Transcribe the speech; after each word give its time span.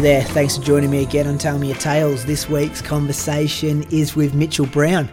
There, 0.00 0.22
thanks 0.22 0.56
for 0.56 0.64
joining 0.64 0.90
me 0.90 1.02
again 1.02 1.26
on 1.26 1.36
Tell 1.36 1.58
Me 1.58 1.68
Your 1.68 1.76
Tales. 1.76 2.24
This 2.24 2.48
week's 2.48 2.80
conversation 2.80 3.82
is 3.90 4.16
with 4.16 4.32
Mitchell 4.32 4.64
Brown. 4.64 5.10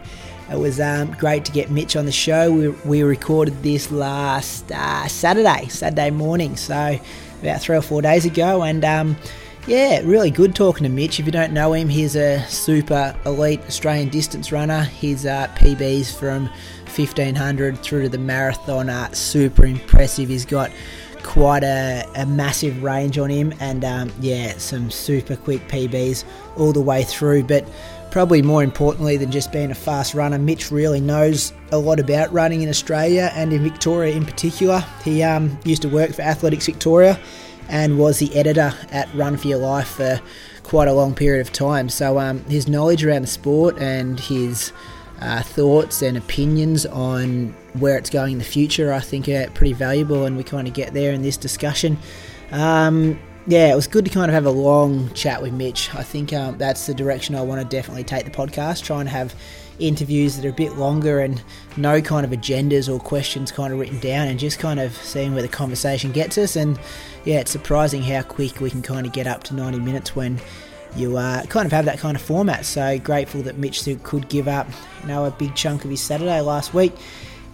It 0.50 0.56
was 0.56 0.80
um, 0.80 1.12
great 1.12 1.44
to 1.44 1.52
get 1.52 1.70
Mitch 1.70 1.94
on 1.94 2.06
the 2.06 2.12
show. 2.12 2.50
We, 2.50 2.68
we 2.68 3.02
recorded 3.02 3.62
this 3.62 3.90
last 3.92 4.72
uh, 4.72 5.06
Saturday, 5.06 5.68
Saturday 5.68 6.08
morning, 6.08 6.56
so 6.56 6.98
about 7.42 7.60
three 7.60 7.76
or 7.76 7.82
four 7.82 8.00
days 8.00 8.24
ago, 8.24 8.62
and 8.62 8.82
um, 8.82 9.14
yeah, 9.66 10.00
really 10.04 10.30
good 10.30 10.54
talking 10.54 10.84
to 10.84 10.88
Mitch. 10.88 11.20
If 11.20 11.26
you 11.26 11.32
don't 11.32 11.52
know 11.52 11.74
him, 11.74 11.90
he's 11.90 12.16
a 12.16 12.42
super 12.46 13.14
elite 13.26 13.60
Australian 13.66 14.08
distance 14.08 14.52
runner. 14.52 14.84
His 14.84 15.26
uh, 15.26 15.48
PBs 15.48 16.18
from 16.18 16.46
1500 16.96 17.78
through 17.82 18.04
to 18.04 18.08
the 18.08 18.16
marathon 18.16 18.88
are 18.88 19.14
super 19.14 19.66
impressive. 19.66 20.30
He's 20.30 20.46
got 20.46 20.70
quite 21.28 21.62
a, 21.62 22.06
a 22.14 22.24
massive 22.24 22.82
range 22.82 23.18
on 23.18 23.28
him, 23.28 23.52
and 23.60 23.84
um, 23.84 24.10
yeah, 24.18 24.56
some 24.56 24.90
super 24.90 25.36
quick 25.36 25.60
PBs 25.68 26.24
all 26.56 26.72
the 26.72 26.80
way 26.80 27.04
through. 27.04 27.44
But 27.44 27.68
probably 28.10 28.40
more 28.40 28.62
importantly 28.62 29.18
than 29.18 29.30
just 29.30 29.52
being 29.52 29.70
a 29.70 29.74
fast 29.74 30.14
runner, 30.14 30.38
Mitch 30.38 30.70
really 30.70 31.02
knows 31.02 31.52
a 31.70 31.76
lot 31.76 32.00
about 32.00 32.32
running 32.32 32.62
in 32.62 32.70
Australia 32.70 33.30
and 33.34 33.52
in 33.52 33.62
Victoria 33.62 34.16
in 34.16 34.24
particular. 34.24 34.82
He 35.04 35.22
um, 35.22 35.58
used 35.64 35.82
to 35.82 35.88
work 35.90 36.14
for 36.14 36.22
Athletics 36.22 36.64
Victoria 36.64 37.20
and 37.68 37.98
was 37.98 38.18
the 38.18 38.34
editor 38.34 38.72
at 38.90 39.14
Run 39.14 39.36
for 39.36 39.48
Your 39.48 39.58
Life 39.58 39.88
for 39.88 40.18
quite 40.62 40.88
a 40.88 40.94
long 40.94 41.14
period 41.14 41.46
of 41.46 41.52
time. 41.52 41.90
So 41.90 42.18
um, 42.18 42.42
his 42.44 42.68
knowledge 42.68 43.04
around 43.04 43.20
the 43.20 43.28
sport 43.28 43.76
and 43.78 44.18
his 44.18 44.72
uh, 45.20 45.42
thoughts 45.42 46.00
and 46.00 46.16
opinions 46.16 46.86
on 46.86 47.54
where 47.80 47.96
it's 47.96 48.10
going 48.10 48.32
in 48.32 48.38
the 48.38 48.44
future, 48.44 48.92
I 48.92 49.00
think 49.00 49.28
are 49.28 49.48
pretty 49.50 49.72
valuable, 49.72 50.24
and 50.24 50.36
we 50.36 50.44
kind 50.44 50.68
of 50.68 50.74
get 50.74 50.94
there 50.94 51.12
in 51.12 51.22
this 51.22 51.36
discussion. 51.36 51.98
Um, 52.50 53.18
yeah, 53.46 53.72
it 53.72 53.74
was 53.74 53.86
good 53.86 54.04
to 54.04 54.10
kind 54.10 54.30
of 54.30 54.34
have 54.34 54.44
a 54.44 54.50
long 54.50 55.12
chat 55.14 55.40
with 55.40 55.54
Mitch. 55.54 55.94
I 55.94 56.02
think 56.02 56.32
um, 56.34 56.58
that's 56.58 56.86
the 56.86 56.92
direction 56.92 57.34
I 57.34 57.40
want 57.40 57.60
to 57.62 57.76
definitely 57.76 58.04
take 58.04 58.24
the 58.24 58.30
podcast, 58.30 58.84
Try 58.84 59.00
and 59.00 59.08
have 59.08 59.34
interviews 59.78 60.36
that 60.36 60.44
are 60.44 60.50
a 60.50 60.52
bit 60.52 60.76
longer 60.76 61.20
and 61.20 61.42
no 61.76 62.02
kind 62.02 62.26
of 62.26 62.32
agendas 62.32 62.92
or 62.92 62.98
questions 62.98 63.52
kind 63.52 63.72
of 63.72 63.78
written 63.78 64.00
down 64.00 64.28
and 64.28 64.38
just 64.38 64.58
kind 64.58 64.80
of 64.80 64.92
seeing 64.96 65.32
where 65.32 65.42
the 65.42 65.48
conversation 65.48 66.12
gets 66.12 66.36
us. 66.36 66.56
And 66.56 66.78
yeah, 67.24 67.40
it's 67.40 67.50
surprising 67.50 68.02
how 68.02 68.22
quick 68.22 68.60
we 68.60 68.70
can 68.70 68.82
kind 68.82 69.06
of 69.06 69.12
get 69.12 69.26
up 69.26 69.44
to 69.44 69.54
90 69.54 69.78
minutes 69.78 70.16
when 70.16 70.40
you 70.96 71.16
uh, 71.16 71.44
kind 71.44 71.66
of 71.66 71.72
have 71.72 71.84
that 71.84 71.98
kind 71.98 72.16
of 72.16 72.22
format. 72.22 72.64
So 72.64 72.98
grateful 72.98 73.42
that 73.42 73.56
Mitch 73.56 73.88
could 74.02 74.28
give 74.28 74.48
up, 74.48 74.66
you 75.02 75.08
know, 75.08 75.24
a 75.24 75.30
big 75.30 75.54
chunk 75.54 75.84
of 75.84 75.90
his 75.90 76.00
Saturday 76.00 76.40
last 76.40 76.74
week. 76.74 76.92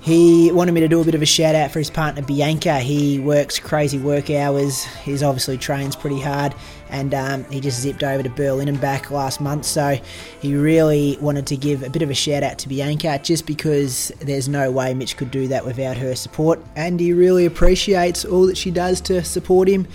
He 0.05 0.53
wanted 0.53 0.73
me 0.73 0.83
to 0.83 0.89
do 0.89 1.01
a 1.01 1.05
bit 1.05 1.15
of 1.15 1.23
a 1.23 1.27
shout 1.27 1.55
out 1.55 1.71
for 1.71 1.79
his 1.79 1.89
partner 1.89 2.21
Bianca. 2.21 2.79
He 2.79 3.19
works 3.19 3.59
crazy 3.59 3.99
work 3.99 4.29
hours. 4.29 4.85
He's 5.03 5.23
obviously 5.23 5.57
trains 5.57 5.97
pretty 5.97 6.21
hard, 6.21 6.55
and 6.91 7.15
um, 7.15 7.45
he 7.45 7.59
just 7.59 7.81
zipped 7.81 8.03
over 8.03 8.23
to 8.23 8.29
Berlin 8.29 8.69
and 8.69 8.79
back 8.79 9.11
last 9.11 9.41
month. 9.41 9.65
So 9.65 9.99
he 10.43 10.57
really 10.57 11.17
wanted 11.23 11.47
to 11.47 11.57
give 11.57 11.83
a 11.83 11.89
bit 11.89 12.03
of 12.03 12.11
a 12.11 12.15
shout 12.15 12.43
out 12.43 12.59
to 12.59 12.69
Bianca, 12.69 13.19
just 13.23 13.47
because 13.47 14.13
there's 14.21 14.47
no 14.47 14.71
way 14.71 14.93
Mitch 14.93 15.17
could 15.17 15.31
do 15.31 15.49
that 15.49 15.65
without 15.65 15.97
her 15.97 16.15
support, 16.15 16.61
and 16.77 17.01
he 17.01 17.15
really 17.15 17.47
appreciates 17.47 18.27
all 18.27 18.47
that 18.47 18.59
she 18.59 18.71
does 18.71 19.01
to 19.01 19.25
support 19.25 19.69
him 19.69 19.87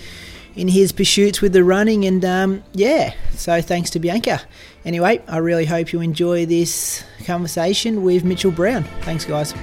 in 0.56 0.66
his 0.66 0.90
pursuits 0.90 1.40
with 1.40 1.52
the 1.52 1.62
running. 1.62 2.04
And 2.04 2.24
um, 2.24 2.64
yeah, 2.72 3.14
so 3.34 3.62
thanks 3.62 3.90
to 3.90 4.00
Bianca. 4.00 4.40
Anyway, 4.84 5.22
I 5.28 5.36
really 5.36 5.66
hope 5.66 5.92
you 5.92 6.00
enjoy 6.00 6.46
this 6.46 7.04
conversation 7.26 8.02
with 8.02 8.24
Mitchell 8.24 8.50
Brown. 8.50 8.82
Thanks, 9.02 9.24
guys. 9.24 9.54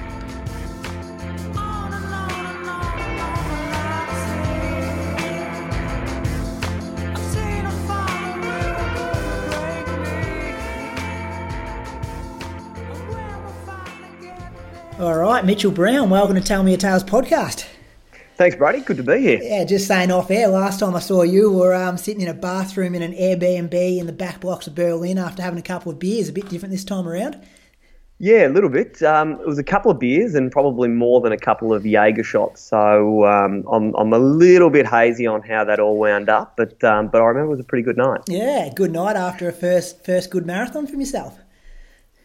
Right, 15.34 15.44
Mitchell 15.44 15.70
Brown, 15.70 16.08
welcome 16.08 16.36
to 16.36 16.40
Tell 16.40 16.62
Me 16.62 16.70
Your 16.70 16.80
Tales 16.80 17.04
podcast. 17.04 17.66
Thanks, 18.36 18.56
Brady. 18.56 18.80
Good 18.80 18.96
to 18.96 19.02
be 19.02 19.18
here. 19.18 19.40
Yeah, 19.42 19.64
just 19.64 19.86
saying 19.86 20.10
off 20.10 20.30
air. 20.30 20.48
Last 20.48 20.80
time 20.80 20.94
I 20.94 21.00
saw 21.00 21.22
you, 21.22 21.52
were 21.52 21.74
um, 21.74 21.98
sitting 21.98 22.22
in 22.22 22.28
a 22.28 22.34
bathroom 22.34 22.94
in 22.94 23.02
an 23.02 23.12
Airbnb 23.12 23.98
in 23.98 24.06
the 24.06 24.12
back 24.12 24.40
blocks 24.40 24.66
of 24.66 24.74
Berlin 24.74 25.18
after 25.18 25.42
having 25.42 25.58
a 25.58 25.62
couple 25.62 25.92
of 25.92 25.98
beers. 25.98 26.30
A 26.30 26.32
bit 26.32 26.48
different 26.48 26.72
this 26.72 26.84
time 26.84 27.06
around. 27.06 27.38
Yeah, 28.18 28.46
a 28.46 28.48
little 28.48 28.70
bit. 28.70 29.02
Um, 29.02 29.32
it 29.32 29.46
was 29.46 29.58
a 29.58 29.64
couple 29.64 29.90
of 29.90 29.98
beers 29.98 30.34
and 30.34 30.50
probably 30.50 30.88
more 30.88 31.20
than 31.20 31.32
a 31.32 31.38
couple 31.38 31.74
of 31.74 31.84
Jaeger 31.84 32.24
shots. 32.24 32.62
So 32.62 33.26
um, 33.26 33.64
I'm, 33.70 33.94
I'm 33.96 34.14
a 34.14 34.18
little 34.18 34.70
bit 34.70 34.86
hazy 34.86 35.26
on 35.26 35.42
how 35.42 35.62
that 35.64 35.78
all 35.78 35.98
wound 35.98 36.30
up, 36.30 36.56
but 36.56 36.82
um, 36.82 37.08
but 37.08 37.20
I 37.20 37.26
remember 37.26 37.48
it 37.48 37.56
was 37.56 37.60
a 37.60 37.64
pretty 37.64 37.84
good 37.84 37.98
night. 37.98 38.22
Yeah, 38.28 38.70
good 38.74 38.92
night 38.92 39.16
after 39.16 39.46
a 39.46 39.52
first 39.52 40.06
first 40.06 40.30
good 40.30 40.46
marathon 40.46 40.86
from 40.86 41.00
yourself. 41.00 41.38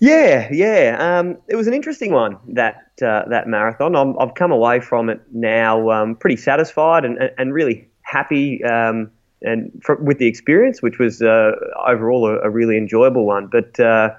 Yeah, 0.04 0.50
yeah. 0.52 0.98
Um, 1.00 1.38
it 1.48 1.56
was 1.56 1.68
an 1.68 1.74
interesting 1.74 2.12
one 2.12 2.38
that 2.50 2.92
uh, 3.02 3.24
that 3.30 3.48
marathon. 3.48 3.96
i 3.96 4.04
have 4.20 4.36
come 4.36 4.52
away 4.52 4.82
from 4.82 5.10
it 5.10 5.22
now 5.32 5.92
um, 5.92 6.18
pretty 6.18 6.36
satisfied 6.36 7.06
and, 7.06 7.18
and 7.38 7.54
really 7.54 7.88
happy 8.02 8.62
um, 8.66 9.10
and 9.44 9.72
with 10.02 10.18
the 10.18 10.28
experience, 10.28 10.82
which 10.82 11.00
was 11.00 11.22
uh, 11.22 11.54
overall 11.88 12.28
a, 12.28 12.40
a, 12.40 12.50
really 12.50 12.76
enjoyable 12.76 13.26
one. 13.26 13.48
But 13.48 13.80
uh, 13.80 14.10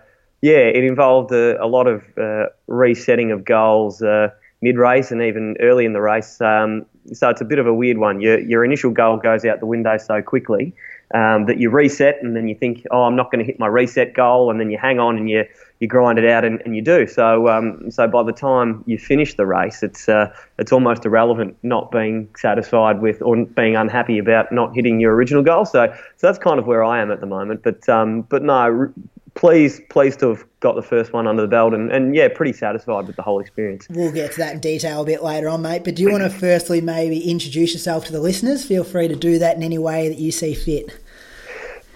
yeah, 0.41 0.57
it 0.57 0.85
involved 0.85 1.33
a, 1.33 1.63
a 1.63 1.67
lot 1.67 1.87
of 1.87 2.03
uh, 2.17 2.47
resetting 2.67 3.31
of 3.31 3.45
goals 3.45 4.01
uh, 4.01 4.29
mid 4.63 4.79
race 4.79 5.11
and 5.11 5.21
even 5.21 5.55
early 5.61 5.85
in 5.85 5.93
the 5.93 6.01
race. 6.01 6.41
Um, 6.41 6.87
so 7.13 7.29
it's 7.29 7.43
a 7.43 7.45
bit 7.45 7.59
of 7.59 7.67
a 7.67 7.75
weird 7.75 7.99
one. 7.99 8.23
Your 8.23 8.39
your 8.41 8.65
initial 8.65 8.91
goal 8.91 9.19
goes 9.19 9.45
out 9.45 9.61
the 9.61 9.67
window 9.67 9.99
so 9.99 10.23
quickly. 10.23 10.75
Um, 11.15 11.45
that 11.47 11.59
you 11.59 11.71
reset 11.71 12.17
and 12.23 12.35
then 12.35 12.49
you 12.49 12.57
think, 12.57 12.83
oh, 12.91 13.03
I'm 13.03 13.15
not 13.15 13.31
going 13.31 13.39
to 13.39 13.45
hit 13.45 13.61
my 13.61 13.69
reset 13.69 14.15
goal, 14.15 14.51
and 14.51 14.59
then 14.59 14.71
you 14.71 14.79
hang 14.79 14.99
on 14.99 15.17
and 15.17 15.29
you 15.31 15.45
you 15.81 15.89
grind 15.89 16.19
it 16.19 16.25
out 16.25 16.45
and, 16.45 16.63
and 16.65 16.77
you 16.77 16.83
do. 16.83 17.07
So 17.07 17.49
um, 17.49 17.91
so 17.91 18.07
by 18.07 18.23
the 18.23 18.33
time 18.33 18.85
you 18.87 18.99
finish 18.99 19.35
the 19.35 19.47
race, 19.47 19.83
it's 19.83 20.09
uh, 20.09 20.33
it's 20.59 20.73
almost 20.73 21.05
irrelevant 21.05 21.57
not 21.63 21.91
being 21.91 22.29
satisfied 22.37 23.01
with 23.01 23.21
or 23.23 23.45
being 23.45 23.77
unhappy 23.77 24.19
about 24.19 24.53
not 24.53 24.75
hitting 24.75 25.01
your 25.01 25.15
original 25.15 25.43
goal. 25.43 25.65
So 25.65 25.93
so 26.17 26.27
that's 26.27 26.39
kind 26.39 26.59
of 26.59 26.67
where 26.67 26.85
I 26.85 27.01
am 27.01 27.11
at 27.11 27.21
the 27.21 27.27
moment. 27.27 27.63
But 27.63 27.89
um, 27.89 28.23
but 28.23 28.43
no, 28.43 28.93
pleased 29.35 29.87
pleased 29.89 30.21
to 30.21 30.29
have 30.29 30.45
got 30.61 30.77
the 30.77 30.83
first 30.83 31.13
one 31.13 31.27
under 31.27 31.43
the 31.43 31.49
belt 31.49 31.75
and, 31.75 31.91
and 31.93 32.15
yeah, 32.15 32.29
pretty 32.29 32.53
satisfied 32.53 33.07
with 33.07 33.17
the 33.17 33.23
whole 33.23 33.41
experience. 33.41 33.87
We'll 33.91 34.13
get 34.13 34.33
to 34.33 34.39
that 34.39 34.55
in 34.55 34.61
detail 34.61 35.03
a 35.03 35.05
bit 35.05 35.23
later 35.23 35.49
on, 35.49 35.63
mate. 35.63 35.85
But 35.85 35.97
do 35.97 36.03
you 36.03 36.11
want 36.11 36.23
to 36.23 36.31
firstly 36.31 36.81
maybe 36.81 37.19
introduce 37.31 37.73
yourself 37.73 38.07
to 38.07 38.13
the 38.13 38.21
listeners? 38.21 38.65
Feel 38.65 38.85
free 38.85 39.09
to 39.09 39.17
do 39.17 39.39
that 39.41 39.57
in 39.57 39.63
any 39.63 39.79
way 39.79 40.09
that 40.09 40.19
you 40.19 40.33
see 40.33 40.55
fit. 40.55 40.99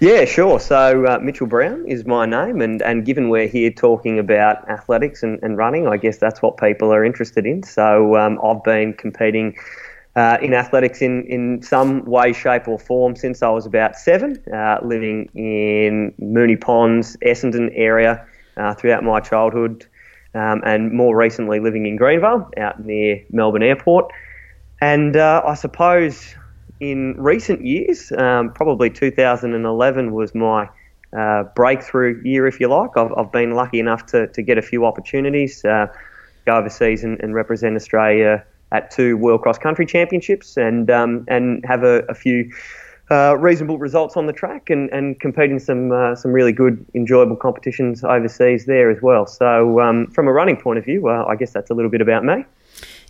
Yeah, 0.01 0.27
sure. 0.27 0.61
So 0.61 1.07
uh, 1.07 1.19
Mitchell 1.19 1.49
Brown 1.49 1.85
is 1.85 2.07
my 2.07 2.25
name, 2.25 2.61
and, 2.61 2.81
and 2.83 3.05
given 3.05 3.31
we're 3.31 3.49
here 3.49 3.73
talking 3.73 4.21
about 4.21 4.69
athletics 4.69 5.25
and, 5.25 5.41
and 5.43 5.57
running, 5.57 5.89
I 5.89 5.97
guess 5.97 6.19
that's 6.19 6.41
what 6.41 6.57
people 6.57 6.93
are 6.95 7.05
interested 7.05 7.45
in. 7.45 7.65
So 7.65 8.17
um, 8.17 8.39
I've 8.45 8.63
been 8.63 8.95
competing 8.95 9.57
uh, 10.15 10.39
in 10.41 10.55
athletics 10.55 11.03
in, 11.03 11.25
in 11.27 11.63
some 11.63 12.05
way, 12.05 12.33
shape, 12.33 12.69
or 12.69 12.79
form 12.79 13.17
since 13.17 13.43
I 13.43 13.49
was 13.49 13.67
about 13.67 13.97
seven, 13.97 14.41
uh, 14.55 14.79
living 14.85 15.31
in 15.35 16.15
Moonee 16.23 16.61
Ponds, 16.61 17.17
Essendon 17.27 17.73
area 17.75 18.25
uh, 18.57 18.75
throughout 18.75 19.03
my 19.03 19.19
childhood, 19.19 19.85
um, 20.33 20.63
and 20.65 20.93
more 20.93 21.17
recently 21.17 21.59
living 21.59 21.87
in 21.87 21.99
Greenvale, 21.99 22.49
out 22.57 22.85
near 22.85 23.21
Melbourne 23.31 23.65
Airport. 23.65 24.13
And 24.81 25.17
uh, 25.17 25.43
I 25.45 25.55
suppose 25.55 26.37
in 26.81 27.15
recent 27.21 27.65
years, 27.65 28.13
um, 28.13 28.53
probably 28.53 28.91
2011 28.91 30.13
was 30.13 30.35
my 30.35 30.69
uh, 31.17 31.45
breakthrough 31.55 32.21
year, 32.25 32.47
if 32.47 32.61
you 32.61 32.69
like. 32.69 32.97
I've, 32.97 33.13
I've, 33.17 33.33
been 33.33 33.53
lucky 33.53 33.81
enough 33.81 34.07
to, 34.07 34.27
to 34.29 34.43
get 34.43 34.59
a 34.59 34.63
few 34.63 34.85
opportunities, 34.85 35.65
uh, 35.65 35.87
go 36.47 36.57
overseas 36.57 37.03
and, 37.05 37.19
and, 37.21 37.35
represent 37.35 37.77
Australia 37.77 38.45
at 38.73 38.91
two 38.91 39.17
World 39.17 39.43
Cross 39.43 39.59
Country 39.59 39.87
Championships, 39.87 40.57
and 40.57 40.91
um, 40.91 41.25
and 41.29 41.65
have 41.65 41.83
a, 41.83 42.05
a 42.09 42.15
few. 42.15 42.53
Uh, 43.11 43.35
reasonable 43.39 43.79
results 43.79 44.19
on 44.19 44.27
the 44.27 44.35
track 44.35 44.69
and, 44.69 44.91
and 44.91 45.19
compete 45.19 45.51
in 45.51 45.59
some 45.59 45.91
uh, 45.91 46.15
some 46.15 46.31
really 46.31 46.53
good, 46.53 46.85
enjoyable 46.95 47.37
competitions 47.37 48.05
overseas 48.05 48.67
there 48.67 48.91
as 48.91 49.01
well. 49.01 49.27
So, 49.27 49.81
um, 49.81 50.09
from 50.09 50.29
a 50.29 50.33
running 50.33 50.59
point 50.59 50.79
of 50.79 50.85
view, 50.85 51.09
uh, 51.09 51.25
I 51.27 51.35
guess 51.35 51.51
that's 51.55 51.71
a 51.71 51.75
little 51.75 51.91
bit 51.91 52.03
about 52.03 52.23
me. 52.23 52.45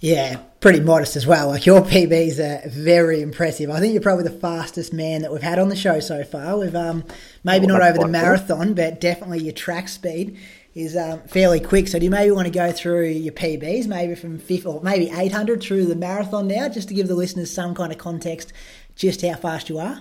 Yeah, 0.00 0.36
pretty 0.60 0.80
modest 0.80 1.16
as 1.16 1.26
well. 1.26 1.48
Like 1.48 1.66
your 1.66 1.80
PBs 1.84 2.38
are 2.38 2.68
very 2.68 3.20
impressive. 3.20 3.70
I 3.70 3.80
think 3.80 3.92
you're 3.92 4.02
probably 4.02 4.24
the 4.24 4.30
fastest 4.30 4.92
man 4.92 5.22
that 5.22 5.32
we've 5.32 5.42
had 5.42 5.58
on 5.58 5.68
the 5.68 5.76
show 5.76 6.00
so 6.00 6.22
far. 6.24 6.58
We've 6.58 6.74
um, 6.74 7.04
maybe 7.44 7.66
well, 7.66 7.78
not 7.78 7.88
over 7.88 7.98
the 7.98 8.08
marathon, 8.08 8.66
cool. 8.66 8.74
but 8.74 9.00
definitely 9.00 9.40
your 9.40 9.52
track 9.52 9.88
speed 9.88 10.38
is 10.74 10.96
um, 10.96 11.20
fairly 11.22 11.58
quick. 11.58 11.88
So 11.88 11.98
do 11.98 12.04
you 12.04 12.10
maybe 12.10 12.30
want 12.30 12.46
to 12.46 12.52
go 12.52 12.70
through 12.70 13.08
your 13.08 13.32
PBs, 13.32 13.86
maybe 13.88 14.14
from 14.14 14.38
fifth 14.38 14.66
or 14.66 14.80
maybe 14.80 15.10
800 15.10 15.60
through 15.60 15.86
the 15.86 15.96
marathon 15.96 16.46
now, 16.46 16.68
just 16.68 16.88
to 16.88 16.94
give 16.94 17.08
the 17.08 17.16
listeners 17.16 17.50
some 17.50 17.74
kind 17.74 17.90
of 17.90 17.98
context, 17.98 18.52
just 18.94 19.22
how 19.22 19.34
fast 19.34 19.68
you 19.68 19.78
are? 19.78 20.00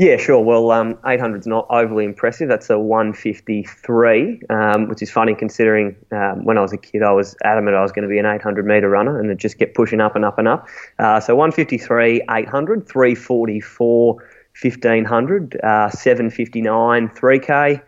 Yeah, 0.00 0.16
sure. 0.16 0.40
Well, 0.42 0.70
um, 0.70 0.98
800 1.04 1.40
is 1.40 1.46
not 1.46 1.66
overly 1.68 2.06
impressive. 2.06 2.48
That's 2.48 2.70
a 2.70 2.78
153, 2.78 4.40
um, 4.48 4.88
which 4.88 5.02
is 5.02 5.10
funny 5.10 5.34
considering 5.34 5.94
um, 6.10 6.42
when 6.42 6.56
I 6.56 6.62
was 6.62 6.72
a 6.72 6.78
kid, 6.78 7.02
I 7.02 7.12
was 7.12 7.36
adamant 7.44 7.76
I 7.76 7.82
was 7.82 7.92
going 7.92 8.04
to 8.04 8.08
be 8.08 8.18
an 8.18 8.24
800 8.24 8.64
metre 8.64 8.88
runner 8.88 9.20
and 9.20 9.30
it 9.30 9.36
just 9.36 9.58
kept 9.58 9.74
pushing 9.74 10.00
up 10.00 10.16
and 10.16 10.24
up 10.24 10.38
and 10.38 10.48
up. 10.48 10.66
Uh, 10.98 11.20
so 11.20 11.36
153, 11.36 12.22
800, 12.30 12.88
344, 12.88 14.14
1500, 14.14 15.60
uh, 15.62 15.90
759, 15.90 17.08
3K. 17.10 17.82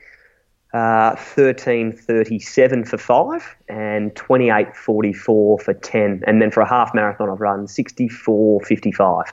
Uh, 0.74 1.14
13.37 1.14 2.88
for 2.88 2.96
five 2.96 3.56
and 3.68 4.14
28.44 4.14 5.14
for 5.62 5.74
10. 5.82 6.24
And 6.26 6.40
then 6.40 6.50
for 6.50 6.62
a 6.62 6.68
half 6.68 6.94
marathon, 6.94 7.28
I've 7.28 7.40
run 7.40 7.66
64.55 7.66 9.24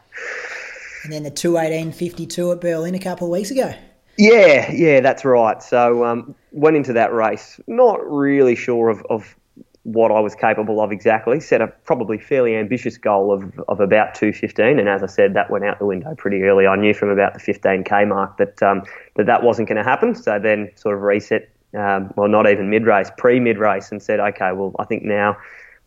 and 1.03 1.13
then 1.13 1.23
the 1.23 1.31
218.52 1.31 2.53
at 2.53 2.61
Berlin 2.61 2.95
a 2.95 2.99
couple 2.99 3.27
of 3.27 3.31
weeks 3.31 3.51
ago. 3.51 3.73
Yeah, 4.17 4.69
yeah, 4.71 4.99
that's 4.99 5.23
right. 5.23 5.63
So 5.63 6.03
um, 6.03 6.35
went 6.51 6.75
into 6.75 6.91
that 6.93 7.13
race 7.13 7.59
not 7.67 7.99
really 8.05 8.55
sure 8.55 8.89
of, 8.89 9.01
of 9.09 9.35
what 9.83 10.11
I 10.11 10.19
was 10.19 10.35
capable 10.35 10.81
of 10.81 10.91
exactly. 10.91 11.39
Set 11.39 11.61
a 11.61 11.67
probably 11.67 12.17
fairly 12.17 12.55
ambitious 12.55 12.97
goal 12.97 13.31
of, 13.31 13.59
of 13.67 13.79
about 13.79 14.13
215, 14.15 14.77
and 14.77 14.89
as 14.89 15.03
I 15.03 15.05
said, 15.05 15.33
that 15.35 15.49
went 15.49 15.65
out 15.65 15.79
the 15.79 15.85
window 15.85 16.13
pretty 16.15 16.43
early. 16.43 16.67
I 16.67 16.75
knew 16.75 16.93
from 16.93 17.09
about 17.09 17.33
the 17.33 17.39
15k 17.39 18.07
mark 18.07 18.37
that 18.37 18.61
um, 18.61 18.83
that 19.15 19.25
that 19.25 19.43
wasn't 19.43 19.69
going 19.69 19.77
to 19.77 19.89
happen. 19.89 20.15
So 20.15 20.37
then 20.37 20.69
sort 20.75 20.95
of 20.95 21.01
reset, 21.01 21.49
um, 21.77 22.11
well, 22.15 22.27
not 22.27 22.49
even 22.49 22.69
mid 22.69 22.85
race, 22.85 23.09
pre 23.17 23.39
mid 23.39 23.57
race, 23.57 23.91
and 23.91 24.03
said, 24.03 24.19
okay, 24.19 24.51
well, 24.51 24.75
I 24.79 24.85
think 24.85 25.03
now 25.03 25.37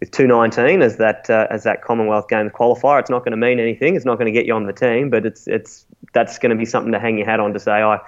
with 0.02 0.10
219 0.10 0.82
as 0.82 0.96
that 0.96 1.30
uh, 1.30 1.46
as 1.48 1.62
that 1.62 1.80
Commonwealth 1.80 2.26
Games 2.28 2.50
qualifier. 2.50 2.98
It's 2.98 3.08
not 3.08 3.20
going 3.20 3.30
to 3.30 3.36
mean 3.36 3.60
anything. 3.60 3.94
It's 3.94 4.04
not 4.04 4.18
going 4.18 4.26
to 4.26 4.32
get 4.32 4.46
you 4.46 4.54
on 4.54 4.66
the 4.66 4.72
team, 4.72 5.10
but 5.10 5.24
it's 5.24 5.46
it's 5.46 5.86
that's 6.12 6.40
going 6.40 6.50
to 6.50 6.56
be 6.56 6.64
something 6.64 6.90
to 6.90 6.98
hang 6.98 7.18
your 7.18 7.26
hat 7.26 7.38
on 7.38 7.52
to 7.52 7.60
say 7.60 7.70
I 7.70 8.00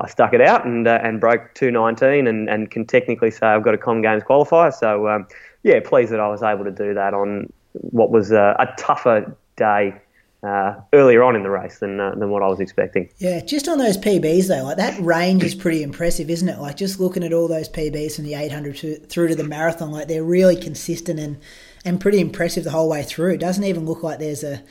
I 0.00 0.08
stuck 0.08 0.32
it 0.32 0.40
out 0.40 0.64
and 0.64 0.88
uh, 0.88 1.00
and 1.02 1.20
broke 1.20 1.52
219 1.52 2.26
and, 2.26 2.48
and 2.48 2.70
can 2.70 2.86
technically 2.86 3.30
say 3.30 3.48
I've 3.48 3.62
got 3.62 3.74
a 3.74 3.78
Com 3.78 4.00
Games 4.00 4.22
qualifier. 4.22 4.72
So 4.72 5.08
um, 5.08 5.28
yeah, 5.62 5.78
pleased 5.84 6.10
that 6.12 6.20
I 6.20 6.28
was 6.28 6.42
able 6.42 6.64
to 6.64 6.70
do 6.70 6.94
that 6.94 7.12
on 7.12 7.52
what 7.72 8.10
was 8.10 8.32
a, 8.32 8.56
a 8.58 8.72
tougher 8.78 9.36
day 9.56 10.00
uh, 10.42 10.74
earlier 10.92 11.22
on 11.22 11.36
in 11.36 11.42
the 11.42 11.50
race 11.50 11.78
than 11.78 12.00
uh, 12.00 12.14
than 12.16 12.30
what 12.30 12.42
I 12.42 12.48
was 12.48 12.60
expecting. 12.60 13.08
Yeah, 13.18 13.40
just 13.40 13.68
on 13.68 13.78
those 13.78 13.96
PBs 13.96 14.48
though, 14.48 14.64
like 14.64 14.76
that 14.76 15.00
range 15.00 15.44
is 15.44 15.54
pretty 15.54 15.82
impressive, 15.82 16.28
isn't 16.28 16.48
it? 16.48 16.58
Like 16.58 16.76
just 16.76 16.98
looking 16.98 17.22
at 17.22 17.32
all 17.32 17.48
those 17.48 17.68
PBs 17.68 18.16
from 18.16 18.24
the 18.24 18.34
800 18.34 18.76
to, 18.78 18.96
through 18.96 19.28
to 19.28 19.34
the 19.34 19.44
marathon, 19.44 19.92
like 19.92 20.08
they're 20.08 20.24
really 20.24 20.56
consistent 20.56 21.20
and 21.20 21.38
and 21.84 22.00
pretty 22.00 22.20
impressive 22.20 22.64
the 22.64 22.70
whole 22.70 22.88
way 22.88 23.02
through. 23.02 23.34
It 23.34 23.40
doesn't 23.40 23.64
even 23.64 23.86
look 23.86 24.02
like 24.02 24.18
there's 24.18 24.42
a 24.42 24.62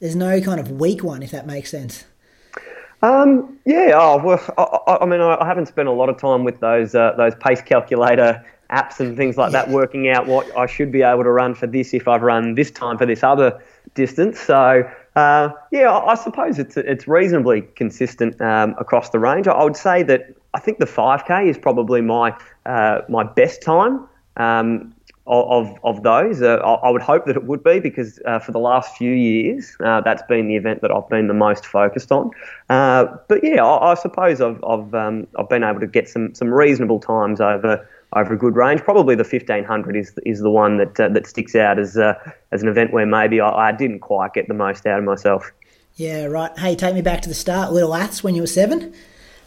there's 0.00 0.16
no 0.16 0.40
kind 0.40 0.58
of 0.58 0.72
weak 0.72 1.04
one, 1.04 1.22
if 1.22 1.30
that 1.30 1.46
makes 1.46 1.70
sense. 1.70 2.04
Um, 3.02 3.58
yeah, 3.64 3.92
oh, 3.94 4.20
well, 4.22 4.82
I, 4.86 4.98
I, 5.02 5.06
mean, 5.06 5.20
I 5.22 5.46
haven't 5.46 5.66
spent 5.66 5.88
a 5.88 5.92
lot 5.92 6.10
of 6.10 6.18
time 6.18 6.44
with 6.44 6.60
those 6.60 6.94
uh, 6.94 7.14
those 7.16 7.34
pace 7.36 7.62
calculator 7.62 8.44
apps 8.70 9.00
and 9.00 9.16
things 9.16 9.36
like 9.36 9.52
yeah. 9.52 9.64
that, 9.64 9.70
working 9.70 10.08
out 10.08 10.26
what 10.26 10.56
I 10.56 10.66
should 10.66 10.92
be 10.92 11.02
able 11.02 11.24
to 11.24 11.30
run 11.30 11.54
for 11.54 11.66
this 11.66 11.94
if 11.94 12.06
I've 12.08 12.22
run 12.22 12.54
this 12.54 12.70
time 12.70 12.98
for 12.98 13.06
this 13.06 13.22
other 13.22 13.60
distance. 13.94 14.38
So 14.40 14.88
uh, 15.20 15.52
yeah, 15.70 15.92
I, 15.92 16.14
suppose 16.14 16.58
it's 16.58 16.76
it's 16.76 17.06
reasonably 17.06 17.62
consistent 17.76 18.40
um, 18.40 18.74
across 18.78 19.10
the 19.10 19.18
range. 19.18 19.46
I, 19.46 19.62
would 19.62 19.76
say 19.76 20.02
that 20.04 20.34
I 20.54 20.60
think 20.60 20.78
the 20.78 20.86
5k 20.86 21.48
is 21.48 21.58
probably 21.58 22.00
my 22.00 22.34
uh, 22.66 23.02
my 23.08 23.24
best 23.24 23.62
time. 23.62 24.06
Um, 24.36 24.94
of, 25.26 25.78
of 25.84 26.02
those. 26.02 26.42
Uh, 26.42 26.56
I 26.56 26.90
would 26.90 27.02
hope 27.02 27.26
that 27.26 27.36
it 27.36 27.44
would 27.44 27.62
be 27.62 27.78
because 27.78 28.18
uh, 28.26 28.40
for 28.40 28.50
the 28.50 28.58
last 28.58 28.96
few 28.96 29.12
years, 29.12 29.76
uh, 29.78 30.00
that's 30.00 30.22
been 30.24 30.48
the 30.48 30.56
event 30.56 30.82
that 30.82 30.90
I've 30.90 31.08
been 31.08 31.28
the 31.28 31.34
most 31.34 31.64
focused 31.66 32.10
on. 32.10 32.32
Uh, 32.68 33.06
but 33.28 33.44
yeah, 33.44 33.64
I, 33.64 33.94
suppose 33.94 34.40
I've 34.40 34.62
I've, 34.64 34.92
um, 34.92 35.28
I've 35.38 35.48
been 35.48 35.62
able 35.62 35.78
to 35.80 35.86
get 35.86 36.08
some 36.08 36.34
some 36.34 36.52
reasonable 36.52 36.98
times 36.98 37.40
over 37.40 37.88
over 38.14 38.34
a 38.34 38.36
good 38.36 38.56
range. 38.56 38.82
Probably 38.82 39.14
the 39.14 39.24
1500 39.24 39.96
is 39.96 40.12
is 40.24 40.40
the 40.40 40.50
one 40.50 40.78
that 40.78 40.98
uh, 40.98 41.08
that 41.10 41.26
sticks 41.26 41.54
out 41.54 41.78
as 41.78 41.96
uh, 41.96 42.14
as 42.52 42.62
an 42.62 42.68
event 42.68 42.92
where 42.92 43.06
maybe 43.06 43.40
I, 43.40 43.68
I, 43.68 43.72
didn't 43.72 44.00
quite 44.00 44.34
get 44.34 44.48
the 44.48 44.54
most 44.54 44.86
out 44.86 44.98
of 44.98 45.04
myself. 45.04 45.50
Yeah, 45.94 46.24
right. 46.24 46.56
Hey, 46.58 46.74
take 46.76 46.94
me 46.94 47.02
back 47.02 47.20
to 47.22 47.28
the 47.28 47.34
start. 47.34 47.72
Little 47.72 47.94
Aths 47.94 48.24
when 48.24 48.34
you 48.34 48.42
were 48.42 48.46
seven. 48.46 48.94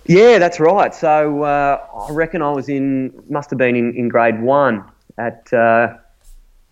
Yeah, 0.05 0.37
that's 0.37 0.59
right. 0.59 0.93
So 0.93 1.43
uh, 1.43 1.85
I 2.07 2.11
reckon 2.11 2.41
I 2.41 2.51
was 2.51 2.69
in 2.69 3.13
must 3.29 3.49
have 3.49 3.57
been 3.59 3.75
in, 3.75 3.95
in 3.95 4.09
grade 4.09 4.41
one 4.41 4.83
at. 5.17 5.51
Uh, 5.53 5.97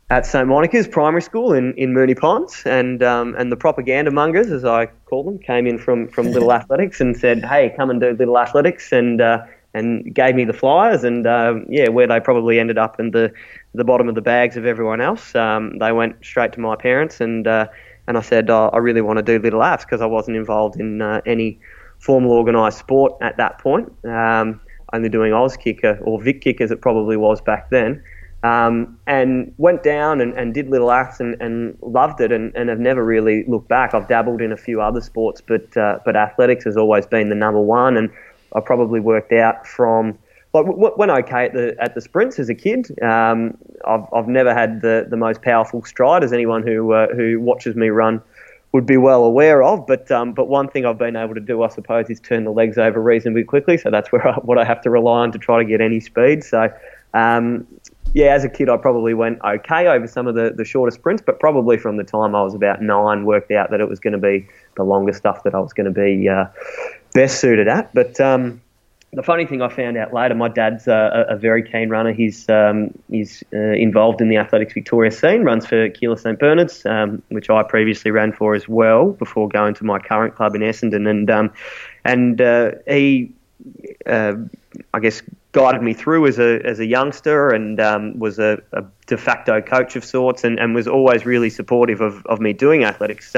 at 0.09 0.25
St 0.25 0.45
Monica's 0.45 0.89
Primary 0.89 1.21
School 1.21 1.53
in, 1.53 1.73
in 1.75 1.93
Moonee 1.93 2.19
Ponds, 2.19 2.63
and 2.65 3.01
um, 3.01 3.33
and 3.35 3.49
the 3.49 3.55
propaganda 3.55 4.11
mongers, 4.11 4.51
as 4.51 4.65
I 4.65 4.87
call 5.05 5.23
them, 5.23 5.39
came 5.39 5.65
in 5.65 5.79
from, 5.79 6.09
from 6.09 6.33
Little 6.33 6.51
Athletics 6.59 6.99
and 6.99 7.15
said, 7.15 7.45
"Hey, 7.45 7.73
come 7.77 7.89
and 7.89 8.01
do 8.01 8.11
Little 8.11 8.37
Athletics," 8.37 8.91
and 8.91 9.21
uh, 9.21 9.45
and 9.73 10.13
gave 10.13 10.35
me 10.35 10.45
the 10.45 10.53
flyers. 10.53 11.03
And 11.03 11.25
um, 11.25 11.65
yeah, 11.69 11.89
where 11.89 12.07
they 12.07 12.19
probably 12.19 12.59
ended 12.59 12.77
up 12.77 12.99
in 12.99 13.11
the 13.11 13.31
the 13.73 13.83
bottom 13.83 14.09
of 14.09 14.15
the 14.15 14.21
bags 14.21 14.57
of 14.57 14.65
everyone 14.65 14.99
else, 14.99 15.33
um, 15.35 15.77
they 15.79 15.91
went 15.91 16.15
straight 16.23 16.51
to 16.53 16.59
my 16.59 16.75
parents. 16.75 17.21
And 17.21 17.47
uh, 17.47 17.67
and 18.07 18.17
I 18.17 18.21
said, 18.21 18.49
oh, 18.49 18.69
I 18.73 18.77
really 18.77 19.01
want 19.01 19.17
to 19.17 19.23
do 19.23 19.39
Little 19.39 19.63
Aths 19.63 19.85
because 19.85 20.01
I 20.01 20.05
wasn't 20.05 20.37
involved 20.37 20.79
in 20.79 21.01
uh, 21.01 21.21
any 21.25 21.59
formal 21.99 22.31
organised 22.31 22.79
sport 22.79 23.13
at 23.21 23.37
that 23.37 23.59
point. 23.59 23.91
Um, 24.05 24.59
only 24.93 25.07
doing 25.07 25.33
Oz 25.33 25.55
kicker 25.55 25.99
or 26.01 26.21
Vic 26.21 26.41
Kick 26.41 26.59
as 26.59 26.71
it 26.71 26.81
probably 26.81 27.15
was 27.15 27.39
back 27.39 27.69
then. 27.69 28.03
Um, 28.43 28.97
and 29.05 29.53
went 29.57 29.83
down 29.83 30.19
and, 30.19 30.33
and 30.33 30.51
did 30.51 30.67
Little 30.67 30.91
Aths 30.91 31.19
and, 31.19 31.39
and 31.39 31.77
loved 31.81 32.19
it 32.21 32.31
and, 32.31 32.51
and 32.55 32.69
have 32.69 32.79
never 32.79 33.05
really 33.05 33.45
looked 33.47 33.69
back. 33.69 33.93
I've 33.93 34.07
dabbled 34.07 34.41
in 34.41 34.51
a 34.51 34.57
few 34.57 34.81
other 34.81 34.99
sports, 34.99 35.41
but 35.41 35.77
uh, 35.77 35.99
but 36.03 36.15
athletics 36.15 36.63
has 36.65 36.75
always 36.75 37.05
been 37.05 37.29
the 37.29 37.35
number 37.35 37.61
one. 37.61 37.97
And 37.97 38.09
I 38.55 38.59
probably 38.59 38.99
worked 38.99 39.31
out 39.33 39.65
from 39.65 40.17
like 40.53 40.65
went 40.67 41.11
okay 41.11 41.45
at 41.45 41.53
the 41.53 41.75
at 41.79 41.95
the 41.95 42.01
sprints 42.01 42.37
as 42.39 42.49
a 42.49 42.55
kid. 42.55 42.87
Um, 43.01 43.57
I've 43.85 44.05
I've 44.13 44.27
never 44.27 44.53
had 44.53 44.81
the, 44.81 45.07
the 45.09 45.17
most 45.17 45.41
powerful 45.41 45.83
stride, 45.85 46.23
as 46.23 46.33
anyone 46.33 46.63
who 46.63 46.91
uh, 46.91 47.07
who 47.15 47.39
watches 47.39 47.75
me 47.75 47.89
run 47.89 48.21
would 48.73 48.85
be 48.85 48.97
well 48.97 49.23
aware 49.23 49.63
of. 49.63 49.87
But 49.87 50.11
um, 50.11 50.33
but 50.33 50.49
one 50.49 50.67
thing 50.67 50.85
I've 50.85 50.97
been 50.97 51.15
able 51.15 51.35
to 51.35 51.41
do, 51.41 51.63
I 51.63 51.69
suppose, 51.69 52.09
is 52.09 52.19
turn 52.19 52.43
the 52.43 52.51
legs 52.51 52.77
over 52.77 53.01
reasonably 53.01 53.43
quickly. 53.43 53.77
So 53.77 53.89
that's 53.89 54.11
where 54.11 54.27
I, 54.27 54.35
what 54.39 54.57
I 54.57 54.65
have 54.65 54.81
to 54.81 54.89
rely 54.89 55.21
on 55.21 55.31
to 55.31 55.37
try 55.37 55.57
to 55.59 55.65
get 55.65 55.81
any 55.81 55.99
speed. 55.99 56.43
So. 56.43 56.71
Um, 57.13 57.67
yeah, 58.13 58.33
as 58.33 58.43
a 58.43 58.49
kid, 58.49 58.67
I 58.67 58.75
probably 58.75 59.13
went 59.13 59.39
okay 59.41 59.87
over 59.87 60.05
some 60.05 60.27
of 60.27 60.35
the, 60.35 60.53
the 60.53 60.65
shorter 60.65 60.91
sprints, 60.91 61.23
but 61.25 61.39
probably 61.39 61.77
from 61.77 61.95
the 61.95 62.03
time 62.03 62.35
I 62.35 62.43
was 62.43 62.53
about 62.53 62.81
nine, 62.81 63.25
worked 63.25 63.51
out 63.51 63.71
that 63.71 63.79
it 63.79 63.87
was 63.87 64.01
going 64.01 64.11
to 64.11 64.19
be 64.19 64.45
the 64.75 64.83
longer 64.83 65.13
stuff 65.13 65.43
that 65.43 65.55
I 65.55 65.59
was 65.59 65.71
going 65.71 65.85
to 65.85 65.97
be 65.97 66.27
uh, 66.27 66.45
best 67.13 67.39
suited 67.39 67.67
at. 67.67 67.93
But 67.93 68.19
um, 68.19 68.61
the 69.13 69.23
funny 69.23 69.45
thing 69.45 69.61
I 69.61 69.67
found 69.67 69.97
out 69.97 70.13
later, 70.13 70.35
my 70.35 70.47
dad's 70.47 70.87
a, 70.87 71.25
a 71.29 71.35
very 71.35 71.63
keen 71.63 71.89
runner. 71.89 72.13
He's 72.13 72.47
um, 72.49 72.97
he's 73.09 73.43
uh, 73.53 73.57
involved 73.57 74.21
in 74.21 74.29
the 74.29 74.37
Athletics 74.37 74.73
Victoria 74.73 75.11
scene, 75.11 75.43
runs 75.43 75.65
for 75.65 75.89
Keilor 75.89 76.19
St 76.19 76.39
Bernard's, 76.39 76.85
um, 76.85 77.21
which 77.29 77.49
I 77.49 77.63
previously 77.63 78.11
ran 78.11 78.31
for 78.31 78.55
as 78.55 78.67
well 78.67 79.11
before 79.11 79.49
going 79.49 79.73
to 79.75 79.83
my 79.83 79.99
current 79.99 80.35
club 80.35 80.55
in 80.55 80.61
Essendon. 80.61 81.09
And 81.09 81.29
um, 81.29 81.51
and 82.05 82.41
uh, 82.41 82.71
he, 82.87 83.33
uh, 84.05 84.35
I 84.93 84.99
guess, 84.99 85.21
guided 85.51 85.81
me 85.81 85.93
through 85.93 86.27
as 86.27 86.39
a 86.39 86.65
as 86.65 86.79
a 86.79 86.85
youngster 86.85 87.49
and 87.49 87.81
um, 87.81 88.17
was 88.17 88.39
a, 88.39 88.61
a, 88.71 88.85
de 89.07 89.17
facto 89.17 89.59
coach 89.59 89.97
of 89.97 90.05
sorts, 90.05 90.45
and, 90.45 90.57
and 90.57 90.73
was 90.73 90.87
always 90.87 91.25
really 91.25 91.49
supportive 91.49 91.99
of, 91.99 92.25
of 92.27 92.39
me 92.39 92.53
doing 92.53 92.85
athletics. 92.85 93.35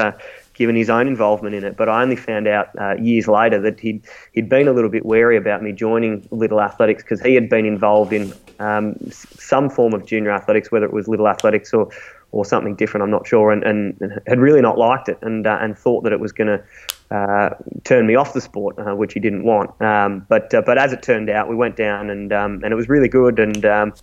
Given 0.53 0.75
his 0.75 0.89
own 0.89 1.07
involvement 1.07 1.55
in 1.55 1.63
it, 1.63 1.75
but 1.75 1.89
I 1.89 2.03
only 2.03 2.15
found 2.15 2.48
out 2.48 2.69
uh, 2.79 2.95
years 2.98 3.27
later 3.27 3.60
that 3.62 3.79
he'd 3.79 4.03
he'd 4.33 4.50
been 4.50 4.67
a 4.67 4.72
little 4.72 4.89
bit 4.89 5.05
wary 5.05 5.36
about 5.36 5.63
me 5.63 5.72
joining 5.72 6.27
Little 6.29 6.62
Athletics 6.62 7.01
because 7.01 7.22
he 7.22 7.33
had 7.33 7.50
been 7.50 7.65
involved 7.65 8.13
in 8.13 8.33
um, 8.60 8.95
some 9.12 9.69
form 9.69 9.93
of 9.93 10.05
junior 10.05 10.31
athletics, 10.31 10.72
whether 10.72 10.86
it 10.86 10.93
was 10.93 11.07
Little 11.07 11.27
Athletics 11.27 11.74
or 11.74 11.89
or 12.33 12.43
something 12.43 12.75
different. 12.75 13.03
I'm 13.03 13.12
not 13.12 13.27
sure, 13.27 13.51
and, 13.51 13.63
and, 13.63 14.22
had 14.27 14.39
really 14.39 14.62
not 14.62 14.77
liked 14.77 15.07
it, 15.07 15.17
and 15.22 15.48
uh, 15.48 15.60
and 15.62 15.77
thought 15.77 16.03
that 16.03 16.12
it 16.12 16.19
was 16.19 16.31
going 16.31 16.48
to 16.48 17.15
uh, 17.15 17.50
turn 17.83 18.07
me 18.07 18.15
off 18.15 18.33
the 18.33 18.41
sport, 18.41 18.77
uh, 18.79 18.95
which 18.95 19.13
he 19.13 19.19
didn't 19.19 19.43
want. 19.43 19.79
Um, 19.81 20.25
but 20.29 20.53
uh, 20.53 20.62
but 20.65 20.77
as 20.77 20.91
it 20.91 21.03
turned 21.03 21.29
out, 21.29 21.48
we 21.48 21.55
went 21.55 21.77
down, 21.77 22.10
and 22.10 22.33
um, 22.33 22.62
and 22.63 22.74
it 22.74 22.75
was 22.75 22.89
really 22.89 23.07
good, 23.07 23.39
and 23.39 23.65
um, 23.65 23.93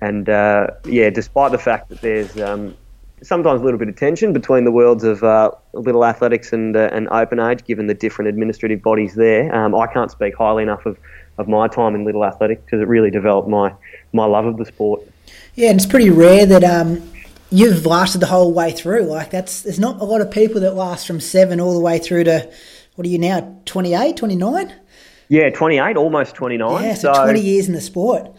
and 0.00 0.28
uh, 0.28 0.68
yeah, 0.86 1.10
despite 1.10 1.52
the 1.52 1.58
fact 1.58 1.88
that 1.90 2.00
there's 2.00 2.40
um, 2.40 2.76
sometimes 3.22 3.60
a 3.60 3.64
little 3.64 3.78
bit 3.78 3.88
of 3.88 3.96
tension 3.96 4.32
between 4.32 4.64
the 4.64 4.70
worlds 4.70 5.04
of 5.04 5.22
uh, 5.22 5.50
little 5.72 6.04
athletics 6.04 6.52
and 6.52 6.76
and 6.76 7.08
open 7.08 7.38
age, 7.38 7.64
given 7.64 7.86
the 7.86 7.94
different 7.94 8.28
administrative 8.28 8.82
bodies 8.82 9.14
there. 9.14 9.54
Um, 9.54 9.74
I 9.74 9.86
can't 9.86 10.10
speak 10.10 10.34
highly 10.36 10.62
enough 10.62 10.86
of, 10.86 10.98
of 11.38 11.48
my 11.48 11.68
time 11.68 11.94
in 11.94 12.04
little 12.04 12.24
athletics 12.24 12.62
because 12.64 12.80
it 12.80 12.88
really 12.88 13.10
developed 13.10 13.48
my 13.48 13.74
my 14.12 14.24
love 14.24 14.46
of 14.46 14.56
the 14.56 14.64
sport. 14.64 15.02
Yeah, 15.54 15.70
and 15.70 15.76
it's 15.76 15.86
pretty 15.86 16.10
rare 16.10 16.46
that 16.46 16.64
um, 16.64 17.10
you've 17.50 17.86
lasted 17.86 18.18
the 18.18 18.26
whole 18.26 18.52
way 18.52 18.72
through. 18.72 19.02
Like 19.02 19.30
that's 19.30 19.62
there's 19.62 19.80
not 19.80 20.00
a 20.00 20.04
lot 20.04 20.20
of 20.20 20.30
people 20.30 20.60
that 20.62 20.74
last 20.74 21.06
from 21.06 21.20
seven 21.20 21.60
all 21.60 21.74
the 21.74 21.80
way 21.80 21.98
through 21.98 22.24
to 22.24 22.50
what 22.94 23.06
are 23.06 23.10
you 23.10 23.18
now 23.18 23.60
28, 23.64 24.16
29? 24.16 24.74
Yeah, 25.28 25.48
28, 25.50 25.96
almost 25.96 26.34
29. 26.34 26.82
Yeah, 26.82 26.94
so, 26.94 27.12
so 27.12 27.22
20 27.22 27.40
years 27.40 27.68
in 27.68 27.74
the 27.74 27.80
sport. 27.80 28.30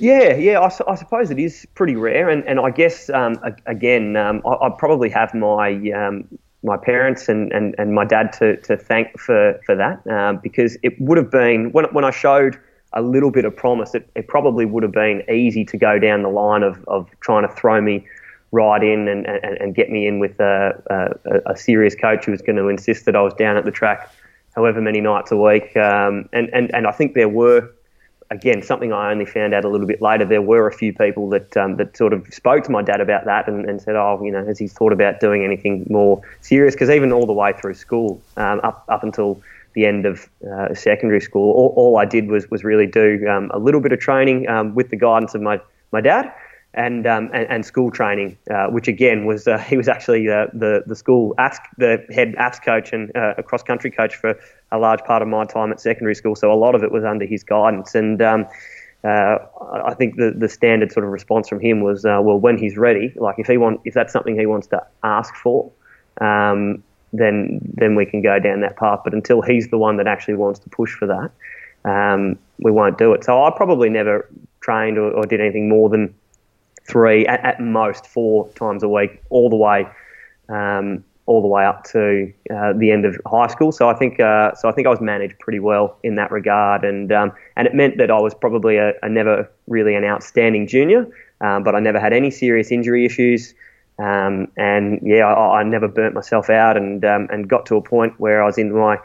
Yeah, 0.00 0.34
yeah, 0.34 0.60
I, 0.60 0.70
I, 0.90 0.94
suppose 0.94 1.30
it 1.30 1.38
is 1.38 1.66
pretty 1.74 1.96
rare, 1.96 2.28
and, 2.28 2.44
and 2.46 2.60
I 2.60 2.70
guess 2.70 3.10
um, 3.10 3.38
again, 3.66 4.16
um, 4.16 4.42
I, 4.46 4.66
I, 4.66 4.70
probably 4.70 5.08
have 5.10 5.34
my 5.34 5.72
um, 5.90 6.26
my 6.62 6.76
parents 6.76 7.28
and, 7.28 7.52
and, 7.52 7.74
and 7.78 7.94
my 7.94 8.04
dad 8.04 8.32
to, 8.34 8.56
to 8.62 8.76
thank 8.76 9.18
for 9.18 9.60
for 9.64 9.74
that 9.76 10.06
um, 10.06 10.38
because 10.42 10.76
it 10.82 11.00
would 11.00 11.18
have 11.18 11.30
been 11.30 11.72
when 11.72 11.84
when 11.86 12.04
I 12.04 12.10
showed 12.10 12.58
a 12.94 13.02
little 13.02 13.30
bit 13.30 13.44
of 13.44 13.54
promise, 13.54 13.94
it, 13.94 14.08
it 14.14 14.28
probably 14.28 14.64
would 14.64 14.82
have 14.82 14.92
been 14.92 15.22
easy 15.30 15.64
to 15.64 15.76
go 15.76 15.98
down 15.98 16.22
the 16.22 16.28
line 16.28 16.62
of, 16.62 16.82
of 16.88 17.08
trying 17.20 17.46
to 17.46 17.54
throw 17.54 17.80
me 17.80 18.06
right 18.50 18.82
in 18.82 19.08
and, 19.08 19.26
and, 19.26 19.58
and 19.58 19.74
get 19.74 19.90
me 19.90 20.06
in 20.06 20.18
with 20.20 20.40
a, 20.40 20.82
a, 21.26 21.52
a, 21.52 21.56
serious 21.56 21.94
coach 21.94 22.24
who 22.24 22.32
was 22.32 22.40
going 22.40 22.56
to 22.56 22.68
insist 22.68 23.04
that 23.04 23.14
I 23.14 23.20
was 23.20 23.34
down 23.34 23.58
at 23.58 23.66
the 23.66 23.70
track 23.70 24.10
however 24.54 24.80
many 24.80 25.02
nights 25.02 25.30
a 25.30 25.36
week. 25.36 25.76
Um, 25.76 26.28
and, 26.32 26.48
and, 26.54 26.74
and 26.74 26.86
I 26.86 26.92
think 26.92 27.12
there 27.12 27.28
were, 27.28 27.70
again, 28.30 28.62
something 28.62 28.92
I 28.92 29.10
only 29.10 29.24
found 29.24 29.54
out 29.54 29.64
a 29.64 29.68
little 29.68 29.86
bit 29.86 30.02
later, 30.02 30.24
there 30.24 30.42
were 30.42 30.66
a 30.66 30.72
few 30.72 30.92
people 30.92 31.28
that, 31.30 31.56
um, 31.56 31.76
that 31.76 31.96
sort 31.96 32.12
of 32.12 32.26
spoke 32.32 32.64
to 32.64 32.70
my 32.70 32.82
dad 32.82 33.00
about 33.00 33.24
that 33.24 33.48
and, 33.48 33.68
and 33.68 33.80
said, 33.80 33.96
oh, 33.96 34.20
you 34.22 34.30
know, 34.30 34.44
has 34.44 34.58
he 34.58 34.68
thought 34.68 34.92
about 34.92 35.20
doing 35.20 35.44
anything 35.44 35.86
more 35.88 36.20
serious? 36.40 36.74
Because 36.74 36.90
even 36.90 37.12
all 37.12 37.26
the 37.26 37.32
way 37.32 37.52
through 37.52 37.74
school, 37.74 38.20
um, 38.36 38.60
up, 38.62 38.84
up 38.88 39.02
until 39.02 39.40
the 39.74 39.86
end 39.86 40.06
of 40.06 40.28
uh, 40.50 40.74
secondary 40.74 41.20
school, 41.20 41.52
all, 41.54 41.72
all, 41.76 41.96
I 41.98 42.04
did 42.04 42.28
was, 42.28 42.50
was 42.50 42.64
really 42.64 42.86
do 42.86 43.26
um, 43.28 43.50
a 43.54 43.58
little 43.58 43.80
bit 43.80 43.92
of 43.92 44.00
training 44.00 44.48
um, 44.48 44.74
with 44.74 44.90
the 44.90 44.96
guidance 44.96 45.34
of 45.34 45.40
my, 45.40 45.60
my 45.92 46.00
dad 46.00 46.32
and 46.74 47.06
um, 47.06 47.30
and, 47.32 47.48
and, 47.48 47.64
school 47.64 47.90
training, 47.90 48.36
uh, 48.50 48.66
which 48.66 48.88
again 48.88 49.24
was 49.24 49.48
uh, 49.48 49.58
he 49.70 49.76
was 49.76 49.88
actually 49.88 50.28
uh, 50.28 50.46
the 50.52 50.82
the 50.86 50.94
school 50.94 51.34
AFS, 51.38 51.58
the 51.78 52.04
head 52.10 52.34
AFS 52.34 52.62
coach 52.62 52.92
and 52.92 53.14
uh, 53.16 53.34
a 53.38 53.42
cross 53.42 53.62
country 53.62 53.90
coach 53.90 54.14
for 54.14 54.38
a 54.70 54.78
large 54.78 55.02
part 55.04 55.22
of 55.22 55.28
my 55.28 55.44
time 55.44 55.72
at 55.72 55.80
secondary 55.80 56.14
school. 56.14 56.36
So 56.36 56.52
a 56.52 56.54
lot 56.54 56.74
of 56.74 56.82
it 56.82 56.92
was 56.92 57.04
under 57.04 57.24
his 57.24 57.42
guidance, 57.42 57.94
and 57.94 58.20
um, 58.22 58.46
uh, 59.04 59.38
I 59.84 59.94
think 59.94 60.16
the 60.16 60.32
the 60.36 60.48
standard 60.48 60.92
sort 60.92 61.04
of 61.04 61.12
response 61.12 61.48
from 61.48 61.60
him 61.60 61.80
was, 61.82 62.04
uh, 62.04 62.18
well, 62.22 62.38
when 62.38 62.58
he's 62.58 62.76
ready, 62.76 63.12
like 63.16 63.36
if 63.38 63.46
he 63.46 63.56
want 63.56 63.80
if 63.84 63.94
that's 63.94 64.12
something 64.12 64.38
he 64.38 64.46
wants 64.46 64.66
to 64.68 64.84
ask 65.02 65.34
for. 65.34 65.70
Um, 66.20 66.82
then, 67.12 67.60
then 67.74 67.94
we 67.94 68.04
can 68.04 68.22
go 68.22 68.38
down 68.38 68.60
that 68.60 68.76
path. 68.76 69.00
But 69.04 69.14
until 69.14 69.40
he's 69.40 69.68
the 69.68 69.78
one 69.78 69.96
that 69.96 70.06
actually 70.06 70.34
wants 70.34 70.58
to 70.60 70.68
push 70.68 70.92
for 70.94 71.06
that, 71.06 71.30
um, 71.90 72.38
we 72.58 72.70
won't 72.70 72.98
do 72.98 73.12
it. 73.14 73.24
So 73.24 73.42
I 73.42 73.50
probably 73.50 73.88
never 73.88 74.28
trained 74.60 74.98
or, 74.98 75.10
or 75.12 75.24
did 75.24 75.40
anything 75.40 75.68
more 75.68 75.88
than 75.88 76.14
three, 76.84 77.26
at, 77.26 77.44
at 77.44 77.60
most 77.60 78.06
four 78.06 78.48
times 78.50 78.82
a 78.82 78.88
week, 78.88 79.22
all 79.30 79.48
the 79.48 79.56
way, 79.56 79.86
um, 80.48 81.04
all 81.28 81.42
the 81.42 81.46
way 81.46 81.64
up 81.64 81.84
to 81.84 82.32
uh, 82.50 82.72
the 82.72 82.90
end 82.90 83.04
of 83.04 83.14
high 83.26 83.46
school. 83.48 83.70
So 83.70 83.86
I 83.88 83.94
think, 83.94 84.18
uh, 84.18 84.54
so 84.54 84.66
I 84.66 84.72
think 84.72 84.86
I 84.86 84.90
was 84.90 85.00
managed 85.00 85.38
pretty 85.38 85.60
well 85.60 85.98
in 86.02 86.14
that 86.14 86.30
regard, 86.30 86.84
and 86.84 87.12
um, 87.12 87.32
and 87.54 87.68
it 87.68 87.74
meant 87.74 87.98
that 87.98 88.10
I 88.10 88.18
was 88.18 88.34
probably 88.34 88.78
a, 88.78 88.94
a 89.02 89.10
never 89.10 89.48
really 89.66 89.94
an 89.94 90.04
outstanding 90.04 90.66
junior, 90.66 91.06
um, 91.42 91.64
but 91.64 91.74
I 91.74 91.80
never 91.80 92.00
had 92.00 92.14
any 92.14 92.30
serious 92.30 92.72
injury 92.72 93.04
issues. 93.04 93.54
Um, 93.98 94.48
and 94.56 95.00
yeah, 95.02 95.26
I, 95.26 95.60
I, 95.60 95.62
never 95.64 95.86
burnt 95.86 96.14
myself 96.14 96.48
out, 96.48 96.78
and 96.78 97.04
um, 97.04 97.28
and 97.30 97.46
got 97.46 97.66
to 97.66 97.76
a 97.76 97.82
point 97.82 98.18
where 98.18 98.42
I 98.42 98.46
was 98.46 98.56
in 98.56 98.72
my 98.72 98.96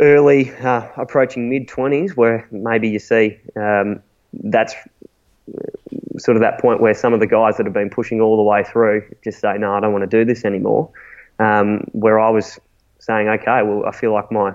early, 0.00 0.50
uh, 0.56 0.88
approaching 0.96 1.48
mid 1.48 1.68
twenties, 1.68 2.16
where 2.16 2.48
maybe 2.50 2.88
you 2.88 2.98
see 2.98 3.38
um, 3.54 4.02
that's 4.32 4.74
sort 6.18 6.36
of 6.36 6.40
that 6.40 6.60
point 6.60 6.80
where 6.80 6.94
some 6.94 7.12
of 7.12 7.20
the 7.20 7.26
guys 7.26 7.56
that 7.56 7.66
have 7.66 7.72
been 7.72 7.90
pushing 7.90 8.20
all 8.20 8.36
the 8.36 8.42
way 8.42 8.64
through 8.64 9.02
just 9.22 9.40
say, 9.40 9.56
no, 9.58 9.74
I 9.74 9.80
don't 9.80 9.92
want 9.92 10.10
to 10.10 10.18
do 10.18 10.24
this 10.24 10.44
anymore. 10.44 10.90
Um, 11.40 11.84
where 11.92 12.20
I 12.20 12.30
was 12.30 12.60
saying, 12.98 13.28
okay, 13.28 13.62
well, 13.62 13.86
I 13.86 13.92
feel 13.92 14.12
like 14.12 14.30
my 14.30 14.52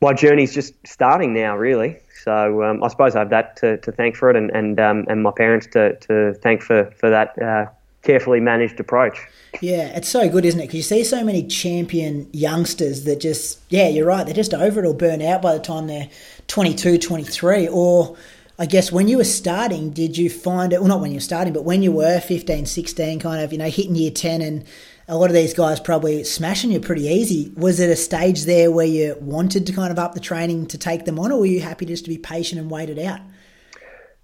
my 0.00 0.12
journey's 0.14 0.54
just 0.54 0.74
starting 0.86 1.34
now, 1.34 1.56
really. 1.56 1.96
So 2.24 2.62
um, 2.64 2.82
I 2.82 2.88
suppose 2.88 3.14
I 3.16 3.20
have 3.20 3.30
that 3.30 3.56
to, 3.58 3.78
to 3.78 3.92
thank 3.92 4.16
for 4.16 4.30
it, 4.30 4.36
and 4.36 4.50
and 4.50 4.80
um, 4.80 5.04
and 5.08 5.22
my 5.22 5.32
parents 5.36 5.66
to, 5.68 5.96
to 5.96 6.34
thank 6.34 6.62
for 6.62 6.90
for 6.92 7.10
that 7.10 7.40
uh, 7.40 7.66
carefully 8.02 8.40
managed 8.40 8.80
approach. 8.80 9.18
Yeah, 9.60 9.88
it's 9.96 10.08
so 10.08 10.28
good, 10.28 10.44
isn't 10.44 10.60
it? 10.60 10.64
Because 10.64 10.76
you 10.76 10.82
see 10.82 11.04
so 11.04 11.24
many 11.24 11.46
champion 11.46 12.28
youngsters 12.32 13.04
that 13.04 13.20
just, 13.20 13.60
yeah, 13.70 13.88
you're 13.88 14.06
right, 14.06 14.24
they're 14.24 14.34
just 14.34 14.54
over 14.54 14.82
it 14.84 14.86
or 14.86 14.94
burn 14.94 15.22
out 15.22 15.42
by 15.42 15.54
the 15.54 15.60
time 15.60 15.86
they're 15.86 16.08
22, 16.46 16.98
23, 16.98 17.68
or 17.68 18.16
I 18.58 18.66
guess 18.66 18.92
when 18.92 19.08
you 19.08 19.16
were 19.18 19.24
starting, 19.24 19.90
did 19.90 20.16
you 20.16 20.30
find 20.30 20.72
it, 20.72 20.80
well, 20.80 20.88
not 20.88 21.00
when 21.00 21.10
you 21.10 21.16
were 21.16 21.20
starting, 21.20 21.52
but 21.52 21.64
when 21.64 21.82
you 21.82 21.92
were 21.92 22.20
15, 22.20 22.66
16, 22.66 23.20
kind 23.20 23.42
of, 23.42 23.52
you 23.52 23.58
know, 23.58 23.68
hitting 23.68 23.94
year 23.94 24.10
10 24.10 24.42
and 24.42 24.64
a 25.08 25.16
lot 25.16 25.30
of 25.30 25.34
these 25.34 25.54
guys 25.54 25.80
probably 25.80 26.22
smashing 26.22 26.70
you 26.70 26.80
pretty 26.80 27.06
easy. 27.06 27.50
Was 27.56 27.80
it 27.80 27.88
a 27.88 27.96
stage 27.96 28.44
there 28.44 28.70
where 28.70 28.86
you 28.86 29.16
wanted 29.20 29.66
to 29.66 29.72
kind 29.72 29.90
of 29.90 29.98
up 29.98 30.12
the 30.12 30.20
training 30.20 30.66
to 30.66 30.78
take 30.78 31.06
them 31.06 31.18
on, 31.18 31.32
or 31.32 31.40
were 31.40 31.46
you 31.46 31.60
happy 31.60 31.86
just 31.86 32.04
to 32.04 32.10
be 32.10 32.18
patient 32.18 32.60
and 32.60 32.70
wait 32.70 32.90
it 32.90 32.98
out? 32.98 33.20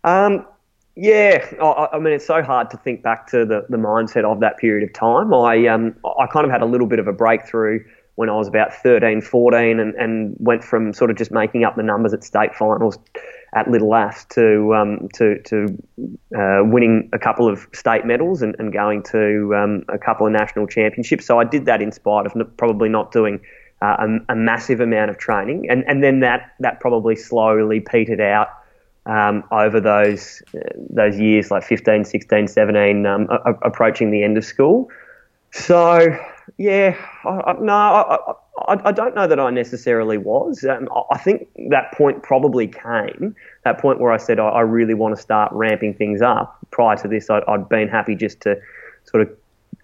Um, 0.04 0.46
yeah, 0.94 1.46
I, 1.60 1.88
I, 1.94 1.98
mean, 1.98 2.12
it's 2.12 2.26
so 2.26 2.42
hard 2.42 2.70
to 2.70 2.76
think 2.76 3.02
back 3.02 3.26
to 3.28 3.46
the, 3.46 3.64
the 3.70 3.78
mindset 3.78 4.24
of 4.24 4.40
that 4.40 4.58
period 4.58 4.86
of 4.86 4.92
time. 4.92 5.32
I, 5.32 5.66
um, 5.66 5.96
I 6.20 6.26
kind 6.26 6.44
of 6.44 6.52
had 6.52 6.60
a 6.60 6.66
little 6.66 6.86
bit 6.86 6.98
of 6.98 7.08
a 7.08 7.12
breakthrough 7.12 7.82
when 8.16 8.28
I 8.28 8.36
was 8.36 8.46
about 8.46 8.72
13, 8.74 9.22
14, 9.22 9.80
and, 9.80 9.94
and 9.94 10.36
went 10.38 10.62
from 10.62 10.92
sort 10.92 11.10
of 11.10 11.16
just 11.16 11.32
making 11.32 11.64
up 11.64 11.76
the 11.76 11.82
numbers 11.82 12.12
at 12.12 12.22
state 12.22 12.54
finals 12.54 12.98
at 13.54 13.70
Little 13.70 13.94
Aths 13.94 14.24
to 14.30 14.74
um, 14.74 15.08
to 15.14 15.40
to 15.42 15.82
uh, 16.36 16.62
winning 16.64 17.08
a 17.12 17.18
couple 17.18 17.48
of 17.48 17.66
state 17.72 18.04
medals 18.04 18.42
and, 18.42 18.54
and 18.58 18.72
going 18.72 19.02
to 19.04 19.54
um, 19.54 19.84
a 19.88 19.98
couple 19.98 20.26
of 20.26 20.32
national 20.32 20.66
championships. 20.66 21.26
So 21.26 21.38
I 21.38 21.44
did 21.44 21.66
that 21.66 21.80
in 21.80 21.92
spite 21.92 22.26
of 22.26 22.34
probably 22.56 22.88
not 22.88 23.12
doing 23.12 23.40
uh, 23.80 23.96
a, 24.28 24.32
a, 24.32 24.36
massive 24.36 24.80
amount 24.80 25.10
of 25.10 25.18
training, 25.18 25.68
and 25.70 25.84
and 25.86 26.02
then 26.02 26.20
that 26.20 26.54
that 26.60 26.80
probably 26.80 27.16
slowly 27.16 27.80
petered 27.80 28.20
out. 28.20 28.48
Um, 29.06 29.44
over 29.50 29.80
those 29.80 30.42
uh, 30.56 30.60
those 30.88 31.18
years, 31.18 31.50
like 31.50 31.62
15, 31.62 32.06
16, 32.06 32.48
17, 32.48 33.04
um, 33.04 33.28
a, 33.30 33.52
approaching 33.60 34.10
the 34.10 34.24
end 34.24 34.38
of 34.38 34.46
school. 34.46 34.88
So, 35.50 36.18
yeah, 36.56 36.96
I, 37.22 37.28
I, 37.28 37.52
no, 37.60 37.74
I, 37.74 38.32
I, 38.68 38.88
I, 38.88 38.92
don't 38.92 39.14
know 39.14 39.26
that 39.26 39.38
I 39.38 39.50
necessarily 39.50 40.18
was. 40.18 40.64
Um, 40.64 40.88
I 41.10 41.18
think 41.18 41.48
that 41.70 41.92
point 41.92 42.22
probably 42.22 42.66
came, 42.66 43.34
that 43.64 43.78
point 43.78 44.00
where 44.00 44.12
I 44.12 44.16
said 44.16 44.38
I, 44.38 44.48
I 44.48 44.60
really 44.60 44.94
want 44.94 45.14
to 45.16 45.20
start 45.20 45.52
ramping 45.52 45.94
things 45.94 46.22
up. 46.22 46.58
Prior 46.70 46.96
to 46.96 47.08
this, 47.08 47.30
I, 47.30 47.40
had 47.48 47.68
been 47.68 47.88
happy 47.88 48.14
just 48.14 48.40
to 48.42 48.60
sort 49.04 49.22
of 49.22 49.36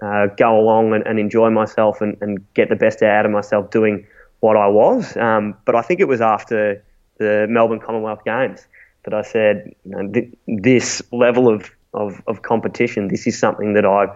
uh, 0.03 0.27
go 0.37 0.59
along 0.59 0.95
and, 0.95 1.07
and 1.07 1.19
enjoy 1.19 1.51
myself 1.51 2.01
and, 2.01 2.17
and, 2.21 2.45
get 2.55 2.69
the 2.71 2.77
best 2.77 3.03
out 3.03 3.27
of 3.27 3.33
myself 3.33 3.71
doing 3.71 4.07
what 4.41 4.57
I 4.57 4.67
was. 4.67 5.17
Um, 5.17 5.55
but 5.67 5.75
I 5.75 5.83
think 5.83 6.01
it 6.01 6.09
was 6.09 6.21
after 6.21 6.83
the 7.19 7.47
Melbourne 7.49 7.81
Commonwealth 7.81 8.25
Games 8.25 8.67
that 9.05 9.15
I 9.15 9.23
said, 9.23 9.75
you 9.85 9.91
know, 9.91 10.11
th- 10.11 10.33
this 10.47 11.03
level 11.13 11.53
of, 11.53 11.71
of, 11.93 12.23
of 12.27 12.43
competition, 12.43 13.09
this 13.09 13.27
is 13.27 13.39
something 13.39 13.75
that 13.75 13.85
I 13.85 14.07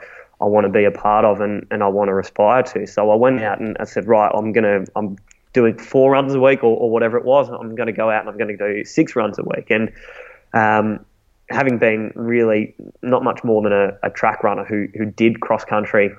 I 0.44 0.46
want 0.46 0.64
to 0.64 0.70
be 0.70 0.84
a 0.84 0.90
part 0.90 1.24
of 1.24 1.40
and, 1.40 1.66
and 1.70 1.82
I 1.82 1.88
want 1.88 2.10
to 2.10 2.18
aspire 2.18 2.62
to. 2.62 2.86
So 2.86 3.10
I 3.10 3.14
went 3.14 3.42
out 3.42 3.60
and 3.60 3.78
I 3.80 3.84
said, 3.84 4.06
right, 4.06 4.30
I'm 4.34 4.52
gonna 4.52 4.84
I'm 4.94 5.16
doing 5.54 5.78
four 5.78 6.10
runs 6.10 6.34
a 6.34 6.40
week 6.40 6.62
or, 6.62 6.76
or 6.76 6.90
whatever 6.90 7.16
it 7.16 7.24
was. 7.24 7.48
I'm 7.48 7.74
going 7.74 7.86
to 7.86 7.92
go 7.92 8.10
out 8.10 8.20
and 8.20 8.28
I'm 8.28 8.36
going 8.36 8.56
to 8.58 8.74
do 8.74 8.84
six 8.84 9.16
runs 9.16 9.38
a 9.38 9.42
week. 9.42 9.70
And 9.70 9.92
um, 10.52 11.06
having 11.48 11.78
been 11.78 12.12
really 12.14 12.74
not 13.00 13.24
much 13.24 13.42
more 13.42 13.62
than 13.62 13.72
a, 13.72 13.96
a 14.02 14.10
track 14.10 14.44
runner 14.44 14.64
who 14.64 14.88
who 14.94 15.06
did 15.06 15.40
cross 15.40 15.64
country 15.64 16.10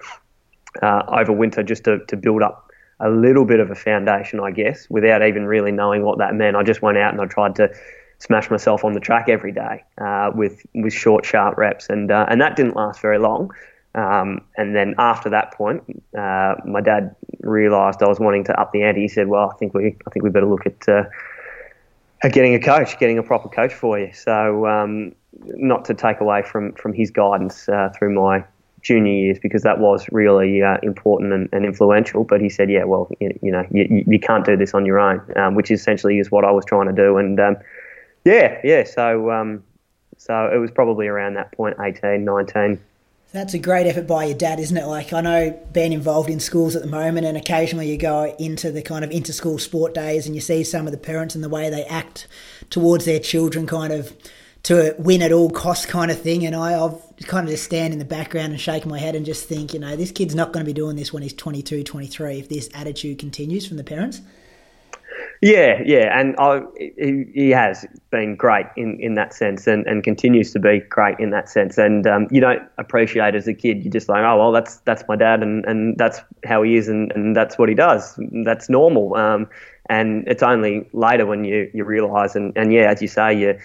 uh, 0.82 1.04
over 1.08 1.32
winter 1.32 1.62
just 1.62 1.84
to, 1.84 2.00
to 2.08 2.18
build 2.18 2.42
up 2.42 2.72
a 3.00 3.10
little 3.10 3.46
bit 3.46 3.60
of 3.60 3.70
a 3.70 3.76
foundation, 3.76 4.40
I 4.40 4.52
guess, 4.52 4.90
without 4.90 5.22
even 5.22 5.46
really 5.46 5.72
knowing 5.72 6.04
what 6.04 6.18
that 6.18 6.34
meant. 6.34 6.56
I 6.56 6.64
just 6.64 6.82
went 6.82 6.98
out 6.98 7.14
and 7.14 7.22
I 7.22 7.26
tried 7.26 7.56
to 7.58 7.70
smash 8.20 8.50
myself 8.50 8.86
on 8.86 8.94
the 8.94 9.00
track 9.00 9.28
every 9.30 9.52
day 9.52 9.84
uh, 10.00 10.32
with 10.34 10.66
with 10.74 10.94
short, 10.94 11.26
sharp 11.26 11.58
reps, 11.58 11.90
and 11.90 12.10
uh, 12.10 12.26
and 12.30 12.42
that 12.42 12.56
didn't 12.56 12.76
last 12.76 13.02
very 13.02 13.20
long. 13.20 13.52
Um, 13.96 14.42
and 14.58 14.76
then 14.76 14.94
after 14.98 15.30
that 15.30 15.54
point, 15.54 15.84
uh, 16.18 16.56
my 16.66 16.82
dad 16.82 17.16
realised 17.40 18.04
I 18.04 18.08
was 18.08 18.20
wanting 18.20 18.44
to 18.46 18.60
up 18.60 18.72
the 18.72 18.84
ante. 18.84 19.02
He 19.02 19.08
said, 19.08 19.28
"Well, 19.28 19.50
I 19.50 19.58
think 19.58 19.74
we 19.74 19.96
I 20.06 20.10
think 20.12 20.24
we 20.24 20.30
better 20.30 20.48
look 20.48 20.66
at." 20.66 20.88
Uh, 20.88 21.04
at 22.24 22.34
getting 22.34 22.56
a 22.56 22.60
coach, 22.60 22.98
getting 22.98 23.18
a 23.18 23.24
proper 23.24 23.50
coach 23.50 23.74
for 23.74 24.00
you. 24.00 24.12
So, 24.14 24.66
um, 24.66 25.14
not 25.48 25.86
to 25.86 25.94
take 25.94 26.22
away 26.22 26.42
from, 26.42 26.72
from 26.74 26.94
his 26.94 27.12
guidance 27.12 27.68
uh, 27.70 27.90
through 27.96 28.16
my 28.16 28.44
junior 28.82 29.12
years 29.12 29.38
because 29.42 29.64
that 29.64 29.80
was 29.80 30.06
really 30.12 30.62
uh, 30.62 30.78
important 30.82 31.34
and, 31.34 31.50
and, 31.52 31.66
influential. 31.66 32.24
But 32.24 32.40
he 32.40 32.50
said, 32.50 32.70
yeah, 32.70 32.84
well, 32.86 33.10
you, 33.20 33.38
you 33.42 33.52
know, 33.52 33.66
you, 33.72 34.04
you, 34.08 34.20
can't 34.20 34.46
do 34.46 34.56
this 34.56 34.74
on 34.74 34.86
your 34.86 35.00
own, 35.00 35.22
um, 35.36 35.56
which 35.56 35.72
essentially 35.72 36.20
is 36.20 36.32
what 36.32 36.46
I 36.46 36.52
was 36.52 36.64
trying 36.66 36.88
to 36.88 36.94
do. 36.94 37.18
And 37.18 37.40
um, 37.40 37.58
yeah, 38.24 38.60
yeah. 38.64 38.84
So 38.86 39.32
um, 39.32 39.64
so 40.18 40.50
it 40.54 40.58
was 40.58 40.72
probably 40.72 41.08
around 41.08 41.34
that 41.36 41.52
point, 41.52 41.78
18, 41.80 42.24
19. 42.24 42.80
That's 43.36 43.54
a 43.54 43.60
great 43.60 43.86
effort 43.86 44.08
by 44.08 44.24
your 44.24 44.38
dad, 44.38 44.62
isn't 44.62 44.78
it? 44.78 44.86
Like 44.86 45.12
I 45.12 45.20
know 45.20 45.60
being 45.74 45.92
involved 45.92 46.30
in 46.30 46.40
schools 46.40 46.74
at 46.74 46.82
the 46.82 46.88
moment, 46.88 47.28
and 47.28 47.36
occasionally 47.36 47.92
you 47.92 47.98
go 47.98 48.34
into 48.40 48.72
the 48.72 48.82
kind 48.82 49.04
of 49.04 49.12
inter-school 49.12 49.60
sport 49.60 49.94
days, 49.94 50.26
and 50.26 50.34
you 50.34 50.40
see 50.40 50.64
some 50.64 50.86
of 50.86 50.94
the 50.94 50.98
parents 50.98 51.36
and 51.36 51.44
the 51.44 51.50
way 51.50 51.70
they 51.70 51.84
act 51.84 52.30
towards 52.70 53.04
their 53.04 53.20
children, 53.20 53.68
kind 53.68 53.92
of 53.92 54.16
to 54.64 54.96
win 54.98 55.22
at 55.22 55.34
all 55.34 55.50
costs 55.50 55.86
kind 55.86 56.12
of 56.12 56.22
thing. 56.22 56.46
And 56.46 56.56
I, 56.56 56.82
I've 56.82 56.98
kind 57.28 57.46
of 57.46 57.52
just 57.52 57.66
stand 57.66 57.92
in 57.92 58.00
the 58.00 58.06
background 58.06 58.54
and 58.54 58.62
shake 58.62 58.86
my 58.86 59.00
head 59.00 59.18
and 59.18 59.26
just 59.26 59.50
think, 59.50 59.74
you 59.74 59.82
know, 59.82 59.98
this 59.98 60.12
kid's 60.12 60.34
not 60.34 60.54
going 60.54 60.66
to 60.66 60.70
be 60.70 60.74
doing 60.74 60.96
this 60.96 61.12
when 61.12 61.22
he's 61.22 61.34
22, 61.34 61.84
23 61.84 62.40
if 62.40 62.48
this 62.48 62.70
attitude 62.74 63.20
continues 63.20 63.68
from 63.68 63.76
the 63.76 63.84
parents. 63.84 64.22
Yeah, 65.42 65.82
yeah, 65.86 66.18
and 66.18 66.36
I, 66.38 66.62
he, 66.78 67.26
he, 67.34 67.50
has 67.52 67.86
been 68.10 68.36
great 68.36 68.66
in, 68.78 68.98
in 69.00 69.14
that 69.16 69.34
sense, 69.34 69.68
and, 69.68 69.86
and 69.86 70.04
continues 70.04 70.52
to 70.54 70.60
be 70.60 70.80
great 70.90 71.20
in 71.20 71.30
that 71.32 71.50
sense. 71.50 71.78
And 71.78 72.08
um, 72.08 72.28
you 72.32 72.42
don't 72.42 72.64
appreciate 72.78 73.36
as 73.36 73.48
a 73.48 73.54
kid, 73.54 73.84
you're 73.84 73.92
just 73.92 74.10
like, 74.10 74.24
oh 74.24 74.38
well, 74.38 74.52
that's 74.52 74.78
that's 74.78 75.04
my 75.08 75.16
dad, 75.16 75.44
and, 75.44 75.66
and 75.66 75.98
that's 75.98 76.20
how 76.44 76.64
he 76.64 76.76
is, 76.76 76.88
and, 76.88 77.12
and 77.14 77.36
that's 77.36 77.58
what 77.58 77.70
he 77.70 77.76
does. 77.76 78.18
That's 78.44 78.70
normal. 78.70 79.16
Um, 79.16 79.48
and 79.88 80.28
it's 80.28 80.42
only 80.42 80.88
later 80.94 81.26
when 81.26 81.44
you, 81.44 81.70
you 81.74 81.84
realise, 81.84 82.36
and, 82.36 82.54
and 82.56 82.74
yeah, 82.74 82.90
as 82.90 83.02
you 83.02 83.08
say, 83.08 83.38
you 83.38 83.60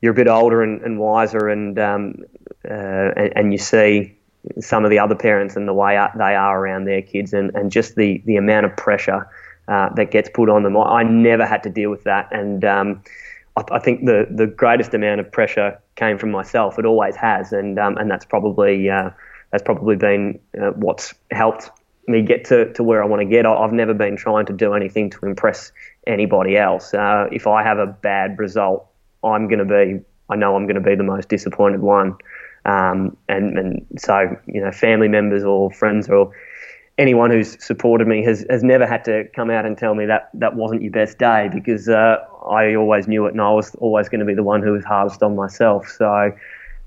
you're 0.00 0.12
a 0.12 0.16
bit 0.16 0.28
older 0.28 0.62
and, 0.62 0.80
and 0.82 0.98
wiser, 0.98 1.48
and, 1.48 1.78
um, 1.78 2.24
uh, 2.64 3.12
and 3.16 3.32
and 3.36 3.52
you 3.52 3.58
see 3.58 4.16
some 4.60 4.84
of 4.84 4.90
the 4.90 5.00
other 5.00 5.16
parents 5.16 5.56
and 5.56 5.66
the 5.66 5.74
way 5.74 5.98
they 6.16 6.34
are 6.34 6.58
around 6.58 6.84
their 6.84 7.02
kids, 7.02 7.32
and, 7.32 7.54
and 7.54 7.70
just 7.70 7.96
the 7.96 8.22
the 8.26 8.36
amount 8.36 8.64
of 8.66 8.76
pressure 8.76 9.28
uh, 9.68 9.88
that 9.94 10.10
gets 10.10 10.28
put 10.32 10.48
on 10.48 10.62
them. 10.62 10.76
I, 10.76 11.02
never 11.02 11.44
had 11.46 11.62
to 11.64 11.70
deal 11.70 11.90
with 11.90 12.04
that, 12.04 12.28
and 12.32 12.64
um, 12.64 13.02
I, 13.56 13.62
I, 13.72 13.78
think 13.78 14.04
the 14.04 14.26
the 14.30 14.46
greatest 14.46 14.94
amount 14.94 15.20
of 15.20 15.30
pressure 15.30 15.80
came 15.96 16.18
from 16.18 16.30
myself. 16.30 16.78
It 16.78 16.86
always 16.86 17.16
has, 17.16 17.52
and 17.52 17.78
um, 17.78 17.96
and 17.96 18.10
that's 18.10 18.24
probably 18.24 18.88
uh, 18.88 19.10
that's 19.50 19.62
probably 19.62 19.96
been 19.96 20.38
uh, 20.60 20.70
what's 20.70 21.14
helped 21.30 21.70
me 22.08 22.22
get 22.22 22.44
to, 22.46 22.72
to 22.74 22.82
where 22.82 23.02
I 23.02 23.06
want 23.06 23.20
to 23.20 23.26
get. 23.26 23.46
I, 23.46 23.60
have 23.60 23.72
never 23.72 23.94
been 23.94 24.16
trying 24.16 24.46
to 24.46 24.52
do 24.52 24.74
anything 24.74 25.10
to 25.10 25.26
impress 25.26 25.72
anybody 26.06 26.56
else. 26.56 26.94
Uh, 26.94 27.26
if 27.32 27.46
I 27.46 27.62
have 27.62 27.78
a 27.78 27.86
bad 27.86 28.38
result, 28.38 28.86
I'm 29.24 29.48
going 29.48 29.58
to 29.58 29.64
be. 29.64 30.04
I 30.28 30.36
know 30.36 30.56
I'm 30.56 30.66
going 30.66 30.76
to 30.76 30.80
be 30.80 30.94
the 30.96 31.04
most 31.04 31.28
disappointed 31.28 31.80
one. 31.80 32.16
Um, 32.64 33.16
and, 33.28 33.56
and 33.56 33.86
so, 33.96 34.36
you 34.46 34.60
know, 34.60 34.72
family 34.72 35.06
members 35.06 35.44
or 35.44 35.70
friends 35.70 36.08
or 36.08 36.32
anyone 36.98 37.30
who's 37.30 37.62
supported 37.62 38.08
me 38.08 38.22
has, 38.24 38.44
has 38.48 38.62
never 38.62 38.86
had 38.86 39.04
to 39.04 39.24
come 39.34 39.50
out 39.50 39.66
and 39.66 39.76
tell 39.76 39.94
me 39.94 40.06
that 40.06 40.30
that 40.34 40.56
wasn't 40.56 40.82
your 40.82 40.92
best 40.92 41.18
day 41.18 41.50
because 41.52 41.88
uh, 41.88 42.16
I 42.48 42.74
always 42.74 43.06
knew 43.06 43.26
it 43.26 43.32
and 43.32 43.40
I 43.40 43.50
was 43.50 43.74
always 43.76 44.08
going 44.08 44.20
to 44.20 44.26
be 44.26 44.34
the 44.34 44.42
one 44.42 44.62
who 44.62 44.72
was 44.72 44.84
hardest 44.84 45.22
on 45.22 45.36
myself. 45.36 45.88
So, 45.88 46.32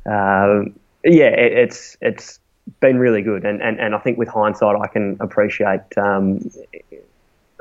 uh, 0.06 0.62
yeah, 1.04 1.28
it, 1.28 1.54
it's 1.54 1.98
it's 2.02 2.40
been 2.80 2.98
really 2.98 3.22
good. 3.22 3.46
And, 3.46 3.62
and, 3.62 3.80
and 3.80 3.96
I 3.96 4.00
think 4.00 4.18
with 4.18 4.28
hindsight, 4.28 4.76
I 4.82 4.88
can 4.88 5.18
appreciate 5.20 5.98
um, 5.98 6.50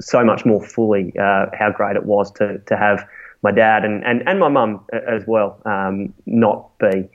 so 0.00 0.24
much 0.24 0.44
more 0.44 0.64
fully 0.64 1.12
uh, 1.18 1.46
how 1.52 1.70
great 1.70 1.96
it 1.96 2.04
was 2.04 2.30
to, 2.32 2.58
to 2.58 2.76
have 2.76 3.06
my 3.42 3.52
dad 3.52 3.84
and, 3.84 4.04
and, 4.04 4.28
and 4.28 4.40
my 4.40 4.48
mum 4.48 4.84
as 4.92 5.24
well 5.26 5.60
um, 5.64 6.12
not 6.26 6.76
be 6.78 7.08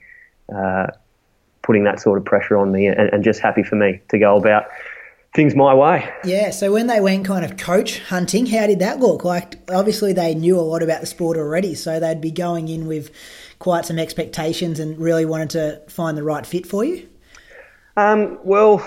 uh, 0.54 0.86
putting 1.62 1.84
that 1.84 2.00
sort 2.00 2.18
of 2.18 2.24
pressure 2.24 2.56
on 2.56 2.72
me 2.72 2.86
and, 2.86 3.10
and 3.12 3.24
just 3.24 3.40
happy 3.40 3.62
for 3.62 3.76
me 3.76 4.00
to 4.08 4.18
go 4.18 4.36
about 4.36 4.64
things 5.34 5.54
my 5.54 5.74
way. 5.74 6.08
Yeah. 6.24 6.50
So 6.50 6.72
when 6.72 6.86
they 6.86 7.00
went 7.00 7.26
kind 7.26 7.44
of 7.44 7.56
coach 7.56 7.98
hunting, 7.98 8.46
how 8.46 8.66
did 8.66 8.78
that 8.78 9.00
look? 9.00 9.24
Like 9.24 9.58
obviously 9.70 10.12
they 10.12 10.34
knew 10.34 10.58
a 10.58 10.62
lot 10.62 10.82
about 10.82 11.00
the 11.00 11.06
sport 11.06 11.36
already, 11.36 11.74
so 11.74 11.98
they'd 11.98 12.20
be 12.20 12.30
going 12.30 12.68
in 12.68 12.86
with 12.86 13.10
quite 13.58 13.84
some 13.84 13.98
expectations 13.98 14.78
and 14.78 14.98
really 14.98 15.24
wanted 15.24 15.50
to 15.50 15.82
find 15.88 16.16
the 16.16 16.22
right 16.22 16.46
fit 16.46 16.66
for 16.66 16.84
you. 16.84 17.08
Um, 17.96 18.38
well, 18.42 18.84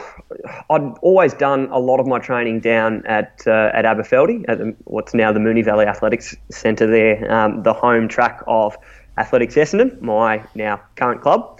I'd 0.69 0.93
always 1.01 1.33
done 1.33 1.69
a 1.71 1.79
lot 1.79 1.99
of 1.99 2.07
my 2.07 2.19
training 2.19 2.59
down 2.59 3.05
at 3.05 3.41
uh, 3.47 3.71
at 3.73 3.85
Aberfeldie, 3.85 4.43
at 4.49 4.57
the, 4.57 4.75
what's 4.83 5.13
now 5.13 5.31
the 5.31 5.39
Moonee 5.39 5.63
Valley 5.63 5.85
Athletics 5.85 6.35
Centre 6.49 6.87
there, 6.87 7.31
um, 7.31 7.63
the 7.63 7.73
home 7.73 8.09
track 8.09 8.41
of 8.47 8.77
Athletics 9.17 9.55
Essendon, 9.55 10.01
my 10.01 10.43
now 10.55 10.81
current 10.95 11.21
club. 11.21 11.59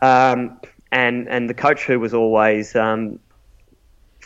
Um, 0.00 0.60
and 0.92 1.28
and 1.28 1.50
the 1.50 1.54
coach 1.54 1.84
who 1.84 1.98
was 1.98 2.14
always 2.14 2.76
um, 2.76 3.18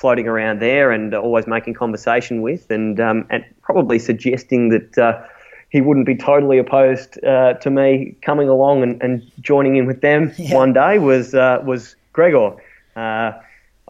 floating 0.00 0.26
around 0.26 0.62
there 0.62 0.90
and 0.90 1.14
always 1.14 1.46
making 1.46 1.74
conversation 1.74 2.40
with, 2.40 2.70
and 2.70 2.98
um, 2.98 3.26
and 3.28 3.44
probably 3.60 3.98
suggesting 3.98 4.70
that 4.70 4.98
uh, 4.98 5.22
he 5.68 5.82
wouldn't 5.82 6.06
be 6.06 6.16
totally 6.16 6.58
opposed 6.58 7.22
uh, 7.24 7.54
to 7.54 7.70
me 7.70 8.16
coming 8.22 8.48
along 8.48 8.82
and, 8.82 9.00
and 9.02 9.30
joining 9.40 9.76
in 9.76 9.86
with 9.86 10.00
them 10.00 10.32
yeah. 10.38 10.54
one 10.54 10.72
day 10.72 10.98
was 10.98 11.34
uh, 11.34 11.62
was 11.64 11.96
Gregor. 12.14 12.56
Uh, 12.96 13.32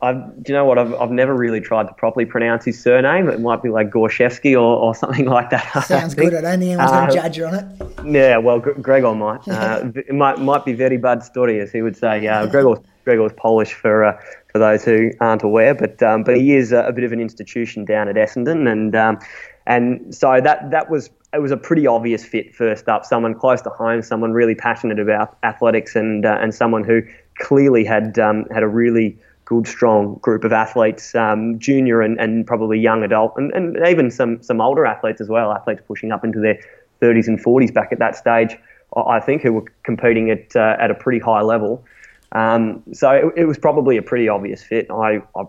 i 0.03 0.13
do 0.13 0.43
you 0.47 0.55
know 0.55 0.65
what? 0.65 0.79
I've, 0.79 0.95
I've 0.95 1.11
never 1.11 1.35
really 1.35 1.61
tried 1.61 1.87
to 1.89 1.93
properly 1.93 2.25
pronounce 2.25 2.65
his 2.65 2.83
surname. 2.83 3.29
It 3.29 3.41
might 3.41 3.63
be 3.63 3.69
like 3.69 3.91
Gorshevsky 3.91 4.55
or, 4.55 4.79
or 4.79 4.95
something 4.95 5.27
like 5.27 5.51
that. 5.51 5.85
Sounds 5.85 6.15
good. 6.15 6.35
I 6.35 6.41
don't 6.41 6.59
think 6.59 6.71
anyone's 6.71 6.91
going 6.91 7.11
to 7.11 7.19
uh, 7.19 7.23
judge 7.23 7.37
you 7.37 7.47
on 7.47 7.55
it. 7.55 7.67
Yeah, 8.07 8.39
well, 8.39 8.61
Gregor 8.61 9.15
might. 9.15 9.41
Uh, 9.51 9.91
it 9.95 10.15
might 10.15 10.39
might 10.39 10.65
be 10.65 10.73
very 10.73 10.97
bad 10.97 11.23
story, 11.23 11.61
as 11.61 11.71
he 11.71 11.83
would 11.83 11.97
say. 11.97 12.27
Uh, 12.27 12.47
Gregor's, 12.47 12.79
Gregor's 13.05 13.33
Polish 13.37 13.75
for 13.75 14.05
uh, 14.05 14.21
for 14.53 14.59
those 14.59 14.85
who 14.85 15.11
aren't 15.21 15.43
aware, 15.43 15.75
but 15.75 16.03
um, 16.03 16.25
but 16.25 16.37
he 16.37 16.57
is 16.57 16.73
a, 16.73 16.85
a, 16.85 16.93
bit 16.93 17.05
of 17.05 17.13
an 17.13 17.21
institution 17.21 17.85
down 17.85 18.09
at 18.09 18.17
Essendon, 18.17 18.71
and 18.71 18.95
um, 18.97 19.19
and 19.67 20.15
so 20.15 20.41
that 20.41 20.71
that 20.71 20.91
was 20.91 21.11
it 21.33 21.39
was 21.41 21.53
a 21.53 21.57
pretty 21.57 21.87
obvious 21.87 22.25
fit 22.25 22.55
first 22.55 22.89
up. 22.89 23.05
Someone 23.05 23.35
close 23.35 23.63
to 23.63 23.71
home, 23.71 24.03
someone 24.03 24.33
really 24.33 24.55
passionate 24.55 24.99
about 24.99 25.37
athletics, 25.43 25.95
and 25.95 26.27
uh, 26.27 26.39
and 26.41 26.55
someone 26.55 26.85
who 26.85 27.03
clearly 27.39 27.85
had 27.85 28.19
um, 28.19 28.45
had 28.53 28.63
a 28.63 28.69
really 28.69 29.17
good, 29.45 29.67
strong 29.67 30.15
group 30.23 30.45
of 30.45 30.53
athletes, 30.53 31.15
um, 31.15 31.59
junior 31.59 32.01
and, 32.01 32.21
and 32.21 32.47
probably 32.47 32.79
young 32.79 33.03
adult, 33.03 33.33
and, 33.37 33.53
and 33.53 33.77
even 33.87 34.11
some 34.11 34.43
some 34.43 34.61
older 34.61 34.87
athletes 34.87 35.21
as 35.21 35.29
well, 35.29 35.53
athletes 35.53 35.83
pushing 35.87 36.13
up 36.13 36.25
into 36.25 36.41
their 36.41 36.59
30s 37.03 37.27
and 37.27 37.43
40s 37.43 37.73
back 37.73 37.93
at 37.93 37.99
that 37.99 38.17
stage. 38.17 38.57
I 38.97 39.21
think 39.21 39.43
who 39.43 39.53
were 39.53 39.65
competing 39.85 40.31
at 40.31 40.57
uh, 40.57 40.77
at 40.81 40.91
a 40.91 40.95
pretty 40.95 41.21
high 41.21 41.43
level. 41.43 41.85
Um, 42.33 42.83
so 42.93 43.11
it, 43.11 43.43
it, 43.43 43.45
was 43.47 43.59
probably 43.59 43.97
a 43.97 44.03
pretty 44.03 44.29
obvious 44.29 44.63
fit. 44.63 44.91
I, 44.91 45.21
I, 45.37 45.45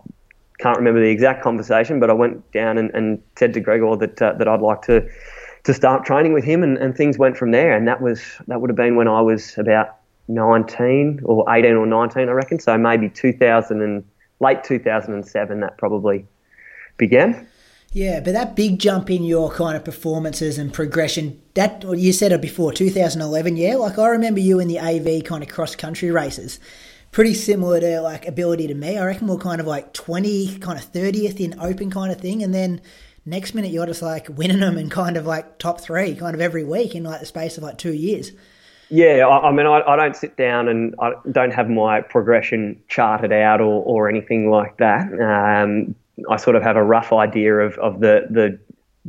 can't 0.58 0.76
remember 0.76 1.00
the 1.00 1.10
exact 1.10 1.42
conversation, 1.42 1.98
but 1.98 2.10
I 2.10 2.12
went 2.12 2.52
down 2.52 2.78
and, 2.78 2.90
and 2.92 3.22
said 3.36 3.52
to 3.54 3.60
Gregor 3.60 3.96
that 3.96 4.22
uh, 4.22 4.32
that 4.34 4.46
I'd 4.46 4.60
like 4.60 4.82
to 4.82 5.08
to 5.64 5.74
start 5.74 6.04
training 6.04 6.32
with 6.32 6.44
him, 6.44 6.62
and, 6.62 6.76
and 6.78 6.96
things 6.96 7.18
went 7.18 7.36
from 7.36 7.50
there. 7.50 7.76
And 7.76 7.86
that 7.88 8.00
was 8.00 8.20
that 8.46 8.60
would 8.60 8.70
have 8.70 8.76
been 8.76 8.96
when 8.96 9.08
I 9.08 9.20
was 9.20 9.56
about 9.58 9.96
19 10.28 11.20
or 11.24 11.44
18 11.52 11.72
or 11.72 11.86
19, 11.86 12.28
I 12.28 12.32
reckon. 12.32 12.60
So 12.60 12.76
maybe 12.78 13.08
2000 13.08 13.82
and 13.82 14.04
late 14.40 14.64
2007 14.64 15.60
that 15.60 15.78
probably 15.78 16.26
began. 16.96 17.46
Yeah, 17.92 18.20
but 18.20 18.32
that 18.32 18.56
big 18.56 18.78
jump 18.78 19.10
in 19.10 19.22
your 19.22 19.50
kind 19.50 19.76
of 19.76 19.84
performances 19.84 20.56
and 20.56 20.72
progression, 20.72 21.42
that 21.54 21.84
you 21.98 22.12
said 22.12 22.32
it 22.32 22.40
before, 22.40 22.72
2011, 22.72 23.56
yeah? 23.58 23.76
Like 23.76 23.98
I 23.98 24.08
remember 24.08 24.40
you 24.40 24.58
in 24.60 24.68
the 24.68 24.78
AV 24.78 25.24
kind 25.24 25.42
of 25.42 25.50
cross 25.50 25.76
country 25.76 26.10
races. 26.10 26.58
Pretty 27.10 27.34
similar 27.34 27.80
to 27.80 28.00
like 28.00 28.26
ability 28.26 28.66
to 28.68 28.74
me. 28.74 28.96
I 28.96 29.04
reckon 29.04 29.28
we're 29.28 29.36
kind 29.36 29.60
of 29.60 29.66
like 29.66 29.92
20, 29.92 30.58
kind 30.58 30.78
of 30.78 30.90
30th 30.90 31.38
in 31.38 31.60
open 31.60 31.90
kind 31.90 32.10
of 32.10 32.18
thing. 32.18 32.42
And 32.42 32.54
then 32.54 32.80
next 33.26 33.54
minute 33.54 33.70
you're 33.70 33.84
just 33.84 34.00
like 34.00 34.26
winning 34.30 34.60
them 34.60 34.78
and 34.78 34.90
kind 34.90 35.18
of 35.18 35.26
like 35.26 35.58
top 35.58 35.78
three 35.78 36.14
kind 36.14 36.34
of 36.34 36.40
every 36.40 36.64
week 36.64 36.94
in 36.94 37.04
like 37.04 37.20
the 37.20 37.26
space 37.26 37.58
of 37.58 37.62
like 37.62 37.76
two 37.76 37.92
years. 37.92 38.32
Yeah, 38.88 39.26
I, 39.26 39.48
I 39.48 39.52
mean, 39.52 39.66
I, 39.66 39.82
I, 39.86 39.96
don't 39.96 40.16
sit 40.16 40.36
down 40.36 40.68
and 40.68 40.94
I 40.98 41.12
don't 41.30 41.52
have 41.52 41.70
my 41.70 42.02
progression 42.02 42.78
charted 42.88 43.32
out 43.32 43.60
or, 43.60 43.82
or 43.84 44.08
anything 44.08 44.50
like 44.50 44.76
that. 44.78 45.08
Um, 45.18 45.94
I 46.28 46.36
sort 46.36 46.56
of 46.56 46.62
have 46.62 46.76
a 46.76 46.82
rough 46.82 47.12
idea 47.12 47.54
of, 47.58 47.78
of 47.78 48.00
the, 48.00 48.26
the 48.30 48.58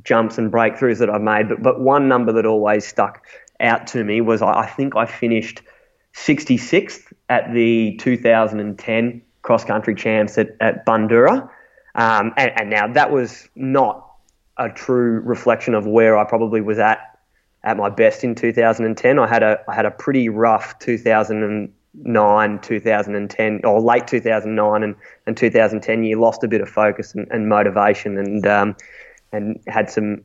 jumps 0.03 0.37
and 0.37 0.51
breakthroughs 0.51 0.99
that 0.99 1.09
I've 1.09 1.21
made. 1.21 1.49
But, 1.49 1.61
but 1.61 1.79
one 1.79 2.07
number 2.07 2.31
that 2.33 2.45
always 2.45 2.85
stuck 2.85 3.25
out 3.59 3.87
to 3.87 4.03
me 4.03 4.21
was 4.21 4.41
I, 4.41 4.61
I 4.61 4.65
think 4.67 4.95
I 4.95 5.05
finished 5.05 5.61
66th 6.15 7.11
at 7.29 7.53
the 7.53 7.95
2010 7.97 9.21
cross 9.41 9.65
country 9.65 9.95
champs 9.95 10.37
at, 10.37 10.49
at 10.59 10.85
Bundoora. 10.85 11.49
Um, 11.95 12.33
and, 12.37 12.51
and 12.55 12.69
now 12.69 12.87
that 12.93 13.11
was 13.11 13.47
not 13.55 14.09
a 14.57 14.69
true 14.69 15.19
reflection 15.21 15.73
of 15.73 15.85
where 15.85 16.17
I 16.17 16.23
probably 16.23 16.61
was 16.61 16.79
at 16.79 16.99
at 17.63 17.77
my 17.77 17.89
best 17.89 18.23
in 18.23 18.35
2010. 18.35 19.19
I 19.19 19.27
had 19.27 19.43
a 19.43 19.59
I 19.67 19.75
had 19.75 19.85
a 19.85 19.91
pretty 19.91 20.29
rough 20.29 20.77
2009, 21.93 22.59
2010, 22.59 23.61
or 23.63 23.81
late 23.81 24.07
2009 24.07 24.83
and, 24.83 24.95
and 25.27 25.37
2010 25.37 26.03
year. 26.03 26.17
Lost 26.17 26.43
a 26.43 26.47
bit 26.47 26.61
of 26.61 26.69
focus 26.69 27.13
and, 27.13 27.27
and 27.31 27.47
motivation, 27.47 28.17
and 28.17 28.45
um, 28.47 28.75
and 29.31 29.59
had 29.67 29.89
some 29.89 30.23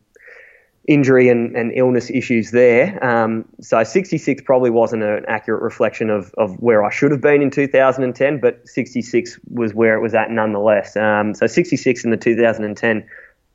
injury 0.89 1.29
and, 1.29 1.55
and 1.55 1.71
illness 1.75 2.11
issues 2.11 2.51
there. 2.51 3.05
Um, 3.05 3.45
so 3.61 3.85
66 3.85 4.43
probably 4.43 4.71
wasn't 4.71 5.03
an 5.03 5.23
accurate 5.29 5.63
reflection 5.63 6.09
of, 6.09 6.35
of 6.39 6.57
where 6.61 6.83
I 6.83 6.91
should 6.91 7.11
have 7.11 7.21
been 7.21 7.43
in 7.43 7.51
2010, 7.51 8.41
but 8.41 8.67
66 8.67 9.39
was 9.51 9.75
where 9.75 9.95
it 9.95 10.01
was 10.01 10.15
at 10.15 10.31
nonetheless. 10.31 10.97
Um, 10.97 11.35
so 11.35 11.47
66 11.47 12.05
in 12.05 12.11
the 12.11 12.17
2010 12.17 13.07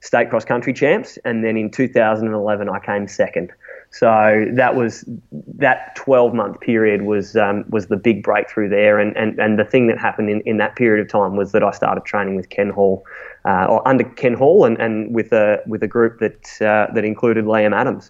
state 0.02 0.30
cross 0.30 0.46
country 0.46 0.74
champs, 0.74 1.18
and 1.26 1.44
then 1.44 1.58
in 1.58 1.72
2011 1.72 2.70
I 2.70 2.80
came 2.80 3.08
second. 3.08 3.52
So 3.94 4.46
that 4.54 4.76
was 4.76 5.06
that 5.32 5.96
12 5.96 6.34
month 6.34 6.60
period 6.62 7.04
was 7.04 7.36
um, 7.36 7.64
was 7.70 7.88
the 7.88 7.96
big 7.96 8.24
breakthrough 8.24 8.68
there, 8.68 8.98
and, 8.98 9.16
and, 9.16 9.38
and 9.38 9.60
the 9.60 9.64
thing 9.64 9.86
that 9.86 10.00
happened 10.00 10.32
in, 10.32 10.42
in 10.48 10.58
that 10.58 10.76
period 10.76 11.06
of 11.06 11.12
time 11.12 11.36
was 11.36 11.52
that 11.52 11.64
I 11.64 11.70
started 11.70 12.04
training 12.04 12.36
with 12.36 12.50
Ken 12.50 12.72
Hall, 12.72 13.06
uh, 13.46 13.68
or 13.70 13.88
under 13.88 14.04
Ken 14.04 14.34
Hall, 14.34 14.66
and, 14.66 14.82
and 14.82 15.14
with 15.14 15.32
a 15.32 15.62
with 15.68 15.84
a 15.84 15.88
group 15.88 16.20
that 16.22 16.60
uh, 16.60 16.92
that 16.92 17.06
included 17.06 17.46
Liam 17.46 17.76
Adams. 17.76 18.10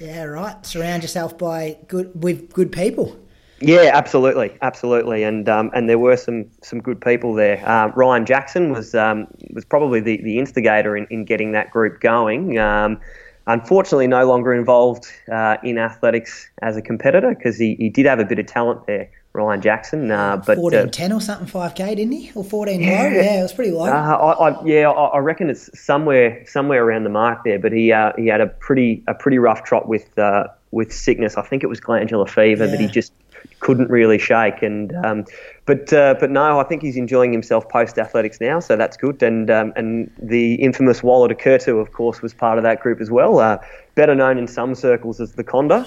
Yeah, 0.00 0.22
right. 0.22 0.64
Surround 0.64 1.02
yourself 1.02 1.36
by 1.36 1.78
good 1.88 2.12
with 2.22 2.52
good 2.52 2.70
people. 2.70 3.18
Yeah, 3.60 3.90
absolutely, 3.92 4.56
absolutely, 4.62 5.24
and 5.24 5.48
um, 5.48 5.72
and 5.74 5.88
there 5.88 5.98
were 5.98 6.16
some 6.16 6.48
some 6.62 6.80
good 6.80 7.00
people 7.00 7.34
there. 7.34 7.60
Uh, 7.68 7.88
Ryan 7.88 8.24
Jackson 8.24 8.70
was 8.72 8.94
um, 8.94 9.26
was 9.52 9.64
probably 9.64 9.98
the, 9.98 10.22
the 10.22 10.38
instigator 10.38 10.96
in, 10.96 11.08
in 11.10 11.24
getting 11.24 11.50
that 11.52 11.72
group 11.72 12.00
going. 12.00 12.56
Um, 12.56 13.00
unfortunately, 13.48 14.06
no 14.06 14.26
longer 14.26 14.54
involved 14.54 15.06
uh, 15.30 15.56
in 15.64 15.78
athletics 15.78 16.48
as 16.62 16.76
a 16.76 16.82
competitor 16.82 17.34
because 17.34 17.58
he, 17.58 17.74
he 17.74 17.88
did 17.88 18.06
have 18.06 18.20
a 18.20 18.24
bit 18.24 18.38
of 18.38 18.46
talent 18.46 18.86
there. 18.86 19.10
Ryan 19.34 19.60
Jackson, 19.60 20.10
uh, 20.10 20.38
but 20.44 20.56
fourteen 20.56 20.88
uh, 20.88 20.90
ten 20.90 21.12
or 21.12 21.20
something, 21.20 21.46
five 21.46 21.74
k, 21.74 21.94
didn't 21.94 22.12
he? 22.12 22.32
Or 22.34 22.42
fourteen 22.42 22.80
yeah, 22.80 23.02
low? 23.02 23.08
Yeah, 23.08 23.38
it 23.38 23.42
was 23.42 23.52
pretty 23.52 23.70
low. 23.70 23.84
Uh, 23.84 23.90
I, 23.90 24.48
I, 24.48 24.64
yeah, 24.64 24.90
I, 24.90 25.04
I, 25.08 25.18
reckon 25.18 25.50
it's 25.50 25.70
somewhere 25.78 26.44
somewhere 26.46 26.82
around 26.84 27.04
the 27.04 27.10
mark 27.10 27.44
there. 27.44 27.58
But 27.58 27.72
he 27.72 27.92
uh, 27.92 28.12
he 28.16 28.26
had 28.26 28.40
a 28.40 28.46
pretty 28.46 29.04
a 29.06 29.14
pretty 29.14 29.38
rough 29.38 29.64
trot 29.64 29.86
with 29.86 30.18
uh, 30.18 30.48
with 30.70 30.92
sickness. 30.92 31.36
I 31.36 31.42
think 31.42 31.62
it 31.62 31.68
was 31.68 31.78
glandular 31.78 32.26
fever 32.26 32.64
yeah. 32.64 32.70
that 32.70 32.80
he 32.80 32.86
just 32.88 33.12
couldn't 33.60 33.90
really 33.90 34.18
shake. 34.18 34.62
And 34.62 34.94
um, 35.04 35.24
but 35.66 35.92
uh, 35.92 36.14
but 36.18 36.30
no, 36.30 36.60
I 36.60 36.64
think 36.64 36.82
he's 36.82 36.96
enjoying 36.96 37.32
himself 37.32 37.68
post 37.68 37.98
athletics 37.98 38.40
now, 38.40 38.60
so 38.60 38.76
that's 38.76 38.96
good. 38.96 39.22
And 39.22 39.50
um, 39.50 39.72
and 39.76 40.10
the 40.18 40.54
infamous 40.54 41.02
Walla 41.02 41.34
Curto, 41.34 41.80
of 41.80 41.92
course, 41.92 42.22
was 42.22 42.32
part 42.34 42.58
of 42.58 42.64
that 42.64 42.80
group 42.80 43.00
as 43.00 43.10
well. 43.10 43.38
Uh, 43.38 43.58
better 43.98 44.14
known 44.14 44.38
in 44.38 44.46
some 44.46 44.76
circles 44.76 45.20
as 45.20 45.32
the 45.32 45.42
Conda. 45.42 45.84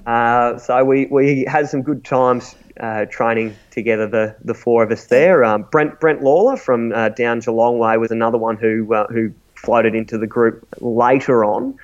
uh, 0.06 0.56
so 0.58 0.84
we, 0.84 1.06
we 1.06 1.44
had 1.48 1.68
some 1.68 1.82
good 1.82 2.04
times 2.04 2.54
uh, 2.78 3.04
training 3.06 3.56
together, 3.72 4.06
the, 4.06 4.36
the 4.44 4.54
four 4.54 4.84
of 4.84 4.92
us 4.92 5.06
there. 5.06 5.44
Um, 5.44 5.66
Brent 5.72 5.98
Brent 5.98 6.22
Lawler 6.22 6.56
from 6.56 6.92
uh, 6.92 7.08
down 7.08 7.40
Geelong 7.40 7.78
Way 7.78 7.96
was 7.96 8.12
another 8.12 8.38
one 8.38 8.56
who 8.56 8.94
uh, 8.94 9.08
who 9.08 9.32
floated 9.56 9.94
into 9.94 10.18
the 10.18 10.26
group 10.26 10.66
later 10.80 11.44
on, 11.44 11.76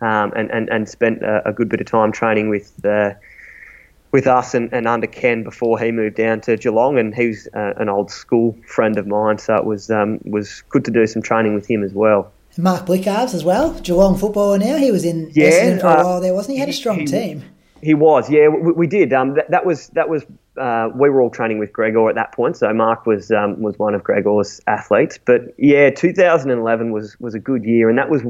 um, 0.00 0.32
and, 0.34 0.50
and 0.50 0.68
and 0.68 0.88
spent 0.88 1.22
a, 1.22 1.48
a, 1.48 1.52
good 1.52 1.68
bit 1.68 1.80
of 1.80 1.86
time 1.86 2.10
training 2.12 2.48
with 2.48 2.76
with 4.14 4.28
us 4.28 4.54
and, 4.54 4.72
and, 4.72 4.86
under 4.86 5.08
Ken 5.08 5.42
before 5.42 5.76
he 5.76 5.90
moved 5.90 6.14
down 6.14 6.40
to 6.42 6.56
Geelong, 6.56 6.98
and 6.98 7.12
he's 7.12 7.48
uh, 7.52 7.72
an 7.78 7.88
old 7.88 8.12
school 8.12 8.56
friend 8.64 8.96
of 8.96 9.08
mine, 9.08 9.38
so 9.38 9.56
it 9.56 9.64
was 9.64 9.90
um, 9.90 10.20
was 10.22 10.62
good 10.68 10.84
to 10.84 10.92
do 10.92 11.04
some 11.08 11.20
training 11.20 11.52
with 11.56 11.66
him 11.66 11.82
as 11.82 11.92
well. 11.92 12.32
Mark 12.56 12.86
Blicavs 12.86 13.34
as 13.34 13.42
well, 13.42 13.74
Geelong 13.80 14.16
footballer 14.16 14.56
now. 14.56 14.76
He 14.76 14.92
was 14.92 15.04
in 15.04 15.32
yeah, 15.34 15.50
Essendon 15.50 15.80
for 15.80 15.86
a 15.88 15.90
uh, 15.90 16.04
while 16.04 16.20
there, 16.20 16.32
wasn't 16.32 16.52
he? 16.52 16.54
He 16.54 16.60
had 16.60 16.68
a 16.68 16.72
strong 16.72 17.00
he, 17.00 17.06
team. 17.06 17.42
He 17.82 17.94
was, 17.94 18.30
yeah. 18.30 18.46
We, 18.46 18.70
we 18.70 18.86
did. 18.86 19.12
Um, 19.12 19.34
that, 19.34 19.50
that, 19.50 19.66
was 19.66 19.88
that 19.88 20.08
was. 20.08 20.24
Uh, 20.56 20.90
we 20.94 21.10
were 21.10 21.20
all 21.20 21.30
training 21.30 21.58
with 21.58 21.72
Gregor 21.72 22.08
at 22.08 22.14
that 22.14 22.30
point, 22.30 22.56
so 22.56 22.72
Mark 22.72 23.06
was 23.06 23.32
um, 23.32 23.60
was 23.60 23.76
one 23.80 23.96
of 23.96 24.04
Gregor's 24.04 24.60
athletes. 24.68 25.18
But 25.24 25.54
yeah, 25.58 25.90
2011 25.90 26.92
was 26.92 27.18
was 27.18 27.34
a 27.34 27.40
good 27.40 27.64
year, 27.64 27.88
and 27.88 27.98
that 27.98 28.10
was, 28.10 28.22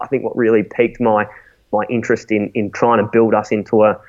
I 0.00 0.06
think, 0.06 0.24
what 0.24 0.34
really 0.34 0.62
piqued 0.62 1.02
my 1.02 1.26
my 1.70 1.84
interest 1.90 2.32
in 2.32 2.50
in 2.54 2.70
trying 2.70 3.04
to 3.04 3.10
build 3.12 3.34
us 3.34 3.52
into 3.52 3.84
a 3.84 4.00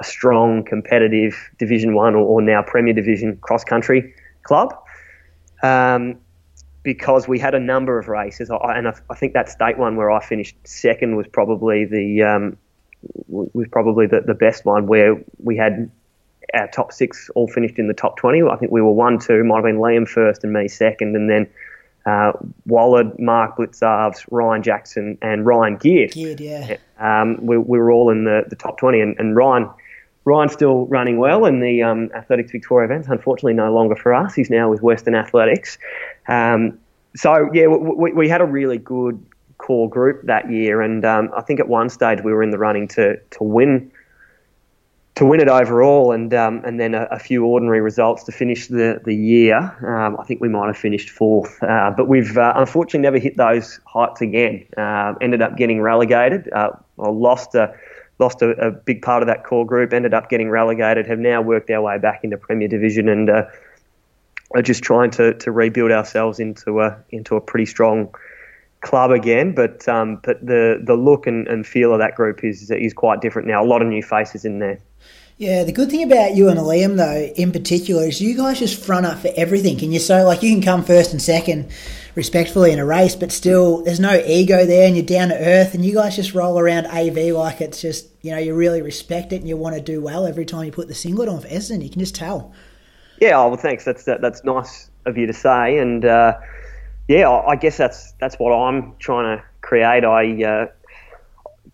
a 0.00 0.04
strong, 0.04 0.64
competitive 0.64 1.34
Division 1.58 1.94
One 1.94 2.14
or, 2.14 2.24
or, 2.24 2.42
now 2.42 2.62
Premier 2.62 2.92
Division 2.92 3.36
cross 3.36 3.64
country 3.64 4.14
club. 4.42 4.74
Um, 5.62 6.18
because 6.82 7.28
we 7.28 7.38
had 7.38 7.54
a 7.54 7.60
number 7.60 7.98
of 7.98 8.08
races, 8.08 8.50
and 8.50 8.88
I, 8.88 9.14
think 9.14 9.34
that 9.34 9.48
state 9.48 9.78
one 9.78 9.94
where 9.94 10.10
I 10.10 10.24
finished 10.24 10.56
second 10.64 11.14
was 11.16 11.28
probably 11.28 11.84
the 11.84 12.22
um, 12.22 12.56
was 13.28 13.68
probably 13.70 14.06
the, 14.06 14.20
the 14.20 14.34
best 14.34 14.64
one 14.64 14.86
where 14.86 15.22
we 15.38 15.56
had 15.56 15.90
our 16.54 16.68
top 16.68 16.92
six 16.92 17.30
all 17.34 17.48
finished 17.48 17.78
in 17.78 17.88
the 17.88 17.94
top 17.94 18.16
20. 18.16 18.42
I 18.42 18.56
think 18.56 18.72
we 18.72 18.82
were 18.82 18.92
one, 18.92 19.18
two, 19.18 19.42
might 19.44 19.56
have 19.56 19.64
been 19.64 19.78
Liam 19.78 20.06
first 20.06 20.44
and 20.44 20.52
me 20.52 20.68
second, 20.68 21.16
and 21.16 21.30
then 21.30 21.48
uh, 22.04 22.32
Wallard, 22.66 23.18
Mark 23.18 23.56
Blicavs, 23.56 24.24
Ryan 24.30 24.62
Jackson, 24.62 25.18
and 25.22 25.46
Ryan 25.46 25.76
Geard. 25.76 26.12
Geard, 26.12 26.40
yeah. 26.40 26.76
Um, 26.98 27.38
we, 27.46 27.56
we, 27.58 27.78
were 27.78 27.90
all 27.92 28.10
in 28.10 28.24
the, 28.24 28.44
the 28.48 28.56
top 28.56 28.78
20, 28.78 29.00
and, 29.00 29.16
and 29.18 29.36
Ryan 29.36 29.70
Ryan's 30.24 30.52
still 30.52 30.86
running 30.86 31.18
well 31.18 31.44
in 31.46 31.60
the 31.60 31.82
um, 31.82 32.10
Athletics 32.14 32.52
Victoria 32.52 32.86
events. 32.86 33.08
Unfortunately, 33.08 33.54
no 33.54 33.72
longer 33.72 33.96
for 33.96 34.14
us. 34.14 34.34
He's 34.34 34.50
now 34.50 34.70
with 34.70 34.82
Western 34.82 35.14
Athletics. 35.14 35.78
Um, 36.28 36.78
so 37.16 37.50
yeah, 37.52 37.66
we, 37.66 38.12
we, 38.12 38.28
had 38.28 38.40
a 38.40 38.46
really 38.46 38.78
good 38.78 39.24
core 39.58 39.88
group 39.88 40.22
that 40.26 40.50
year, 40.50 40.80
and 40.80 41.04
um, 41.04 41.30
I 41.36 41.42
think 41.42 41.60
at 41.60 41.68
one 41.68 41.88
stage 41.88 42.20
we 42.22 42.32
were 42.32 42.42
in 42.42 42.50
the 42.50 42.58
running 42.58 42.88
to 42.88 43.16
to 43.16 43.44
win 43.44 43.90
to 45.14 45.26
win 45.26 45.40
it 45.40 45.48
overall, 45.48 46.12
and 46.12 46.32
um, 46.32 46.62
and 46.64 46.80
then 46.80 46.94
a, 46.94 47.02
a, 47.10 47.18
few 47.18 47.44
ordinary 47.44 47.80
results 47.80 48.24
to 48.24 48.32
finish 48.32 48.68
the 48.68 49.00
the 49.04 49.14
year. 49.14 49.58
Um, 49.86 50.16
I 50.18 50.24
think 50.24 50.40
we 50.40 50.48
might 50.48 50.68
have 50.68 50.78
finished 50.78 51.10
fourth, 51.10 51.62
uh, 51.62 51.92
but 51.94 52.08
we've 52.08 52.38
uh, 52.38 52.54
unfortunately 52.56 53.00
never 53.00 53.18
hit 53.18 53.36
those 53.36 53.78
heights 53.84 54.22
again. 54.22 54.66
Uh, 54.76 55.14
ended 55.20 55.42
up 55.42 55.56
getting 55.56 55.82
relegated, 55.82 56.50
uh, 56.52 56.70
or 56.96 57.12
lost 57.12 57.54
a 57.54 57.74
lost 58.18 58.42
a, 58.42 58.50
a, 58.50 58.70
big 58.70 59.02
part 59.02 59.22
of 59.22 59.26
that 59.26 59.44
core 59.44 59.66
group, 59.66 59.92
ended 59.92 60.14
up 60.14 60.28
getting 60.28 60.50
relegated, 60.50 61.06
have 61.06 61.18
now 61.18 61.40
worked 61.42 61.70
our 61.70 61.82
way 61.82 61.98
back 61.98 62.22
into 62.22 62.36
Premier 62.36 62.68
Division 62.68 63.08
and 63.08 63.30
uh, 63.30 63.44
are 64.54 64.62
just 64.62 64.82
trying 64.82 65.10
to, 65.12 65.34
to 65.34 65.50
rebuild 65.50 65.90
ourselves 65.90 66.38
into 66.38 66.80
a 66.80 66.96
into 67.10 67.36
a 67.36 67.40
pretty 67.40 67.66
strong 67.66 68.14
club 68.80 69.10
again. 69.10 69.54
But 69.54 69.88
um, 69.88 70.20
but 70.22 70.44
the 70.44 70.80
the 70.82 70.94
look 70.94 71.26
and, 71.26 71.48
and 71.48 71.66
feel 71.66 71.92
of 71.92 71.98
that 71.98 72.14
group 72.14 72.44
is 72.44 72.70
is 72.70 72.92
quite 72.92 73.20
different 73.20 73.48
now. 73.48 73.62
A 73.62 73.66
lot 73.66 73.82
of 73.82 73.88
new 73.88 74.02
faces 74.02 74.44
in 74.44 74.58
there. 74.58 74.78
Yeah, 75.42 75.64
the 75.64 75.72
good 75.72 75.90
thing 75.90 76.04
about 76.04 76.36
you 76.36 76.48
and 76.50 76.60
Liam 76.60 76.96
though, 76.96 77.32
in 77.34 77.50
particular, 77.50 78.04
is 78.04 78.20
you 78.20 78.36
guys 78.36 78.60
just 78.60 78.80
front 78.80 79.06
up 79.06 79.18
for 79.18 79.30
everything, 79.36 79.82
and 79.82 79.92
you're 79.92 79.98
so 79.98 80.24
like 80.24 80.40
you 80.40 80.52
can 80.52 80.62
come 80.62 80.84
first 80.84 81.10
and 81.10 81.20
second, 81.20 81.68
respectfully 82.14 82.70
in 82.70 82.78
a 82.78 82.86
race, 82.86 83.16
but 83.16 83.32
still 83.32 83.82
there's 83.82 83.98
no 83.98 84.22
ego 84.24 84.64
there, 84.64 84.86
and 84.86 84.94
you're 84.94 85.04
down 85.04 85.30
to 85.30 85.34
earth, 85.34 85.74
and 85.74 85.84
you 85.84 85.94
guys 85.94 86.14
just 86.14 86.32
roll 86.32 86.60
around 86.60 86.86
AV 86.86 87.34
like 87.34 87.60
it's 87.60 87.80
just 87.80 88.06
you 88.20 88.30
know 88.30 88.38
you 88.38 88.54
really 88.54 88.82
respect 88.82 89.32
it 89.32 89.40
and 89.40 89.48
you 89.48 89.56
want 89.56 89.74
to 89.74 89.82
do 89.82 90.00
well 90.00 90.28
every 90.28 90.44
time 90.44 90.64
you 90.64 90.70
put 90.70 90.86
the 90.86 90.94
singlet 90.94 91.28
on 91.28 91.40
for 91.40 91.48
Essendon. 91.48 91.82
You 91.82 91.90
can 91.90 91.98
just 91.98 92.14
tell. 92.14 92.52
Yeah, 93.20 93.36
oh, 93.40 93.48
well, 93.48 93.56
thanks. 93.56 93.84
That's 93.84 94.04
that, 94.04 94.20
that's 94.20 94.44
nice 94.44 94.90
of 95.06 95.18
you 95.18 95.26
to 95.26 95.32
say, 95.32 95.76
and 95.76 96.04
uh, 96.04 96.38
yeah, 97.08 97.28
I, 97.28 97.56
guess 97.56 97.76
that's 97.76 98.12
that's 98.20 98.36
what 98.36 98.52
I'm 98.52 98.94
trying 99.00 99.38
to 99.38 99.44
create. 99.60 100.04
I 100.04 100.44
uh, 100.44 100.66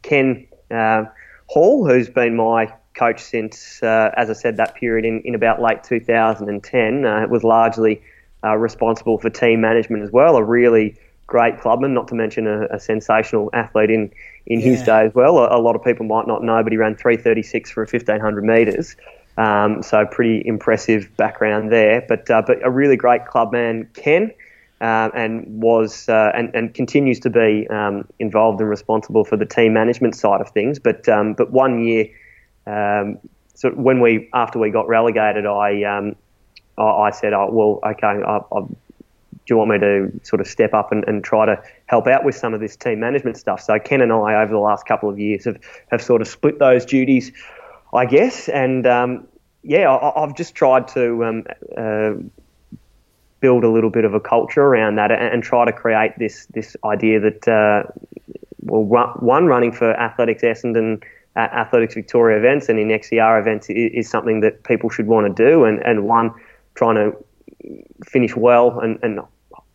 Ken 0.00 0.48
uh, 0.70 1.04
Hall, 1.48 1.87
who's 1.87 2.09
been 2.09 2.35
my 2.35 2.72
coach 2.99 3.23
since, 3.23 3.83
uh, 3.83 4.11
as 4.17 4.29
I 4.29 4.33
said, 4.33 4.57
that 4.57 4.75
period 4.75 5.05
in, 5.05 5.21
in 5.23 5.35
about 5.35 5.63
late 5.63 5.85
2010. 5.85 7.05
Uh, 7.05 7.27
was 7.29 7.45
largely 7.45 8.03
uh, 8.45 8.57
responsible 8.57 9.19
for 9.19 9.31
team 9.31 9.61
management 9.61 10.03
as 10.03 10.11
well. 10.11 10.37
A 10.37 10.43
really 10.43 10.97
great 11.27 11.61
clubman, 11.61 11.95
not 11.95 12.09
to 12.09 12.15
mention 12.15 12.47
a, 12.47 12.67
a 12.67 12.81
sensational 12.81 13.51
athlete 13.53 13.91
in, 13.91 14.11
in 14.47 14.61
yeah. 14.61 14.67
his 14.67 14.83
day 14.83 15.07
as 15.07 15.15
well. 15.15 15.39
A, 15.39 15.59
a, 15.59 15.61
lot 15.61 15.77
of 15.77 15.85
people 15.85 16.07
might 16.07 16.27
not 16.27 16.43
know, 16.43 16.63
but 16.63 16.73
he 16.73 16.79
ran 16.79 16.97
336 16.97 17.71
for 17.71 17.83
1500 17.83 18.45
metres. 18.45 18.97
Um, 19.37 19.83
so 19.83 20.05
pretty 20.05 20.43
impressive 20.45 21.17
background 21.17 21.71
there. 21.71 22.05
But 22.09 22.29
uh, 22.29 22.43
but 22.45 22.65
a 22.65 22.71
really 22.71 22.97
great 22.97 23.27
clubman, 23.27 23.89
Ken. 23.95 24.33
Uh, 24.81 25.11
and 25.13 25.61
was 25.61 26.09
uh, 26.09 26.31
and, 26.37 26.55
and 26.55 26.73
continues 26.73 27.19
to 27.19 27.29
be 27.29 27.67
um, 27.69 28.07
involved 28.21 28.61
and 28.61 28.71
responsible 28.71 29.25
for 29.25 29.37
the 29.37 29.45
team 29.45 29.73
management 29.73 30.15
side 30.15 30.41
of 30.41 30.49
things. 30.51 30.79
But 30.79 31.09
um, 31.09 31.35
but 31.35 31.51
one 31.51 31.85
year 31.85 32.07
um, 32.68 33.18
so 33.54 33.70
when 33.70 34.00
we 34.00 34.28
after 34.35 34.59
we 34.59 34.70
got 34.70 34.88
relegated, 34.88 35.46
I 35.46 35.83
um, 35.85 36.16
I, 36.76 36.83
I, 36.83 37.11
said, 37.11 37.33
oh, 37.33 37.48
well, 37.50 37.81
okay, 37.92 38.07
I, 38.07 38.40
I, 38.52 38.61
do 38.61 39.54
you 39.54 39.57
want 39.57 39.70
me 39.70 39.78
to 39.78 40.20
sort 40.22 40.40
of 40.40 40.46
step 40.46 40.74
up 40.74 40.92
and, 40.92 41.04
and, 41.09 41.24
try 41.24 41.46
to 41.46 41.61
help 41.87 42.07
out 42.07 42.24
with 42.24 42.37
some 42.37 42.52
of 42.52 42.61
this 42.61 42.76
team 42.76 43.00
management 43.00 43.38
stuff? 43.38 43.62
So 43.62 43.78
Ken 43.78 44.02
and 44.02 44.12
I, 44.12 44.42
over 44.42 44.52
the 44.52 44.59
last 44.59 44.87
couple 44.87 45.09
of 45.09 45.18
years, 45.18 45.46
have, 45.46 45.59
have 45.90 46.02
sort 46.02 46.20
of 46.20 46.28
split 46.28 46.59
those 46.59 46.85
duties, 46.85 47.33
I 47.94 48.04
guess. 48.04 48.48
And 48.48 48.87
um, 48.87 49.26
yeah, 49.62 49.90
I, 49.90 50.20
have 50.20 50.37
just 50.37 50.54
tried 50.54 50.87
to 50.88 51.24
um, 51.24 51.44
uh, 51.76 52.12
build 53.40 53.64
a 53.64 53.68
little 53.70 53.90
bit 53.90 54.04
of 54.04 54.14
a 54.14 54.20
culture 54.20 54.62
around 54.62 54.96
that 54.96 55.11
and, 55.11 55.35
and 55.35 55.42
try 55.42 55.64
to 55.64 55.72
create 55.72 56.12
this 56.18 56.46
this 56.50 56.76
idea 56.85 57.20
that 57.20 57.48
uh, 57.48 57.90
well, 58.61 58.85
one 58.85 59.46
running 59.46 59.72
for 59.72 59.90
Athletics 59.94 60.42
Essendon. 60.42 61.02
Uh, 61.37 61.41
Athletics 61.41 61.95
Victoria 61.95 62.37
events 62.37 62.69
and 62.69 62.79
in 62.79 62.88
XCR 62.88 63.41
events 63.41 63.71
is, 63.71 63.91
is, 63.95 64.11
something 64.11 64.41
that 64.41 64.64
people 64.64 64.91
should 64.91 65.07
want 65.07 65.37
to 65.37 65.51
do, 65.51 65.64
and, 65.64 65.81
and 65.85 66.05
one 66.05 66.33
trying 66.75 66.97
to 66.97 67.17
finish 68.05 68.35
well 68.35 68.81
and, 68.81 68.99
and 69.03 69.21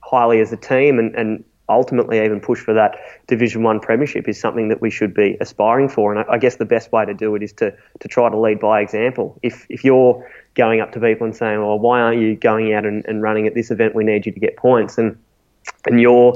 highly 0.02 0.40
as 0.40 0.52
a 0.52 0.58
team 0.58 1.00
and, 1.00 1.16
and 1.16 1.44
ultimately 1.70 2.24
even 2.24 2.40
push 2.40 2.60
for 2.60 2.74
that 2.74 2.96
Division 3.28 3.64
One 3.64 3.80
premiership 3.80 4.28
is 4.28 4.40
something 4.40 4.68
that 4.70 4.82
we 4.82 4.90
should 4.90 5.14
be 5.14 5.38
aspiring 5.40 5.90
for. 5.90 6.14
And 6.14 6.26
I, 6.28 6.34
I, 6.34 6.38
guess 6.38 6.58
the 6.58 6.66
best 6.66 6.92
way 6.92 7.06
to 7.06 7.14
do 7.14 7.36
it 7.36 7.44
is 7.44 7.54
to 7.54 7.74
to 8.00 8.08
try 8.08 8.30
to 8.30 8.38
lead 8.38 8.60
by 8.60 8.82
example. 8.82 9.40
If 9.42 9.66
if 9.70 9.84
you're 9.84 10.30
going 10.56 10.82
up 10.82 10.92
to 10.94 11.00
people 11.00 11.26
and 11.26 11.36
saying, 11.36 11.60
"Well, 11.60 11.80
why 11.80 12.02
aren't 12.02 12.22
you 12.22 12.36
going 12.36 12.74
out 12.74 12.86
and, 12.86 13.06
and 13.06 13.22
running 13.22 13.48
at 13.48 13.54
this 13.54 13.72
event? 13.72 13.96
We 13.96 14.04
need 14.04 14.26
you 14.26 14.32
to 14.32 14.40
get 14.40 14.58
points," 14.58 14.98
and 14.98 15.18
and 15.86 16.02
you're 16.02 16.34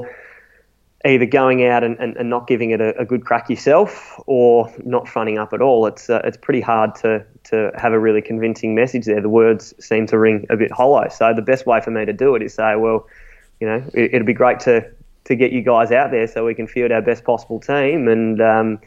either 1.04 1.26
going 1.26 1.64
out 1.64 1.84
and, 1.84 1.96
and, 2.00 2.16
and 2.16 2.28
not 2.28 2.46
giving 2.48 2.70
it 2.70 2.80
a, 2.80 2.98
a, 2.98 3.04
good 3.04 3.24
crack 3.24 3.48
yourself 3.48 4.20
or 4.26 4.72
not 4.84 5.06
fronting 5.06 5.38
up 5.38 5.52
at 5.52 5.62
all. 5.62 5.86
It's 5.86 6.10
uh, 6.10 6.20
it's 6.24 6.36
pretty 6.36 6.60
hard 6.60 6.94
to 6.96 7.24
to 7.44 7.70
have 7.76 7.92
a 7.92 7.98
really 7.98 8.20
convincing 8.20 8.74
message 8.74 9.06
there. 9.06 9.20
The 9.20 9.28
words 9.28 9.72
seem 9.78 10.06
to 10.08 10.18
ring 10.18 10.46
a 10.50 10.56
bit 10.56 10.72
hollow. 10.72 11.08
So 11.08 11.32
the 11.32 11.42
best 11.42 11.66
way 11.66 11.80
for 11.80 11.90
me 11.92 12.04
to 12.04 12.12
do 12.12 12.34
it 12.34 12.42
is 12.42 12.54
say, 12.54 12.74
well, 12.76 13.06
you 13.60 13.68
know, 13.68 13.84
it, 13.94 14.14
it'd 14.14 14.26
be 14.26 14.32
great 14.32 14.60
to 14.60 14.90
to 15.24 15.36
get 15.36 15.52
you 15.52 15.62
guys 15.62 15.92
out 15.92 16.10
there 16.10 16.26
so 16.26 16.44
we 16.44 16.54
can 16.54 16.66
field 16.66 16.90
our 16.90 17.02
best 17.02 17.22
possible 17.22 17.60
team 17.60 18.08
and 18.08 18.40
um, 18.40 18.80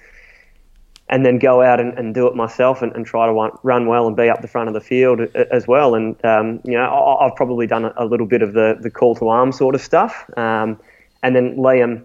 and 1.07 1.25
then 1.25 1.39
go 1.39 1.61
out 1.61 1.79
and, 1.79 1.97
and 1.97 2.13
do 2.13 2.25
it 2.27 2.35
myself 2.35 2.81
and, 2.81 2.93
and, 2.93 3.05
try 3.05 3.25
to 3.25 3.33
run 3.63 3.85
well 3.85 4.07
and 4.07 4.15
be 4.15 4.29
up 4.29 4.41
the 4.41 4.47
front 4.47 4.69
of 4.69 4.73
the 4.73 4.79
field 4.79 5.19
as 5.51 5.67
well. 5.67 5.93
And 5.93 6.15
um, 6.25 6.61
you 6.63 6.71
know, 6.71 6.85
I, 6.85 7.25
have 7.25 7.35
probably 7.35 7.67
done 7.67 7.91
a 7.97 8.05
little 8.05 8.25
bit 8.25 8.41
of 8.41 8.53
the, 8.53 8.77
the 8.79 8.89
call 8.89 9.13
to 9.15 9.27
arms 9.27 9.57
sort 9.57 9.75
of 9.75 9.81
stuff. 9.81 10.29
Um, 10.37 10.79
and 11.23 11.35
then 11.35 11.55
Liam, 11.55 12.03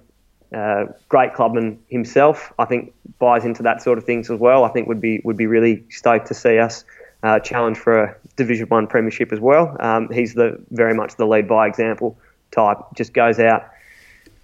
uh, 0.55 0.87
great 1.09 1.35
clubman 1.35 1.79
himself, 1.89 2.53
I 2.59 2.65
think 2.65 2.95
buys 3.19 3.45
into 3.45 3.63
that 3.63 3.83
sort 3.83 3.99
of 3.99 4.05
things 4.05 4.31
as 4.31 4.39
well. 4.39 4.65
I 4.65 4.69
think 4.69 4.89
would 4.89 5.01
be 5.01 5.21
would 5.25 5.37
be 5.37 5.47
really 5.47 5.85
stoked 5.91 6.27
to 6.29 6.35
see 6.35 6.59
us 6.59 6.85
uh, 7.23 7.41
challenge 7.41 7.79
for 7.79 8.05
a 8.05 8.17
Division 8.37 8.67
One 8.69 8.87
premiership 8.87 9.33
as 9.33 9.41
well. 9.41 9.77
Um, 9.81 10.09
he's 10.11 10.35
the 10.35 10.63
very 10.71 10.95
much 10.95 11.17
the 11.17 11.27
lead 11.27 11.49
by 11.49 11.67
example 11.67 12.17
type. 12.53 12.79
Just 12.95 13.13
goes 13.13 13.39
out 13.39 13.69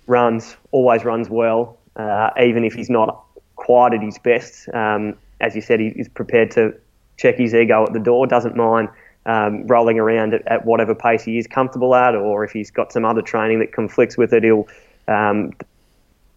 runs, 0.07 0.57
always 0.73 1.05
runs 1.05 1.29
well, 1.29 1.79
uh, 1.97 2.31
even 2.43 2.65
if 2.65 2.75
he's 2.75 2.91
not 2.91 3.25
quite 3.57 3.95
at 3.95 4.03
his 4.03 4.19
best. 4.19 4.69
Um, 4.75 5.17
as 5.41 5.55
you 5.55 5.61
said, 5.61 5.81
he, 5.81 5.91
he's 5.91 6.09
prepared 6.09 6.51
to 6.53 6.75
check 7.17 7.37
his 7.37 7.55
ego 7.55 7.85
at 7.85 7.93
the 7.93 8.01
door, 8.01 8.27
doesn't 8.27 8.57
mind 8.57 8.89
um, 9.27 9.67
rolling 9.67 9.99
around 9.99 10.35
at, 10.35 10.47
at, 10.47 10.65
whatever 10.65 10.95
pace 10.95 11.23
he 11.23 11.39
is 11.39 11.47
comfortable 11.47 11.95
at, 11.95 12.15
or 12.15 12.45
if 12.45 12.53
he's 12.53 12.71
got 12.71 12.93
some 12.93 13.05
other 13.05 13.23
training 13.23 13.61
that 13.61 13.73
conflicts 13.73 14.17
with 14.17 14.33
it, 14.33 14.43
he'll 14.43 14.67
um, 15.09 15.53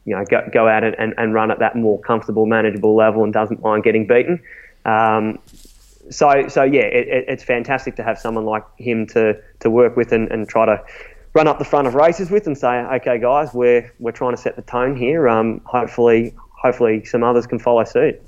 you 0.05 0.15
know 0.15 0.23
go, 0.25 0.47
go 0.53 0.67
out 0.67 0.83
and, 0.83 1.13
and, 1.17 1.33
run 1.33 1.51
at 1.51 1.59
that 1.59 1.75
more 1.75 1.99
comfortable, 1.99 2.45
manageable 2.45 2.95
level 2.95 3.23
and 3.23 3.33
doesn't 3.33 3.61
mind 3.61 3.83
getting 3.83 4.05
beaten. 4.05 4.41
Um, 4.85 5.39
so, 6.11 6.47
so 6.47 6.63
yeah, 6.63 6.81
it, 6.83 7.25
it's 7.27 7.43
fantastic 7.43 7.95
to 7.95 8.03
have 8.03 8.19
someone 8.19 8.45
like 8.45 8.63
him 8.77 9.07
to, 9.07 9.41
to 9.61 9.69
work 9.69 9.97
with 9.97 10.11
and, 10.11 10.31
and 10.31 10.47
try 10.47 10.65
to 10.65 10.83
run 11.33 11.47
up 11.47 11.59
the 11.59 11.65
front 11.65 11.87
of 11.87 11.95
races 11.95 12.31
with 12.31 12.47
and 12.47 12.57
say, 12.57 12.67
okay, 12.67 13.19
guys, 13.19 13.53
we're 13.53 13.91
we're 13.99 14.11
trying 14.11 14.35
to 14.35 14.41
set 14.41 14.55
the 14.55 14.61
tone 14.63 14.95
here. 14.95 15.27
Um, 15.27 15.61
hopefully, 15.65 16.33
hopefully, 16.51 17.03
some 17.05 17.23
others 17.23 17.47
can 17.47 17.59
follow 17.59 17.83
suit. 17.83 18.21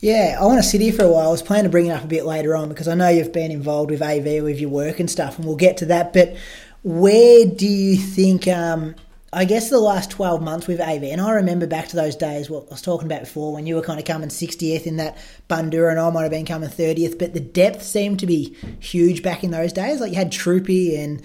Yeah, 0.00 0.38
I 0.40 0.46
want 0.46 0.58
to 0.58 0.62
sit 0.62 0.80
here 0.80 0.94
for 0.94 1.04
a 1.04 1.08
while. 1.08 1.28
I 1.28 1.30
was 1.30 1.42
planning 1.42 1.64
to 1.64 1.70
bring 1.70 1.86
it 1.86 1.90
up 1.90 2.04
a 2.04 2.06
bit 2.06 2.24
later 2.24 2.56
on 2.56 2.70
because 2.70 2.88
I 2.88 2.94
know 2.94 3.08
you've 3.08 3.34
been 3.34 3.50
involved 3.50 3.90
with 3.90 4.00
AV 4.00 4.42
with 4.42 4.58
your 4.58 4.70
work 4.70 4.98
and 4.98 5.10
stuff, 5.10 5.36
and 5.36 5.46
we'll 5.46 5.56
get 5.56 5.76
to 5.78 5.86
that. 5.86 6.14
But 6.14 6.36
where 6.82 7.44
do 7.44 7.66
you 7.66 7.96
think? 7.96 8.48
Um, 8.48 8.94
I 9.32 9.44
guess 9.44 9.68
the 9.68 9.78
last 9.78 10.10
12 10.10 10.42
months 10.42 10.66
with 10.66 10.80
AV, 10.80 11.04
and 11.04 11.20
I 11.20 11.32
remember 11.32 11.66
back 11.66 11.88
to 11.88 11.96
those 11.96 12.16
days, 12.16 12.48
what 12.48 12.66
I 12.68 12.70
was 12.70 12.82
talking 12.82 13.06
about 13.06 13.20
before, 13.20 13.52
when 13.52 13.66
you 13.66 13.76
were 13.76 13.82
kind 13.82 14.00
of 14.00 14.06
coming 14.06 14.28
60th 14.28 14.86
in 14.86 14.96
that 14.96 15.18
Bundoora 15.48 15.90
and 15.90 16.00
I 16.00 16.10
might 16.10 16.22
have 16.22 16.32
been 16.32 16.46
coming 16.46 16.68
30th, 16.68 17.16
but 17.16 17.32
the 17.32 17.38
depth 17.38 17.82
seemed 17.82 18.18
to 18.20 18.26
be 18.26 18.56
huge 18.80 19.22
back 19.22 19.44
in 19.44 19.52
those 19.52 19.72
days. 19.72 20.00
Like 20.00 20.10
you 20.10 20.16
had 20.16 20.32
Troopy 20.32 20.96
and 20.96 21.22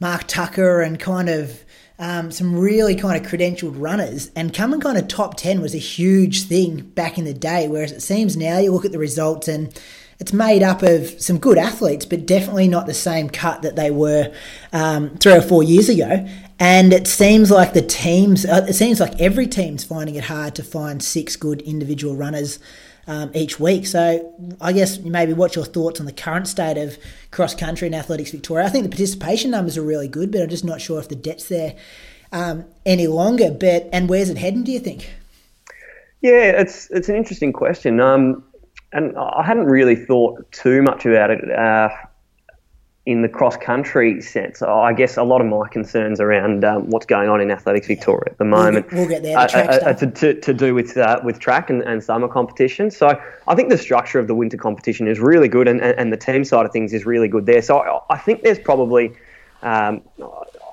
Mark 0.00 0.28
Tucker 0.28 0.80
and 0.80 0.98
kind 0.98 1.28
of 1.28 1.62
um, 2.02 2.32
some 2.32 2.58
really 2.58 2.96
kind 2.96 3.24
of 3.24 3.30
credentialed 3.30 3.74
runners. 3.76 4.32
And 4.34 4.52
coming 4.52 4.80
kind 4.80 4.98
of 4.98 5.06
top 5.06 5.36
10 5.36 5.62
was 5.62 5.72
a 5.72 5.78
huge 5.78 6.42
thing 6.42 6.80
back 6.80 7.16
in 7.16 7.24
the 7.24 7.32
day, 7.32 7.68
whereas 7.68 7.92
it 7.92 8.02
seems 8.02 8.36
now 8.36 8.58
you 8.58 8.72
look 8.72 8.84
at 8.84 8.90
the 8.90 8.98
results 8.98 9.46
and 9.46 9.72
it's 10.18 10.32
made 10.32 10.64
up 10.64 10.82
of 10.82 11.08
some 11.22 11.38
good 11.38 11.58
athletes, 11.58 12.04
but 12.04 12.26
definitely 12.26 12.66
not 12.66 12.86
the 12.86 12.94
same 12.94 13.30
cut 13.30 13.62
that 13.62 13.76
they 13.76 13.92
were 13.92 14.34
um, 14.72 15.16
three 15.18 15.34
or 15.34 15.40
four 15.40 15.62
years 15.62 15.88
ago. 15.88 16.26
And 16.58 16.92
it 16.92 17.06
seems 17.06 17.52
like 17.52 17.72
the 17.72 17.82
teams, 17.82 18.44
uh, 18.44 18.66
it 18.68 18.74
seems 18.74 18.98
like 18.98 19.20
every 19.20 19.46
team's 19.46 19.84
finding 19.84 20.16
it 20.16 20.24
hard 20.24 20.56
to 20.56 20.64
find 20.64 21.04
six 21.04 21.36
good 21.36 21.62
individual 21.62 22.16
runners 22.16 22.58
um, 23.06 23.30
each 23.34 23.58
week. 23.58 23.86
So 23.86 24.56
I 24.60 24.72
guess 24.72 24.98
maybe 24.98 25.32
what's 25.32 25.56
your 25.56 25.64
thoughts 25.64 26.00
on 26.00 26.06
the 26.06 26.12
current 26.12 26.48
state 26.48 26.78
of 26.78 26.98
cross 27.30 27.54
country 27.54 27.86
and 27.86 27.94
athletics 27.94 28.30
Victoria? 28.30 28.66
I 28.66 28.68
think 28.68 28.84
the 28.84 28.90
participation 28.90 29.50
numbers 29.50 29.76
are 29.76 29.82
really 29.82 30.08
good, 30.08 30.30
but 30.30 30.42
I'm 30.42 30.48
just 30.48 30.64
not 30.64 30.80
sure 30.80 30.98
if 31.00 31.08
the 31.08 31.16
debt's 31.16 31.48
there 31.48 31.76
um, 32.32 32.64
any 32.86 33.06
longer. 33.06 33.50
But 33.50 33.88
and 33.92 34.08
where's 34.08 34.30
it 34.30 34.38
heading? 34.38 34.64
Do 34.64 34.72
you 34.72 34.80
think? 34.80 35.10
Yeah, 36.20 36.60
it's 36.60 36.90
it's 36.90 37.08
an 37.08 37.16
interesting 37.16 37.52
question. 37.52 38.00
Um, 38.00 38.44
and 38.92 39.16
I 39.16 39.42
hadn't 39.44 39.66
really 39.66 39.96
thought 39.96 40.50
too 40.52 40.82
much 40.82 41.06
about 41.06 41.30
it. 41.30 41.50
Uh, 41.50 41.88
in 43.04 43.22
the 43.22 43.28
cross 43.28 43.56
country 43.56 44.20
sense, 44.20 44.62
I 44.62 44.92
guess 44.92 45.16
a 45.16 45.24
lot 45.24 45.40
of 45.40 45.48
my 45.48 45.66
concerns 45.68 46.20
around 46.20 46.64
um, 46.64 46.88
what's 46.88 47.06
going 47.06 47.28
on 47.28 47.40
in 47.40 47.50
Athletics 47.50 47.88
Victoria 47.88 48.30
at 48.30 48.38
the 48.38 48.44
moment. 48.44 48.86
We'll, 48.92 49.00
we'll 49.00 49.08
get 49.08 49.24
there. 49.24 49.34
The 49.34 49.86
uh, 49.86 49.90
uh, 49.90 49.92
to, 49.94 50.06
to, 50.06 50.40
to, 50.40 50.54
do 50.54 50.72
with 50.72 50.96
uh, 50.96 51.20
with 51.24 51.40
track 51.40 51.68
and, 51.68 51.82
and 51.82 52.02
summer 52.02 52.28
competition. 52.28 52.92
So 52.92 53.20
I 53.48 53.54
think 53.56 53.70
the 53.70 53.78
structure 53.78 54.20
of 54.20 54.28
the 54.28 54.36
winter 54.36 54.56
competition 54.56 55.08
is 55.08 55.18
really 55.18 55.48
good, 55.48 55.66
and, 55.66 55.80
and 55.80 56.12
the 56.12 56.16
team 56.16 56.44
side 56.44 56.64
of 56.64 56.70
things 56.70 56.92
is 56.92 57.04
really 57.04 57.26
good 57.26 57.46
there. 57.46 57.60
So 57.60 57.78
I, 57.78 58.14
I 58.14 58.18
think 58.18 58.42
there's 58.42 58.60
probably. 58.60 59.12
Um, 59.62 60.02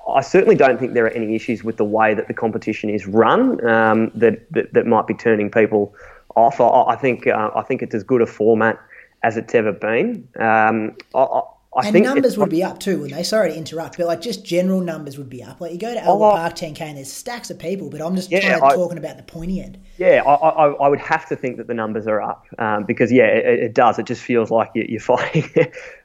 I 0.08 0.22
certainly 0.22 0.56
don't 0.56 0.78
think 0.78 0.94
there 0.94 1.06
are 1.06 1.10
any 1.10 1.36
issues 1.36 1.62
with 1.62 1.76
the 1.76 1.84
way 1.84 2.14
that 2.14 2.26
the 2.26 2.34
competition 2.34 2.90
is 2.90 3.06
run 3.06 3.64
um, 3.64 4.10
that, 4.16 4.50
that, 4.50 4.72
that 4.72 4.84
might 4.84 5.06
be 5.06 5.14
turning 5.14 5.50
people 5.50 5.94
off. 6.34 6.60
I, 6.60 6.94
I 6.94 6.96
think 6.96 7.26
uh, 7.26 7.50
I 7.54 7.62
think 7.62 7.82
it's 7.82 7.94
as 7.94 8.04
good 8.04 8.22
a 8.22 8.26
format 8.26 8.78
as 9.22 9.36
it's 9.36 9.54
ever 9.54 9.72
been. 9.72 10.26
Um, 10.38 10.96
I, 11.14 11.42
I 11.76 11.86
and 11.86 12.02
numbers 12.02 12.36
would 12.36 12.50
be 12.50 12.64
up 12.64 12.80
too, 12.80 12.98
wouldn't 12.98 13.16
they? 13.16 13.22
Sorry 13.22 13.50
to 13.50 13.56
interrupt, 13.56 13.96
but 13.96 14.06
like 14.06 14.20
just 14.20 14.44
general 14.44 14.80
numbers 14.80 15.16
would 15.18 15.30
be 15.30 15.42
up. 15.42 15.60
Like 15.60 15.70
you 15.70 15.78
go 15.78 15.94
to 15.94 16.02
Albert 16.02 16.24
oh, 16.24 16.30
Park 16.32 16.56
10k 16.56 16.80
and 16.80 16.96
there's 16.96 17.12
stacks 17.12 17.48
of 17.48 17.60
people, 17.60 17.88
but 17.90 18.02
I'm 18.02 18.16
just 18.16 18.28
yeah, 18.28 18.58
I, 18.60 18.74
talking 18.74 18.98
about 18.98 19.16
the 19.16 19.22
pointy 19.22 19.60
end. 19.60 19.78
Yeah, 19.96 20.22
I, 20.26 20.34
I, 20.34 20.66
I, 20.66 20.88
would 20.88 20.98
have 20.98 21.28
to 21.28 21.36
think 21.36 21.58
that 21.58 21.68
the 21.68 21.74
numbers 21.74 22.08
are 22.08 22.20
up 22.20 22.44
um, 22.58 22.84
because 22.84 23.12
yeah, 23.12 23.26
it, 23.26 23.60
it, 23.60 23.74
does. 23.74 24.00
It 24.00 24.06
just 24.06 24.20
feels 24.20 24.50
like 24.50 24.70
you're 24.74 25.00
fighting 25.00 25.44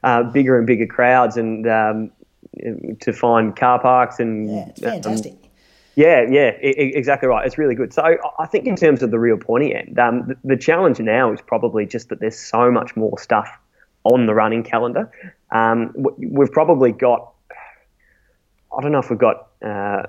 uh, 0.04 0.22
bigger 0.22 0.56
and 0.56 0.68
bigger 0.68 0.86
crowds 0.86 1.36
and 1.36 1.66
um, 1.66 2.12
to 3.00 3.12
find 3.12 3.56
car 3.56 3.80
parks 3.80 4.20
and 4.20 4.48
yeah, 4.48 4.68
it's 4.68 4.80
fantastic. 4.80 5.32
Um, 5.32 5.38
yeah, 5.96 6.26
yeah, 6.30 6.50
exactly 6.60 7.26
right. 7.26 7.44
It's 7.46 7.56
really 7.56 7.74
good. 7.74 7.92
So 7.92 8.04
I 8.38 8.46
think 8.46 8.66
in 8.66 8.76
terms 8.76 9.02
of 9.02 9.10
the 9.10 9.18
real 9.18 9.38
pointy 9.38 9.74
end, 9.74 9.98
um, 9.98 10.28
the, 10.28 10.36
the 10.44 10.56
challenge 10.56 11.00
now 11.00 11.32
is 11.32 11.40
probably 11.40 11.86
just 11.86 12.10
that 12.10 12.20
there's 12.20 12.38
so 12.38 12.70
much 12.70 12.94
more 12.96 13.18
stuff 13.18 13.48
on 14.12 14.26
the 14.26 14.34
running 14.34 14.62
calendar. 14.62 15.10
Um, 15.50 15.94
we've 16.18 16.52
probably 16.52 16.92
got, 16.92 17.32
I 18.76 18.82
don't 18.82 18.92
know 18.92 18.98
if 18.98 19.10
we've 19.10 19.18
got 19.18 19.48
uh, 19.64 20.02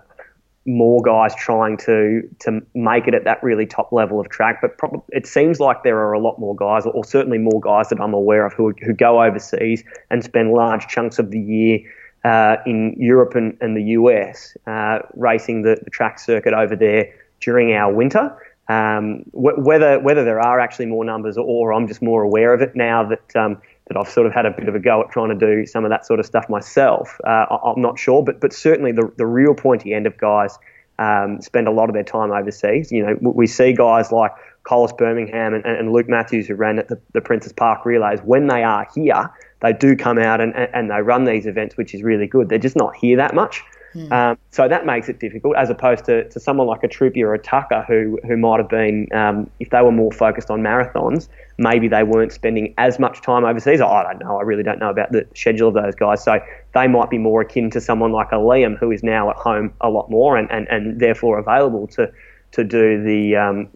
more 0.65 1.01
guys 1.01 1.33
trying 1.35 1.77
to 1.77 2.21
to 2.39 2.61
make 2.75 3.07
it 3.07 3.13
at 3.13 3.23
that 3.23 3.41
really 3.41 3.65
top 3.65 3.91
level 3.91 4.19
of 4.19 4.29
track, 4.29 4.59
but 4.61 4.77
probably, 4.77 5.01
it 5.09 5.25
seems 5.25 5.59
like 5.59 5.83
there 5.83 5.97
are 5.97 6.13
a 6.13 6.19
lot 6.19 6.39
more 6.39 6.55
guys, 6.55 6.85
or 6.85 7.05
certainly 7.05 7.37
more 7.37 7.61
guys 7.61 7.89
that 7.89 7.99
I'm 7.99 8.13
aware 8.13 8.45
of 8.45 8.53
who 8.53 8.73
who 8.83 8.93
go 8.93 9.23
overseas 9.23 9.83
and 10.09 10.23
spend 10.23 10.51
large 10.51 10.87
chunks 10.87 11.19
of 11.19 11.31
the 11.31 11.39
year. 11.39 11.79
Uh, 12.25 12.57
in 12.65 12.93
Europe 12.97 13.35
and, 13.35 13.55
and 13.61 13.77
the 13.77 13.83
US, 13.93 14.57
uh, 14.65 14.99
racing 15.13 15.61
the, 15.61 15.77
the 15.83 15.89
track 15.89 16.19
circuit 16.19 16.53
over 16.53 16.75
there 16.75 17.13
during 17.39 17.71
our 17.73 17.93
winter. 17.93 18.35
Um, 18.67 19.19
wh- 19.31 19.57
whether 19.57 19.99
whether 19.99 20.25
there 20.25 20.41
are 20.41 20.59
actually 20.59 20.87
more 20.87 21.05
numbers 21.05 21.37
or 21.37 21.71
I'm 21.71 21.87
just 21.87 22.01
more 22.01 22.23
aware 22.23 22.53
of 22.53 22.61
it 22.61 22.75
now 22.75 23.07
that 23.07 23.35
um, 23.35 23.61
that 23.87 23.97
I've 23.97 24.09
sort 24.09 24.27
of 24.27 24.33
had 24.33 24.45
a 24.45 24.51
bit 24.51 24.67
of 24.67 24.75
a 24.75 24.79
go 24.79 25.01
at 25.01 25.11
trying 25.11 25.29
to 25.29 25.35
do 25.35 25.65
some 25.65 25.85
of 25.85 25.89
that 25.91 26.05
sort 26.05 26.19
of 26.19 26.25
stuff 26.25 26.49
myself. 26.49 27.19
Uh, 27.25 27.45
I'm 27.63 27.81
not 27.81 27.97
sure, 27.97 28.23
but 28.23 28.39
but 28.39 28.53
certainly 28.53 28.91
the 28.91 29.11
the 29.17 29.25
real 29.25 29.53
pointy 29.53 29.93
end 29.93 30.07
of 30.07 30.17
guys 30.17 30.57
um, 30.99 31.41
spend 31.41 31.67
a 31.67 31.71
lot 31.71 31.89
of 31.89 31.93
their 31.93 32.03
time 32.03 32.31
overseas. 32.31 32.91
You 32.91 33.05
know, 33.05 33.17
we 33.21 33.47
see 33.47 33.73
guys 33.73 34.11
like 34.11 34.31
Collis 34.63 34.91
Birmingham 34.97 35.53
and, 35.53 35.65
and 35.65 35.91
Luke 35.91 36.09
Matthews 36.09 36.47
who 36.47 36.55
ran 36.55 36.79
at 36.79 36.87
the, 36.87 36.99
the 37.13 37.21
Princes 37.21 37.53
Park 37.53 37.85
relays. 37.85 38.19
When 38.21 38.47
they 38.47 38.63
are 38.63 38.87
here, 38.93 39.31
they 39.61 39.73
do 39.73 39.95
come 39.95 40.17
out 40.17 40.41
and, 40.41 40.53
and 40.55 40.89
they 40.89 41.01
run 41.01 41.25
these 41.25 41.45
events, 41.45 41.77
which 41.77 41.93
is 41.93 42.03
really 42.03 42.27
good. 42.27 42.49
They're 42.49 42.57
just 42.57 42.75
not 42.75 42.95
here 42.95 43.17
that 43.17 43.33
much. 43.33 43.63
Um, 44.11 44.37
so 44.51 44.67
that 44.67 44.85
makes 44.85 45.09
it 45.09 45.19
difficult, 45.19 45.55
as 45.55 45.69
opposed 45.69 46.05
to, 46.05 46.29
to 46.29 46.39
someone 46.39 46.67
like 46.67 46.83
a 46.83 46.87
Trippier 46.87 47.27
or 47.27 47.33
a 47.33 47.39
Tucker, 47.39 47.83
who 47.87 48.19
who 48.27 48.37
might 48.37 48.59
have 48.59 48.69
been, 48.69 49.07
um, 49.13 49.49
if 49.59 49.69
they 49.69 49.81
were 49.81 49.91
more 49.91 50.11
focused 50.11 50.49
on 50.49 50.61
marathons, 50.61 51.29
maybe 51.57 51.87
they 51.87 52.03
weren't 52.03 52.31
spending 52.31 52.73
as 52.77 52.99
much 52.99 53.21
time 53.21 53.45
overseas. 53.45 53.81
I 53.81 54.03
don't 54.03 54.19
know. 54.19 54.37
I 54.37 54.43
really 54.43 54.63
don't 54.63 54.79
know 54.79 54.89
about 54.89 55.11
the 55.11 55.27
schedule 55.35 55.69
of 55.69 55.73
those 55.73 55.95
guys. 55.95 56.23
So 56.23 56.39
they 56.73 56.87
might 56.87 57.09
be 57.09 57.17
more 57.17 57.41
akin 57.41 57.69
to 57.71 57.81
someone 57.81 58.11
like 58.11 58.31
a 58.31 58.35
Liam, 58.35 58.77
who 58.77 58.91
is 58.91 59.03
now 59.03 59.29
at 59.29 59.35
home 59.35 59.73
a 59.81 59.89
lot 59.89 60.09
more 60.09 60.37
and, 60.37 60.49
and, 60.51 60.67
and 60.69 60.99
therefore 60.99 61.39
available 61.39 61.87
to 61.87 62.11
to 62.51 62.63
do 62.63 63.03
the 63.03 63.35
um, 63.35 63.69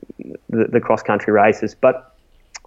the, 0.50 0.66
the 0.66 0.80
cross 0.80 1.04
country 1.04 1.34
races. 1.34 1.76
But 1.76 2.16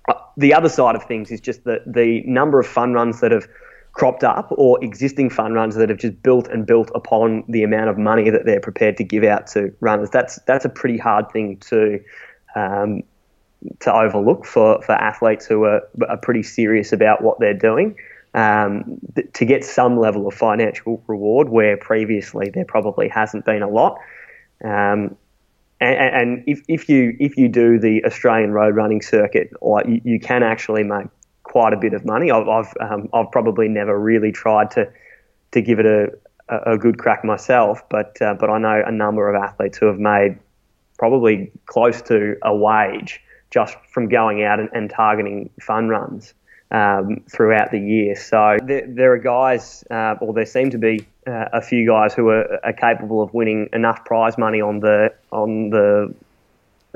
uh, 0.08 0.14
the 0.36 0.52
other 0.54 0.68
side 0.68 0.96
of 0.96 1.04
things 1.04 1.30
is 1.30 1.40
just 1.40 1.64
the 1.64 1.82
the 1.86 2.22
number 2.26 2.58
of 2.58 2.66
fun 2.66 2.92
runs 2.92 3.20
that 3.20 3.32
have 3.32 3.46
cropped 3.94 4.24
up 4.24 4.48
or 4.50 4.82
existing 4.82 5.30
fund 5.30 5.54
runs 5.54 5.76
that 5.76 5.88
have 5.88 5.98
just 5.98 6.20
built 6.22 6.48
and 6.48 6.66
built 6.66 6.90
upon 6.94 7.44
the 7.48 7.62
amount 7.62 7.88
of 7.88 7.96
money 7.96 8.28
that 8.28 8.44
they're 8.44 8.60
prepared 8.60 8.96
to 8.96 9.04
give 9.04 9.24
out 9.24 9.46
to 9.46 9.72
runners. 9.80 10.10
That's 10.10 10.38
that's 10.46 10.64
a 10.64 10.68
pretty 10.68 10.98
hard 10.98 11.30
thing 11.30 11.58
to 11.70 12.00
um, 12.56 13.02
to 13.80 13.94
overlook 13.94 14.44
for, 14.44 14.82
for 14.82 14.92
athletes 14.92 15.46
who 15.46 15.64
are, 15.64 15.82
are 16.08 16.18
pretty 16.18 16.42
serious 16.42 16.92
about 16.92 17.22
what 17.22 17.40
they're 17.40 17.54
doing. 17.54 17.96
Um, 18.34 18.98
th- 19.14 19.28
to 19.34 19.44
get 19.44 19.64
some 19.64 19.96
level 19.96 20.26
of 20.26 20.34
financial 20.34 21.02
reward 21.06 21.48
where 21.48 21.76
previously 21.76 22.50
there 22.50 22.64
probably 22.64 23.08
hasn't 23.08 23.44
been 23.44 23.62
a 23.62 23.68
lot. 23.68 23.98
Um, 24.62 25.16
and, 25.80 25.96
and 25.96 26.44
if, 26.46 26.62
if 26.66 26.88
you 26.88 27.16
if 27.20 27.36
you 27.36 27.48
do 27.48 27.78
the 27.78 28.04
Australian 28.04 28.52
road 28.52 28.74
running 28.74 29.02
circuit, 29.02 29.50
or 29.60 29.82
you, 29.86 30.00
you 30.04 30.20
can 30.20 30.42
actually 30.42 30.82
make 30.82 31.06
quite 31.54 31.72
a 31.72 31.76
bit 31.76 31.94
of 31.94 32.04
money. 32.04 32.32
I've 32.32 32.48
I've, 32.48 32.74
um, 32.80 33.08
I've 33.14 33.30
probably 33.30 33.68
never 33.68 33.96
really 33.96 34.32
tried 34.32 34.72
to 34.72 34.90
to 35.52 35.60
give 35.62 35.78
it 35.78 35.86
a, 35.86 36.72
a 36.72 36.76
good 36.76 36.98
crack 36.98 37.24
myself, 37.24 37.80
but 37.88 38.20
uh, 38.20 38.34
but 38.34 38.50
I 38.50 38.58
know 38.58 38.82
a 38.84 38.90
number 38.90 39.32
of 39.32 39.40
athletes 39.40 39.78
who 39.78 39.86
have 39.86 40.00
made 40.00 40.36
probably 40.98 41.52
close 41.66 42.02
to 42.02 42.36
a 42.42 42.52
wage 42.52 43.20
just 43.50 43.76
from 43.88 44.08
going 44.08 44.42
out 44.42 44.58
and, 44.58 44.68
and 44.72 44.90
targeting 44.90 45.48
fun 45.60 45.88
runs 45.88 46.34
um, 46.72 47.22
throughout 47.30 47.70
the 47.70 47.78
year. 47.78 48.16
So 48.16 48.56
there, 48.60 48.84
there 48.88 49.12
are 49.12 49.18
guys, 49.18 49.84
uh, 49.92 50.16
or 50.20 50.34
there 50.34 50.46
seem 50.46 50.70
to 50.70 50.78
be 50.78 51.06
uh, 51.24 51.46
a 51.52 51.62
few 51.62 51.86
guys 51.86 52.14
who 52.14 52.30
are, 52.30 52.58
are, 52.64 52.72
capable 52.72 53.22
of 53.22 53.32
winning 53.32 53.68
enough 53.72 54.04
prize 54.04 54.36
money 54.36 54.60
on 54.60 54.80
the 54.80 55.14
on 55.30 55.70
the 55.70 56.12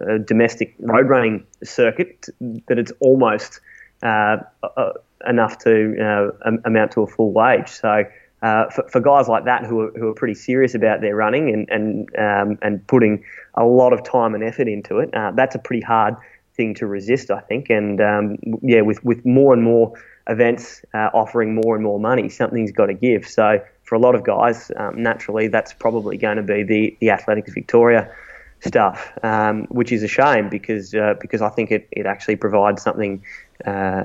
uh, 0.03 0.19
domestic 0.19 0.75
road 0.81 1.09
running 1.09 1.47
circuit 1.63 2.27
that 2.67 2.77
it's 2.77 2.93
almost 2.99 3.61
enough 4.03 5.59
to 5.59 6.33
uh, 6.45 6.51
amount 6.65 6.93
to 6.93 7.03
a 7.03 7.07
full 7.07 7.33
wage. 7.33 7.69
So. 7.69 8.05
Uh, 8.41 8.71
for, 8.71 8.89
for, 8.89 9.01
guys 9.01 9.27
like 9.27 9.47
that 9.47 9.65
who 9.65 9.81
are, 9.81 9.91
who 9.99 10.07
are 10.07 10.15
pretty 10.15 10.33
serious 10.33 10.73
about 10.73 11.01
their 11.01 11.17
running 11.17 11.53
and 11.53 11.69
and 11.71 12.09
um, 12.17 12.57
and 12.63 12.87
putting 12.87 13.25
a 13.55 13.65
lot 13.65 13.93
of 13.93 14.05
time 14.05 14.33
and 14.33 14.45
effort 14.45 14.69
into 14.69 15.01
it, 15.01 15.13
uh, 15.13 15.33
that's 15.35 15.57
a 15.57 15.59
pretty 15.59 15.83
hard 15.83 16.15
thing 16.59 16.75
to 16.75 16.87
resist, 16.87 17.31
I 17.31 17.41
think. 17.41 17.71
And 17.71 18.01
um, 18.01 18.37
yeah, 18.63 18.83
with 18.83 19.03
with 19.03 19.25
more 19.25 19.55
and 19.55 19.65
more 19.65 19.95
events 20.29 20.85
uh, 20.93 21.09
offering 21.15 21.55
more 21.55 21.75
and 21.75 21.83
more 21.83 21.99
money, 21.99 22.29
something's 22.29 22.71
got 22.71 22.87
to 22.87 22.95
give. 22.95 23.27
So 23.27 23.65
for 23.83 23.95
a 23.95 23.99
lot 23.99 24.15
of 24.15 24.25
guys, 24.25 24.71
um, 24.77 25.03
naturally, 25.03 25.49
that's 25.49 25.73
probably 25.73 26.19
going 26.19 26.37
to 26.37 26.43
be 26.43 26.63
the 26.63 26.97
the 27.01 27.11
Athletics 27.11 27.53
Victoria 27.53 28.15
stuff, 28.61 29.13
um, 29.23 29.65
which 29.71 29.91
is 29.91 30.03
a 30.03 30.09
shame 30.09 30.51
because 30.51 30.95
because 31.21 31.41
I 31.41 31.49
think 31.49 31.71
it, 31.71 31.89
it 31.93 32.07
actually 32.07 32.37
provides 32.37 32.83
something 32.83 33.25
uh, 33.65 34.05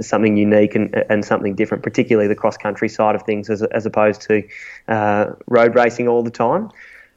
something 0.00 0.36
unique 0.36 0.74
and, 0.74 0.94
and 1.10 1.24
something 1.24 1.54
different, 1.54 1.82
particularly 1.82 2.28
the 2.28 2.34
cross 2.34 2.56
country 2.56 2.88
side 2.88 3.14
of 3.14 3.22
things, 3.22 3.50
as, 3.50 3.62
as 3.62 3.86
opposed 3.86 4.22
to 4.22 4.46
uh, 4.88 5.32
road 5.48 5.74
racing 5.74 6.08
all 6.08 6.22
the 6.22 6.30
time. 6.30 6.70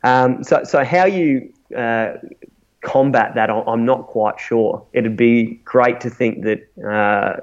Um, 0.04 0.44
so, 0.44 0.64
so 0.64 0.84
how 0.84 1.06
you 1.06 1.52
uh, 1.76 2.14
combat 2.82 3.36
that, 3.36 3.50
I'm 3.50 3.86
not 3.86 4.08
quite 4.08 4.40
sure. 4.40 4.86
It'd 4.94 5.18
be 5.18 5.60
great 5.66 6.00
to 6.02 6.10
think 6.10 6.44
that 6.44 6.68
uh, 6.84 7.40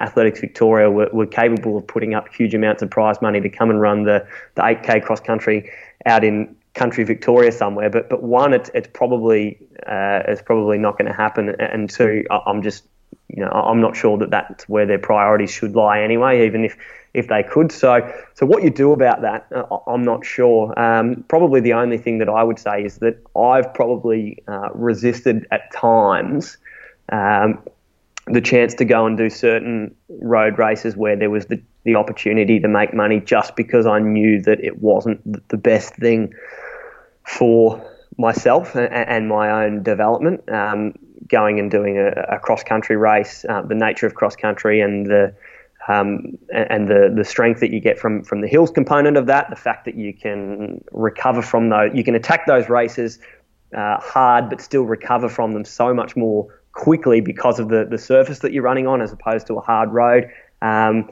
Athletics 0.00 0.40
Victoria 0.40 0.90
were, 0.90 1.08
were, 1.12 1.26
capable 1.26 1.76
of 1.76 1.86
putting 1.86 2.14
up 2.14 2.28
huge 2.28 2.54
amounts 2.54 2.82
of 2.82 2.90
prize 2.90 3.22
money 3.22 3.40
to 3.40 3.48
come 3.48 3.70
and 3.70 3.80
run 3.80 4.02
the, 4.02 4.26
the 4.54 4.62
8K 4.62 5.02
cross 5.04 5.20
country 5.20 5.70
out 6.06 6.24
in 6.24 6.54
country 6.74 7.04
Victoria 7.04 7.52
somewhere. 7.52 7.90
But 7.90 8.08
but 8.08 8.22
one, 8.22 8.52
it's, 8.52 8.70
it's 8.74 8.88
probably 8.92 9.58
uh, 9.86 10.22
it's 10.26 10.42
probably 10.42 10.78
not 10.78 10.98
going 10.98 11.06
to 11.06 11.16
happen, 11.16 11.54
and 11.58 11.88
two, 11.88 12.24
I'm 12.30 12.62
just 12.62 12.84
you 13.32 13.42
know, 13.42 13.50
I'm 13.50 13.80
not 13.80 13.96
sure 13.96 14.18
that 14.18 14.30
that's 14.30 14.68
where 14.68 14.86
their 14.86 14.98
priorities 14.98 15.50
should 15.50 15.74
lie 15.74 16.00
anyway, 16.00 16.46
even 16.46 16.64
if, 16.64 16.76
if 17.14 17.28
they 17.28 17.42
could. 17.42 17.72
So, 17.72 18.12
so 18.34 18.46
what 18.46 18.62
you 18.62 18.70
do 18.70 18.92
about 18.92 19.22
that, 19.22 19.46
uh, 19.54 19.78
I'm 19.86 20.02
not 20.02 20.24
sure. 20.24 20.78
Um, 20.78 21.24
probably 21.28 21.60
the 21.60 21.72
only 21.72 21.98
thing 21.98 22.18
that 22.18 22.28
I 22.28 22.42
would 22.42 22.58
say 22.58 22.84
is 22.84 22.98
that 22.98 23.18
I've 23.36 23.72
probably 23.74 24.42
uh, 24.46 24.70
resisted 24.74 25.46
at 25.50 25.72
times 25.72 26.58
um, 27.10 27.62
the 28.26 28.40
chance 28.40 28.74
to 28.74 28.84
go 28.84 29.06
and 29.06 29.16
do 29.16 29.30
certain 29.30 29.94
road 30.08 30.58
races 30.58 30.96
where 30.96 31.16
there 31.16 31.30
was 31.30 31.46
the, 31.46 31.60
the 31.84 31.96
opportunity 31.96 32.60
to 32.60 32.68
make 32.68 32.94
money 32.94 33.20
just 33.20 33.56
because 33.56 33.86
I 33.86 33.98
knew 33.98 34.40
that 34.42 34.60
it 34.60 34.80
wasn't 34.80 35.48
the 35.48 35.56
best 35.56 35.94
thing 35.96 36.32
for 37.26 37.82
myself 38.18 38.76
and, 38.76 39.28
my 39.28 39.64
own 39.64 39.82
development. 39.82 40.48
Um, 40.50 40.94
going 41.28 41.58
and 41.58 41.70
doing 41.70 41.98
a, 41.98 42.10
a 42.28 42.38
cross 42.38 42.62
country 42.62 42.96
race, 42.96 43.44
uh, 43.48 43.62
the 43.62 43.74
nature 43.74 44.06
of 44.06 44.14
cross 44.14 44.36
country 44.36 44.80
and 44.80 45.06
the 45.06 45.34
um, 45.88 46.38
and 46.52 46.88
the 46.88 47.12
the 47.14 47.24
strength 47.24 47.60
that 47.60 47.72
you 47.72 47.80
get 47.80 47.98
from 47.98 48.22
from 48.22 48.40
the 48.40 48.48
hills 48.48 48.70
component 48.70 49.16
of 49.16 49.26
that, 49.26 49.50
the 49.50 49.56
fact 49.56 49.84
that 49.84 49.96
you 49.96 50.14
can 50.14 50.82
recover 50.92 51.42
from 51.42 51.70
those, 51.70 51.90
you 51.94 52.04
can 52.04 52.14
attack 52.14 52.46
those 52.46 52.68
races 52.68 53.18
uh, 53.76 53.98
hard, 53.98 54.48
but 54.48 54.60
still 54.60 54.82
recover 54.82 55.28
from 55.28 55.52
them 55.52 55.64
so 55.64 55.92
much 55.92 56.16
more 56.16 56.46
quickly 56.72 57.20
because 57.20 57.58
of 57.58 57.68
the 57.68 57.84
the 57.84 57.98
surface 57.98 58.40
that 58.40 58.52
you're 58.52 58.62
running 58.62 58.86
on, 58.86 59.00
as 59.02 59.12
opposed 59.12 59.46
to 59.48 59.54
a 59.54 59.60
hard 59.60 59.90
road. 59.90 60.30
Um, 60.60 61.08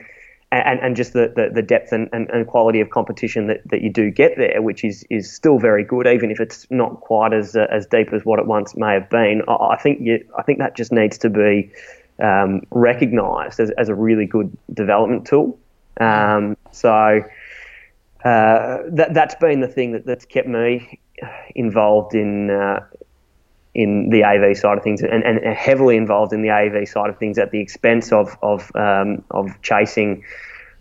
and, 0.52 0.80
and 0.80 0.96
just 0.96 1.12
the, 1.12 1.32
the, 1.34 1.50
the 1.54 1.62
depth 1.62 1.92
and, 1.92 2.08
and, 2.12 2.28
and, 2.30 2.46
quality 2.46 2.80
of 2.80 2.90
competition 2.90 3.46
that, 3.46 3.60
that 3.66 3.82
you 3.82 3.90
do 3.90 4.10
get 4.10 4.36
there, 4.36 4.60
which 4.62 4.82
is, 4.82 5.04
is 5.08 5.32
still 5.32 5.58
very 5.58 5.84
good, 5.84 6.08
even 6.08 6.30
if 6.30 6.40
it's 6.40 6.66
not 6.70 7.00
quite 7.00 7.32
as 7.32 7.54
uh, 7.54 7.66
as 7.70 7.86
deep 7.86 8.12
as 8.12 8.24
what 8.24 8.40
it 8.40 8.46
once 8.46 8.74
may 8.76 8.94
have 8.94 9.08
been. 9.10 9.42
I, 9.46 9.52
I 9.52 9.76
think 9.76 10.00
you, 10.00 10.24
I 10.36 10.42
think 10.42 10.58
that 10.58 10.74
just 10.74 10.90
needs 10.90 11.18
to 11.18 11.30
be 11.30 11.70
um, 12.20 12.62
recognised 12.72 13.60
as, 13.60 13.70
as 13.78 13.88
a 13.88 13.94
really 13.94 14.26
good 14.26 14.56
development 14.74 15.26
tool. 15.26 15.58
Um, 16.00 16.56
so 16.72 17.22
uh, 18.24 18.78
that 18.88 19.10
that's 19.12 19.36
been 19.36 19.60
the 19.60 19.68
thing 19.68 19.92
that, 19.92 20.04
that's 20.04 20.24
kept 20.24 20.48
me 20.48 20.98
involved 21.54 22.14
in 22.14 22.50
uh, 22.50 22.84
in 23.74 24.10
the 24.10 24.24
AV 24.24 24.56
side 24.56 24.78
of 24.78 24.84
things 24.84 25.00
and, 25.00 25.22
and 25.22 25.44
heavily 25.56 25.96
involved 25.96 26.32
in 26.32 26.42
the 26.42 26.50
AV 26.50 26.88
side 26.88 27.08
of 27.08 27.18
things 27.18 27.38
at 27.38 27.50
the 27.52 27.60
expense 27.60 28.12
of 28.12 28.36
of 28.42 28.70
um, 28.74 29.22
of 29.30 29.60
chasing 29.62 30.24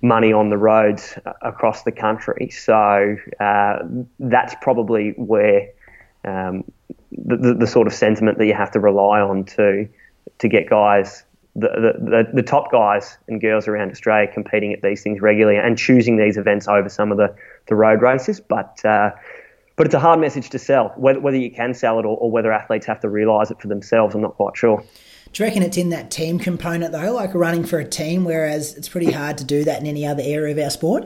money 0.01 0.31
on 0.31 0.49
the 0.49 0.57
roads 0.57 1.17
across 1.41 1.83
the 1.83 1.91
country. 1.91 2.49
So 2.49 3.17
uh, 3.39 3.79
that's 4.19 4.55
probably 4.61 5.11
where 5.17 5.69
um, 6.23 6.63
the, 7.11 7.37
the, 7.37 7.53
the, 7.53 7.67
sort 7.67 7.87
of 7.87 7.93
sentiment 7.93 8.37
that 8.37 8.45
you 8.45 8.53
have 8.53 8.71
to 8.71 8.79
rely 8.79 9.19
on 9.19 9.45
to 9.45 9.87
to 10.39 10.47
get 10.47 10.69
guys. 10.69 11.23
The, 11.55 11.95
the, 11.97 12.29
the 12.33 12.43
top 12.43 12.71
guys 12.71 13.17
and 13.27 13.41
girls 13.41 13.67
around 13.67 13.91
Australia 13.91 14.31
competing 14.31 14.71
at 14.71 14.81
these 14.81 15.03
things 15.03 15.19
regularly 15.19 15.57
and 15.57 15.77
choosing 15.77 16.15
these 16.15 16.37
events 16.37 16.67
over 16.67 16.87
some 16.87 17.11
of 17.11 17.17
the, 17.17 17.35
the 17.65 17.75
road 17.75 18.01
races. 18.01 18.39
But 18.39 18.85
uh, 18.85 19.11
but 19.79 19.85
it's 19.87 19.95
a 19.95 19.99
hard 19.99 20.19
message 20.19 20.49
to 20.49 20.59
sell. 20.59 20.89
Whether, 20.97 21.21
whether 21.21 21.37
you 21.37 21.49
can 21.49 21.73
sell 21.73 21.99
it 21.99 22.05
or, 22.05 22.17
or 22.17 22.29
whether 22.29 22.51
athletes 22.51 22.85
have 22.87 22.99
to 22.99 23.07
realise 23.07 23.49
it 23.49 23.61
for 23.61 23.69
themselves, 23.69 24.13
I'm 24.13 24.19
not 24.19 24.35
quite 24.35 24.57
sure. 24.57 24.83
Do 25.31 25.41
you 25.41 25.47
reckon 25.47 25.63
it's 25.63 25.77
in 25.77 25.87
that 25.91 26.11
team 26.11 26.37
component 26.37 26.91
though, 26.91 27.13
like 27.13 27.33
running 27.33 27.63
for 27.63 27.79
a 27.79 27.85
team, 27.85 28.25
whereas 28.25 28.75
it's 28.75 28.89
pretty 28.89 29.09
hard 29.09 29.37
to 29.37 29.45
do 29.45 29.63
that 29.63 29.79
in 29.79 29.87
any 29.87 30.05
other 30.05 30.21
area 30.21 30.51
of 30.51 30.59
our 30.59 30.69
sport? 30.69 31.05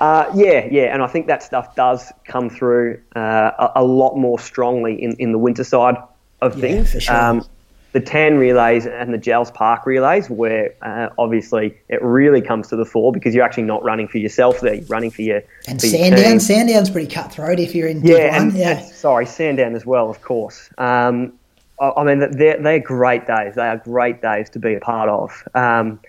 Uh, 0.00 0.30
yeah, 0.32 0.68
yeah, 0.70 0.94
and 0.94 1.02
I 1.02 1.08
think 1.08 1.26
that 1.26 1.42
stuff 1.42 1.74
does 1.74 2.12
come 2.24 2.48
through 2.48 3.02
uh, 3.16 3.50
a, 3.58 3.72
a, 3.74 3.84
lot 3.84 4.16
more 4.16 4.38
strongly 4.38 5.02
in, 5.02 5.16
in 5.18 5.32
the 5.32 5.38
winter 5.38 5.64
side 5.64 5.96
of 6.40 6.54
yeah, 6.54 6.60
things. 6.60 7.02
Sure. 7.02 7.16
Um, 7.16 7.44
the 7.92 8.00
tan 8.00 8.36
relays 8.36 8.86
and 8.86 9.14
the 9.14 9.18
Jells 9.18 9.50
Park 9.50 9.86
relays, 9.86 10.28
where 10.28 10.74
uh, 10.82 11.08
obviously 11.18 11.76
it 11.88 12.02
really 12.02 12.42
comes 12.42 12.68
to 12.68 12.76
the 12.76 12.84
fore 12.84 13.12
because 13.12 13.34
you're 13.34 13.44
actually 13.44 13.62
not 13.62 13.82
running 13.82 14.08
for 14.08 14.18
yourself 14.18 14.60
there, 14.60 14.74
you're 14.74 14.86
running 14.86 15.10
for 15.10 15.22
your 15.22 15.42
and 15.66 15.80
for 15.80 15.86
Sandown. 15.86 16.30
Your 16.30 16.40
Sandown's 16.40 16.90
pretty 16.90 17.12
cutthroat 17.12 17.58
if 17.58 17.74
you're 17.74 17.88
in 17.88 18.04
yeah, 18.04 18.40
and, 18.40 18.52
yeah. 18.52 18.80
And, 18.80 18.94
sorry, 18.94 19.26
Sandown 19.26 19.74
as 19.74 19.86
well, 19.86 20.10
of 20.10 20.20
course. 20.20 20.68
Um, 20.76 21.32
I, 21.80 21.92
I, 21.96 22.04
mean, 22.04 22.18
they're 22.32 22.60
they're 22.60 22.80
great 22.80 23.26
days. 23.26 23.54
They 23.54 23.66
are 23.66 23.78
great 23.78 24.20
days 24.20 24.50
to 24.50 24.58
be 24.58 24.74
a 24.74 24.80
part 24.80 25.08
of. 25.08 25.48
Um, 25.54 26.00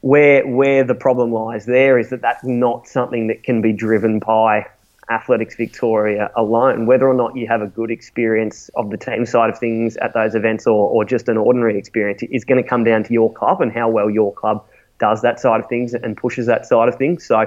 where 0.00 0.46
where 0.46 0.82
the 0.82 0.94
problem 0.94 1.32
lies 1.32 1.66
there 1.66 1.98
is 1.98 2.08
that 2.08 2.22
that's 2.22 2.42
not 2.44 2.88
something 2.88 3.26
that 3.26 3.42
can 3.42 3.60
be 3.60 3.72
driven 3.72 4.18
by 4.18 4.66
Athletics 5.10 5.56
Victoria 5.56 6.30
alone. 6.36 6.86
Whether 6.86 7.08
or 7.08 7.14
not 7.14 7.36
you 7.36 7.46
have 7.48 7.62
a 7.62 7.66
good 7.66 7.90
experience 7.90 8.70
of 8.76 8.90
the 8.90 8.96
team 8.96 9.26
side 9.26 9.50
of 9.50 9.58
things 9.58 9.96
at 9.98 10.14
those 10.14 10.34
events 10.34 10.66
or, 10.66 10.88
or 10.88 11.04
just 11.04 11.28
an 11.28 11.36
ordinary 11.36 11.76
experience 11.76 12.22
is 12.30 12.44
going 12.44 12.62
to 12.62 12.68
come 12.68 12.84
down 12.84 13.04
to 13.04 13.12
your 13.12 13.32
club 13.32 13.60
and 13.60 13.72
how 13.72 13.88
well 13.88 14.08
your 14.08 14.32
club 14.32 14.64
does 14.98 15.22
that 15.22 15.40
side 15.40 15.60
of 15.60 15.68
things 15.68 15.94
and 15.94 16.16
pushes 16.16 16.46
that 16.46 16.66
side 16.66 16.88
of 16.88 16.96
things. 16.96 17.26
So 17.26 17.46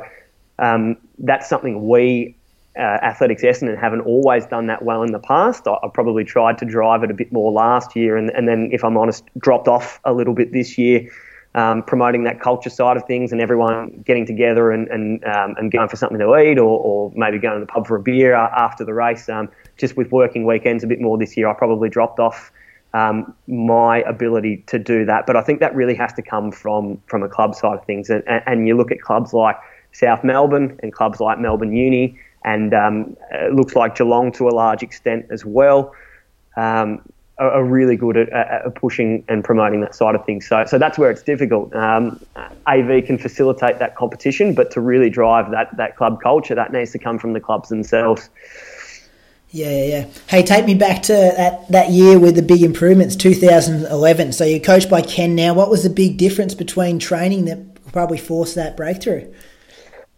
um, 0.59 0.97
that's 1.19 1.47
something 1.47 1.87
we 1.87 2.35
uh, 2.77 2.81
Athletics 2.81 3.43
Essendon 3.43 3.79
haven't 3.79 4.01
always 4.01 4.45
done 4.47 4.67
that 4.67 4.83
well 4.83 5.03
in 5.03 5.11
the 5.11 5.19
past. 5.19 5.67
I, 5.67 5.73
I, 5.83 5.89
probably 5.93 6.23
tried 6.23 6.57
to 6.57 6.65
drive 6.65 7.03
it 7.03 7.11
a 7.11 7.13
bit 7.13 7.31
more 7.31 7.51
last 7.51 7.95
year, 7.95 8.17
and, 8.17 8.31
and 8.31 8.47
then, 8.47 8.69
if 8.71 8.83
I'm 8.83 8.97
honest, 8.97 9.23
dropped 9.37 9.67
off 9.67 9.99
a 10.03 10.13
little 10.13 10.33
bit 10.33 10.51
this 10.51 10.77
year. 10.77 11.09
Um, 11.55 11.83
promoting 11.83 12.23
that 12.23 12.39
culture 12.39 12.71
side 12.71 12.97
of 12.97 13.05
things 13.05 13.31
and 13.31 13.39
everyone 13.39 14.01
getting 14.07 14.25
together 14.25 14.71
and 14.71 14.87
and, 14.87 15.23
um, 15.25 15.53
and 15.59 15.71
going 15.71 15.87
for 15.87 15.95
something 15.95 16.17
to 16.17 16.35
eat 16.37 16.57
or, 16.57 16.79
or 16.79 17.11
maybe 17.15 17.37
going 17.37 17.59
to 17.59 17.59
the 17.59 17.71
pub 17.71 17.85
for 17.85 17.95
a 17.95 18.01
beer 18.01 18.33
after 18.33 18.83
the 18.83 18.93
race. 18.93 19.29
Um, 19.29 19.49
just 19.77 19.95
with 19.95 20.11
working 20.11 20.47
weekends 20.47 20.83
a 20.83 20.87
bit 20.87 20.99
more 20.99 21.15
this 21.15 21.37
year, 21.37 21.47
I 21.47 21.53
probably 21.53 21.89
dropped 21.89 22.19
off 22.19 22.51
um, 22.95 23.35
my 23.47 23.99
ability 24.01 24.63
to 24.65 24.79
do 24.79 25.05
that. 25.05 25.27
But 25.27 25.35
I 25.35 25.41
think 25.41 25.59
that 25.59 25.75
really 25.75 25.93
has 25.93 26.11
to 26.13 26.23
come 26.23 26.51
from 26.51 26.99
from 27.05 27.21
a 27.21 27.29
club 27.29 27.53
side 27.53 27.77
of 27.77 27.85
things. 27.85 28.09
And, 28.09 28.23
and 28.27 28.67
you 28.67 28.75
look 28.75 28.91
at 28.91 29.01
clubs 29.01 29.31
like 29.31 29.57
South 29.91 30.23
Melbourne 30.23 30.79
and 30.81 30.91
clubs 30.91 31.19
like 31.19 31.37
Melbourne 31.37 31.75
Uni 31.75 32.17
and 32.45 32.73
um, 32.73 33.15
it 33.31 33.53
looks 33.53 33.75
like 33.75 33.95
Geelong 33.95 34.31
to 34.33 34.47
a 34.47 34.51
large 34.51 34.83
extent 34.83 35.25
as 35.29 35.45
well. 35.45 35.93
Um, 36.55 37.01
are, 37.37 37.51
are, 37.51 37.63
really 37.63 37.95
good 37.95 38.17
at, 38.17 38.29
at, 38.31 38.75
pushing 38.75 39.23
and 39.27 39.43
promoting 39.43 39.81
that 39.81 39.95
side 39.95 40.15
of 40.15 40.25
things. 40.25 40.47
So, 40.47 40.65
so 40.65 40.77
that's 40.77 40.97
where 40.97 41.09
it's 41.09 41.23
difficult. 41.23 41.75
Um, 41.75 42.19
AV 42.67 43.05
can 43.05 43.17
facilitate 43.17 43.79
that 43.79 43.95
competition, 43.95 44.53
but 44.53 44.71
to 44.71 44.81
really 44.81 45.09
drive 45.09 45.51
that 45.51 45.75
that 45.77 45.95
club 45.97 46.21
culture, 46.21 46.55
that 46.55 46.71
needs 46.71 46.91
to 46.91 46.99
come 46.99 47.17
from 47.17 47.33
the 47.33 47.39
clubs 47.39 47.69
themselves. 47.69 48.29
Yeah, 49.49 49.85
yeah. 49.85 50.07
Hey, 50.27 50.41
take 50.41 50.65
me 50.65 50.73
back 50.73 51.03
to 51.03 51.13
that, 51.13 51.67
that 51.69 51.91
year 51.91 52.17
with 52.17 52.35
the 52.35 52.41
big 52.41 52.63
improvements, 52.63 53.15
2011. 53.15 54.33
So 54.33 54.45
you're 54.45 54.59
coached 54.59 54.89
by 54.89 55.03
Ken 55.03 55.35
now. 55.35 55.53
What 55.53 55.69
was 55.69 55.83
the 55.83 55.91
big 55.91 56.17
difference 56.17 56.55
between 56.55 56.97
training 56.97 57.45
that 57.45 57.91
probably 57.91 58.17
forced 58.17 58.55
that 58.55 58.75
breakthrough? 58.75 59.31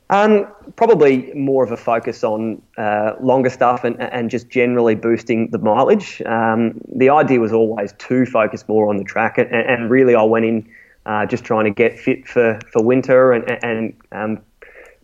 Um, 0.10 0.47
probably 0.76 1.34
more 1.34 1.64
of 1.64 1.72
a 1.72 1.78
focus 1.78 2.24
on 2.24 2.62
uh, 2.78 3.14
longer 3.20 3.49
stuff 3.49 3.84
and, 3.84 3.99
and 3.99 4.30
just 4.30 4.49
generally 4.49 4.93
boosting 4.93 5.49
the 5.49 5.58
mileage. 5.58 6.22
Um, 6.28 6.80
the 6.93 7.10
idea 7.10 7.39
was 7.39 7.51
always 7.51 7.91
to 7.93 8.26
focus 8.28 8.68
more 8.68 8.88
on 8.88 8.97
the 8.97 9.03
track, 9.03 9.39
and, 9.39 9.51
and 9.51 9.89
really 9.89 10.14
I 10.14 10.22
went 10.22 10.45
in 10.45 10.70
uh, 11.08 11.26
just 11.26 11.43
trying 11.43 11.66
to 11.66 11.72
get 11.72 11.99
fit 11.99 12.28
for, 12.28 12.60
for 12.72 12.84
winter 12.84 13.32
and, 13.32 13.64
and 13.64 13.93
um, 14.12 14.43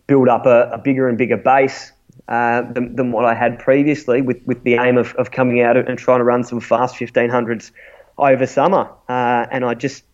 build 0.06 0.28
up 0.28 0.46
a, 0.46 0.70
a, 0.70 0.78
bigger 0.78 1.08
and 1.08 1.18
bigger 1.18 1.36
base 1.36 1.92
uh, 2.28 2.62
than, 2.72 2.94
than, 2.96 3.12
what 3.12 3.24
I 3.24 3.34
had 3.34 3.58
previously, 3.58 4.20
with, 4.20 4.40
with 4.46 4.62
the 4.62 4.74
aim 4.74 4.98
of, 4.98 5.14
of 5.14 5.30
coming 5.30 5.62
out 5.62 5.76
and 5.76 5.98
trying 5.98 6.18
to 6.18 6.24
run 6.24 6.44
some 6.44 6.60
fast 6.60 6.96
1500s 6.96 7.70
over 8.18 8.46
summer. 8.46 8.90
Uh, 9.08 9.46
and 9.50 9.64
I 9.64 9.74
just 9.74 10.04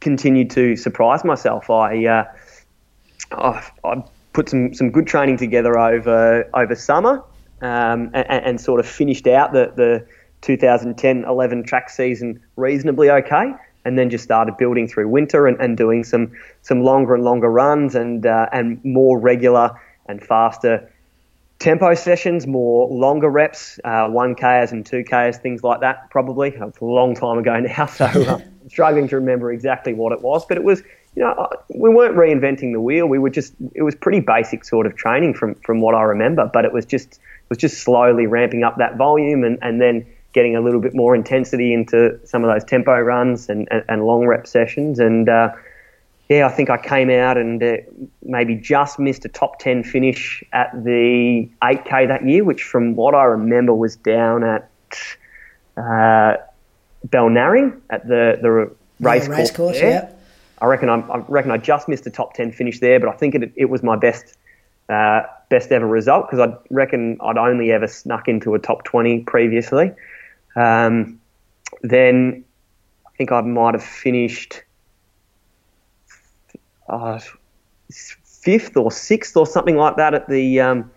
continued 0.00 0.50
to 0.50 0.76
surprise 0.76 1.24
myself. 1.24 1.70
I 1.70 2.26
I, 3.32 3.68
I 3.84 4.02
put 4.32 4.48
some, 4.48 4.74
some 4.74 4.90
good 4.90 5.06
training 5.06 5.36
together 5.38 5.78
over 5.78 6.48
over 6.54 6.74
summer 6.74 7.22
um, 7.62 8.10
and, 8.12 8.26
and, 8.28 8.60
sort 8.60 8.80
of 8.80 8.86
finished 8.86 9.26
out 9.26 9.52
the, 9.52 9.72
the 9.76 10.06
2010-11 10.42 11.66
track 11.66 11.88
season 11.88 12.42
reasonably 12.56 13.10
okay 13.10 13.54
and 13.86 13.98
then 13.98 14.10
just 14.10 14.24
started 14.24 14.56
building 14.58 14.86
through 14.86 15.08
winter 15.08 15.46
and, 15.46 15.58
and 15.60 15.76
doing 15.76 16.04
some 16.04 16.32
some 16.62 16.82
longer 16.82 17.14
and 17.14 17.24
longer 17.24 17.50
runs 17.50 17.94
and 17.94 18.26
uh, 18.26 18.46
and 18.52 18.84
more 18.84 19.18
regular 19.18 19.70
and 20.06 20.22
faster 20.22 20.90
tempo 21.58 21.94
sessions, 21.94 22.46
more 22.46 22.88
longer 22.88 23.30
reps, 23.30 23.80
uh, 23.84 24.08
1Ks 24.08 24.72
and 24.72 24.84
2Ks, 24.84 25.40
things 25.40 25.62
like 25.62 25.80
that, 25.80 26.10
probably. 26.10 26.50
It's 26.50 26.80
a 26.80 26.84
long 26.84 27.14
time 27.14 27.38
ago 27.38 27.58
now, 27.60 27.86
so 27.86 28.04
uh, 28.04 28.40
I'm 28.40 28.70
struggling 28.70 29.08
to 29.08 29.16
remember 29.16 29.52
exactly 29.52 29.94
what 29.94 30.12
it 30.12 30.22
was, 30.22 30.44
but 30.44 30.56
it 30.56 30.64
was 30.64 30.82
you 31.16 31.22
know, 31.22 31.48
we 31.74 31.88
weren't 31.88 32.14
reinventing 32.14 32.72
the 32.72 32.80
wheel. 32.80 33.06
We 33.06 33.18
were 33.18 33.30
just, 33.30 33.54
it 33.74 33.82
was 33.82 33.94
pretty 33.94 34.20
basic 34.20 34.64
sort 34.64 34.86
of 34.86 34.96
training 34.96 35.32
from, 35.32 35.54
from 35.56 35.80
what 35.80 35.94
I 35.94 36.02
remember, 36.02 36.48
but 36.52 36.66
it 36.66 36.72
was 36.72 36.84
just, 36.84 37.14
it 37.14 37.48
was 37.48 37.58
just 37.58 37.82
slowly 37.82 38.26
ramping 38.26 38.62
up 38.62 38.76
that 38.76 38.96
volume 38.96 39.42
and, 39.42 39.58
and 39.62 39.80
then 39.80 40.06
getting 40.34 40.54
a 40.54 40.60
little 40.60 40.80
bit 40.80 40.94
more 40.94 41.14
intensity 41.14 41.72
into 41.72 42.20
some 42.24 42.44
of 42.44 42.52
those 42.52 42.62
tempo 42.64 43.00
runs 43.00 43.48
and, 43.48 43.66
and, 43.70 43.82
and 43.88 44.04
long 44.04 44.26
rep 44.26 44.46
sessions. 44.46 44.98
And, 44.98 45.26
uh, 45.30 45.52
yeah, 46.28 46.46
I 46.46 46.50
think 46.50 46.68
I 46.68 46.76
came 46.76 47.08
out 47.08 47.38
and 47.38 47.62
uh, 47.62 47.76
maybe 48.22 48.54
just 48.54 48.98
missed 48.98 49.24
a 49.24 49.28
top 49.30 49.58
10 49.58 49.84
finish 49.84 50.44
at 50.52 50.70
the 50.84 51.48
8K 51.62 52.08
that 52.08 52.26
year, 52.26 52.44
which 52.44 52.62
from 52.62 52.94
what 52.94 53.14
I 53.14 53.24
remember 53.24 53.72
was 53.72 53.96
down 53.96 54.44
at 54.44 54.68
uh, 55.78 56.36
Balnarring 57.08 57.80
at 57.88 58.06
the, 58.06 58.38
the 58.42 58.50
race 59.00 59.22
yeah, 59.22 59.26
course. 59.26 59.38
Race 59.38 59.50
course, 59.52 59.76
yeah. 59.78 60.10
I 60.60 60.66
reckon 60.66 60.88
I'm, 60.88 61.10
i 61.10 61.18
reckon 61.28 61.50
I 61.50 61.58
just 61.58 61.88
missed 61.88 62.06
a 62.06 62.10
top 62.10 62.34
ten 62.34 62.52
finish 62.52 62.80
there, 62.80 62.98
but 62.98 63.08
I 63.08 63.12
think 63.12 63.34
it, 63.34 63.52
it 63.56 63.66
was 63.66 63.82
my 63.82 63.96
best 63.96 64.36
uh, 64.88 65.22
best 65.48 65.72
ever 65.72 65.86
result 65.86 66.30
because 66.30 66.48
I 66.48 66.56
reckon 66.70 67.18
I'd 67.20 67.38
only 67.38 67.72
ever 67.72 67.86
snuck 67.86 68.28
into 68.28 68.54
a 68.54 68.58
top 68.58 68.84
twenty 68.84 69.20
previously. 69.20 69.92
Um, 70.54 71.20
then 71.82 72.44
I 73.06 73.10
think 73.16 73.32
I 73.32 73.40
might 73.42 73.74
have 73.74 73.84
finished 73.84 74.62
uh, 76.88 77.20
fifth 77.90 78.76
or 78.76 78.90
sixth 78.90 79.36
or 79.36 79.46
something 79.46 79.76
like 79.76 79.96
that 79.96 80.14
at 80.14 80.28
the 80.28 80.60
um, 80.60 80.90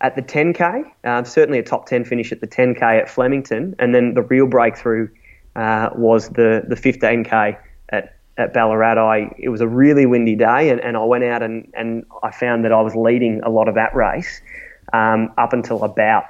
at 0.00 0.16
the 0.16 0.22
10k. 0.22 0.84
Uh, 1.04 1.24
certainly 1.24 1.58
a 1.58 1.62
top 1.62 1.86
10 1.86 2.04
finish 2.04 2.32
at 2.32 2.40
the 2.40 2.46
10k 2.46 2.82
at 2.82 3.10
Flemington, 3.10 3.74
and 3.78 3.94
then 3.94 4.14
the 4.14 4.22
real 4.22 4.46
breakthrough 4.46 5.08
uh, 5.56 5.90
was 5.94 6.28
the 6.30 6.64
the 6.68 6.76
15k 6.76 7.56
at 8.38 8.50
at 8.50 8.54
Ballarat, 8.54 8.98
I 8.98 9.34
it 9.38 9.48
was 9.48 9.60
a 9.60 9.68
really 9.68 10.06
windy 10.06 10.36
day, 10.36 10.70
and, 10.70 10.80
and 10.80 10.96
I 10.96 11.04
went 11.04 11.24
out 11.24 11.42
and, 11.42 11.70
and 11.74 12.04
I 12.22 12.30
found 12.30 12.64
that 12.64 12.72
I 12.72 12.80
was 12.80 12.94
leading 12.94 13.40
a 13.42 13.50
lot 13.50 13.68
of 13.68 13.74
that 13.74 13.94
race 13.94 14.40
um, 14.92 15.32
up 15.38 15.52
until 15.52 15.84
about 15.84 16.24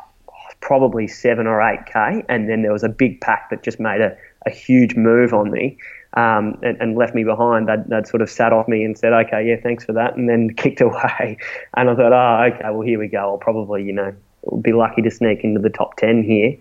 probably 0.61 1.09
seven 1.09 1.47
or 1.47 1.63
eight 1.63 1.87
k, 1.87 2.25
and 2.29 2.49
then 2.49 2.63
there 2.63 2.73
was 2.73 2.85
a 2.85 2.89
big 2.89 3.21
pack 3.21 3.51
that 3.51 3.63
just 3.63 3.81
made 3.81 4.01
a, 4.01 4.17
a 4.47 4.51
huge 4.51 4.95
move 4.97 5.33
on 5.33 5.51
me. 5.51 5.79
Um, 6.15 6.59
and, 6.65 6.77
and, 6.81 6.97
left 6.97 7.15
me 7.15 7.23
behind. 7.23 7.69
They'd, 7.69 7.85
they'd, 7.87 8.05
sort 8.05 8.21
of 8.21 8.29
sat 8.29 8.53
off 8.53 8.67
me 8.67 8.83
and 8.83 8.99
said, 8.99 9.13
"Okay, 9.13 9.47
yeah, 9.47 9.55
thanks 9.63 9.85
for 9.85 9.93
that," 9.93 10.17
and 10.17 10.29
then 10.29 10.51
kicked 10.57 10.81
away. 10.81 11.39
And 11.77 11.89
I 11.89 11.95
thought, 11.95 12.13
"Oh, 12.13 12.53
okay, 12.53 12.69
well, 12.69 12.81
here 12.81 12.99
we 12.99 13.07
go. 13.07 13.19
I'll 13.19 13.39
probably, 13.39 13.85
you 13.85 13.93
know, 13.93 14.13
be 14.61 14.73
lucky 14.73 15.03
to 15.03 15.11
sneak 15.13 15.45
into 15.45 15.61
the 15.61 15.71
top 15.71 15.95
ten 15.99 16.25
here." 16.25 16.57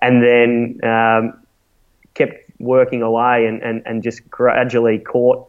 And 0.00 0.22
then 0.22 0.80
um, 0.90 1.38
kept 2.14 2.43
working 2.64 3.02
away 3.02 3.46
and, 3.46 3.62
and, 3.62 3.82
and 3.86 4.02
just 4.02 4.28
gradually 4.30 4.98
caught 4.98 5.46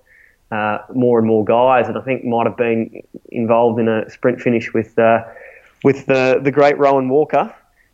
uh, 0.51 0.79
more 0.93 1.17
and 1.17 1.27
more 1.27 1.43
guys, 1.43 1.87
and 1.87 1.97
I 1.97 2.01
think 2.01 2.23
might 2.23 2.45
have 2.45 2.57
been 2.57 3.01
involved 3.29 3.79
in 3.79 3.87
a 3.87 4.09
sprint 4.09 4.41
finish 4.41 4.73
with 4.73 4.97
uh, 4.99 5.23
with 5.83 6.05
the 6.05 6.39
the 6.41 6.51
great 6.51 6.77
Rowan 6.77 7.09
Walker, 7.09 7.53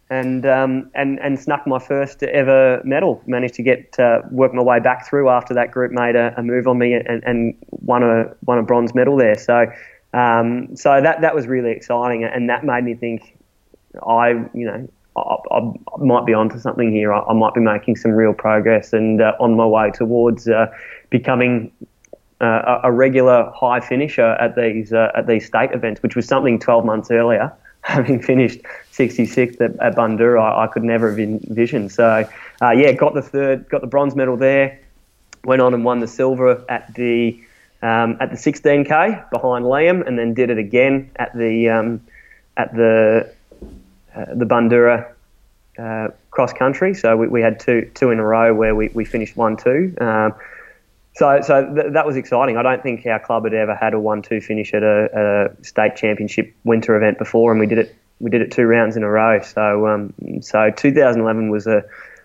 and 0.09 0.45
um, 0.45 0.91
and 0.93 1.19
and 1.19 1.39
snuck 1.39 1.65
my 1.65 1.79
first 1.79 2.23
ever 2.23 2.81
medal. 2.83 3.21
Managed 3.25 3.55
to 3.55 3.63
get 3.63 3.97
uh, 3.99 4.21
work 4.31 4.53
my 4.53 4.61
way 4.61 4.79
back 4.79 5.07
through 5.07 5.29
after 5.29 5.53
that 5.53 5.71
group 5.71 5.91
made 5.91 6.15
a, 6.15 6.33
a 6.37 6.43
move 6.43 6.67
on 6.67 6.77
me 6.77 6.93
and, 6.93 7.23
and 7.23 7.55
won 7.69 8.03
a 8.03 8.35
won 8.45 8.57
a 8.57 8.63
bronze 8.63 8.93
medal 8.93 9.15
there. 9.15 9.37
So 9.37 9.67
um, 10.13 10.75
so 10.75 11.01
that 11.01 11.21
that 11.21 11.33
was 11.33 11.47
really 11.47 11.71
exciting, 11.71 12.25
and 12.25 12.49
that 12.49 12.65
made 12.65 12.83
me 12.83 12.95
think 12.95 13.37
I 14.05 14.31
you 14.53 14.65
know 14.65 14.89
I, 15.15 15.35
I, 15.51 15.73
might 15.99 16.25
be 16.25 16.33
onto 16.33 16.59
something 16.59 16.91
here. 16.91 17.13
I, 17.13 17.19
I, 17.21 17.33
might 17.33 17.53
be 17.53 17.59
making 17.59 17.97
some 17.97 18.11
real 18.11 18.33
progress 18.33 18.93
and 18.93 19.21
uh, 19.21 19.33
on 19.39 19.55
my 19.55 19.65
way 19.65 19.91
towards 19.91 20.47
uh, 20.47 20.67
becoming 21.09 21.71
uh, 22.39 22.79
a 22.83 22.91
regular 22.91 23.51
high 23.55 23.79
finisher 23.79 24.31
at 24.39 24.55
these 24.55 24.93
uh, 24.93 25.11
at 25.15 25.27
these 25.27 25.45
state 25.45 25.71
events, 25.73 26.01
which 26.01 26.15
was 26.15 26.27
something 26.27 26.59
12 26.59 26.85
months 26.85 27.11
earlier. 27.11 27.53
Having 27.83 28.21
finished 28.21 28.59
66th 28.93 29.59
at, 29.59 29.79
at 29.79 29.97
I, 29.97 30.63
I, 30.63 30.67
could 30.67 30.83
never 30.83 31.09
have 31.09 31.19
envisioned. 31.19 31.91
So, 31.91 32.29
uh, 32.61 32.69
yeah, 32.69 32.91
got 32.91 33.15
the 33.15 33.23
third, 33.23 33.67
got 33.69 33.81
the 33.81 33.87
bronze 33.87 34.15
medal 34.15 34.37
there. 34.37 34.79
Went 35.45 35.63
on 35.63 35.73
and 35.73 35.83
won 35.83 35.99
the 35.99 36.07
silver 36.07 36.63
at 36.69 36.93
the 36.93 37.41
um, 37.81 38.17
at 38.19 38.29
the 38.29 38.37
16k 38.37 39.31
behind 39.31 39.65
Liam, 39.65 40.05
and 40.05 40.19
then 40.19 40.35
did 40.35 40.51
it 40.51 40.59
again 40.59 41.09
at 41.15 41.35
the 41.35 41.69
um, 41.69 42.01
at 42.55 42.71
the 42.75 43.33
the 44.15 44.45
Bundoora 44.45 45.11
uh, 45.77 46.09
cross 46.31 46.53
country. 46.53 46.93
So 46.93 47.15
we, 47.17 47.27
we, 47.27 47.41
had 47.41 47.59
two 47.59 47.89
two 47.93 48.11
in 48.11 48.19
a 48.19 48.25
row 48.25 48.53
where 48.53 48.75
we, 48.75 48.89
we 48.89 49.05
finished 49.05 49.37
one 49.37 49.57
two. 49.57 49.95
Um, 49.99 50.33
so 51.15 51.41
so 51.41 51.73
th- 51.73 51.93
that 51.93 52.05
was 52.05 52.15
exciting. 52.15 52.57
I 52.57 52.63
don't 52.63 52.83
think 52.83 53.05
our 53.05 53.19
club 53.19 53.43
had 53.45 53.53
ever 53.53 53.75
had 53.75 53.93
a 53.93 53.99
one 53.99 54.21
two 54.21 54.41
finish 54.41 54.73
at 54.73 54.83
a, 54.83 55.49
a, 55.59 55.63
state 55.63 55.95
championship 55.95 56.53
winter 56.63 56.95
event 56.95 57.17
before, 57.17 57.51
and 57.51 57.59
we 57.59 57.67
did 57.67 57.79
it 57.79 57.95
we 58.19 58.29
did 58.29 58.41
it 58.41 58.51
two 58.51 58.65
rounds 58.65 58.95
in 58.95 59.03
a 59.03 59.09
row. 59.09 59.41
So 59.41 59.87
um, 59.87 60.13
so 60.41 60.71
2011 60.71 61.49
was 61.49 61.67
a 61.67 61.83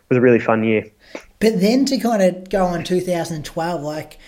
was 0.09 0.18
a 0.18 0.20
really 0.20 0.41
fun 0.41 0.64
year. 0.64 0.84
But 1.39 1.61
then 1.61 1.84
to 1.87 1.99
kind 1.99 2.22
of 2.22 2.49
go 2.49 2.64
on 2.64 2.84
2012, 2.84 3.82
like 3.82 4.18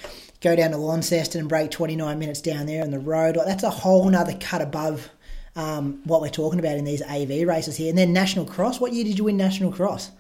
go 0.41 0.55
down 0.55 0.71
to 0.71 0.77
Launceston 0.77 1.41
and 1.41 1.49
break 1.49 1.71
29 1.71 2.19
minutes 2.19 2.41
down 2.41 2.67
there 2.67 2.83
on 2.83 2.91
the 2.91 2.99
road, 2.99 3.37
like 3.37 3.47
that's 3.47 3.65
a 3.65 3.71
whole 3.71 4.09
nother 4.09 4.37
cut 4.39 4.63
above 4.63 5.11
um, 5.59 6.01
what 6.05 6.21
we're 6.21 6.29
talking 6.29 6.61
about 6.61 6.77
in 6.77 6.85
these 6.85 7.03
AV 7.03 7.47
races 7.47 7.77
here. 7.77 7.89
And 7.89 7.99
then 7.99 8.13
National 8.13 8.45
Cross, 8.45 8.81
what 8.81 8.93
year 8.93 9.05
did 9.05 9.19
you 9.19 9.25
win 9.25 9.37
National 9.37 9.73
Cross? 9.73 10.13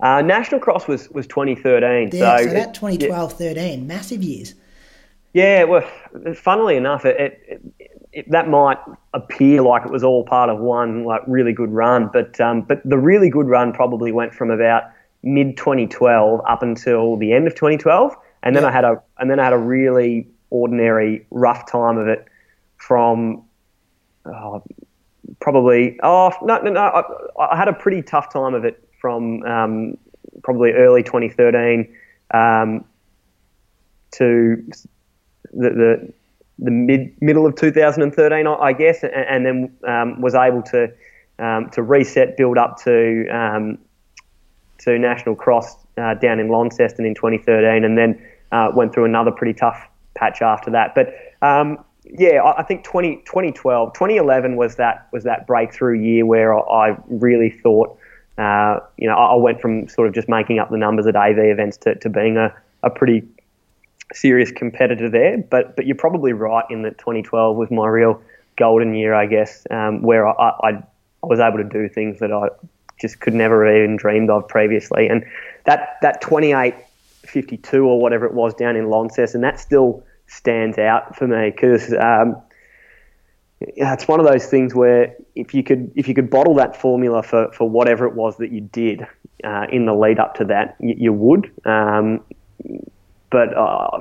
Uh, 0.00 0.22
National 0.22 0.60
Cross 0.60 0.86
was, 0.86 1.10
was 1.10 1.26
2013. 1.26 2.10
Yeah, 2.12 2.38
so, 2.38 2.44
so 2.44 2.52
that 2.52 2.74
2012 2.74 3.32
13, 3.32 3.86
massive 3.88 4.22
years. 4.22 4.54
Yeah, 5.32 5.64
well, 5.64 5.82
funnily 6.36 6.76
enough, 6.76 7.04
it, 7.04 7.42
it, 7.48 7.60
it, 8.12 8.30
that 8.30 8.48
might 8.48 8.78
appear 9.14 9.62
like 9.62 9.84
it 9.84 9.90
was 9.90 10.04
all 10.04 10.24
part 10.24 10.48
of 10.48 10.60
one 10.60 11.04
like 11.04 11.22
really 11.26 11.52
good 11.52 11.70
run, 11.70 12.08
but 12.12 12.40
um, 12.40 12.62
but 12.62 12.80
the 12.88 12.96
really 12.96 13.28
good 13.28 13.46
run 13.46 13.72
probably 13.72 14.12
went 14.12 14.32
from 14.32 14.50
about 14.50 14.84
mid 15.22 15.56
2012 15.56 16.40
up 16.48 16.62
until 16.62 17.16
the 17.16 17.32
end 17.32 17.46
of 17.46 17.54
2012, 17.54 18.16
and 18.42 18.56
then 18.56 18.64
I 18.64 18.70
had 18.70 18.84
a 18.84 19.02
and 19.18 19.30
then 19.30 19.38
I 19.38 19.44
had 19.44 19.52
a 19.52 19.58
really 19.58 20.26
ordinary 20.50 21.26
rough 21.30 21.70
time 21.70 21.98
of 21.98 22.08
it 22.08 22.26
from 22.78 23.44
oh, 24.26 24.62
probably 25.40 25.98
oh 26.02 26.32
no 26.42 26.58
no 26.58 26.70
no 26.70 26.80
I, 26.80 27.52
I, 27.52 27.56
had 27.56 27.68
a 27.68 27.72
pretty 27.72 28.02
tough 28.02 28.32
time 28.32 28.54
of 28.54 28.64
it 28.64 28.82
from 29.00 29.42
um, 29.44 29.98
probably 30.42 30.72
early 30.72 31.02
2013 31.02 31.94
um, 32.32 32.84
to 34.12 34.64
the, 35.52 35.70
the 35.70 36.12
the 36.58 36.70
mid 36.70 37.14
middle 37.20 37.46
of 37.46 37.54
2013, 37.54 38.46
I, 38.46 38.72
guess, 38.72 39.02
and, 39.02 39.12
and 39.12 39.46
then 39.46 39.76
um, 39.86 40.20
was 40.20 40.34
able 40.34 40.62
to 40.62 40.92
um, 41.38 41.70
to 41.70 41.82
reset, 41.82 42.36
build 42.36 42.58
up 42.58 42.78
to 42.82 43.28
um, 43.28 43.78
to 44.78 44.98
national 44.98 45.36
cross 45.36 45.76
uh, 45.96 46.14
down 46.14 46.40
in 46.40 46.48
Launceston 46.48 47.04
in 47.04 47.14
2013, 47.14 47.84
and 47.84 47.96
then 47.96 48.20
uh, 48.50 48.70
went 48.74 48.92
through 48.92 49.04
another 49.04 49.30
pretty 49.30 49.54
tough 49.54 49.88
patch 50.14 50.42
after 50.42 50.70
that. 50.70 50.94
But 50.94 51.14
um, 51.46 51.78
yeah, 52.16 52.42
I, 52.56 52.62
think 52.62 52.84
20, 52.84 53.16
2012, 53.26 53.92
2011 53.92 54.56
was 54.56 54.76
that 54.76 55.08
was 55.12 55.24
that 55.24 55.46
breakthrough 55.46 55.98
year 55.98 56.24
where 56.24 56.56
I, 56.56 56.96
really 57.08 57.50
thought. 57.50 57.98
Uh, 58.38 58.78
you 58.96 59.08
know, 59.08 59.14
I 59.14 59.34
went 59.34 59.60
from 59.60 59.88
sort 59.88 60.06
of 60.06 60.14
just 60.14 60.28
making 60.28 60.60
up 60.60 60.70
the 60.70 60.76
numbers 60.76 61.08
at 61.08 61.16
AV 61.16 61.38
events 61.38 61.76
to, 61.78 61.96
to 61.96 62.08
being 62.08 62.36
a, 62.36 62.54
a 62.84 62.90
pretty 62.90 63.26
serious 64.12 64.52
competitor 64.52 65.10
there. 65.10 65.38
But 65.38 65.76
but 65.76 65.86
you're 65.86 65.96
probably 65.96 66.32
right 66.32 66.64
in 66.70 66.82
that 66.82 66.98
2012 66.98 67.56
was 67.56 67.70
my 67.70 67.88
real 67.88 68.22
golden 68.56 68.94
year, 68.94 69.12
I 69.14 69.26
guess, 69.26 69.66
um, 69.70 70.02
where 70.02 70.26
I, 70.26 70.32
I, 70.32 70.70
I, 70.70 70.82
was 71.22 71.40
able 71.40 71.58
to 71.58 71.64
do 71.64 71.88
things 71.88 72.20
that 72.20 72.32
I 72.32 72.48
just 73.00 73.20
could 73.20 73.34
never 73.34 73.66
have 73.66 73.76
even 73.76 73.96
dreamed 73.96 74.30
of 74.30 74.46
previously. 74.48 75.08
And 75.08 75.24
that 75.64 75.96
that 76.02 76.22
28.52 76.22 77.84
or 77.84 78.00
whatever 78.00 78.24
it 78.24 78.34
was 78.34 78.54
down 78.54 78.76
in 78.76 78.88
Launceston, 78.88 79.40
that 79.40 79.58
still 79.58 80.04
stands 80.28 80.78
out 80.78 81.16
for 81.16 81.26
me 81.26 81.50
because. 81.50 81.92
Um, 81.92 82.42
it's 83.60 84.06
one 84.06 84.20
of 84.20 84.26
those 84.26 84.46
things 84.46 84.72
where 84.72 85.16
if 85.34 85.52
you 85.52 85.64
could 85.64 85.90
if 85.96 86.06
you 86.06 86.14
could 86.14 86.30
bottle 86.30 86.54
that 86.54 86.80
formula 86.80 87.24
for, 87.24 87.50
for 87.52 87.68
whatever 87.68 88.06
it 88.06 88.14
was 88.14 88.36
that 88.36 88.52
you 88.52 88.60
did 88.60 89.04
uh, 89.44 89.66
in 89.70 89.86
the 89.86 89.94
lead 89.94 90.18
up 90.18 90.34
to 90.36 90.44
that, 90.44 90.76
you, 90.80 90.94
you 90.96 91.12
would. 91.12 91.50
Um, 91.66 92.20
but 93.30 93.56
uh, 93.56 94.00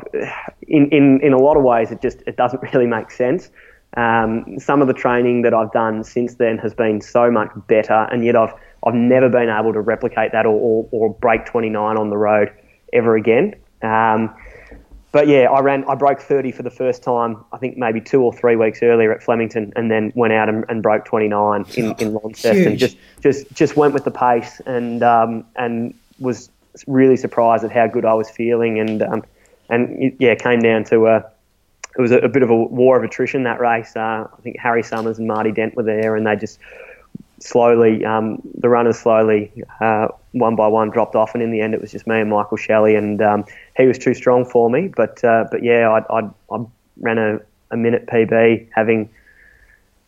in, 0.68 0.90
in, 0.90 1.20
in 1.22 1.34
a 1.34 1.38
lot 1.38 1.58
of 1.58 1.64
ways, 1.64 1.92
it 1.92 2.02
just 2.02 2.22
it 2.28 2.38
doesn't 2.38 2.62
really 2.74 2.88
make 2.88 3.12
sense. 3.12 3.50
Um, 3.96 4.60
some 4.60 4.82
of 4.82 4.88
the 4.88 4.94
training 4.94 5.42
that 5.44 5.54
I've 5.54 5.72
done 5.72 6.04
since 6.04 6.36
then 6.36 6.58
has 6.60 6.74
been 6.74 7.02
so 7.02 7.32
much 7.32 7.50
better, 7.68 8.08
and 8.12 8.24
yet 8.24 8.36
I've 8.36 8.54
I've 8.86 8.94
never 8.94 9.28
been 9.28 9.50
able 9.50 9.74
to 9.74 9.82
replicate 9.82 10.32
that 10.34 10.46
or, 10.46 10.54
or, 10.54 10.90
or 10.92 11.14
break 11.14 11.46
29 11.46 11.98
on 11.98 12.10
the 12.10 12.18
road 12.18 12.54
ever 12.94 13.16
again. 13.16 13.56
Um, 13.82 14.36
but 15.12 15.28
yeah, 15.28 15.50
I 15.50 15.62
ran, 15.62 15.86
I 15.86 15.96
broke 15.96 16.20
30 16.20 16.52
for 16.52 16.64
the 16.64 16.70
first 16.70 17.02
time. 17.02 17.44
I 17.54 17.58
think 17.58 17.78
maybe 17.78 18.02
two 18.02 18.22
or 18.22 18.34
three 18.34 18.56
weeks 18.56 18.84
earlier 18.84 19.12
at 19.14 19.24
Flemington, 19.24 19.72
and 19.76 19.90
then 19.90 20.12
went 20.16 20.34
out 20.34 20.50
and, 20.50 20.66
and 20.70 20.84
broke 20.84 21.06
29 21.06 21.66
in, 21.76 21.96
in 22.00 22.14
Launceston. 22.14 22.78
Just, 22.78 22.98
just, 23.22 23.52
just 23.54 23.76
went 23.78 23.94
with 23.94 24.04
the 24.04 24.12
pace, 24.12 24.60
and 24.66 25.04
um, 25.04 25.46
and 25.56 25.94
was 26.20 26.50
really 26.88 27.18
surprised 27.18 27.64
at 27.64 27.72
how 27.72 27.88
good 27.88 28.06
I 28.06 28.14
was 28.14 28.30
feeling, 28.30 28.80
and 28.80 29.02
um, 29.02 29.24
and 29.70 30.16
yeah, 30.20 30.36
came 30.36 30.60
down 30.60 30.84
to 30.86 31.08
a 31.08 31.26
it 31.98 32.02
was 32.02 32.12
a, 32.12 32.20
a, 32.20 32.30
bit 32.30 32.44
of 32.44 32.50
a 32.50 32.56
war 32.56 32.96
of 32.98 33.04
attrition 33.04 33.44
that 33.44 33.60
race. 33.60 33.96
Uh, 33.96 34.28
I 34.32 34.42
think 34.42 34.60
Harry 34.60 34.84
Summers 34.84 35.18
and 35.18 35.28
Marty 35.28 35.52
Dent 35.52 35.76
were 35.76 35.84
there, 35.84 36.16
and 36.16 36.28
they 36.28 36.36
just 36.36 36.60
slowly 37.40 38.04
um, 38.06 38.42
the 38.56 38.70
runners 38.70 39.00
slowly 39.00 39.52
uh, 39.80 40.08
one 40.32 40.56
by 40.56 40.68
one 40.68 40.90
dropped 40.90 41.16
off, 41.16 41.34
and 41.34 41.42
in 41.42 41.52
the 41.52 41.62
end 41.62 41.74
it 41.74 41.82
was 41.82 41.92
just 41.92 42.08
me 42.08 42.20
and 42.20 42.30
Michael 42.30 42.58
Shelley, 42.58 42.96
and 42.96 43.22
um, 43.22 43.46
he 43.78 43.86
was 43.86 43.98
too 43.98 44.14
strong 44.14 44.44
for 44.44 44.70
me. 44.70 44.90
But 44.96 45.24
uh, 45.24 45.46
but 45.50 45.64
yeah, 45.64 45.90
I, 45.90 46.20
I, 46.20 46.30
I 46.52 46.66
ran 47.00 47.18
a, 47.18 47.40
a 47.72 47.78
minute 47.78 48.08
PB, 48.08 48.70
having 48.74 49.10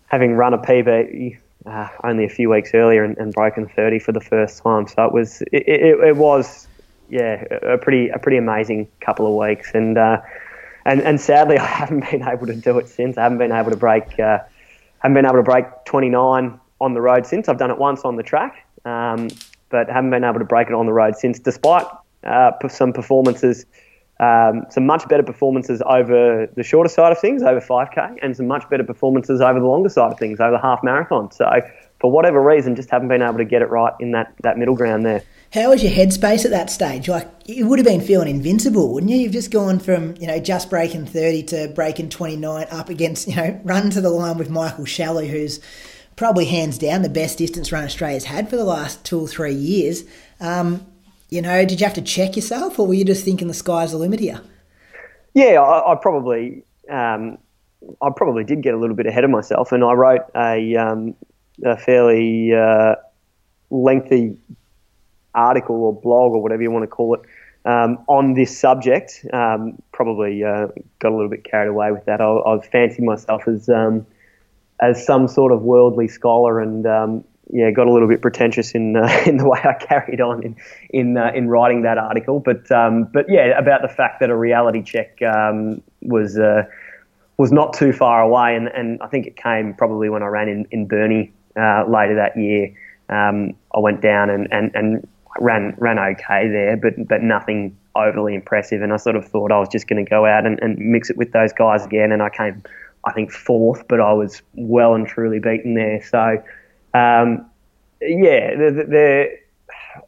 having 0.07 0.33
run 0.33 0.53
a 0.53 0.57
PB 0.57 1.37
uh, 1.65 1.87
only 2.03 2.25
a 2.25 2.29
few 2.29 2.49
weeks 2.49 2.71
earlier 2.73 3.03
and, 3.03 3.17
and, 3.17 3.31
broken 3.33 3.67
30 3.67 3.99
for 3.99 4.11
the 4.11 4.21
first 4.21 4.63
time. 4.63 4.87
So 4.87 5.05
it 5.05 5.13
was 5.13 5.41
it, 5.51 5.67
it, 5.67 5.99
it, 5.99 6.17
was 6.17 6.67
yeah 7.09 7.43
a 7.61 7.77
pretty 7.77 8.09
a 8.09 8.17
pretty 8.17 8.37
amazing 8.37 8.87
couple 9.01 9.27
of 9.27 9.33
weeks 9.47 9.71
and 9.73 9.97
uh, 9.97 10.21
and 10.85 11.01
and 11.01 11.21
sadly 11.21 11.57
I 11.59 11.65
haven't 11.65 12.09
been 12.09 12.27
able 12.27 12.47
to 12.47 12.55
do 12.55 12.79
it 12.79 12.89
since. 12.89 13.17
I 13.17 13.23
haven't 13.23 13.37
been 13.37 13.51
able 13.51 13.71
to 13.71 13.77
break 13.77 14.19
uh, 14.19 14.39
haven't 14.99 15.15
been 15.15 15.25
able 15.25 15.37
to 15.37 15.43
break 15.43 15.65
29 15.85 16.59
on 16.81 16.93
the 16.93 17.01
road 17.01 17.27
since. 17.27 17.47
I've 17.49 17.59
done 17.59 17.71
it 17.71 17.77
once 17.77 18.01
on 18.01 18.15
the 18.15 18.23
track, 18.23 18.65
um, 18.85 19.27
but 19.69 19.89
haven't 19.89 20.09
been 20.09 20.23
able 20.23 20.39
to 20.39 20.45
break 20.45 20.67
it 20.67 20.73
on 20.73 20.85
the 20.85 20.93
road 20.93 21.17
since, 21.17 21.39
despite 21.39 21.85
uh, 22.23 22.51
some 22.69 22.93
performances. 22.93 23.65
Um, 24.21 24.65
some 24.69 24.85
much 24.85 25.07
better 25.07 25.23
performances 25.23 25.81
over 25.85 26.49
the 26.53 26.63
shorter 26.63 26.89
side 26.89 27.13
of 27.13 27.19
things, 27.19 27.41
over 27.41 27.61
5k, 27.61 28.17
and 28.21 28.35
some 28.35 28.47
much 28.47 28.69
better 28.69 28.83
performances 28.83 29.39
over 29.39 29.61
the 29.61 29.65
longer 29.65 29.87
side 29.87 30.11
of 30.11 30.19
things, 30.19 30.41
over 30.41 30.51
the 30.51 30.61
half 30.61 30.83
marathon. 30.83 31.31
So, 31.31 31.49
for 32.01 32.11
whatever 32.11 32.41
reason, 32.41 32.75
just 32.75 32.89
haven't 32.89 33.07
been 33.07 33.21
able 33.21 33.37
to 33.37 33.45
get 33.45 33.61
it 33.61 33.69
right 33.69 33.93
in 34.01 34.11
that, 34.11 34.33
that 34.41 34.57
middle 34.57 34.75
ground 34.75 35.05
there. 35.05 35.23
How 35.53 35.69
was 35.69 35.81
your 35.81 35.91
headspace 35.91 36.45
at 36.45 36.51
that 36.51 36.69
stage? 36.69 37.07
Like, 37.07 37.27
you 37.45 37.65
would 37.67 37.79
have 37.79 37.85
been 37.85 38.01
feeling 38.01 38.27
invincible, 38.27 38.93
wouldn't 38.93 39.11
you? 39.11 39.17
You've 39.17 39.31
just 39.31 39.51
gone 39.51 39.79
from, 39.79 40.15
you 40.17 40.27
know, 40.27 40.39
just 40.39 40.69
breaking 40.69 41.05
30 41.05 41.43
to 41.43 41.67
breaking 41.69 42.09
29 42.09 42.67
up 42.69 42.89
against, 42.89 43.27
you 43.27 43.35
know, 43.35 43.59
run 43.63 43.89
to 43.91 44.01
the 44.01 44.09
line 44.09 44.37
with 44.37 44.49
Michael 44.49 44.85
Shelley, 44.85 45.27
who's 45.27 45.59
probably 46.15 46.45
hands 46.45 46.77
down 46.77 47.01
the 47.01 47.09
best 47.09 47.37
distance 47.37 47.71
run 47.71 47.85
Australia's 47.85 48.25
had 48.25 48.49
for 48.49 48.57
the 48.57 48.63
last 48.65 49.03
two 49.05 49.21
or 49.21 49.27
three 49.27 49.53
years. 49.53 50.03
Um, 50.39 50.85
you 51.29 51.41
know, 51.41 51.65
did 51.65 51.79
you 51.79 51.85
have 51.85 51.95
to 51.95 52.01
check 52.01 52.35
yourself, 52.35 52.79
or 52.79 52.87
were 52.87 52.93
you 52.93 53.05
just 53.05 53.23
thinking 53.23 53.47
the 53.47 53.53
sky's 53.53 53.91
the 53.91 53.97
limit 53.97 54.19
here? 54.19 54.41
Yeah, 55.33 55.61
I, 55.61 55.93
I 55.93 55.95
probably, 55.95 56.63
um, 56.89 57.37
I 58.01 58.09
probably 58.15 58.43
did 58.43 58.61
get 58.61 58.73
a 58.73 58.77
little 58.77 58.95
bit 58.95 59.05
ahead 59.05 59.23
of 59.23 59.29
myself, 59.29 59.71
and 59.71 59.83
I 59.83 59.93
wrote 59.93 60.21
a, 60.35 60.75
um, 60.75 61.15
a 61.63 61.77
fairly 61.77 62.53
uh, 62.53 62.95
lengthy 63.69 64.37
article 65.35 65.75
or 65.83 65.93
blog 65.93 66.33
or 66.33 66.41
whatever 66.41 66.61
you 66.61 66.71
want 66.71 66.83
to 66.83 66.87
call 66.87 67.13
it 67.13 67.21
um, 67.65 68.03
on 68.07 68.33
this 68.33 68.57
subject. 68.57 69.25
Um, 69.31 69.81
probably 69.91 70.43
uh, 70.43 70.67
got 70.99 71.11
a 71.11 71.15
little 71.15 71.29
bit 71.29 71.43
carried 71.43 71.69
away 71.69 71.91
with 71.91 72.05
that. 72.05 72.21
I, 72.21 72.25
I 72.25 72.59
fancied 72.59 73.03
myself 73.03 73.47
as 73.47 73.69
um, 73.69 74.05
as 74.81 75.05
some 75.05 75.27
sort 75.27 75.51
of 75.51 75.61
worldly 75.61 76.07
scholar 76.07 76.59
and 76.59 76.85
um, 76.87 77.23
yeah, 77.51 77.71
got 77.71 77.87
a 77.87 77.91
little 77.91 78.07
bit 78.07 78.21
pretentious 78.21 78.73
in 78.73 78.95
uh, 78.95 79.07
in 79.25 79.37
the 79.37 79.47
way 79.47 79.59
I 79.63 79.73
carried 79.73 80.21
on 80.21 80.43
in 80.43 80.55
in 80.89 81.17
uh, 81.17 81.31
in 81.33 81.47
writing 81.47 81.81
that 81.83 81.97
article. 81.97 82.39
But 82.39 82.71
um, 82.71 83.05
but 83.05 83.25
yeah, 83.29 83.57
about 83.57 83.81
the 83.81 83.87
fact 83.87 84.19
that 84.19 84.29
a 84.29 84.35
reality 84.35 84.83
check 84.83 85.21
um, 85.21 85.81
was 86.01 86.37
uh, 86.37 86.63
was 87.37 87.51
not 87.51 87.73
too 87.73 87.93
far 87.93 88.21
away, 88.21 88.55
and, 88.55 88.67
and 88.67 89.01
I 89.01 89.07
think 89.07 89.25
it 89.25 89.35
came 89.35 89.73
probably 89.73 90.09
when 90.09 90.23
I 90.23 90.27
ran 90.27 90.49
in 90.49 90.67
in 90.71 90.87
Burnie 90.87 91.31
uh, 91.57 91.85
later 91.87 92.15
that 92.15 92.37
year. 92.37 92.75
Um, 93.09 93.55
I 93.73 93.79
went 93.79 94.01
down 94.01 94.29
and, 94.29 94.47
and, 94.51 94.71
and 94.75 95.07
ran 95.39 95.73
ran 95.77 95.97
okay 95.97 96.47
there, 96.47 96.77
but 96.77 97.07
but 97.07 97.23
nothing 97.23 97.75
overly 97.95 98.35
impressive. 98.35 98.81
And 98.81 98.93
I 98.93 98.97
sort 98.97 99.15
of 99.15 99.25
thought 99.25 99.51
I 99.51 99.59
was 99.59 99.69
just 99.69 99.87
going 99.87 100.03
to 100.03 100.07
go 100.07 100.25
out 100.25 100.45
and, 100.45 100.59
and 100.61 100.77
mix 100.77 101.09
it 101.09 101.17
with 101.17 101.31
those 101.31 101.53
guys 101.53 101.85
again, 101.85 102.11
and 102.11 102.21
I 102.21 102.29
came. 102.29 102.61
I 103.05 103.13
think 103.13 103.31
fourth, 103.31 103.87
but 103.87 104.01
I 104.01 104.11
was 104.11 104.41
well 104.55 104.93
and 104.93 105.07
truly 105.07 105.39
beaten 105.39 105.73
there. 105.73 106.03
So, 106.03 106.43
um, 106.93 107.49
yeah, 108.01 108.55
the, 108.55 108.85
the, 108.87 109.37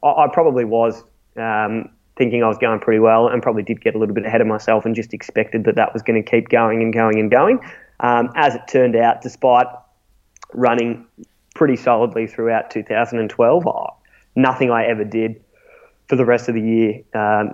I 0.06 0.28
probably 0.32 0.66
was 0.66 1.04
um, 1.38 1.90
thinking 2.18 2.44
I 2.44 2.48
was 2.48 2.58
going 2.58 2.80
pretty 2.80 3.00
well 3.00 3.28
and 3.28 3.42
probably 3.42 3.64
did 3.64 3.82
get 3.82 3.96
a 3.96 3.98
little 3.98 4.16
bit 4.16 4.26
ahead 4.26 4.42
of 4.42 4.48
myself 4.48 4.86
and 4.86 4.96
just 4.96 5.14
expected 5.14 5.64
that 5.66 5.76
that 5.76 5.94
was 5.94 6.02
going 6.02 6.22
to 6.22 6.30
keep 6.30 6.50
going 6.50 6.82
and 6.82 6.94
going 6.94 7.20
and 7.20 7.32
going. 7.32 7.60
Um, 8.00 8.30
as 8.36 8.56
it 8.56 8.62
turned 8.68 8.96
out, 8.96 9.22
despite 9.22 9.68
running 10.54 11.06
pretty 11.56 11.76
solidly 11.76 12.28
throughout 12.28 12.72
2012, 12.72 13.66
nothing 14.36 14.72
I 14.72 14.86
ever 14.86 15.04
did 15.04 15.42
for 16.08 16.16
the 16.16 16.26
rest 16.26 16.50
of 16.50 16.56
the 16.56 16.62
year 16.62 17.02
um, 17.14 17.54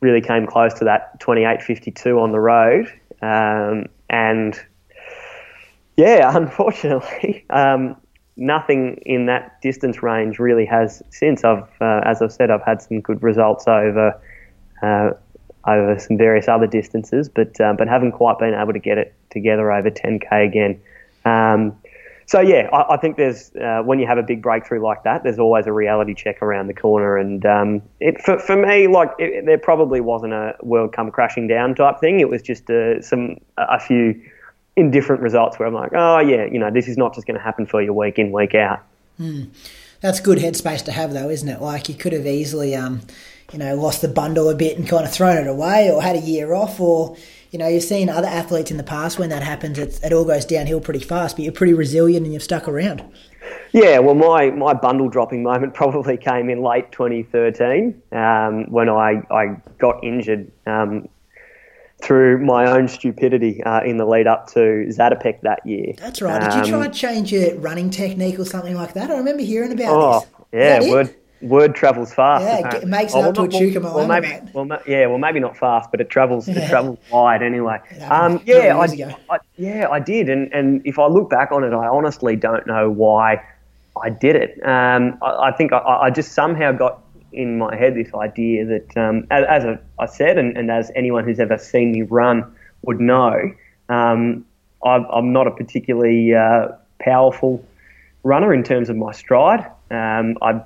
really 0.00 0.20
came 0.20 0.46
close 0.46 0.74
to 0.74 0.84
that 0.84 1.20
28.52 1.20 2.20
on 2.20 2.32
the 2.32 2.40
road. 2.40 2.86
Um, 3.20 3.86
and 4.08 4.58
yeah, 5.96 6.30
unfortunately, 6.36 7.44
um, 7.50 7.96
nothing 8.38 9.02
in 9.04 9.26
that 9.26 9.60
distance 9.60 10.02
range 10.02 10.38
really 10.38 10.64
has 10.64 11.02
since. 11.10 11.44
I've, 11.44 11.68
uh, 11.80 12.00
as 12.04 12.22
I've 12.22 12.32
said, 12.32 12.50
I've 12.50 12.62
had 12.62 12.80
some 12.80 13.00
good 13.00 13.22
results 13.22 13.66
over 13.66 14.18
uh, 14.82 15.10
over 15.66 15.98
some 15.98 16.16
various 16.16 16.48
other 16.48 16.66
distances, 16.66 17.28
but 17.28 17.60
uh, 17.60 17.74
but 17.76 17.88
haven't 17.88 18.12
quite 18.12 18.38
been 18.38 18.54
able 18.54 18.72
to 18.72 18.78
get 18.78 18.96
it 18.96 19.14
together 19.30 19.70
over 19.70 19.90
10k 19.90 20.46
again. 20.46 20.80
Um, 21.24 21.76
so 22.26 22.40
yeah, 22.40 22.68
I, 22.72 22.94
I 22.94 22.96
think 22.96 23.16
there's 23.16 23.50
uh, 23.56 23.82
when 23.84 23.98
you 23.98 24.06
have 24.06 24.18
a 24.18 24.22
big 24.22 24.40
breakthrough 24.40 24.82
like 24.82 25.02
that, 25.02 25.24
there's 25.24 25.38
always 25.38 25.66
a 25.66 25.72
reality 25.72 26.14
check 26.14 26.40
around 26.42 26.68
the 26.68 26.74
corner, 26.74 27.16
and 27.16 27.44
um, 27.44 27.82
it, 28.00 28.20
for 28.22 28.38
for 28.38 28.56
me, 28.56 28.86
like 28.86 29.10
it, 29.18 29.46
there 29.46 29.58
probably 29.58 30.00
wasn't 30.00 30.32
a 30.32 30.54
world 30.62 30.92
come 30.92 31.10
crashing 31.10 31.48
down 31.48 31.74
type 31.74 31.98
thing. 32.00 32.20
It 32.20 32.28
was 32.28 32.40
just 32.40 32.70
uh, 32.70 33.02
some 33.02 33.36
a 33.56 33.80
few 33.80 34.20
in 34.78 34.90
different 34.90 35.22
results 35.22 35.58
where 35.58 35.66
I'm 35.66 35.74
like, 35.74 35.92
oh 35.94 36.20
yeah, 36.20 36.44
you 36.44 36.58
know, 36.58 36.70
this 36.70 36.86
is 36.86 36.96
not 36.96 37.14
just 37.14 37.26
going 37.26 37.36
to 37.36 37.42
happen 37.42 37.66
for 37.66 37.82
you 37.82 37.92
week 37.92 38.18
in 38.18 38.30
week 38.30 38.54
out. 38.54 38.82
That's 40.00 40.20
good 40.20 40.38
headspace 40.38 40.84
to 40.84 40.92
have, 40.92 41.12
though, 41.12 41.28
isn't 41.28 41.48
it? 41.48 41.60
Like 41.60 41.88
you 41.88 41.96
could 41.96 42.12
have 42.12 42.26
easily, 42.26 42.76
um, 42.76 43.00
you 43.52 43.58
know, 43.58 43.74
lost 43.74 44.00
the 44.00 44.08
bundle 44.08 44.48
a 44.48 44.54
bit 44.54 44.78
and 44.78 44.88
kind 44.88 45.04
of 45.04 45.12
thrown 45.12 45.38
it 45.38 45.48
away, 45.48 45.90
or 45.90 46.00
had 46.00 46.14
a 46.14 46.20
year 46.20 46.54
off, 46.54 46.78
or 46.78 47.16
you 47.50 47.58
know, 47.58 47.66
you've 47.66 47.82
seen 47.82 48.08
other 48.08 48.28
athletes 48.28 48.70
in 48.70 48.76
the 48.76 48.84
past 48.84 49.18
when 49.18 49.30
that 49.30 49.42
happens, 49.42 49.78
it, 49.78 49.98
it 50.04 50.12
all 50.12 50.24
goes 50.24 50.44
downhill 50.44 50.80
pretty 50.80 51.00
fast. 51.00 51.36
But 51.36 51.44
you're 51.44 51.52
pretty 51.52 51.72
resilient 51.72 52.24
and 52.24 52.32
you've 52.32 52.42
stuck 52.42 52.68
around. 52.68 53.02
Yeah, 53.72 53.98
well, 53.98 54.14
my, 54.14 54.50
my 54.50 54.74
bundle 54.74 55.08
dropping 55.08 55.42
moment 55.42 55.74
probably 55.74 56.16
came 56.16 56.50
in 56.50 56.62
late 56.62 56.92
2013 56.92 58.02
um, 58.12 58.70
when 58.70 58.88
I, 58.88 59.22
I 59.30 59.56
got 59.78 60.04
injured 60.04 60.52
um, 60.66 61.08
through 62.02 62.44
my 62.44 62.70
own 62.70 62.86
stupidity 62.88 63.62
uh, 63.64 63.82
in 63.82 63.96
the 63.96 64.04
lead 64.04 64.26
up 64.26 64.46
to 64.48 64.58
Zatopek 64.88 65.40
that 65.42 65.64
year. 65.66 65.94
That's 65.98 66.22
right. 66.22 66.40
Did 66.40 66.54
you 66.54 66.70
try 66.70 66.78
Um, 66.78 66.82
and 66.84 66.94
change 66.94 67.32
your 67.32 67.54
running 67.56 67.90
technique 67.90 68.38
or 68.38 68.44
something 68.44 68.74
like 68.74 68.94
that? 68.94 69.10
I 69.10 69.16
remember 69.16 69.42
hearing 69.42 69.72
about 69.72 69.86
Oh, 69.88 70.20
this. 70.20 70.28
yeah, 70.52 70.80
it? 70.82 70.90
word 70.90 71.14
word 71.40 71.74
travels 71.74 72.12
fast. 72.12 72.44
Yeah, 72.44 72.56
it 72.56 72.58
apparently. 72.60 72.80
g- 72.80 72.86
makes 72.90 73.14
it 73.14 73.18
Oh, 73.18 73.28
up 73.28 73.34
to 73.36 73.42
a 73.42 73.80
well, 73.80 73.94
well, 73.94 74.06
maybe, 74.08 74.50
well, 74.52 74.80
yeah, 74.88 75.06
well, 75.06 75.18
maybe 75.18 75.38
not 75.38 75.56
fast, 75.56 75.88
but 75.90 76.00
it 76.00 76.10
travels. 76.10 76.48
Yeah. 76.48 76.58
It 76.64 76.68
travels 76.68 76.98
wide 77.12 77.42
anyway. 77.42 77.78
Um, 78.08 78.40
yeah, 78.44 78.76
I. 78.76 78.84
I, 79.30 79.38
yeah, 79.56 79.88
I 79.90 80.00
did, 80.00 80.28
and 80.28 80.52
and 80.52 80.82
if 80.84 80.98
I 80.98 81.06
look 81.06 81.30
back 81.30 81.52
on 81.52 81.62
it, 81.64 81.72
I 81.72 81.86
honestly 81.86 82.34
don't 82.36 82.66
know 82.66 82.90
why 82.90 83.40
I 84.02 84.10
did 84.10 84.36
it. 84.36 84.60
Um, 84.66 85.18
I, 85.22 85.48
I 85.48 85.52
think 85.52 85.72
I, 85.72 85.78
I 85.78 86.10
just 86.10 86.32
somehow 86.32 86.72
got 86.72 87.00
in 87.32 87.58
my 87.58 87.76
head 87.76 87.94
this 87.94 88.12
idea 88.14 88.64
that, 88.66 88.96
um, 88.96 89.26
as, 89.30 89.44
as 89.64 89.78
I 89.98 90.06
said, 90.06 90.38
and, 90.38 90.56
and 90.56 90.70
as 90.70 90.90
anyone 90.94 91.24
who's 91.24 91.40
ever 91.40 91.58
seen 91.58 91.92
me 91.92 92.02
run 92.02 92.54
would 92.82 93.00
know, 93.00 93.52
um, 93.88 94.44
I'm, 94.84 95.04
I'm 95.12 95.32
not 95.32 95.46
a 95.46 95.50
particularly 95.50 96.34
uh, 96.34 96.68
powerful 97.00 97.64
runner 98.22 98.52
in 98.52 98.62
terms 98.62 98.88
of 98.88 98.96
my 98.96 99.12
stride. 99.12 99.70
Um, 99.90 100.36
I 100.42 100.62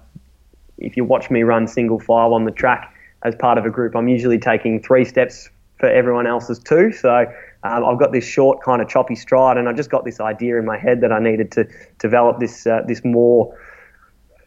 if 0.79 0.97
you 0.97 1.05
watch 1.05 1.31
me 1.31 1.43
run 1.43 1.67
single 1.67 2.01
file 2.01 2.35
on 2.35 2.45
the 2.45 2.51
track 2.51 2.93
as 3.23 3.35
part 3.37 3.57
of 3.59 3.65
a 3.65 3.71
group, 3.71 3.95
I'm 3.95 4.09
usually 4.09 4.39
taking 4.39 4.83
three 4.83 5.05
steps 5.05 5.49
for 5.79 5.89
everyone 5.89 6.27
else's 6.27 6.59
two. 6.59 6.93
So 6.93 7.27
um, 7.63 7.85
I've 7.85 7.99
got 7.99 8.13
this 8.13 8.25
short, 8.25 8.63
kind 8.63 8.83
of 8.83 8.89
choppy 8.89 9.15
stride, 9.15 9.57
and 9.57 9.69
I 9.69 9.73
just 9.73 9.91
got 9.91 10.05
this 10.05 10.21
idea 10.21 10.59
in 10.59 10.65
my 10.65 10.79
head 10.79 11.01
that 11.03 11.13
I 11.13 11.21
needed 11.21 11.53
to 11.53 11.69
develop 11.99 12.41
this 12.41 12.67
uh, 12.67 12.83
this 12.87 13.05
more 13.05 13.57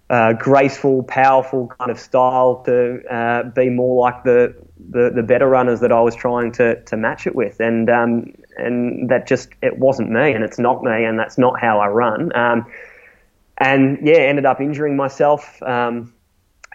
uh, 0.09 0.33
graceful, 0.33 1.03
powerful 1.03 1.67
kind 1.79 1.89
of 1.89 1.99
style 1.99 2.63
to 2.65 3.03
uh, 3.11 3.43
be 3.43 3.69
more 3.69 4.03
like 4.03 4.23
the, 4.23 4.55
the 4.91 5.11
the 5.15 5.23
better 5.23 5.47
runners 5.47 5.79
that 5.79 5.91
I 5.91 6.01
was 6.01 6.15
trying 6.15 6.51
to 6.53 6.81
to 6.83 6.97
match 6.97 7.25
it 7.25 7.35
with, 7.35 7.59
and 7.59 7.89
um, 7.89 8.33
and 8.57 9.09
that 9.09 9.27
just 9.27 9.49
it 9.63 9.79
wasn't 9.79 10.11
me, 10.11 10.31
and 10.31 10.43
it's 10.43 10.59
not 10.59 10.83
me, 10.83 11.05
and 11.05 11.17
that's 11.17 11.37
not 11.37 11.59
how 11.59 11.79
I 11.79 11.87
run. 11.87 12.35
Um, 12.35 12.65
and 13.57 13.97
yeah, 14.03 14.17
ended 14.17 14.45
up 14.45 14.61
injuring 14.61 14.95
myself 14.95 15.61
um, 15.63 16.13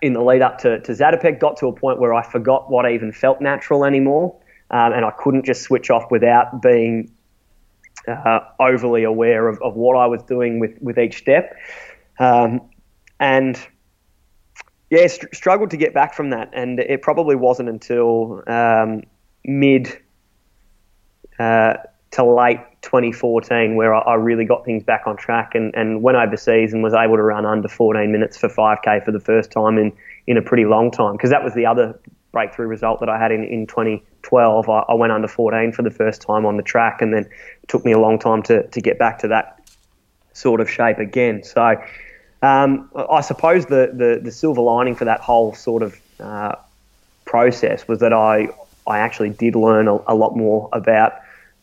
in 0.02 0.12
the 0.12 0.22
lead 0.22 0.42
up 0.42 0.58
to, 0.58 0.80
to 0.80 0.92
Zatopek. 0.92 1.38
Got 1.38 1.58
to 1.58 1.66
a 1.68 1.72
point 1.72 2.00
where 2.00 2.14
I 2.14 2.22
forgot 2.22 2.70
what 2.70 2.90
even 2.90 3.12
felt 3.12 3.40
natural 3.40 3.84
anymore, 3.84 4.34
um, 4.70 4.92
and 4.92 5.04
I 5.04 5.12
couldn't 5.12 5.44
just 5.44 5.62
switch 5.62 5.90
off 5.90 6.10
without 6.10 6.62
being 6.62 7.12
uh, 8.08 8.40
overly 8.58 9.04
aware 9.04 9.46
of, 9.46 9.60
of 9.62 9.74
what 9.74 9.96
I 9.96 10.06
was 10.06 10.22
doing 10.22 10.58
with, 10.58 10.80
with 10.80 10.98
each 10.98 11.18
step. 11.18 11.54
Um, 12.18 12.62
and 13.20 13.56
yeah, 14.90 15.06
str- 15.06 15.28
struggled 15.32 15.70
to 15.70 15.76
get 15.76 15.94
back 15.94 16.14
from 16.14 16.30
that, 16.30 16.50
and 16.52 16.80
it 16.80 17.02
probably 17.02 17.36
wasn't 17.36 17.68
until 17.68 18.42
um, 18.48 19.02
mid 19.44 19.96
uh, 21.38 21.74
to 22.10 22.24
late 22.24 22.60
2014 22.82 23.76
where 23.76 23.94
I, 23.94 24.00
I 24.00 24.14
really 24.14 24.44
got 24.44 24.64
things 24.64 24.82
back 24.82 25.02
on 25.06 25.16
track 25.16 25.54
and, 25.54 25.74
and 25.74 26.02
went 26.02 26.16
overseas 26.16 26.72
and 26.72 26.82
was 26.82 26.94
able 26.94 27.16
to 27.16 27.22
run 27.22 27.46
under 27.46 27.68
14 27.68 28.10
minutes 28.10 28.36
for 28.36 28.48
5k 28.48 29.04
for 29.04 29.12
the 29.12 29.20
first 29.20 29.52
time 29.52 29.78
in, 29.78 29.92
in 30.26 30.36
a 30.36 30.42
pretty 30.42 30.64
long 30.64 30.90
time 30.90 31.12
because 31.12 31.30
that 31.30 31.44
was 31.44 31.54
the 31.54 31.66
other 31.66 31.98
breakthrough 32.32 32.66
result 32.66 33.00
that 33.00 33.08
I 33.08 33.18
had 33.18 33.32
in, 33.32 33.44
in 33.44 33.66
2012. 33.66 34.68
I, 34.68 34.78
I 34.88 34.94
went 34.94 35.12
under 35.12 35.28
14 35.28 35.72
for 35.72 35.82
the 35.82 35.90
first 35.90 36.22
time 36.22 36.46
on 36.46 36.56
the 36.56 36.62
track 36.62 37.00
and 37.00 37.14
then 37.14 37.24
it 37.24 37.68
took 37.68 37.84
me 37.84 37.92
a 37.92 37.98
long 37.98 38.18
time 38.18 38.42
to, 38.44 38.66
to 38.66 38.80
get 38.80 38.98
back 38.98 39.18
to 39.20 39.28
that 39.28 39.70
sort 40.32 40.60
of 40.60 40.68
shape 40.68 40.98
again. 40.98 41.42
So 41.42 41.76
um, 42.42 42.90
I 42.94 43.20
suppose 43.20 43.66
the, 43.66 43.90
the, 43.92 44.20
the 44.22 44.30
silver 44.30 44.60
lining 44.60 44.94
for 44.94 45.04
that 45.04 45.20
whole 45.20 45.54
sort 45.54 45.82
of 45.82 46.00
uh, 46.18 46.56
process 47.24 47.86
was 47.86 48.00
that 48.00 48.12
I 48.12 48.48
I 48.86 48.98
actually 48.98 49.30
did 49.30 49.54
learn 49.54 49.86
a, 49.88 49.98
a 50.08 50.14
lot 50.14 50.36
more 50.36 50.68
about 50.72 51.12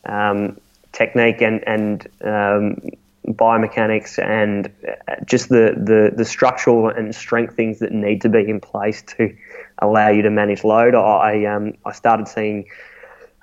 um, 0.06 0.58
technique 0.92 1.42
and 1.42 1.66
and 1.66 2.06
um, 2.22 2.90
biomechanics 3.26 4.18
and 4.18 4.72
uh, 4.86 5.16
just 5.24 5.48
the, 5.48 5.74
the 5.76 6.12
the 6.16 6.24
structural 6.24 6.88
and 6.88 7.14
strength 7.14 7.54
things 7.54 7.80
that 7.80 7.92
need 7.92 8.22
to 8.22 8.28
be 8.28 8.48
in 8.48 8.60
place 8.60 9.02
to 9.02 9.36
allow 9.78 10.08
you 10.08 10.22
to 10.22 10.30
manage 10.30 10.64
load. 10.64 10.94
I 10.94 11.44
um, 11.44 11.74
I 11.84 11.92
started 11.92 12.28
seeing. 12.28 12.66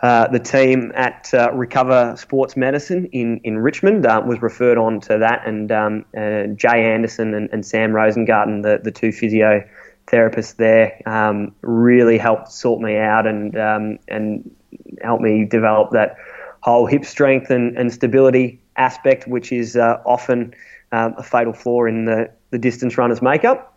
Uh, 0.01 0.27
the 0.27 0.39
team 0.39 0.91
at 0.93 1.33
uh, 1.33 1.51
Recover 1.53 2.15
Sports 2.17 2.57
Medicine 2.57 3.05
in, 3.13 3.39
in 3.43 3.57
Richmond 3.57 4.05
uh, 4.05 4.21
was 4.25 4.41
referred 4.41 4.77
on 4.77 4.99
to 5.01 5.17
that, 5.19 5.47
and 5.47 5.71
um, 5.71 6.05
uh, 6.15 6.47
Jay 6.47 6.93
Anderson 6.93 7.33
and, 7.33 7.49
and 7.53 7.65
Sam 7.65 7.91
Rosengarten, 7.91 8.61
the, 8.61 8.79
the 8.83 8.91
two 8.91 9.09
physiotherapists 9.09 10.57
there, 10.57 11.01
um, 11.05 11.55
really 11.61 12.17
helped 12.17 12.51
sort 12.51 12.81
me 12.81 12.97
out 12.97 13.25
and 13.25 13.57
um, 13.57 13.99
and 14.09 14.53
help 15.01 15.21
me 15.21 15.45
develop 15.45 15.91
that 15.91 16.17
whole 16.59 16.85
hip 16.85 17.05
strength 17.05 17.49
and, 17.49 17.77
and 17.77 17.93
stability 17.93 18.59
aspect, 18.75 19.27
which 19.27 19.51
is 19.51 19.77
uh, 19.77 20.01
often 20.05 20.53
um, 20.91 21.13
a 21.17 21.23
fatal 21.23 21.53
flaw 21.53 21.85
in 21.85 22.05
the, 22.05 22.29
the 22.49 22.57
distance 22.57 22.97
runners' 22.97 23.21
makeup. 23.21 23.74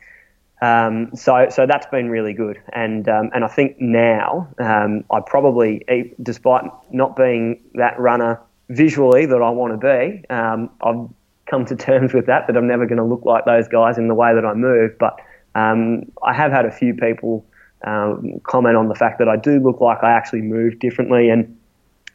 Um, 0.60 1.14
so, 1.14 1.46
so 1.50 1.66
that's 1.66 1.86
been 1.86 2.10
really 2.10 2.32
good, 2.32 2.60
and 2.72 3.08
um, 3.08 3.30
and 3.32 3.44
I 3.44 3.48
think 3.48 3.80
now 3.80 4.48
um, 4.58 5.04
I 5.10 5.20
probably, 5.20 5.84
despite 6.20 6.64
not 6.90 7.14
being 7.14 7.62
that 7.74 7.98
runner 7.98 8.40
visually 8.68 9.24
that 9.26 9.40
I 9.40 9.50
want 9.50 9.80
to 9.80 9.86
be, 9.86 10.24
um, 10.30 10.70
I've 10.82 11.08
come 11.46 11.64
to 11.66 11.76
terms 11.86 12.12
with 12.12 12.26
that 12.26 12.48
that 12.48 12.56
I'm 12.56 12.66
never 12.66 12.86
going 12.86 12.98
to 12.98 13.04
look 13.04 13.24
like 13.24 13.44
those 13.44 13.68
guys 13.68 13.98
in 13.98 14.08
the 14.08 14.14
way 14.14 14.34
that 14.34 14.44
I 14.44 14.54
move. 14.54 14.98
But 14.98 15.20
um, 15.54 16.10
I 16.24 16.34
have 16.34 16.50
had 16.50 16.66
a 16.66 16.72
few 16.72 16.92
people 16.92 17.46
um, 17.84 18.40
comment 18.42 18.76
on 18.76 18.88
the 18.88 18.96
fact 18.96 19.20
that 19.20 19.28
I 19.28 19.36
do 19.36 19.60
look 19.60 19.80
like 19.80 20.02
I 20.02 20.10
actually 20.10 20.42
move 20.42 20.78
differently 20.80 21.30
and 21.30 21.56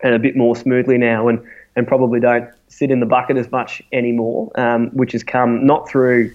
and 0.02 0.14
a 0.14 0.20
bit 0.20 0.36
more 0.36 0.54
smoothly 0.54 0.98
now, 0.98 1.30
and 1.30 1.40
and 1.78 1.88
probably 1.88 2.20
don't 2.20 2.50
sit 2.68 2.92
in 2.92 3.00
the 3.00 3.06
bucket 3.06 3.38
as 3.38 3.50
much 3.52 3.82
anymore, 3.94 4.52
which 4.92 5.14
has 5.14 5.24
come 5.24 5.66
not 5.66 5.88
through 5.88 6.30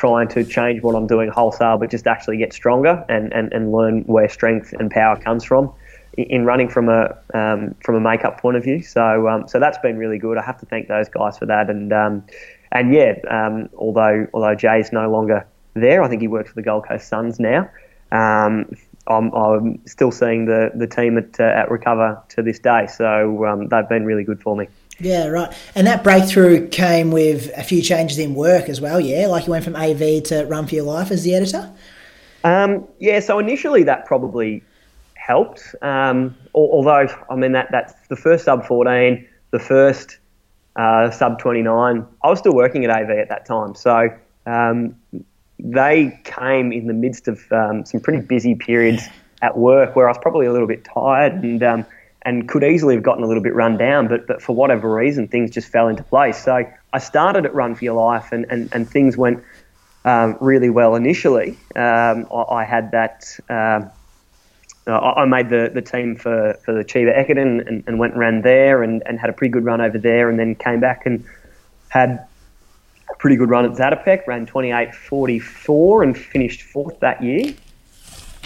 trying 0.00 0.28
to 0.28 0.42
change 0.42 0.82
what 0.82 0.94
I'm 0.94 1.06
doing 1.06 1.28
wholesale, 1.28 1.76
but 1.76 1.90
just 1.90 2.06
actually 2.06 2.38
get 2.38 2.54
stronger 2.54 3.04
and, 3.10 3.30
and, 3.34 3.52
and 3.52 3.70
learn 3.70 4.00
where 4.04 4.30
strength 4.30 4.72
and 4.78 4.90
power 4.90 5.20
comes 5.20 5.44
from 5.44 5.70
in, 6.16 6.24
in 6.24 6.44
running 6.46 6.70
from 6.70 6.88
a 6.88 7.14
um, 7.34 7.74
from 7.84 7.96
a 7.96 8.00
makeup 8.00 8.40
point 8.40 8.56
of 8.56 8.64
view. 8.64 8.82
So 8.82 9.28
um, 9.28 9.46
so 9.46 9.60
that's 9.60 9.76
been 9.78 9.98
really 9.98 10.18
good. 10.18 10.38
I 10.38 10.42
have 10.42 10.58
to 10.60 10.66
thank 10.66 10.88
those 10.88 11.10
guys 11.10 11.36
for 11.36 11.44
that. 11.46 11.68
And 11.68 11.92
um, 11.92 12.24
and 12.72 12.94
yeah, 12.94 13.12
um, 13.30 13.68
although 13.76 14.26
although 14.32 14.54
Jay's 14.54 14.90
no 14.90 15.10
longer 15.10 15.46
there, 15.74 16.02
I 16.02 16.08
think 16.08 16.22
he 16.22 16.28
works 16.28 16.48
for 16.48 16.56
the 16.56 16.62
Gold 16.62 16.88
Coast 16.88 17.06
Suns 17.06 17.38
now. 17.38 17.68
Um, 18.10 18.72
I'm, 19.06 19.32
I'm 19.34 19.86
still 19.86 20.12
seeing 20.12 20.46
the, 20.46 20.70
the 20.74 20.86
team 20.86 21.18
at, 21.18 21.40
uh, 21.40 21.44
at 21.44 21.70
Recover 21.70 22.22
to 22.28 22.42
this 22.42 22.58
day, 22.58 22.86
so 22.86 23.44
um, 23.44 23.66
they've 23.68 23.88
been 23.88 24.04
really 24.04 24.24
good 24.24 24.40
for 24.40 24.56
me. 24.56 24.68
Yeah, 25.00 25.28
right. 25.28 25.52
And 25.74 25.86
that 25.86 26.04
breakthrough 26.04 26.68
came 26.68 27.10
with 27.10 27.50
a 27.56 27.62
few 27.62 27.82
changes 27.82 28.18
in 28.18 28.34
work 28.34 28.68
as 28.68 28.80
well, 28.80 29.00
yeah? 29.00 29.26
Like 29.26 29.46
you 29.46 29.52
went 29.52 29.64
from 29.64 29.74
AV 29.74 30.22
to 30.24 30.44
Run 30.46 30.66
for 30.66 30.74
Your 30.74 30.84
Life 30.84 31.10
as 31.10 31.22
the 31.22 31.34
editor? 31.34 31.72
Um, 32.44 32.86
yeah, 32.98 33.20
so 33.20 33.38
initially 33.38 33.82
that 33.84 34.06
probably 34.06 34.62
helped. 35.14 35.74
Um, 35.82 36.36
although, 36.54 37.08
I 37.30 37.34
mean, 37.34 37.52
that 37.52 37.68
that's 37.70 37.94
the 38.08 38.16
first 38.16 38.44
sub 38.44 38.66
14, 38.66 39.26
the 39.50 39.58
first 39.58 40.18
uh, 40.76 41.10
sub 41.10 41.38
29. 41.38 42.06
I 42.22 42.28
was 42.28 42.38
still 42.38 42.54
working 42.54 42.84
at 42.84 42.90
AV 42.90 43.10
at 43.10 43.28
that 43.28 43.46
time. 43.46 43.74
So 43.74 44.08
um, 44.46 44.96
they 45.58 46.20
came 46.24 46.72
in 46.72 46.86
the 46.86 46.94
midst 46.94 47.28
of 47.28 47.40
um, 47.52 47.84
some 47.84 48.00
pretty 48.00 48.20
busy 48.20 48.54
periods 48.54 49.08
at 49.42 49.56
work 49.56 49.96
where 49.96 50.08
I 50.08 50.10
was 50.10 50.18
probably 50.20 50.46
a 50.46 50.52
little 50.52 50.68
bit 50.68 50.84
tired 50.84 51.32
and 51.32 51.62
um, 51.62 51.86
and 52.22 52.48
could 52.48 52.62
easily 52.62 52.94
have 52.94 53.02
gotten 53.02 53.24
a 53.24 53.26
little 53.26 53.42
bit 53.42 53.54
run 53.54 53.76
down, 53.76 54.08
but 54.08 54.26
but 54.26 54.42
for 54.42 54.54
whatever 54.54 54.92
reason, 54.92 55.28
things 55.28 55.50
just 55.50 55.68
fell 55.68 55.88
into 55.88 56.02
place. 56.02 56.42
So 56.44 56.64
I 56.92 56.98
started 56.98 57.46
at 57.46 57.54
Run 57.54 57.74
for 57.74 57.84
Your 57.84 57.94
Life, 57.94 58.32
and 58.32 58.46
and, 58.50 58.68
and 58.72 58.88
things 58.88 59.16
went 59.16 59.42
um, 60.04 60.36
really 60.40 60.70
well 60.70 60.96
initially. 60.96 61.58
Um, 61.76 62.26
I, 62.32 62.44
I 62.50 62.64
had 62.64 62.90
that. 62.92 63.24
Uh, 63.48 63.88
I 64.86 65.22
I 65.22 65.24
made 65.26 65.50
the, 65.50 65.70
the 65.72 65.82
team 65.82 66.16
for, 66.16 66.58
for 66.64 66.72
the 66.72 66.84
Chiba 66.84 67.16
Ekiden 67.16 67.66
and, 67.66 67.84
and 67.86 67.98
went 67.98 68.14
and 68.14 68.20
ran 68.20 68.42
there 68.42 68.82
and, 68.82 69.02
and 69.06 69.20
had 69.20 69.30
a 69.30 69.32
pretty 69.32 69.52
good 69.52 69.64
run 69.64 69.80
over 69.80 69.98
there 69.98 70.28
and 70.28 70.38
then 70.38 70.54
came 70.54 70.80
back 70.80 71.06
and 71.06 71.24
had 71.88 72.26
a 73.10 73.14
pretty 73.18 73.36
good 73.36 73.50
run 73.50 73.64
at 73.64 73.72
Zatopek, 73.72 74.26
ran 74.26 74.46
28.44 74.46 76.02
and 76.02 76.18
finished 76.18 76.62
fourth 76.62 76.98
that 77.00 77.22
year. 77.22 77.54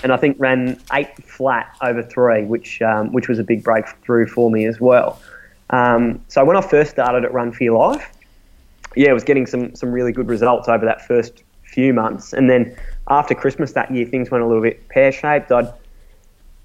And 0.03 0.12
I 0.12 0.16
think 0.16 0.36
ran 0.38 0.80
eight 0.92 1.16
flat 1.24 1.76
over 1.80 2.03
three, 2.03 2.45
which 2.45 2.82
um, 2.82 3.12
which 3.12 3.28
was 3.28 3.38
a 3.38 3.45
big 3.45 3.62
breakthrough 3.64 4.26
for 4.26 4.51
me 4.51 4.66
as 4.66 4.80
well. 4.80 5.20
Um, 5.70 6.22
so 6.28 6.45
when 6.45 6.57
I 6.57 6.61
first 6.61 6.90
started 6.90 7.24
at 7.24 7.32
Run 7.32 7.53
for 7.53 7.64
Your 7.64 7.78
Life, 7.78 8.12
yeah, 8.97 9.11
I 9.11 9.12
was 9.12 9.24
getting 9.24 9.47
some 9.47 9.74
some 9.74 9.90
really 9.90 10.12
good 10.12 10.28
results 10.28 10.68
over 10.68 10.84
that 10.84 11.07
first 11.07 11.42
few 11.62 11.95
months, 11.95 12.32
and 12.32 12.51
then 12.51 12.76
after 13.09 13.34
Christmas 13.34 13.72
that 13.72 13.90
year, 13.92 14.07
things 14.07 14.30
went 14.30 14.45
a 14.45 14.47
little 14.47 14.62
bit 14.62 14.88
pear 14.88 15.11
shaped. 15.12 15.51
I'd 15.53 15.72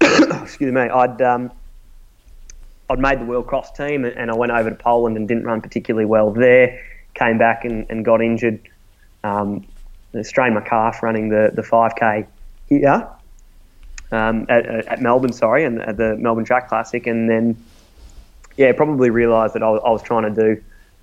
excuse 0.00 0.72
me, 0.72 0.82
I'd 0.82 1.22
um, 1.22 1.50
I'd 2.90 2.98
made 2.98 3.20
the 3.20 3.24
World 3.24 3.46
Cross 3.46 3.72
team, 3.72 4.04
and 4.04 4.30
I 4.30 4.34
went 4.34 4.52
over 4.52 4.68
to 4.68 4.76
Poland 4.76 5.16
and 5.16 5.26
didn't 5.26 5.44
run 5.44 5.60
particularly 5.60 6.06
well 6.06 6.30
there. 6.30 6.82
Came 7.14 7.38
back 7.38 7.64
and, 7.64 7.86
and 7.88 8.04
got 8.04 8.20
injured. 8.20 8.60
Um, 9.24 9.66
strained 10.22 10.54
my 10.54 10.60
calf 10.60 11.02
running 11.02 11.28
the, 11.28 11.50
the 11.54 11.62
5K 11.62 12.26
here 12.68 13.08
um, 14.12 14.46
at, 14.48 14.66
at, 14.66 15.00
Melbourne, 15.00 15.32
sorry, 15.32 15.64
and 15.64 15.80
at 15.80 15.96
the 15.96 16.16
Melbourne 16.16 16.44
Track 16.44 16.68
Classic, 16.68 17.06
and 17.06 17.28
then 17.28 17.56
yeah, 18.56 18.72
probably 18.72 19.10
realised 19.10 19.54
that 19.54 19.62
I 19.62 19.70
was, 19.70 19.82
I 19.84 19.90
was 19.90 20.02
trying 20.02 20.34
to 20.34 20.54
do 20.54 20.62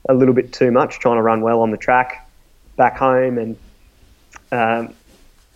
a 0.09 0.13
little 0.13 0.33
bit 0.33 0.53
too 0.53 0.71
much, 0.71 0.99
trying 0.99 1.17
to 1.17 1.21
run 1.21 1.41
well 1.41 1.61
on 1.61 1.71
the 1.71 1.77
track 1.77 2.29
back 2.75 2.97
home 2.97 3.37
and 3.37 3.57
um, 4.51 4.93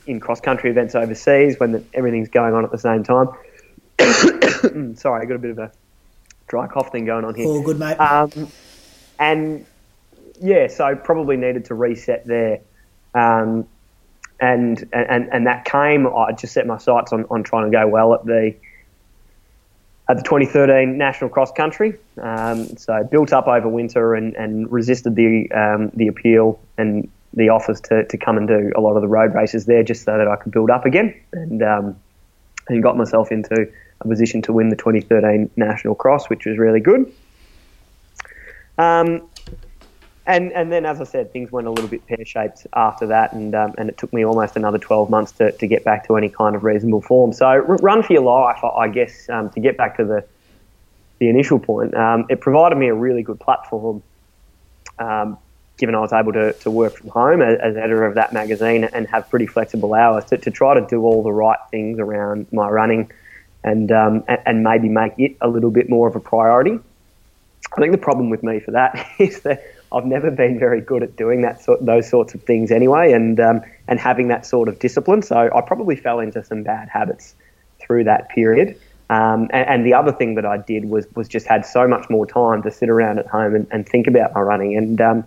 in 0.07 0.19
cross 0.19 0.41
country 0.41 0.69
events 0.69 0.95
overseas 0.95 1.59
when 1.59 1.71
the, 1.71 1.83
everything's 1.93 2.29
going 2.29 2.53
on 2.53 2.65
at 2.65 2.71
the 2.71 2.77
same 2.77 3.03
time. 3.03 3.27
sorry, 4.97 5.21
I 5.21 5.25
got 5.25 5.35
a 5.35 5.39
bit 5.39 5.51
of 5.51 5.59
a 5.59 5.71
dry 6.47 6.67
cough 6.67 6.91
thing 6.91 7.05
going 7.05 7.23
on 7.23 7.35
here. 7.35 7.45
All 7.45 7.61
good, 7.61 7.79
mate. 7.79 7.95
Um, 7.95 8.51
and 9.19 9.65
yeah, 10.41 10.67
so 10.67 10.95
probably 10.95 11.37
needed 11.37 11.65
to 11.65 11.75
reset 11.75 12.25
there. 12.25 12.61
Um, 13.13 13.67
and, 14.41 14.83
and 14.91 15.29
and 15.31 15.45
that 15.45 15.65
came. 15.65 16.07
I 16.07 16.31
just 16.31 16.53
set 16.53 16.65
my 16.65 16.79
sights 16.79 17.13
on, 17.13 17.25
on 17.29 17.43
trying 17.43 17.71
to 17.71 17.77
go 17.77 17.87
well 17.87 18.13
at 18.15 18.25
the 18.25 18.55
at 20.09 20.17
the 20.17 20.23
2013 20.23 20.97
National 20.97 21.29
Cross 21.29 21.53
Country. 21.53 21.93
Um, 22.19 22.75
so 22.75 23.03
built 23.03 23.31
up 23.31 23.47
over 23.47 23.69
winter 23.69 24.15
and, 24.15 24.35
and 24.35 24.69
resisted 24.71 25.15
the 25.15 25.49
um, 25.51 25.91
the 25.93 26.07
appeal 26.07 26.59
and 26.77 27.09
the 27.33 27.49
offers 27.49 27.79
to, 27.81 28.03
to 28.05 28.17
come 28.17 28.37
and 28.37 28.47
do 28.47 28.73
a 28.75 28.81
lot 28.81 28.95
of 28.95 29.01
the 29.01 29.07
road 29.07 29.33
races 29.33 29.65
there, 29.65 29.83
just 29.83 30.03
so 30.03 30.17
that 30.17 30.27
I 30.27 30.35
could 30.35 30.51
build 30.51 30.71
up 30.71 30.85
again 30.85 31.15
and 31.31 31.61
um, 31.61 31.95
and 32.67 32.81
got 32.81 32.97
myself 32.97 33.31
into 33.31 33.71
a 34.01 34.07
position 34.07 34.41
to 34.41 34.53
win 34.53 34.69
the 34.69 34.75
2013 34.75 35.51
National 35.55 35.93
Cross, 35.93 36.29
which 36.29 36.45
was 36.45 36.57
really 36.57 36.79
good. 36.79 37.13
Um, 38.77 39.29
and 40.25 40.51
and 40.53 40.71
then, 40.71 40.85
as 40.85 41.01
I 41.01 41.03
said, 41.03 41.33
things 41.33 41.51
went 41.51 41.67
a 41.67 41.71
little 41.71 41.89
bit 41.89 42.05
pear 42.05 42.23
shaped 42.25 42.67
after 42.73 43.07
that, 43.07 43.33
and 43.33 43.55
um, 43.55 43.73
and 43.77 43.89
it 43.89 43.97
took 43.97 44.13
me 44.13 44.23
almost 44.23 44.55
another 44.55 44.77
12 44.77 45.09
months 45.09 45.31
to, 45.33 45.51
to 45.53 45.67
get 45.67 45.83
back 45.83 46.05
to 46.07 46.15
any 46.15 46.29
kind 46.29 46.55
of 46.55 46.63
reasonable 46.63 47.01
form. 47.01 47.33
So, 47.33 47.47
run 47.57 48.03
for 48.03 48.13
your 48.13 48.21
life, 48.21 48.63
I 48.63 48.87
guess, 48.87 49.29
um, 49.29 49.49
to 49.51 49.59
get 49.59 49.77
back 49.77 49.97
to 49.97 50.05
the 50.05 50.25
the 51.19 51.29
initial 51.29 51.59
point, 51.59 51.95
um, 51.95 52.25
it 52.29 52.39
provided 52.39 52.77
me 52.77 52.87
a 52.87 52.93
really 52.93 53.23
good 53.23 53.39
platform. 53.39 54.03
Um, 54.99 55.37
given 55.77 55.95
I 55.95 55.99
was 55.99 56.13
able 56.13 56.31
to, 56.33 56.53
to 56.53 56.69
work 56.69 56.95
from 56.95 57.09
home 57.09 57.41
as, 57.41 57.57
as, 57.59 57.75
editor 57.75 58.05
of 58.05 58.13
that 58.13 58.33
magazine 58.33 58.83
and 58.83 59.07
have 59.07 59.27
pretty 59.31 59.47
flexible 59.47 59.95
hours 59.95 60.25
to, 60.25 60.37
to 60.37 60.51
try 60.51 60.75
to 60.75 60.85
do 60.85 61.01
all 61.01 61.23
the 61.23 61.31
right 61.31 61.57
things 61.71 61.97
around 61.97 62.45
my 62.51 62.69
running 62.69 63.11
and, 63.63 63.91
um, 63.91 64.23
and 64.27 64.63
maybe 64.63 64.89
make 64.89 65.13
it 65.17 65.37
a 65.41 65.47
little 65.47 65.71
bit 65.71 65.89
more 65.89 66.07
of 66.07 66.15
a 66.15 66.19
priority. 66.19 66.77
I 67.75 67.79
think 67.79 67.91
the 67.93 67.97
problem 67.97 68.29
with 68.29 68.43
me 68.43 68.59
for 68.59 68.71
that 68.71 69.07
is 69.19 69.41
that 69.41 69.63
I've 69.93 70.05
never 70.05 70.31
been 70.31 70.57
very 70.57 70.81
good 70.81 71.03
at 71.03 71.15
doing 71.15 71.41
that 71.41 71.61
sort, 71.61 71.85
those 71.85 72.09
sorts 72.09 72.33
of 72.33 72.43
things 72.43 72.71
anyway, 72.71 73.11
and 73.11 73.39
um, 73.39 73.61
and 73.87 73.99
having 73.99 74.29
that 74.29 74.45
sort 74.45 74.69
of 74.69 74.79
discipline. 74.79 75.21
So 75.21 75.49
I 75.53 75.61
probably 75.61 75.95
fell 75.95 76.19
into 76.19 76.43
some 76.43 76.63
bad 76.63 76.89
habits 76.89 77.35
through 77.79 78.05
that 78.05 78.29
period. 78.29 78.79
Um, 79.09 79.49
and, 79.51 79.67
and, 79.67 79.85
the 79.85 79.93
other 79.93 80.13
thing 80.13 80.35
that 80.35 80.45
I 80.45 80.57
did 80.57 80.85
was 80.85 81.05
was 81.15 81.27
just 81.27 81.45
had 81.45 81.65
so 81.65 81.85
much 81.85 82.09
more 82.09 82.25
time 82.25 82.63
to 82.63 82.71
sit 82.71 82.89
around 82.89 83.19
at 83.19 83.27
home 83.27 83.55
and, 83.55 83.67
and 83.69 83.87
think 83.87 84.07
about 84.07 84.33
my 84.33 84.39
running. 84.39 84.77
And 84.77 85.01
um, 85.01 85.25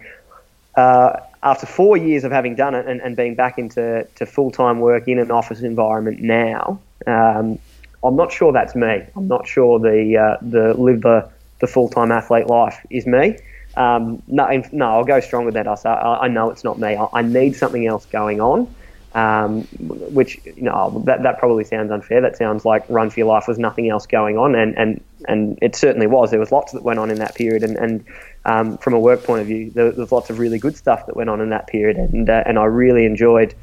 uh, 0.75 1.21
after 1.43 1.67
four 1.67 1.99
years 1.99 2.25
of 2.25 2.33
having 2.33 2.55
done 2.55 2.75
it 2.75 2.87
and, 2.87 3.03
and 3.03 3.15
being 3.15 3.35
back 3.35 3.59
into 3.59 4.09
to 4.15 4.25
full 4.25 4.51
time 4.51 4.81
work 4.81 5.07
in 5.07 5.19
an 5.19 5.31
office 5.31 5.61
environment 5.61 6.21
now, 6.21 6.81
um, 7.07 7.59
I'm 8.03 8.17
not 8.17 8.33
sure 8.33 8.53
that's 8.53 8.75
me. 8.75 9.03
I'm 9.15 9.29
not 9.29 9.47
sure 9.47 9.79
the 9.79 10.17
uh, 10.17 10.37
the 10.41 10.73
live 10.75 11.03
the, 11.03 11.31
the 11.61 11.67
full 11.67 11.91
time 11.91 12.11
athlete 12.11 12.47
life 12.47 12.79
is 12.89 13.07
me. 13.07 13.37
Um, 13.77 14.22
no, 14.27 14.62
no, 14.72 14.87
I'll 14.87 15.05
go 15.05 15.20
strong 15.20 15.45
with 15.45 15.55
that. 15.55 15.66
I 15.66 15.75
say, 15.75 15.89
I 15.89 16.29
know 16.29 16.51
it's 16.51 16.64
not 16.64 16.79
me. 16.79 16.97
I, 16.97 17.09
I 17.12 17.22
need 17.22 17.57
something 17.57 17.87
else 17.87 18.07
going 18.07 18.41
on. 18.41 18.72
Um, 19.14 19.62
which 20.11 20.41
you 20.45 20.62
know 20.62 21.01
that 21.07 21.22
that 21.22 21.39
probably 21.39 21.62
sounds 21.62 21.93
unfair. 21.93 22.20
That 22.20 22.37
sounds 22.37 22.64
like 22.64 22.85
Run 22.89 23.11
for 23.11 23.20
Your 23.20 23.29
Life 23.29 23.47
was 23.47 23.61
nothing 23.61 23.89
else 23.89 24.07
going 24.07 24.37
on, 24.37 24.57
and 24.57 24.77
and 24.77 25.01
and 25.29 25.57
it 25.62 25.77
certainly 25.77 26.09
was. 26.09 26.33
There 26.33 26.41
was 26.41 26.51
lots 26.51 26.72
that 26.72 26.83
went 26.83 26.99
on 26.99 27.12
in 27.12 27.18
that 27.20 27.37
period, 27.37 27.62
and 27.62 27.77
and 27.77 28.05
um, 28.45 28.77
from 28.79 28.93
a 28.93 28.99
work 28.99 29.22
point 29.22 29.43
of 29.43 29.47
view, 29.47 29.70
there, 29.70 29.93
was 29.93 30.11
lots 30.11 30.31
of 30.31 30.41
really 30.41 30.59
good 30.59 30.77
stuff 30.77 31.07
that 31.07 31.16
went 31.16 31.31
on 31.31 31.41
in 31.41 31.51
that 31.51 31.68
period, 31.68 31.97
and 31.97 32.29
uh, 32.29 32.43
and 32.45 32.59
I 32.59 32.64
really 32.64 33.05
enjoyed 33.05 33.55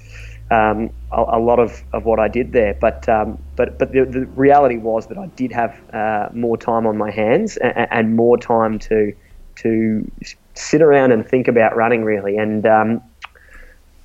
um, 0.52 0.90
a, 1.12 1.22
a, 1.22 1.40
lot 1.40 1.60
of, 1.60 1.82
of 1.94 2.04
what 2.06 2.20
I 2.20 2.28
did 2.28 2.52
there. 2.52 2.74
But 2.74 3.08
um, 3.08 3.38
but 3.56 3.80
but 3.80 3.94
the, 3.94 4.06
the, 4.06 4.26
reality 4.28 4.78
was 4.78 5.08
that 5.08 5.18
I 5.18 5.28
did 5.28 5.52
have 5.52 5.80
uh, 5.94 6.30
more 6.34 6.58
time 6.58 6.86
on 6.86 6.98
my 6.98 7.10
hands 7.10 7.58
and, 7.58 7.88
and, 7.90 8.16
more 8.16 8.38
time 8.38 8.78
to 8.80 9.14
to 9.62 10.10
sit 10.56 10.82
around 10.82 11.12
and 11.12 11.28
think 11.28 11.48
about 11.48 11.76
running 11.76 12.04
really. 12.04 12.38
And 12.38 12.66
um, 12.66 13.02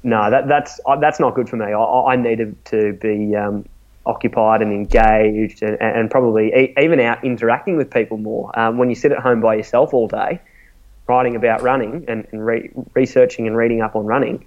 no, 0.03 0.31
that 0.31 0.49
that's 0.49 0.81
uh, 0.87 0.97
that's 0.97 1.21
not 1.21 1.35
good 1.35 1.49
for 1.49 1.57
me. 1.57 1.67
I, 1.67 2.13
I 2.13 2.17
needed 2.17 2.65
to 2.67 2.93
be 2.95 3.35
um, 3.35 3.67
occupied 4.05 4.63
and 4.63 4.73
engaged, 4.73 5.63
and, 5.63 5.77
and 5.81 6.11
probably 6.11 6.75
even 6.79 7.01
out 7.01 7.25
interacting 7.25 7.77
with 7.77 7.91
people 7.91 8.19
more. 8.19 8.57
Um, 8.59 8.79
when 8.79 8.89
you 8.89 8.95
sit 8.95 9.13
at 9.13 9.19
home 9.19 9.41
by 9.41 9.57
yourself 9.57 9.93
all 9.93 10.09
day, 10.09 10.41
writing 11.09 11.37
about 11.37 11.63
running 11.63 12.05
and, 12.09 12.27
and 12.31 12.47
re- 12.47 12.71
researching 12.95 13.47
and 13.47 13.57
reading 13.57 13.81
up 13.83 13.97
on 13.97 14.07
running 14.07 14.45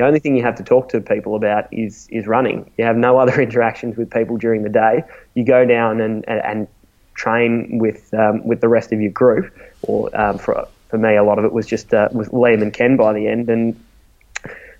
the 0.00 0.06
only 0.06 0.18
thing 0.18 0.34
you 0.34 0.42
have 0.42 0.54
to 0.54 0.62
talk 0.62 0.88
to 0.88 1.00
people 1.02 1.36
about 1.36 1.68
is 1.72 2.08
is 2.10 2.26
running. 2.26 2.70
You 2.78 2.86
have 2.86 2.96
no 2.96 3.18
other 3.22 3.38
interactions 3.40 3.98
with 3.98 4.10
people 4.10 4.38
during 4.38 4.62
the 4.62 4.70
day. 4.70 5.02
You 5.34 5.44
go 5.44 5.66
down 5.66 6.00
and 6.00 6.24
and, 6.26 6.40
and 6.42 6.68
train 7.14 7.78
with 7.78 8.12
um, 8.14 8.46
with 8.46 8.62
the 8.62 8.68
rest 8.68 8.92
of 8.92 9.00
your 9.02 9.12
group. 9.12 9.52
Or 9.82 10.14
um, 10.18 10.38
for 10.38 10.68
for 10.88 10.98
me, 10.98 11.16
a 11.16 11.22
lot 11.22 11.38
of 11.38 11.44
it 11.44 11.52
was 11.52 11.66
just 11.66 11.94
uh, 11.94 12.08
with 12.12 12.30
Liam 12.32 12.62
and 12.62 12.72
Ken 12.72 12.96
by 12.96 13.12
the 13.12 13.26
end, 13.28 13.48
and 13.48 13.84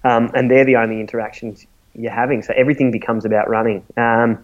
um, 0.05 0.31
and 0.35 0.51
they're 0.51 0.65
the 0.65 0.77
only 0.77 1.01
interactions 1.01 1.67
you're 1.95 2.13
having. 2.13 2.43
So 2.43 2.53
everything 2.57 2.91
becomes 2.91 3.25
about 3.25 3.49
running. 3.49 3.85
Um, 3.97 4.43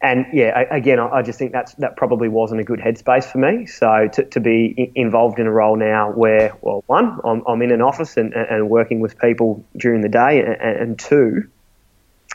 and 0.00 0.26
yeah, 0.32 0.64
again, 0.70 0.98
I 0.98 1.22
just 1.22 1.38
think 1.38 1.52
that's 1.52 1.74
that 1.74 1.96
probably 1.96 2.28
wasn't 2.28 2.60
a 2.60 2.64
good 2.64 2.80
headspace 2.80 3.24
for 3.30 3.38
me. 3.38 3.66
So 3.66 4.08
to, 4.12 4.24
to 4.24 4.40
be 4.40 4.90
involved 4.96 5.38
in 5.38 5.46
a 5.46 5.52
role 5.52 5.76
now 5.76 6.10
where, 6.10 6.56
well, 6.60 6.82
one, 6.88 7.20
I'm, 7.24 7.44
I'm 7.46 7.62
in 7.62 7.70
an 7.70 7.82
office 7.82 8.16
and, 8.16 8.34
and 8.34 8.68
working 8.68 8.98
with 8.98 9.16
people 9.16 9.64
during 9.76 10.00
the 10.00 10.08
day, 10.08 10.40
and, 10.40 10.80
and 10.80 10.98
two, 10.98 11.48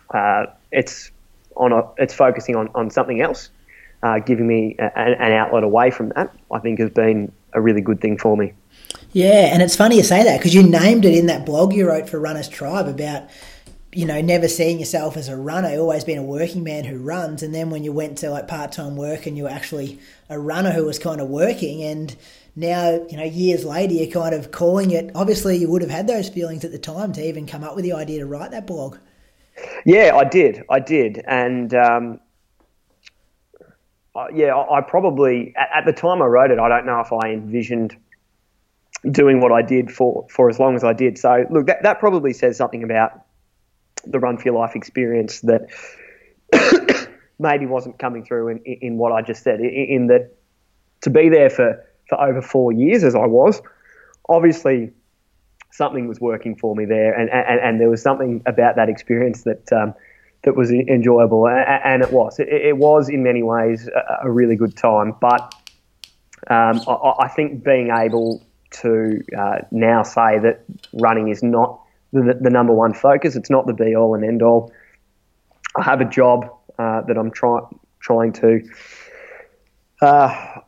uh, 0.10 0.46
it's 0.72 1.12
on 1.58 1.74
a, 1.74 1.90
it's 1.98 2.14
focusing 2.14 2.56
on, 2.56 2.70
on 2.74 2.90
something 2.90 3.20
else, 3.22 3.50
uh, 4.08 4.20
giving 4.20 4.48
me 4.48 4.76
a, 4.80 4.98
an 4.98 5.32
outlet 5.34 5.64
away 5.64 5.92
from 5.92 6.10
that. 6.10 6.34
I 6.52 6.60
think 6.60 6.80
has 6.80 6.92
been 6.92 7.32
a 7.54 7.62
really 7.62 7.82
good 7.82 8.02
thing 8.02 8.18
for 8.18 8.38
me. 8.38 8.54
Yeah, 9.12 9.50
and 9.52 9.62
it's 9.62 9.76
funny 9.76 9.98
you 9.98 10.04
say 10.04 10.24
that 10.24 10.38
because 10.38 10.54
you 10.54 10.64
named 10.64 11.06
it 11.06 11.14
in 11.14 11.26
that 11.28 11.46
blog 11.46 11.74
you 11.74 11.88
wrote 11.88 12.10
for 12.10 12.20
Runners 12.20 12.50
Tribe 12.50 12.88
about 12.88 13.30
you 13.94 14.06
know, 14.06 14.22
never 14.22 14.48
seeing 14.48 14.80
yourself 14.80 15.18
as 15.18 15.28
a 15.28 15.36
runner, 15.36 15.70
always 15.70 16.04
been 16.04 16.20
a 16.20 16.24
working 16.24 16.64
man 16.64 16.84
who 16.84 17.00
runs. 17.00 17.42
And 17.42 17.56
then 17.56 17.72
when 17.72 17.84
you 17.84 17.92
went 17.92 18.20
to 18.20 18.30
like 18.30 18.48
part 18.48 18.72
time 18.72 18.96
work 18.96 19.26
and 19.26 19.36
you 19.36 19.44
were 19.44 19.50
actually 19.50 20.00
a 20.30 20.38
runner 20.38 20.72
who 20.72 20.86
was 20.86 21.00
kind 21.00 21.20
of 21.20 21.30
working, 21.30 21.82
and 21.82 22.16
now, 22.56 23.06
you 23.10 23.18
know, 23.18 23.24
years 23.24 23.66
later, 23.66 23.94
you're 23.94 24.12
kind 24.12 24.36
of 24.36 24.52
calling 24.52 24.92
it. 24.92 25.10
Obviously, 25.16 25.58
you 25.58 25.70
would 25.70 25.82
have 25.82 25.90
had 25.90 26.06
those 26.06 26.30
feelings 26.30 26.64
at 26.64 26.72
the 26.72 26.78
time 26.78 27.12
to 27.14 27.26
even 27.26 27.48
come 27.48 27.64
up 27.64 27.76
with 27.76 27.86
the 27.86 27.94
idea 27.94 28.20
to 28.20 28.28
write 28.28 28.52
that 28.52 28.68
blog. 28.68 28.98
Yeah, 29.86 30.16
I 30.16 30.26
did. 30.26 30.64
I 30.70 30.80
did. 30.80 31.24
And, 31.28 31.74
um, 31.74 32.20
yeah, 34.34 34.56
I 34.56 34.82
probably, 34.82 35.54
at 35.56 35.86
the 35.86 35.94
time 35.94 36.22
I 36.22 36.26
wrote 36.26 36.52
it, 36.52 36.60
I 36.60 36.68
don't 36.70 36.86
know 36.86 37.00
if 37.00 37.12
I 37.14 37.30
envisioned 37.30 37.96
doing 39.10 39.40
what 39.40 39.52
I 39.52 39.62
did 39.62 39.92
for, 39.92 40.26
for 40.30 40.50
as 40.50 40.60
long 40.60 40.76
as 40.76 40.84
I 40.84 40.94
did. 40.94 41.18
So, 41.18 41.46
look, 41.50 41.68
that, 41.68 41.84
that 41.84 42.00
probably 42.00 42.34
says 42.34 42.58
something 42.58 42.84
about 42.84 43.26
the 44.06 44.20
Run 44.20 44.38
for 44.38 44.44
Your 44.46 44.56
Life 44.56 44.76
experience 44.76 45.42
that 45.42 45.68
maybe 47.40 47.66
wasn't 47.66 48.00
coming 48.00 48.26
through 48.26 48.50
in, 48.50 48.58
in 48.64 48.98
what 48.98 49.12
I 49.12 49.22
just 49.22 49.44
said. 49.44 49.60
In, 49.60 49.70
in 49.70 50.08
that 50.08 50.36
to 51.02 51.10
be 51.10 51.30
there 51.30 51.50
for, 51.50 51.86
for 52.10 52.20
over 52.20 52.42
four 52.42 52.72
years, 52.72 53.04
as 53.04 53.16
I 53.16 53.26
was, 53.26 53.62
obviously 54.28 54.92
something 55.72 56.08
was 56.08 56.20
working 56.20 56.56
for 56.56 56.76
me 56.76 56.86
there, 56.86 57.14
and, 57.14 57.30
and, 57.30 57.60
and 57.60 57.80
there 57.80 57.90
was 57.90 58.02
something 58.02 58.42
about 58.46 58.78
that 58.78 58.90
experience 58.90 59.44
that 59.44 59.72
um, 59.72 59.94
that 60.44 60.56
was 60.56 60.72
enjoyable, 60.72 61.48
and 61.48 62.02
it 62.02 62.12
was. 62.12 62.40
It, 62.40 62.78
was 62.78 63.10
in 63.10 63.24
many 63.24 63.44
ways 63.44 63.90
a, 64.22 64.30
really 64.30 64.56
good 64.56 64.78
time, 64.78 65.16
but 65.20 65.54
um, 66.48 66.82
I, 66.88 67.28
think 67.28 67.64
being 67.64 67.90
able 67.92 68.44
to 68.82 69.22
uh, 69.38 69.60
now 69.72 70.04
say 70.04 70.40
that 70.40 70.64
running 70.94 71.30
is 71.30 71.44
not 71.44 71.82
the, 72.14 72.38
the 72.40 72.50
number 72.50 72.74
one 72.74 72.94
focus. 72.94 73.36
It's 73.36 73.50
not 73.50 73.66
the 73.68 73.74
be 73.74 73.96
all 73.96 74.16
and 74.16 74.24
end 74.24 74.42
all. 74.42 74.72
I 75.76 75.84
have 75.84 76.02
a 76.02 76.06
job 76.06 76.50
uh, 76.80 77.02
that 77.02 77.18
I'm 77.18 77.32
trying 77.32 77.66
trying 78.00 78.32
to 78.34 78.62
uh, 80.02 80.60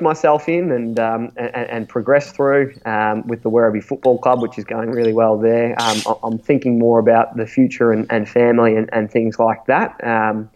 myself 0.00 0.48
in 0.48 0.70
and, 0.70 0.98
um, 1.00 1.32
and, 1.36 1.54
and 1.54 1.88
progress 1.88 2.30
through 2.32 2.74
um, 2.84 3.26
with 3.26 3.42
the 3.42 3.50
Werribee 3.50 3.82
Football 3.82 4.18
Club, 4.18 4.40
which 4.40 4.58
is 4.58 4.64
going 4.64 4.90
really 4.90 5.12
well 5.12 5.38
there. 5.38 5.74
Um, 5.80 6.16
I'm 6.22 6.38
thinking 6.38 6.78
more 6.78 6.98
about 6.98 7.36
the 7.36 7.46
future 7.46 7.90
and, 7.90 8.06
and 8.10 8.28
family 8.28 8.76
and, 8.76 8.88
and 8.92 9.10
things 9.10 9.38
like 9.38 9.66
that. 9.66 10.02
Um, 10.04 10.48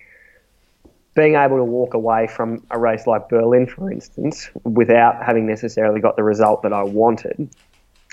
being 1.14 1.34
able 1.34 1.56
to 1.56 1.64
walk 1.64 1.94
away 1.94 2.26
from 2.26 2.64
a 2.70 2.78
race 2.78 3.06
like 3.06 3.28
Berlin, 3.28 3.66
for 3.66 3.90
instance, 3.90 4.50
without 4.64 5.24
having 5.24 5.46
necessarily 5.46 6.00
got 6.00 6.14
the 6.16 6.22
result 6.22 6.62
that 6.62 6.74
I 6.74 6.82
wanted, 6.82 7.48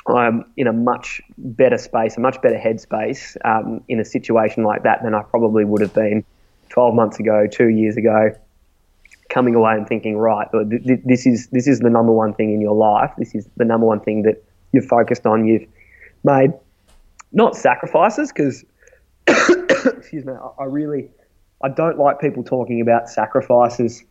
I'm 0.07 0.45
in 0.57 0.67
a 0.67 0.73
much 0.73 1.21
better 1.37 1.77
space, 1.77 2.17
a 2.17 2.19
much 2.19 2.41
better 2.41 2.57
headspace 2.57 3.37
um, 3.45 3.83
in 3.89 3.99
a 3.99 4.05
situation 4.05 4.63
like 4.63 4.83
that 4.83 5.03
than 5.03 5.13
I 5.13 5.21
probably 5.21 5.65
would 5.65 5.81
have 5.81 5.93
been 5.93 6.23
12 6.69 6.95
months 6.95 7.19
ago, 7.19 7.45
two 7.45 7.67
years 7.67 7.97
ago. 7.97 8.31
Coming 9.33 9.55
away 9.55 9.73
and 9.73 9.87
thinking, 9.87 10.17
right, 10.17 10.47
this 10.53 11.25
is 11.25 11.47
this 11.47 11.67
is 11.67 11.79
the 11.79 11.89
number 11.89 12.11
one 12.11 12.33
thing 12.33 12.53
in 12.53 12.61
your 12.61 12.75
life. 12.75 13.11
This 13.17 13.33
is 13.33 13.49
the 13.57 13.65
number 13.65 13.87
one 13.87 13.99
thing 13.99 14.21
that 14.23 14.43
you've 14.71 14.85
focused 14.85 15.25
on. 15.25 15.47
You've 15.47 15.67
made 16.23 16.51
not 17.31 17.55
sacrifices 17.55 18.31
because, 18.31 18.63
excuse 19.27 20.23
me, 20.23 20.33
I 20.59 20.65
really 20.65 21.09
I 21.63 21.69
don't 21.69 21.97
like 21.97 22.19
people 22.19 22.43
talking 22.43 22.81
about 22.81 23.09
sacrifices 23.09 24.03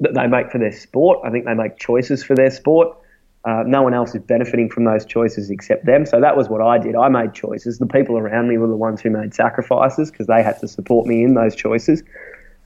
that 0.00 0.14
they 0.14 0.26
make 0.26 0.50
for 0.50 0.58
their 0.58 0.72
sport. 0.72 1.20
I 1.24 1.30
think 1.30 1.46
they 1.46 1.54
make 1.54 1.78
choices 1.78 2.24
for 2.24 2.34
their 2.34 2.50
sport. 2.50 2.98
Uh, 3.44 3.62
no 3.66 3.82
one 3.82 3.94
else 3.94 4.14
is 4.14 4.22
benefiting 4.22 4.68
from 4.68 4.84
those 4.84 5.04
choices 5.04 5.50
except 5.50 5.86
them. 5.86 6.06
So 6.06 6.20
that 6.20 6.36
was 6.36 6.48
what 6.48 6.60
I 6.60 6.78
did. 6.78 6.94
I 6.94 7.08
made 7.08 7.34
choices. 7.34 7.78
The 7.78 7.86
people 7.86 8.18
around 8.18 8.48
me 8.48 8.58
were 8.58 8.68
the 8.68 8.76
ones 8.76 9.00
who 9.00 9.10
made 9.10 9.34
sacrifices 9.34 10.10
because 10.10 10.26
they 10.26 10.42
had 10.42 10.60
to 10.60 10.68
support 10.68 11.06
me 11.06 11.24
in 11.24 11.34
those 11.34 11.56
choices. 11.56 12.02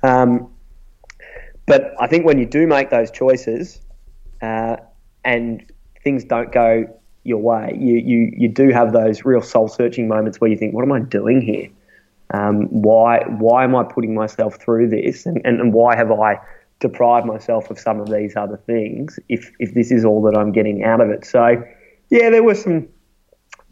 Um, 0.03 0.51
but 1.67 1.95
I 2.01 2.07
think 2.07 2.25
when 2.25 2.39
you 2.39 2.47
do 2.47 2.67
make 2.67 2.91
those 2.91 3.11
choices 3.11 3.81
uh, 4.41 4.77
and 5.25 5.65
things 6.03 6.25
don't 6.25 6.53
go 6.53 6.85
your 7.25 7.39
way, 7.39 7.77
you, 7.79 7.97
you, 7.97 8.33
you 8.37 8.49
do 8.49 8.71
have 8.71 8.93
those 8.93 9.25
real 9.25 9.43
soul 9.43 9.69
searching 9.69 10.07
moments 10.09 10.41
where 10.41 10.49
you 10.49 10.57
think, 10.57 10.75
what 10.75 10.83
am 10.85 10.93
I 10.93 11.01
doing 11.01 11.41
here? 11.41 11.69
Um, 12.35 12.67
why 12.67 13.21
why 13.29 13.63
am 13.63 13.77
I 13.77 13.85
putting 13.85 14.13
myself 14.15 14.57
through 14.61 14.89
this, 14.89 15.27
and, 15.27 15.41
and, 15.45 15.61
and 15.61 15.73
why 15.73 15.95
have 15.95 16.11
I 16.11 16.41
deprived 16.81 17.27
myself 17.27 17.71
of 17.71 17.79
some 17.79 18.01
of 18.01 18.11
these 18.11 18.35
other 18.37 18.57
things 18.57 19.19
if 19.29 19.53
if 19.61 19.75
this 19.75 19.93
is 19.93 20.05
all 20.05 20.23
that 20.23 20.37
I'm 20.37 20.51
getting 20.51 20.83
out 20.83 21.01
of 21.01 21.09
it? 21.11 21.25
So, 21.25 21.63
yeah, 22.11 22.31
there 22.31 22.43
were 22.43 22.57
some 22.57 22.89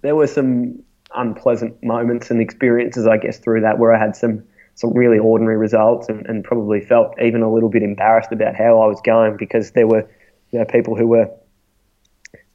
there 0.03 0.15
were 0.15 0.29
some 0.29 0.85
unpleasant 1.17 1.83
moments 1.83 2.31
and 2.31 2.41
experiences, 2.41 3.07
I 3.07 3.17
guess, 3.17 3.39
through 3.39 3.63
that 3.63 3.79
where 3.79 3.93
I 3.93 3.99
had 3.99 4.15
some 4.15 4.45
some 4.75 4.93
really 4.93 5.19
ordinary 5.19 5.57
results 5.57 6.09
and, 6.09 6.27
and 6.27 6.45
probably 6.45 6.81
felt 6.81 7.15
even 7.23 7.43
a 7.43 7.53
little 7.53 7.69
bit 7.69 7.83
embarrassed 7.83 8.33
about 8.33 8.57
how 8.57 8.81
I 8.81 8.87
was 8.87 9.01
going 9.03 9.37
because 9.37 9.73
there 9.73 9.87
were 9.87 10.09
you 10.51 10.59
know 10.59 10.65
people 10.65 10.97
who 10.97 11.07
were 11.07 11.31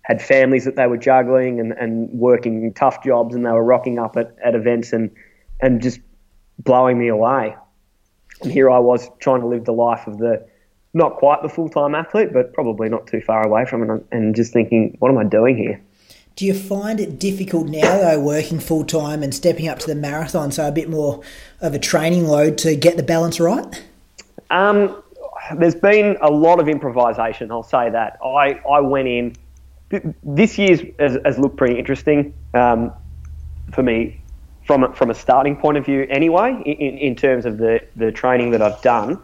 had 0.02 0.22
families 0.22 0.66
that 0.66 0.76
they 0.76 0.88
were 0.88 0.98
juggling 0.98 1.60
and, 1.60 1.72
and 1.74 2.10
working 2.12 2.74
tough 2.74 3.04
jobs 3.04 3.36
and 3.36 3.46
they 3.46 3.52
were 3.52 3.64
rocking 3.64 4.00
up 4.00 4.18
at, 4.18 4.36
at 4.44 4.56
events 4.56 4.92
and 4.92 5.12
and 5.62 5.82
just 5.82 6.00
blowing 6.58 6.98
me 6.98 7.08
away. 7.08 7.56
And 8.42 8.52
here 8.52 8.70
I 8.70 8.80
was 8.80 9.10
trying 9.20 9.42
to 9.42 9.48
live 9.48 9.66
the 9.66 9.74
life 9.74 10.08
of 10.08 10.18
the 10.18 10.46
not 10.94 11.18
quite 11.18 11.42
the 11.44 11.50
full 11.50 11.70
time 11.70 11.96
athlete, 11.96 12.34
but 12.34 12.54
probably 12.54 12.90
not 12.90 13.08
too 13.08 13.22
far 13.22 13.46
away 13.46 13.66
from 13.66 13.90
it, 13.90 14.06
and 14.12 14.36
just 14.36 14.54
thinking, 14.54 14.96
what 15.00 15.10
am 15.10 15.18
I 15.18 15.24
doing 15.24 15.58
here? 15.58 15.82
Do 16.40 16.46
you 16.46 16.54
find 16.54 17.02
it 17.02 17.20
difficult 17.20 17.68
now, 17.68 17.98
though, 17.98 18.22
working 18.22 18.62
full 18.62 18.86
time 18.86 19.24
and 19.24 19.36
stepping 19.36 19.68
up 19.68 19.78
to 19.80 19.88
the 19.88 19.94
marathon, 19.94 20.54
so 20.54 20.66
a 20.66 20.72
bit 20.72 20.90
more 20.90 21.22
of 21.60 21.74
a 21.74 21.80
training 21.80 22.28
load 22.28 22.58
to 22.60 22.78
get 22.78 22.96
the 22.96 23.04
balance 23.04 23.42
right? 23.42 23.84
Um, 24.50 25.04
there's 25.58 25.76
been 25.76 26.16
a 26.22 26.32
lot 26.32 26.62
of 26.62 26.70
improvisation, 26.70 27.52
I'll 27.52 27.62
say 27.62 27.90
that. 27.90 28.20
I, 28.24 28.54
I 28.54 28.80
went 28.80 29.10
in, 29.10 29.36
this 30.24 30.58
year's 30.58 30.80
has, 30.98 31.18
has 31.26 31.38
looked 31.38 31.58
pretty 31.58 31.78
interesting 31.78 32.34
um, 32.54 32.94
for 33.74 33.84
me 33.84 34.22
from 34.66 34.86
a, 34.86 34.94
from 34.94 35.10
a 35.10 35.16
starting 35.16 35.58
point 35.58 35.78
of 35.78 35.86
view 35.86 36.08
anyway, 36.10 36.54
in, 36.66 36.98
in 37.00 37.16
terms 37.18 37.46
of 37.46 37.58
the, 37.58 37.82
the 37.98 38.14
training 38.14 38.52
that 38.52 38.62
I've 38.62 38.82
done, 38.82 39.22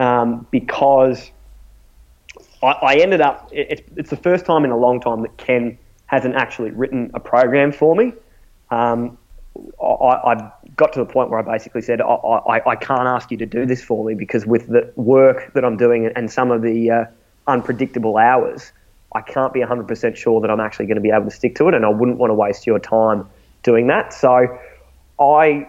um, 0.00 0.48
because 0.50 1.30
I, 2.60 2.70
I, 2.70 2.94
ended 2.96 3.20
up, 3.20 3.50
it's, 3.52 3.82
it's 3.94 4.10
the 4.10 4.16
first 4.16 4.44
time 4.44 4.64
in 4.64 4.72
a 4.72 4.76
long 4.76 5.00
time 5.00 5.22
that 5.22 5.36
Ken 5.36 5.78
hasn't 6.06 6.34
actually 6.34 6.70
written 6.70 7.10
a 7.14 7.20
program 7.20 7.72
for 7.72 7.94
me. 7.94 8.12
Um, 8.70 9.18
I, 9.82 9.84
I, 9.84 10.52
got 10.76 10.92
to 10.92 10.98
the 10.98 11.06
point 11.06 11.30
where 11.30 11.38
I 11.38 11.42
basically 11.42 11.80
said, 11.80 12.02
I, 12.02 12.04
I, 12.04 12.70
I, 12.72 12.76
can't 12.76 13.06
ask 13.06 13.30
you 13.30 13.38
to 13.38 13.46
do 13.46 13.64
this 13.64 13.82
for 13.82 14.04
me 14.04 14.14
because 14.14 14.44
with 14.44 14.66
the 14.66 14.92
work 14.96 15.54
that 15.54 15.64
I'm 15.64 15.78
doing 15.78 16.06
and 16.14 16.30
some 16.30 16.50
of 16.50 16.60
the 16.60 16.90
uh, 16.90 17.04
unpredictable 17.46 18.18
hours, 18.18 18.72
I 19.14 19.22
can't 19.22 19.54
be 19.54 19.60
100% 19.60 20.16
sure 20.16 20.42
that 20.42 20.50
I'm 20.50 20.60
actually 20.60 20.86
going 20.86 20.96
to 20.96 21.00
be 21.00 21.10
able 21.10 21.24
to 21.24 21.30
stick 21.30 21.54
to 21.56 21.68
it, 21.68 21.74
and 21.74 21.86
I 21.86 21.88
wouldn't 21.88 22.18
want 22.18 22.30
to 22.30 22.34
waste 22.34 22.66
your 22.66 22.78
time 22.78 23.26
doing 23.62 23.86
that. 23.86 24.12
So 24.12 24.58
I 25.18 25.66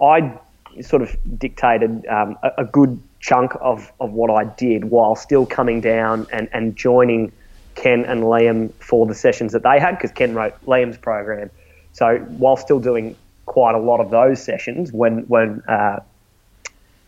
I 0.00 0.38
sort 0.80 1.02
of 1.02 1.16
dictated 1.38 2.06
um, 2.06 2.36
a, 2.42 2.50
a, 2.58 2.64
good 2.64 3.00
chunk 3.20 3.52
of, 3.60 3.92
of 4.00 4.12
what 4.12 4.30
I 4.30 4.44
did 4.44 4.86
while 4.86 5.14
still 5.14 5.46
coming 5.46 5.80
down 5.80 6.26
and, 6.32 6.48
and 6.52 6.74
joining 6.74 7.32
Ken 7.74 8.04
and 8.04 8.22
Liam 8.22 8.72
for 8.74 9.06
the 9.06 9.14
sessions 9.14 9.52
that 9.52 9.62
they 9.62 9.78
had 9.80 9.92
because 9.92 10.12
Ken 10.12 10.34
wrote 10.34 10.54
Liam's 10.66 10.98
program. 10.98 11.50
So 11.92 12.18
while 12.18 12.56
still 12.56 12.80
doing 12.80 13.16
quite 13.46 13.74
a 13.74 13.78
lot 13.78 14.00
of 14.00 14.10
those 14.10 14.42
sessions 14.42 14.92
when 14.92 15.20
when 15.28 15.62
uh, 15.68 16.00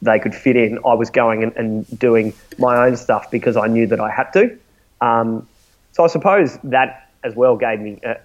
they 0.02 0.18
could 0.18 0.34
fit 0.34 0.56
in, 0.56 0.78
I 0.86 0.94
was 0.94 1.10
going 1.10 1.42
and, 1.42 1.56
and, 1.56 1.98
doing 1.98 2.34
my 2.58 2.86
own 2.86 2.96
stuff 2.96 3.30
because 3.30 3.56
I 3.56 3.66
knew 3.66 3.86
that 3.86 4.00
I 4.00 4.10
had 4.10 4.30
to. 4.34 4.58
Um, 5.00 5.48
so 5.92 6.04
I 6.04 6.08
suppose 6.08 6.58
that 6.64 7.10
as 7.24 7.34
well 7.34 7.56
gave 7.56 7.80
me 7.80 7.98
a, 8.04 8.16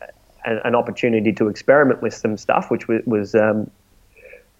an 0.45 0.75
opportunity 0.75 1.31
to 1.33 1.47
experiment 1.47 2.01
with 2.01 2.13
some 2.13 2.37
stuff, 2.37 2.69
which 2.69 2.87
was 2.87 3.01
was, 3.05 3.35
um, 3.35 3.71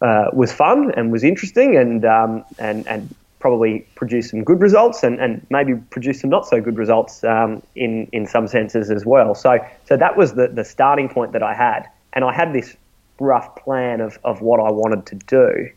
uh, 0.01 0.27
was 0.33 0.51
fun 0.51 0.91
and 0.95 1.11
was 1.11 1.23
interesting, 1.23 1.75
and 1.75 2.05
um, 2.05 2.43
and 2.57 2.87
and 2.87 3.13
probably 3.41 3.85
produce 3.95 4.29
some 4.29 4.43
good 4.43 4.61
results, 4.61 5.03
and, 5.03 5.19
and 5.19 5.45
maybe 5.49 5.75
produce 5.89 6.21
some 6.21 6.29
not 6.29 6.47
so 6.47 6.61
good 6.61 6.77
results 6.77 7.23
um, 7.23 7.61
in 7.75 8.07
in 8.13 8.25
some 8.25 8.47
senses 8.47 8.89
as 8.89 9.05
well. 9.05 9.35
So 9.35 9.57
so 9.85 9.97
that 9.97 10.15
was 10.15 10.33
the 10.33 10.47
the 10.47 10.63
starting 10.63 11.09
point 11.09 11.33
that 11.33 11.43
I 11.43 11.53
had, 11.53 11.87
and 12.13 12.23
I 12.23 12.33
had 12.33 12.53
this 12.53 12.77
rough 13.19 13.55
plan 13.55 13.99
of 13.99 14.17
of 14.23 14.41
what 14.41 14.59
I 14.59 14.71
wanted 14.71 15.05
to 15.07 15.15
do, 15.15 15.69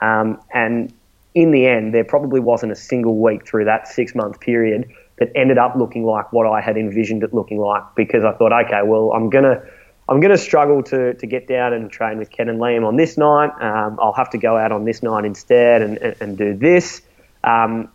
um, 0.00 0.40
and 0.52 0.92
in 1.34 1.50
the 1.50 1.66
end, 1.66 1.94
there 1.94 2.04
probably 2.04 2.40
wasn't 2.40 2.72
a 2.72 2.76
single 2.76 3.18
week 3.18 3.46
through 3.46 3.64
that 3.66 3.88
six 3.88 4.14
month 4.14 4.40
period 4.40 4.90
that 5.18 5.30
ended 5.34 5.58
up 5.58 5.76
looking 5.76 6.04
like 6.04 6.32
what 6.32 6.46
I 6.46 6.60
had 6.60 6.76
envisioned 6.76 7.22
it 7.22 7.32
looking 7.32 7.58
like 7.58 7.82
because 7.94 8.24
I 8.24 8.32
thought, 8.32 8.52
okay, 8.66 8.80
well, 8.84 9.12
I'm 9.12 9.30
gonna 9.30 9.62
I'm 10.08 10.20
gonna 10.20 10.38
struggle 10.38 10.82
to 10.84 11.14
to 11.14 11.26
get 11.26 11.46
down 11.46 11.72
and 11.72 11.90
train 11.90 12.18
with 12.18 12.30
Ken 12.30 12.48
and 12.48 12.60
Liam 12.60 12.86
on 12.86 12.96
this 12.96 13.16
night. 13.16 13.50
Um, 13.60 13.98
I'll 14.00 14.12
have 14.12 14.30
to 14.30 14.38
go 14.38 14.56
out 14.56 14.72
on 14.72 14.84
this 14.84 15.02
night 15.02 15.24
instead 15.24 15.82
and 15.82 15.98
and, 15.98 16.16
and 16.20 16.38
do 16.38 16.54
this, 16.54 17.02
um, 17.44 17.88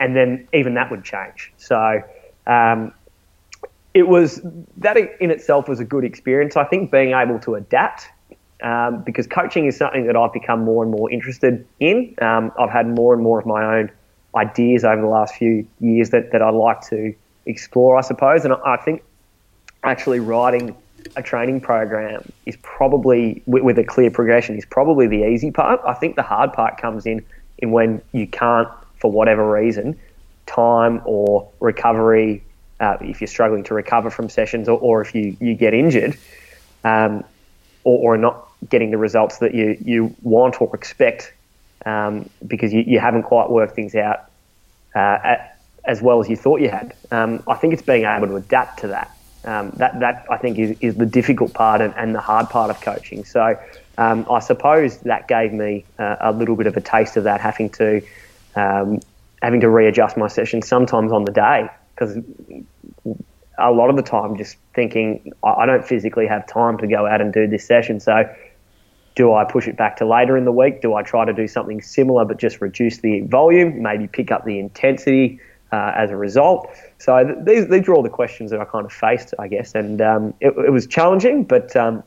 and 0.00 0.16
then 0.16 0.48
even 0.52 0.74
that 0.74 0.90
would 0.90 1.04
change. 1.04 1.52
So. 1.56 2.02
Um, 2.46 2.92
it 3.94 4.08
was 4.08 4.40
that 4.78 4.96
in 4.96 5.30
itself 5.30 5.68
was 5.68 5.78
a 5.78 5.84
good 5.84 6.02
experience. 6.02 6.56
I 6.56 6.64
think 6.64 6.90
being 6.90 7.12
able 7.12 7.38
to 7.40 7.56
adapt 7.56 8.08
um, 8.62 9.02
because 9.02 9.26
coaching 9.26 9.66
is 9.66 9.76
something 9.76 10.06
that 10.06 10.16
I've 10.16 10.32
become 10.32 10.64
more 10.64 10.82
and 10.82 10.92
more 10.92 11.10
interested 11.10 11.66
in. 11.80 12.14
Um, 12.22 12.52
I've 12.58 12.70
had 12.70 12.86
more 12.86 13.12
and 13.12 13.22
more 13.22 13.38
of 13.38 13.44
my 13.44 13.78
own 13.78 13.90
ideas 14.36 14.84
over 14.84 15.00
the 15.00 15.08
last 15.08 15.34
few 15.34 15.66
years 15.80 16.10
that, 16.10 16.32
that 16.32 16.40
I'd 16.40 16.54
like 16.54 16.80
to 16.88 17.14
explore, 17.44 17.98
I 17.98 18.02
suppose. 18.02 18.44
And 18.44 18.54
I, 18.54 18.76
think 18.76 19.02
actually 19.82 20.20
writing 20.20 20.76
a 21.16 21.22
training 21.22 21.60
program 21.60 22.30
is 22.46 22.56
probably, 22.62 23.42
with, 23.46 23.62
with, 23.62 23.78
a 23.78 23.84
clear 23.84 24.10
progression, 24.10 24.56
is 24.56 24.64
probably 24.64 25.06
the 25.06 25.26
easy 25.26 25.50
part. 25.50 25.80
I 25.86 25.94
think 25.94 26.16
the 26.16 26.22
hard 26.22 26.52
part 26.52 26.78
comes 26.78 27.06
in, 27.06 27.24
in 27.58 27.70
when 27.70 28.02
you 28.12 28.26
can't, 28.26 28.68
for 28.98 29.10
whatever 29.10 29.50
reason, 29.50 29.98
time 30.46 31.00
or 31.04 31.50
recovery, 31.60 32.42
uh, 32.80 32.96
if 33.00 33.20
you're 33.20 33.28
struggling 33.28 33.64
to 33.64 33.74
recover 33.74 34.10
from 34.10 34.28
sessions 34.28 34.68
or, 34.68 34.78
or 34.78 35.00
if 35.00 35.14
you, 35.14 35.36
you 35.40 35.54
get 35.54 35.72
injured 35.72 36.16
um, 36.84 37.24
or, 37.84 38.14
or 38.14 38.16
not 38.16 38.48
getting 38.68 38.90
the 38.90 38.98
results 38.98 39.38
that 39.38 39.54
you, 39.54 39.76
you 39.84 40.14
want 40.22 40.60
or 40.60 40.74
expect 40.74 41.32
um, 41.86 42.28
because 42.46 42.72
you, 42.72 42.82
you, 42.86 42.98
haven't 43.00 43.24
quite 43.24 43.50
worked 43.50 43.74
things 43.74 43.94
out 43.94 44.30
uh, 44.94 44.98
at, 44.98 45.58
as 45.84 46.00
well 46.00 46.20
as 46.20 46.28
you 46.28 46.36
thought 46.36 46.60
you 46.60 46.68
had. 46.68 46.94
Um, 47.10 47.42
I 47.48 47.54
think 47.54 47.72
it's 47.72 47.82
being 47.82 48.04
able 48.04 48.28
to 48.28 48.36
adapt 48.36 48.80
to 48.80 48.88
that. 48.88 49.16
Um, 49.44 49.70
that 49.76 49.98
that 49.98 50.24
I 50.30 50.36
think 50.36 50.58
is, 50.58 50.76
is 50.80 50.94
the 50.94 51.06
difficult 51.06 51.52
part 51.52 51.80
and, 51.80 51.92
and 51.96 52.14
the 52.14 52.20
hard 52.20 52.48
part 52.48 52.70
of 52.70 52.80
coaching. 52.80 53.24
So 53.24 53.58
um, 53.98 54.24
I 54.30 54.38
suppose 54.38 54.98
that 54.98 55.26
gave 55.26 55.52
me 55.52 55.84
uh, 55.98 56.16
a 56.20 56.32
little 56.32 56.54
bit 56.54 56.66
of 56.66 56.76
a 56.76 56.80
taste 56.80 57.16
of 57.16 57.24
that, 57.24 57.40
having 57.40 57.70
to 57.70 58.02
um, 58.54 59.00
having 59.42 59.60
to 59.60 59.68
readjust 59.68 60.16
my 60.16 60.28
sessions 60.28 60.68
sometimes 60.68 61.10
on 61.10 61.24
the 61.24 61.32
day 61.32 61.68
because 61.94 62.16
a 63.58 63.70
lot 63.70 63.90
of 63.90 63.96
the 63.96 64.02
time 64.02 64.36
just 64.36 64.56
thinking 64.74 65.32
I 65.42 65.66
don't 65.66 65.86
physically 65.86 66.26
have 66.26 66.46
time 66.46 66.78
to 66.78 66.86
go 66.86 67.06
out 67.06 67.20
and 67.20 67.32
do 67.32 67.46
this 67.46 67.66
session. 67.66 68.00
So 68.00 68.32
do 69.14 69.34
I 69.34 69.44
push 69.44 69.68
it 69.68 69.76
back 69.76 69.96
to 69.98 70.06
later 70.06 70.36
in 70.36 70.44
the 70.44 70.52
week? 70.52 70.80
Do 70.80 70.94
I 70.94 71.02
try 71.02 71.24
to 71.24 71.32
do 71.32 71.46
something 71.46 71.82
similar 71.82 72.24
but 72.24 72.38
just 72.38 72.60
reduce 72.60 72.98
the 72.98 73.20
volume, 73.22 73.82
maybe 73.82 74.06
pick 74.06 74.30
up 74.30 74.44
the 74.44 74.58
intensity 74.58 75.40
uh, 75.72 75.92
as 75.96 76.10
a 76.10 76.16
result? 76.16 76.68
So 76.98 77.24
th- 77.24 77.38
these, 77.44 77.68
these 77.68 77.88
are 77.88 77.94
all 77.94 78.02
the 78.02 78.08
questions 78.10 78.50
that 78.50 78.60
I 78.60 78.64
kind 78.64 78.84
of 78.84 78.92
faced, 78.92 79.34
I 79.38 79.48
guess, 79.48 79.74
and 79.74 80.00
um, 80.00 80.34
it, 80.40 80.54
it, 80.56 80.70
was 80.70 80.86
challenging, 80.86 81.44
but 81.44 81.74
um, 81.74 82.04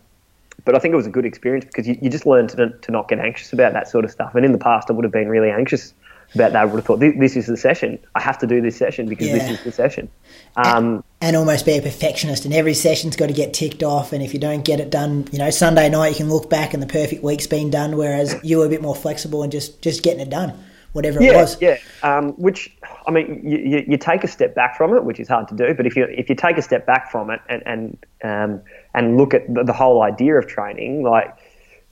but 0.63 0.76
I 0.76 0.80
think 0.80 0.93
it 0.93 0.97
was 0.97 1.07
a 1.07 1.11
good 1.11 1.26
experience 1.26 1.66
because 1.66 1.88
you, 1.88 1.97
you 2.01 2.09
just 2.09 2.26
learn 2.26 2.47
to, 2.47 2.70
to 2.70 2.91
not 2.91 3.07
get 3.07 3.20
anxious 3.20 3.53
about 3.53 3.74
that 3.74 3.88
sort 3.88 4.05
of 4.05 4.11
stuff. 4.11 4.36
And 4.36 4.45
in 4.45 4.51
the 4.51 4.57
past, 4.57 4.89
I 4.89 4.93
would 4.93 5.03
have 5.03 5.11
been 5.11 5.30
really 5.30 5.51
anxious 5.51 5.93
about 6.34 6.53
that. 6.53 6.61
I 6.61 6.66
would 6.66 6.78
have 6.78 6.86
thought, 6.86 6.99
this, 6.99 7.13
this 7.18 7.36
is 7.36 7.45
the 7.45 7.57
session. 7.57 7.99
I 8.16 8.22
have 8.22 8.38
to 8.39 8.47
do 8.47 8.61
this 8.61 8.76
session 8.76 9.07
because 9.07 9.28
yeah. 9.28 9.38
this 9.38 9.59
is 9.59 9.63
the 9.63 9.72
session. 9.72 10.09
Um, 10.55 10.76
and, 10.76 11.03
and, 11.22 11.36
almost 11.36 11.66
be 11.66 11.78
a 11.78 11.82
perfectionist. 11.82 12.45
And 12.45 12.53
every 12.53 12.74
session's 12.74 13.16
got 13.16 13.28
to 13.28 13.34
get 13.34 13.53
ticked 13.53 13.84
off. 13.84 14.11
And 14.11 14.24
if 14.24 14.34
you 14.34 14.39
don't 14.39 14.66
get 14.66 14.80
it 14.80 14.89
done, 14.89 15.28
you 15.32 15.38
know, 15.38 15.51
Sunday 15.51 15.89
night, 15.89 16.09
you 16.09 16.16
can 16.16 16.30
look 16.30 16.49
back 16.49 16.74
and 16.74 16.82
the 16.82 16.88
perfect 16.88 17.24
week's 17.24 17.47
been 17.47 17.70
done. 17.70 17.95
Whereas 17.95 18.36
you 18.43 18.57
were 18.57 18.66
a 18.66 18.70
bit 18.70 18.82
more 18.82 18.95
flexible 18.95 19.43
and 19.43 19.51
just, 19.51 19.82
just 19.82 20.01
getting 20.01 20.22
it 20.22 20.30
done, 20.30 20.57
whatever 20.96 21.22
yeah, 21.22 21.32
it 21.32 21.36
was. 21.36 21.62
Yeah. 21.62 21.78
Um, 22.04 22.30
which, 22.34 22.76
I 23.06 23.12
mean, 23.12 23.41
you, 23.43 23.58
you, 23.58 23.86
you, 23.86 23.98
take 23.98 24.24
a 24.24 24.28
step 24.28 24.56
back 24.56 24.78
from 24.78 24.96
it, 24.96 25.04
which 25.04 25.20
is 25.20 25.28
hard 25.28 25.50
to 25.50 25.56
do. 25.56 25.74
But 25.74 25.86
if 25.86 25.96
you, 25.98 26.06
if 26.06 26.30
you 26.30 26.36
take 26.36 26.58
a 26.58 26.62
step 26.62 26.86
back 26.86 27.12
from 27.12 27.30
it 27.30 27.41
and, 27.50 27.64
and, 27.66 27.98
um, 28.24 28.62
and 28.93 29.18
look 29.18 29.34
at 29.34 29.54
the, 29.54 29.64
the 29.64 29.74
whole 29.74 30.02
idea 30.02 30.36
of 30.36 30.48
training, 30.48 31.04
like, 31.04 31.36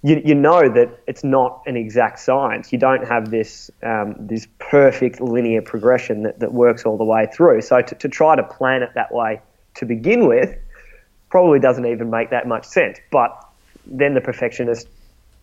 you, 0.03 0.21
you 0.23 0.35
know 0.35 0.69
that 0.69 1.01
it's 1.05 1.23
not 1.23 1.63
an 1.65 1.75
exact 1.75 2.19
science. 2.19 2.71
You 2.71 2.79
don't 2.79 3.05
have 3.07 3.29
this 3.31 3.71
um, 3.83 4.15
this 4.19 4.47
perfect 4.59 5.21
linear 5.21 5.61
progression 5.61 6.23
that, 6.23 6.39
that 6.39 6.53
works 6.53 6.85
all 6.85 6.97
the 6.97 7.05
way 7.05 7.27
through. 7.33 7.61
So 7.61 7.81
to, 7.81 7.95
to 7.95 8.09
try 8.09 8.35
to 8.35 8.43
plan 8.43 8.83
it 8.83 8.89
that 8.95 9.13
way 9.13 9.41
to 9.75 9.85
begin 9.85 10.27
with 10.27 10.57
probably 11.29 11.59
doesn't 11.59 11.85
even 11.85 12.09
make 12.09 12.31
that 12.31 12.47
much 12.47 12.65
sense. 12.65 12.99
But 13.11 13.31
then 13.85 14.13
the 14.13 14.19
perfectionist 14.19 14.89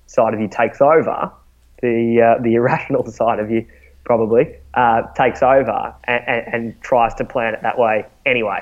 side 0.06 0.34
of 0.34 0.40
you 0.40 0.48
takes 0.48 0.82
over, 0.82 1.32
the 1.80 2.36
uh, 2.38 2.42
the 2.42 2.54
irrational 2.54 3.06
side 3.10 3.38
of 3.38 3.50
you 3.50 3.66
probably 4.04 4.56
uh, 4.74 5.02
takes 5.14 5.42
over 5.42 5.94
and, 6.04 6.24
and, 6.26 6.54
and, 6.54 6.82
tries 6.82 7.14
to 7.14 7.24
plan 7.24 7.54
it 7.54 7.62
that 7.62 7.78
way 7.78 8.04
anyway, 8.26 8.60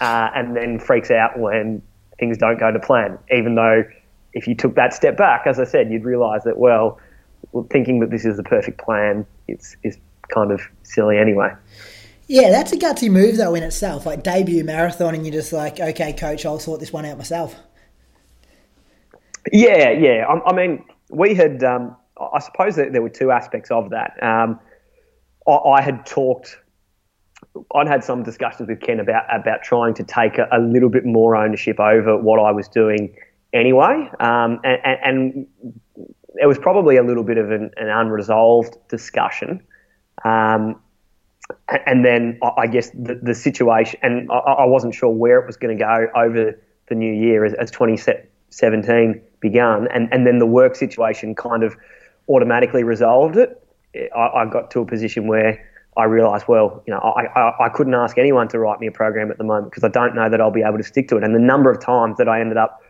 uh, 0.00 0.30
and 0.34 0.56
then 0.56 0.78
freaks 0.78 1.10
out 1.10 1.38
when 1.38 1.82
things 2.18 2.38
don't 2.38 2.58
go 2.58 2.72
to 2.72 2.80
plan, 2.80 3.18
even 3.30 3.54
though 3.54 3.84
if 4.32 4.46
you 4.46 4.54
took 4.54 4.74
that 4.74 4.92
step 4.92 5.16
back, 5.16 5.46
as 5.46 5.58
I 5.58 5.64
said, 5.64 5.90
you'd 5.90 6.04
realise 6.04 6.44
that 6.44 6.58
well, 6.58 6.98
thinking 7.70 8.00
that 8.00 8.10
this 8.10 8.24
is 8.24 8.36
the 8.36 8.42
perfect 8.42 8.78
plan 8.78 9.26
is 9.46 9.76
is 9.82 9.98
kind 10.28 10.50
of 10.50 10.60
silly 10.82 11.18
anyway. 11.18 11.50
Yeah, 12.26 12.50
that's 12.50 12.72
a 12.72 12.76
gutsy 12.76 13.10
move 13.10 13.36
though 13.36 13.54
in 13.54 13.62
itself. 13.62 14.04
Like 14.04 14.22
debut 14.22 14.64
marathon, 14.64 15.14
and 15.14 15.24
you're 15.26 15.32
just 15.32 15.52
like, 15.52 15.80
okay, 15.80 16.12
coach, 16.12 16.44
I'll 16.44 16.58
sort 16.58 16.80
this 16.80 16.92
one 16.92 17.06
out 17.06 17.16
myself. 17.16 17.56
Yeah, 19.50 19.90
yeah. 19.90 20.26
I, 20.28 20.50
I 20.50 20.54
mean, 20.54 20.84
we 21.10 21.34
had. 21.34 21.64
Um, 21.64 21.96
I 22.20 22.38
suppose 22.40 22.76
that 22.76 22.92
there 22.92 23.02
were 23.02 23.08
two 23.08 23.30
aspects 23.30 23.70
of 23.70 23.90
that. 23.90 24.22
Um, 24.22 24.58
I, 25.46 25.52
I, 25.52 25.80
had 25.80 26.04
talked. 26.06 26.58
I'd 27.74 27.88
had 27.88 28.02
some 28.02 28.22
discussions 28.22 28.68
with 28.68 28.80
Ken 28.80 29.00
about 29.00 29.24
about 29.34 29.62
trying 29.62 29.94
to 29.94 30.04
take 30.04 30.38
a, 30.38 30.48
a 30.52 30.58
little 30.60 30.88
bit 30.88 31.04
more 31.04 31.36
ownership 31.36 31.78
over 31.78 32.18
what 32.18 32.40
I 32.40 32.52
was 32.52 32.68
doing 32.68 33.14
anyway. 33.52 34.10
Um, 34.20 34.60
and, 34.64 34.80
and, 34.84 34.98
and, 35.04 35.46
it 36.40 36.46
was 36.46 36.58
probably 36.58 36.96
a 36.96 37.02
little 37.02 37.24
bit 37.24 37.36
of 37.36 37.50
an, 37.50 37.70
an 37.78 37.88
unresolved 37.88 38.76
discussion. 38.88 39.60
Um, 40.24 40.80
and 41.86 42.04
then 42.04 42.38
I 42.56 42.66
guess 42.66 42.90
the, 42.90 43.18
the 43.20 43.34
situation, 43.34 43.98
and 44.02 44.30
I, 44.30 44.36
I, 44.36 44.64
wasn't 44.66 44.94
sure 44.94 45.08
where 45.10 45.40
it 45.40 45.46
was 45.46 45.56
going 45.56 45.76
to 45.76 45.82
go 45.82 46.06
over 46.14 46.60
the 46.88 46.94
new 46.94 47.12
year 47.12 47.44
as, 47.44 47.54
as 47.54 47.70
2017 47.70 49.20
began. 49.40 49.88
And, 49.92 50.12
and 50.12 50.26
then 50.26 50.38
the 50.38 50.46
work 50.46 50.76
situation 50.76 51.34
kind 51.34 51.62
of 51.62 51.74
automatically 52.28 52.84
resolved 52.84 53.36
it. 53.36 53.62
I, 53.94 54.42
I 54.42 54.46
got 54.46 54.70
to 54.72 54.80
a 54.80 54.86
position 54.86 55.26
where 55.26 55.64
I 55.96 56.04
realised, 56.04 56.46
well, 56.46 56.82
you 56.86 56.92
know, 56.92 57.00
I, 57.00 57.26
I, 57.38 57.66
I, 57.66 57.68
couldn't 57.70 57.94
ask 57.94 58.18
anyone 58.18 58.46
to 58.48 58.58
write 58.58 58.78
me 58.78 58.86
a 58.86 58.92
program 58.92 59.30
at 59.30 59.38
the 59.38 59.44
moment 59.44 59.70
because 59.72 59.82
I 59.82 59.88
don't 59.88 60.14
know 60.14 60.28
that 60.28 60.40
I'll 60.40 60.52
be 60.52 60.62
able 60.62 60.78
to 60.78 60.84
stick 60.84 61.08
to 61.08 61.16
it. 61.16 61.24
And 61.24 61.34
the 61.34 61.40
number 61.40 61.70
of 61.70 61.80
times 61.80 62.18
that 62.18 62.28
I 62.28 62.40
ended 62.40 62.56
up 62.56 62.80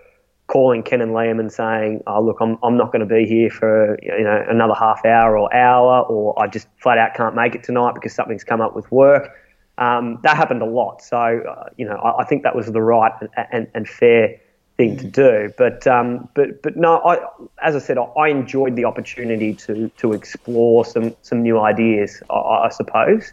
calling 0.49 0.83
Ken 0.83 1.01
and 1.01 1.13
Liam 1.13 1.39
and 1.39 1.53
saying, 1.53 2.03
"Oh, 2.07 2.21
look, 2.23 2.39
I'm 2.41 2.59
I'm 2.63 2.77
not 2.77 2.91
going 2.93 3.01
to 3.01 3.07
be 3.07 3.25
here 3.27 3.49
for 3.49 3.99
you 4.03 4.25
know 4.25 4.45
another 4.49 4.75
half 4.75 5.05
hour 5.05 5.39
or 5.39 5.55
hour, 5.55 6.03
or 6.03 6.39
I 6.43 6.49
just 6.49 6.67
flat 6.83 6.99
out 6.99 7.15
can't 7.15 7.35
make 7.35 7.55
it 7.55 7.63
tonight 7.63 7.95
because 7.95 8.15
something's 8.15 8.45
come 8.45 8.61
up 8.61 8.75
with 8.75 8.91
work." 8.91 9.31
Um, 9.79 10.19
that 10.25 10.37
happened 10.37 10.61
a 10.61 10.67
lot, 10.67 11.01
so 11.01 11.17
uh, 11.17 11.65
you 11.77 11.87
know 11.87 11.97
I, 11.97 12.23
I, 12.23 12.25
think 12.25 12.43
that 12.43 12.57
was 12.57 12.67
the 12.67 12.83
right 12.83 13.13
and, 13.21 13.31
and, 13.53 13.67
and 13.75 13.89
fair 13.89 14.41
thing 14.79 14.97
to 14.97 15.07
do. 15.07 15.53
But 15.59 15.87
um, 15.87 16.29
but 16.35 16.63
but 16.63 16.77
no, 16.77 16.99
I, 17.05 17.19
as 17.63 17.77
I 17.77 17.81
said, 17.81 17.99
I, 17.99 18.05
I, 18.05 18.29
enjoyed 18.29 18.77
the 18.77 18.87
opportunity 18.87 19.53
to 19.55 19.91
to 19.99 20.13
explore 20.15 20.87
some 20.87 21.15
some 21.21 21.43
new 21.43 21.61
ideas. 21.61 22.23
I, 22.31 22.35
I 22.35 22.69
suppose. 22.71 23.33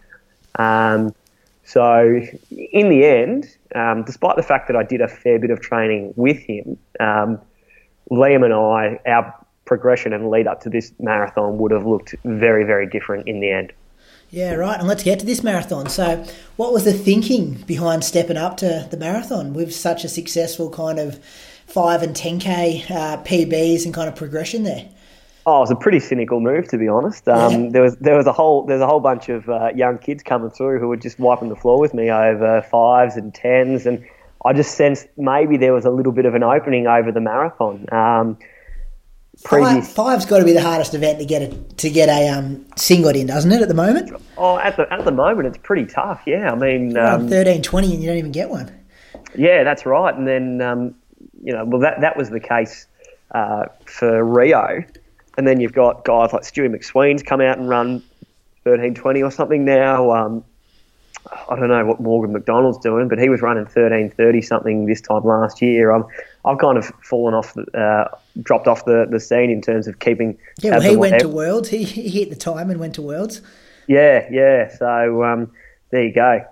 Um, 0.59 1.13
so 1.63 2.21
in 2.51 2.89
the 2.89 3.05
end, 3.05 3.55
um, 3.73 4.03
despite 4.03 4.35
the 4.35 4.43
fact 4.43 4.67
that 4.67 4.75
I 4.75 4.83
did 4.83 5.01
a 5.01 5.07
fair 5.07 5.39
bit 5.39 5.49
of 5.49 5.61
training 5.61 6.13
with 6.15 6.37
him, 6.37 6.77
um, 6.99 7.39
Liam 8.11 8.43
and 8.43 8.53
I, 8.53 8.99
our 9.09 9.33
progression 9.65 10.13
and 10.13 10.29
lead 10.29 10.45
up 10.45 10.61
to 10.61 10.69
this 10.69 10.93
marathon 10.99 11.57
would 11.57 11.71
have 11.71 11.85
looked 11.85 12.13
very, 12.23 12.63
very 12.65 12.87
different 12.87 13.27
in 13.27 13.39
the 13.39 13.49
end. 13.49 13.73
Yeah, 14.31 14.53
right. 14.55 14.77
And 14.77 14.87
let's 14.87 15.03
get 15.03 15.19
to 15.19 15.25
this 15.25 15.43
marathon. 15.43 15.87
So, 15.87 16.25
what 16.55 16.73
was 16.73 16.83
the 16.83 16.93
thinking 16.93 17.53
behind 17.67 18.03
stepping 18.03 18.37
up 18.37 18.57
to 18.57 18.87
the 18.89 18.97
marathon 18.97 19.53
with 19.53 19.73
such 19.73 20.03
a 20.03 20.09
successful 20.09 20.69
kind 20.69 20.99
of 20.99 21.23
five 21.67 22.03
and 22.03 22.15
10k 22.15 22.91
uh, 22.91 23.23
PBs 23.23 23.85
and 23.85 23.93
kind 23.93 24.09
of 24.09 24.15
progression 24.15 24.63
there? 24.63 24.89
Oh, 25.47 25.57
it 25.57 25.61
was 25.61 25.71
a 25.71 25.75
pretty 25.75 25.99
cynical 25.99 26.39
move, 26.39 26.67
to 26.69 26.77
be 26.77 26.87
honest. 26.87 27.27
Um, 27.27 27.65
yeah. 27.65 27.69
There 27.69 27.81
was 27.83 27.95
there 27.97 28.17
was 28.17 28.25
a 28.25 28.33
whole 28.33 28.65
there's 28.65 28.81
a 28.81 28.87
whole 28.87 28.99
bunch 28.99 29.29
of 29.29 29.47
uh, 29.47 29.69
young 29.75 29.99
kids 29.99 30.23
coming 30.23 30.49
through 30.49 30.79
who 30.79 30.87
were 30.87 30.97
just 30.97 31.19
wiping 31.19 31.49
the 31.49 31.55
floor 31.55 31.79
with 31.79 31.93
me 31.93 32.09
over 32.09 32.63
fives 32.63 33.15
and 33.15 33.33
tens, 33.33 33.85
and 33.85 34.03
I 34.43 34.53
just 34.53 34.75
sensed 34.75 35.07
maybe 35.17 35.57
there 35.57 35.73
was 35.73 35.85
a 35.85 35.91
little 35.91 36.11
bit 36.11 36.25
of 36.25 36.33
an 36.33 36.43
opening 36.43 36.87
over 36.87 37.11
the 37.11 37.21
marathon. 37.21 37.85
Um, 37.93 38.37
previous... 39.43 39.87
Five, 39.87 39.87
five's 39.89 40.25
got 40.25 40.39
to 40.39 40.45
be 40.45 40.53
the 40.53 40.61
hardest 40.61 40.93
event 40.93 41.19
to 41.19 41.25
get 41.25 41.41
a 41.41 41.47
to 41.47 41.89
get 41.89 42.09
a 42.09 42.29
um, 42.29 42.65
singlet 42.75 43.15
in, 43.15 43.27
doesn't 43.27 43.51
it? 43.51 43.61
At 43.61 43.67
the 43.67 43.73
moment. 43.73 44.11
Oh, 44.37 44.57
at 44.57 44.77
the 44.77 44.91
at 44.91 45.05
the 45.05 45.11
moment, 45.11 45.47
it's 45.47 45.57
pretty 45.57 45.85
tough. 45.85 46.21
Yeah, 46.25 46.51
I 46.51 46.55
mean, 46.55 46.97
um, 46.97 47.27
13, 47.27 47.61
20 47.61 47.93
and 47.93 48.01
you 48.03 48.09
don't 48.09 48.17
even 48.17 48.31
get 48.31 48.49
one. 48.49 48.71
Yeah, 49.35 49.63
that's 49.63 49.85
right. 49.85 50.15
And 50.15 50.27
then 50.27 50.61
um, 50.61 50.95
you 51.43 51.53
know, 51.53 51.65
well, 51.65 51.81
that 51.81 52.01
that 52.01 52.17
was 52.17 52.29
the 52.29 52.39
case 52.39 52.87
uh, 53.31 53.65
for 53.85 54.23
Rio 54.23 54.83
and 55.37 55.47
then 55.47 55.59
you've 55.59 55.73
got 55.73 56.05
guys 56.05 56.33
like 56.33 56.43
Stewie 56.43 56.73
McSweyn's 56.73 57.23
come 57.23 57.41
out 57.41 57.57
and 57.57 57.67
run 57.67 58.03
1320 58.63 59.21
or 59.21 59.31
something 59.31 59.65
now. 59.65 60.11
Um, 60.11 60.43
I 61.49 61.55
don't 61.55 61.69
know 61.69 61.85
what 61.85 61.99
Morgan 61.99 62.33
McDonald's 62.33 62.77
doing, 62.79 63.07
but 63.07 63.19
he 63.19 63.29
was 63.29 63.41
running 63.41 63.63
1330 63.63 64.41
something 64.41 64.85
this 64.85 65.01
time 65.01 65.23
last 65.23 65.61
year. 65.61 65.91
I'm, 65.91 66.05
I've 66.45 66.59
kind 66.59 66.77
of 66.77 66.85
fallen 67.01 67.33
off, 67.33 67.53
the, 67.53 67.65
uh, 67.77 68.15
dropped 68.41 68.67
off 68.67 68.85
the, 68.85 69.07
the 69.09 69.19
scene 69.19 69.49
in 69.49 69.61
terms 69.61 69.87
of 69.87 69.99
keeping. 69.99 70.37
Yeah, 70.61 70.71
well, 70.71 70.81
he 70.81 70.95
went 70.95 71.19
to 71.21 71.27
Worlds. 71.27 71.69
He, 71.69 71.83
he 71.83 72.09
hit 72.09 72.29
the 72.29 72.35
time 72.35 72.69
and 72.69 72.79
went 72.79 72.95
to 72.95 73.01
Worlds. 73.01 73.41
Yeah, 73.87 74.27
yeah. 74.31 74.75
So 74.75 75.23
um, 75.23 75.51
there 75.91 76.03
you 76.03 76.13
go. 76.13 76.45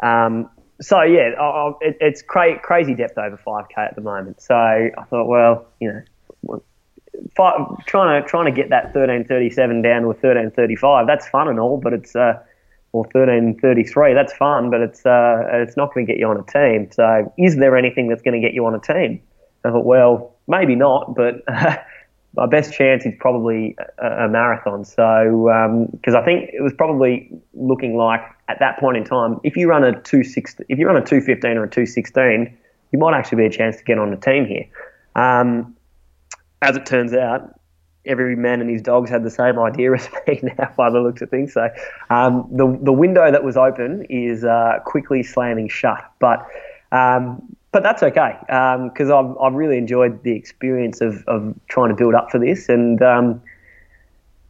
Um, 0.00 0.50
so 0.80 1.02
yeah, 1.02 1.30
I, 1.38 1.42
I, 1.42 1.72
it, 1.80 1.96
it's 2.00 2.22
cra- 2.22 2.60
crazy 2.60 2.94
depth 2.94 3.18
over 3.18 3.36
5k 3.36 3.78
at 3.78 3.94
the 3.94 4.02
moment. 4.02 4.40
So 4.40 4.54
I 4.54 5.02
thought, 5.08 5.26
well, 5.26 5.66
you 5.80 5.92
know, 5.92 6.62
trying 7.34 8.22
to 8.22 8.28
trying 8.28 8.46
to 8.46 8.52
get 8.52 8.70
that 8.70 8.86
1337 8.94 9.82
down 9.82 10.02
to 10.02 10.06
a 10.06 10.08
1335. 10.08 11.06
That's 11.06 11.26
fun 11.28 11.48
and 11.48 11.58
all, 11.58 11.78
but 11.78 11.92
it's 11.92 12.14
uh, 12.14 12.40
or 12.92 13.02
1333. 13.02 14.14
That's 14.14 14.32
fun, 14.32 14.70
but 14.70 14.80
it's 14.80 15.04
uh, 15.04 15.42
it's 15.52 15.76
not 15.76 15.92
going 15.94 16.06
to 16.06 16.12
get 16.12 16.18
you 16.18 16.28
on 16.28 16.38
a 16.38 16.42
team. 16.44 16.90
So, 16.92 17.32
is 17.38 17.56
there 17.56 17.76
anything 17.76 18.08
that's 18.08 18.22
going 18.22 18.40
to 18.40 18.46
get 18.46 18.54
you 18.54 18.64
on 18.66 18.74
a 18.74 18.80
team? 18.80 19.20
I 19.64 19.70
thought, 19.70 19.84
well, 19.84 20.35
maybe 20.46 20.74
not, 20.74 21.14
but 21.14 21.42
my 22.36 22.46
best 22.46 22.72
chance 22.72 23.04
is 23.06 23.14
probably 23.18 23.76
a, 23.98 24.24
a 24.24 24.28
marathon. 24.28 24.84
So, 24.84 25.88
because 25.92 26.14
um, 26.14 26.20
I 26.20 26.24
think 26.24 26.50
it 26.52 26.62
was 26.62 26.72
probably 26.74 27.30
looking 27.54 27.96
like 27.96 28.20
at 28.48 28.58
that 28.60 28.78
point 28.78 28.96
in 28.96 29.04
time, 29.04 29.40
if 29.42 29.56
you 29.56 29.68
run 29.68 29.84
a 29.84 30.00
two 30.02 30.22
six, 30.22 30.54
if 30.68 30.78
you 30.78 30.86
run 30.86 30.96
a 30.96 31.04
215 31.04 31.56
or 31.56 31.64
a 31.64 31.70
216, 31.70 32.56
you 32.92 32.98
might 32.98 33.16
actually 33.16 33.38
be 33.38 33.46
a 33.46 33.50
chance 33.50 33.76
to 33.76 33.84
get 33.84 33.98
on 33.98 34.12
a 34.12 34.16
team 34.16 34.46
here. 34.46 34.66
Um, 35.14 35.76
as 36.62 36.76
it 36.76 36.86
turns 36.86 37.12
out, 37.12 37.58
every 38.04 38.36
man 38.36 38.60
and 38.60 38.70
his 38.70 38.82
dogs 38.82 39.10
had 39.10 39.24
the 39.24 39.30
same 39.30 39.58
idea 39.58 39.92
as 39.94 40.08
me 40.28 40.40
now 40.42 40.72
by 40.76 40.90
the 40.90 41.00
looks 41.00 41.22
of 41.22 41.30
things. 41.30 41.54
So 41.54 41.68
um, 42.10 42.48
the 42.52 42.78
the 42.82 42.92
window 42.92 43.30
that 43.32 43.42
was 43.42 43.56
open 43.56 44.06
is 44.10 44.44
uh, 44.44 44.80
quickly 44.84 45.22
slamming 45.22 45.68
shut, 45.68 46.04
but. 46.20 46.46
Um, 46.92 47.55
but 47.72 47.82
that's 47.82 48.02
okay 48.02 48.36
because 48.40 49.10
um, 49.10 49.36
I've, 49.38 49.38
I've 49.38 49.54
really 49.54 49.76
enjoyed 49.76 50.22
the 50.22 50.32
experience 50.32 51.00
of, 51.00 51.24
of 51.26 51.54
trying 51.68 51.90
to 51.90 51.94
build 51.94 52.14
up 52.14 52.30
for 52.30 52.38
this 52.38 52.68
and 52.68 53.02
um, 53.02 53.42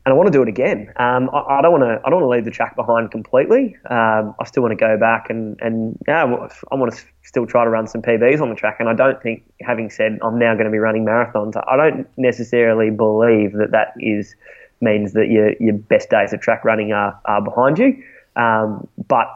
and 0.06 0.12
I 0.12 0.16
want 0.16 0.28
to 0.28 0.32
do 0.32 0.40
it 0.40 0.48
again. 0.48 0.92
Um, 0.98 1.28
I, 1.34 1.58
I, 1.58 1.62
don't 1.62 1.72
want 1.72 1.82
to. 1.82 2.00
I 2.06 2.10
don't 2.10 2.20
want 2.20 2.30
to 2.30 2.36
leave 2.36 2.44
the 2.44 2.50
track 2.52 2.76
behind 2.76 3.10
completely. 3.10 3.76
Um, 3.90 4.36
I 4.38 4.44
still 4.44 4.62
want 4.62 4.70
to 4.70 4.76
go 4.76 4.96
back 4.96 5.28
and 5.30 5.58
and 5.60 5.98
yeah, 6.06 6.22
I 6.22 6.74
want 6.76 6.94
to 6.94 7.04
still 7.24 7.44
try 7.44 7.64
to 7.64 7.70
run 7.70 7.88
some 7.88 8.02
PBs 8.02 8.40
on 8.40 8.48
the 8.48 8.54
track. 8.54 8.76
And 8.78 8.88
I 8.88 8.94
don't 8.94 9.20
think, 9.20 9.42
having 9.62 9.90
said 9.90 10.20
I'm 10.22 10.38
now 10.38 10.54
going 10.54 10.66
to 10.66 10.70
be 10.70 10.78
running 10.78 11.04
marathons, 11.04 11.60
I 11.66 11.76
don't 11.76 12.08
necessarily 12.16 12.90
believe 12.90 13.54
that 13.54 13.72
that 13.72 13.94
is 13.98 14.36
means 14.80 15.12
that 15.14 15.26
your 15.26 15.54
your 15.58 15.74
best 15.74 16.08
days 16.08 16.32
of 16.32 16.40
track 16.40 16.64
running 16.64 16.92
are, 16.92 17.20
are 17.24 17.42
behind 17.42 17.76
you. 17.76 18.00
Um, 18.36 18.86
but 19.08 19.26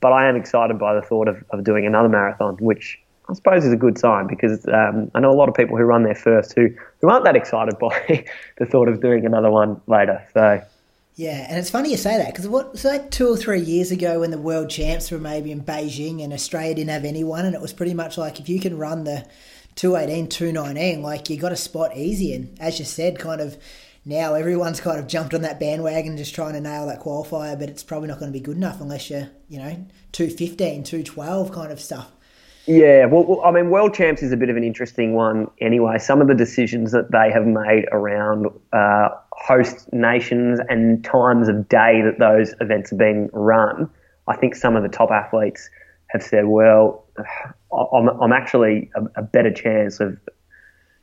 but 0.00 0.12
I 0.12 0.28
am 0.28 0.36
excited 0.36 0.78
by 0.78 0.94
the 0.94 1.00
thought 1.00 1.28
of, 1.28 1.42
of 1.52 1.64
doing 1.64 1.86
another 1.86 2.10
marathon, 2.10 2.58
which 2.60 3.00
I 3.28 3.34
suppose 3.34 3.64
is 3.64 3.72
a 3.72 3.76
good 3.76 3.98
sign 3.98 4.26
because 4.26 4.66
um, 4.68 5.10
I 5.14 5.20
know 5.20 5.30
a 5.30 5.36
lot 5.36 5.48
of 5.48 5.54
people 5.54 5.76
who 5.76 5.84
run 5.84 6.02
their 6.02 6.14
first 6.14 6.54
who, 6.54 6.68
who 7.00 7.10
aren't 7.10 7.24
that 7.24 7.36
excited 7.36 7.78
by 7.78 8.24
the 8.58 8.66
thought 8.66 8.88
of 8.88 9.00
doing 9.00 9.26
another 9.26 9.50
one 9.50 9.80
later. 9.86 10.26
So. 10.32 10.62
Yeah, 11.16 11.46
and 11.48 11.58
it's 11.58 11.68
funny 11.68 11.90
you 11.90 11.96
say 11.96 12.16
that 12.16 12.28
because 12.28 12.46
what 12.46 12.72
was 12.72 12.84
like 12.84 13.10
two 13.10 13.28
or 13.28 13.36
three 13.36 13.60
years 13.60 13.90
ago 13.90 14.20
when 14.20 14.30
the 14.30 14.38
world 14.38 14.70
champs 14.70 15.10
were 15.10 15.18
maybe 15.18 15.50
in 15.50 15.62
Beijing 15.62 16.22
and 16.22 16.32
Australia 16.32 16.76
didn't 16.76 16.90
have 16.90 17.04
anyone, 17.04 17.44
and 17.44 17.56
it 17.56 17.60
was 17.60 17.72
pretty 17.72 17.92
much 17.92 18.16
like 18.16 18.38
if 18.38 18.48
you 18.48 18.60
can 18.60 18.78
run 18.78 19.02
the 19.02 19.26
218, 19.74 20.28
219, 20.28 21.02
like 21.02 21.28
you 21.28 21.36
got 21.36 21.52
a 21.52 21.56
spot 21.56 21.96
easy. 21.96 22.34
And 22.34 22.56
as 22.60 22.78
you 22.78 22.84
said, 22.84 23.18
kind 23.18 23.40
of 23.40 23.56
now 24.04 24.34
everyone's 24.34 24.80
kind 24.80 24.98
of 24.98 25.06
jumped 25.06 25.34
on 25.34 25.42
that 25.42 25.60
bandwagon 25.60 26.16
just 26.16 26.34
trying 26.34 26.54
to 26.54 26.60
nail 26.60 26.86
that 26.86 27.00
qualifier, 27.00 27.58
but 27.58 27.68
it's 27.68 27.82
probably 27.82 28.08
not 28.08 28.18
going 28.18 28.32
to 28.32 28.38
be 28.38 28.42
good 28.42 28.56
enough 28.56 28.80
unless 28.80 29.10
you're, 29.10 29.28
you 29.48 29.58
know, 29.58 29.86
215, 30.12 30.84
212 30.84 31.52
kind 31.52 31.70
of 31.70 31.80
stuff. 31.80 32.10
Yeah, 32.68 33.06
well, 33.06 33.40
I 33.42 33.50
mean, 33.50 33.70
World 33.70 33.94
Champs 33.94 34.22
is 34.22 34.30
a 34.30 34.36
bit 34.36 34.50
of 34.50 34.56
an 34.58 34.62
interesting 34.62 35.14
one 35.14 35.50
anyway. 35.58 35.96
Some 35.96 36.20
of 36.20 36.28
the 36.28 36.34
decisions 36.34 36.92
that 36.92 37.10
they 37.10 37.32
have 37.32 37.46
made 37.46 37.86
around 37.92 38.46
uh, 38.74 39.08
host 39.32 39.90
nations 39.90 40.60
and 40.68 41.02
times 41.02 41.48
of 41.48 41.66
day 41.70 42.02
that 42.02 42.18
those 42.18 42.54
events 42.60 42.92
are 42.92 42.96
being 42.96 43.30
run, 43.32 43.88
I 44.26 44.36
think 44.36 44.54
some 44.54 44.76
of 44.76 44.82
the 44.82 44.90
top 44.90 45.10
athletes 45.10 45.70
have 46.08 46.22
said, 46.22 46.44
well, 46.44 47.06
I'm, 47.72 48.08
I'm 48.08 48.32
actually 48.32 48.90
a, 48.94 49.20
a 49.20 49.22
better 49.22 49.50
chance 49.50 49.98
of. 49.98 50.18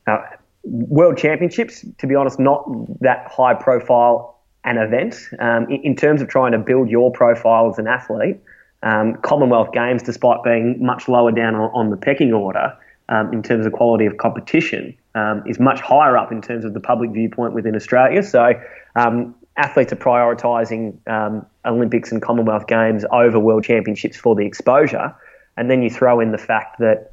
Uh, 0.05 0.19
World 0.67 1.17
Championships, 1.17 1.85
to 1.99 2.07
be 2.07 2.15
honest, 2.15 2.39
not 2.39 2.67
that 3.01 3.27
high 3.27 3.53
profile 3.53 4.39
an 4.63 4.77
event. 4.77 5.29
Um, 5.39 5.65
in, 5.69 5.81
in, 5.81 5.95
terms 5.95 6.21
of 6.21 6.27
trying 6.27 6.51
to 6.53 6.57
build 6.57 6.89
your 6.89 7.11
profile 7.11 7.69
as 7.69 7.77
an 7.77 7.87
athlete, 7.87 8.39
um, 8.83 9.15
Commonwealth 9.21 9.71
Games, 9.71 10.03
despite 10.03 10.43
being 10.43 10.83
much 10.83 11.07
lower 11.07 11.31
down 11.31 11.55
on, 11.55 11.71
on 11.73 11.89
the 11.89 11.97
pecking 11.97 12.33
order 12.33 12.77
um, 13.09 13.33
in 13.33 13.41
terms 13.41 13.65
of 13.65 13.73
quality 13.73 14.05
of 14.05 14.17
competition, 14.17 14.95
um, 15.15 15.43
is 15.47 15.59
much 15.59 15.79
higher 15.79 16.17
up 16.17 16.31
in 16.31 16.41
terms 16.41 16.65
of 16.65 16.73
the 16.73 16.79
public 16.79 17.11
viewpoint 17.11 17.53
within 17.53 17.75
Australia. 17.75 18.21
So 18.21 18.53
um, 18.95 19.35
athletes 19.57 19.93
are 19.93 19.97
prioritising 19.97 20.95
um, 21.07 21.45
Olympics 21.65 22.11
and 22.11 22.21
Commonwealth 22.21 22.67
Games 22.67 23.05
over 23.11 23.39
World 23.39 23.63
Championships 23.63 24.17
for 24.17 24.35
the 24.35 24.45
exposure. 24.45 25.15
And 25.57 25.71
then 25.71 25.81
you 25.81 25.89
throw 25.89 26.19
in 26.19 26.31
the 26.31 26.37
fact 26.37 26.79
that 26.79 27.11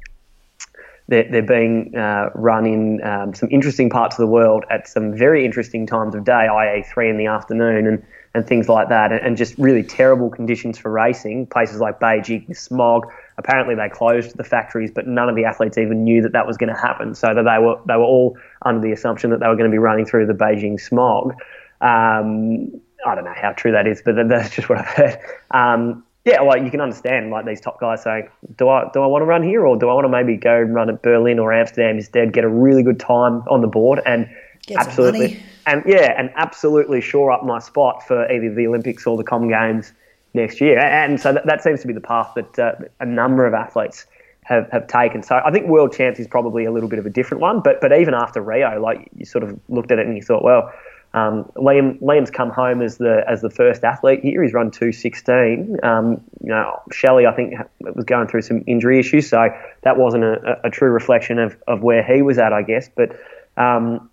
they're, 1.07 1.29
they're 1.29 1.41
being 1.41 1.95
uh, 1.95 2.29
run 2.35 2.65
in 2.65 3.03
um, 3.03 3.33
some 3.33 3.49
interesting 3.51 3.89
parts 3.89 4.15
of 4.15 4.19
the 4.19 4.27
world 4.27 4.65
at 4.69 4.87
some 4.87 5.15
very 5.15 5.45
interesting 5.45 5.85
times 5.85 6.15
of 6.15 6.23
day, 6.23 6.47
i.e., 6.47 6.83
three 6.83 7.09
in 7.09 7.17
the 7.17 7.27
afternoon 7.27 7.87
and, 7.87 8.03
and 8.35 8.47
things 8.47 8.67
like 8.67 8.89
that, 8.89 9.11
and, 9.11 9.21
and 9.21 9.37
just 9.37 9.57
really 9.57 9.83
terrible 9.83 10.29
conditions 10.29 10.77
for 10.77 10.91
racing. 10.91 11.45
Places 11.47 11.79
like 11.79 11.99
Beijing 11.99 12.55
smog. 12.55 13.11
Apparently, 13.37 13.75
they 13.75 13.89
closed 13.89 14.37
the 14.37 14.43
factories, 14.43 14.91
but 14.91 15.07
none 15.07 15.29
of 15.29 15.35
the 15.35 15.45
athletes 15.45 15.77
even 15.77 16.03
knew 16.03 16.21
that 16.21 16.31
that 16.33 16.47
was 16.47 16.57
going 16.57 16.73
to 16.73 16.79
happen. 16.79 17.13
So 17.15 17.33
that 17.33 17.43
they 17.43 17.63
were 17.63 17.79
they 17.87 17.95
were 17.95 18.03
all 18.03 18.37
under 18.63 18.81
the 18.81 18.91
assumption 18.91 19.29
that 19.31 19.39
they 19.39 19.47
were 19.47 19.55
going 19.55 19.69
to 19.69 19.73
be 19.73 19.79
running 19.79 20.05
through 20.05 20.25
the 20.25 20.33
Beijing 20.33 20.79
smog. 20.79 21.35
Um, 21.81 22.81
I 23.05 23.15
don't 23.15 23.25
know 23.25 23.33
how 23.35 23.51
true 23.51 23.71
that 23.73 23.87
is, 23.87 24.01
but 24.03 24.15
that's 24.27 24.55
just 24.55 24.69
what 24.69 24.79
I've 24.79 24.85
heard. 24.85 25.17
Um, 25.51 26.03
yeah, 26.25 26.41
well, 26.41 26.57
you 26.57 26.71
can 26.71 26.79
understand 26.79 27.31
like 27.31 27.45
these 27.45 27.59
top 27.59 27.79
guys 27.81 28.01
saying, 28.01 28.29
"Do 28.57 28.69
I 28.69 28.89
do 28.93 29.01
I 29.01 29.07
want 29.07 29.21
to 29.23 29.25
run 29.25 29.43
here, 29.43 29.65
or 29.65 29.77
do 29.77 29.89
I 29.89 29.93
want 29.93 30.05
to 30.05 30.09
maybe 30.09 30.37
go 30.37 30.57
run 30.57 30.89
at 30.89 31.01
Berlin 31.01 31.37
or 31.37 31.51
Amsterdam 31.51 31.97
instead? 31.97 32.31
Get 32.31 32.45
a 32.45 32.49
really 32.49 32.81
good 32.81 32.99
time 32.99 33.43
on 33.49 33.61
the 33.61 33.67
board 33.67 34.01
and 34.05 34.29
get 34.65 34.77
absolutely 34.77 35.43
and 35.65 35.83
yeah, 35.85 36.13
and 36.17 36.31
absolutely 36.35 37.01
shore 37.01 37.31
up 37.31 37.43
my 37.43 37.59
spot 37.59 38.05
for 38.07 38.31
either 38.31 38.53
the 38.53 38.67
Olympics 38.67 39.05
or 39.05 39.17
the 39.17 39.23
Com 39.23 39.47
Games 39.47 39.93
next 40.33 40.59
year. 40.61 40.79
And 40.79 41.19
so 41.19 41.33
that, 41.33 41.45
that 41.45 41.63
seems 41.63 41.81
to 41.81 41.87
be 41.87 41.93
the 41.93 42.01
path 42.01 42.31
that 42.35 42.59
uh, 42.59 42.73
a 42.99 43.05
number 43.05 43.45
of 43.45 43.53
athletes 43.53 44.05
have, 44.43 44.69
have 44.71 44.87
taken. 44.87 45.23
So 45.23 45.39
I 45.45 45.51
think 45.51 45.67
World 45.67 45.93
Champs 45.93 46.19
is 46.19 46.27
probably 46.27 46.65
a 46.65 46.71
little 46.71 46.89
bit 46.89 46.99
of 46.99 47.05
a 47.05 47.09
different 47.09 47.41
one. 47.41 47.61
But 47.61 47.81
but 47.81 47.97
even 47.97 48.13
after 48.13 48.41
Rio, 48.41 48.81
like 48.81 49.09
you 49.15 49.25
sort 49.25 49.43
of 49.43 49.59
looked 49.69 49.91
at 49.91 49.99
it 49.99 50.07
and 50.07 50.15
you 50.15 50.23
thought, 50.23 50.43
well 50.43 50.71
um, 51.13 51.45
Liam 51.55 51.99
Liam's 52.01 52.31
come 52.31 52.49
home 52.49 52.81
as 52.81 52.97
the 52.97 53.23
as 53.27 53.41
the 53.41 53.49
first 53.49 53.83
athlete 53.83 54.21
here. 54.21 54.41
He's 54.41 54.53
run 54.53 54.71
two 54.71 54.91
sixteen. 54.91 55.77
Um, 55.83 56.23
you 56.41 56.49
know, 56.49 56.81
Shelley 56.91 57.27
I 57.27 57.33
think 57.33 57.53
was 57.81 58.05
going 58.05 58.27
through 58.27 58.41
some 58.41 58.63
injury 58.65 58.99
issues, 58.99 59.29
so 59.29 59.49
that 59.83 59.97
wasn't 59.97 60.23
a, 60.23 60.59
a 60.63 60.69
true 60.71 60.89
reflection 60.89 61.37
of, 61.37 61.55
of 61.67 61.83
where 61.83 62.03
he 62.03 62.23
was 62.23 62.39
at, 62.39 62.51
I 62.51 62.63
guess. 62.63 62.89
But 62.95 63.19
um, 63.57 64.09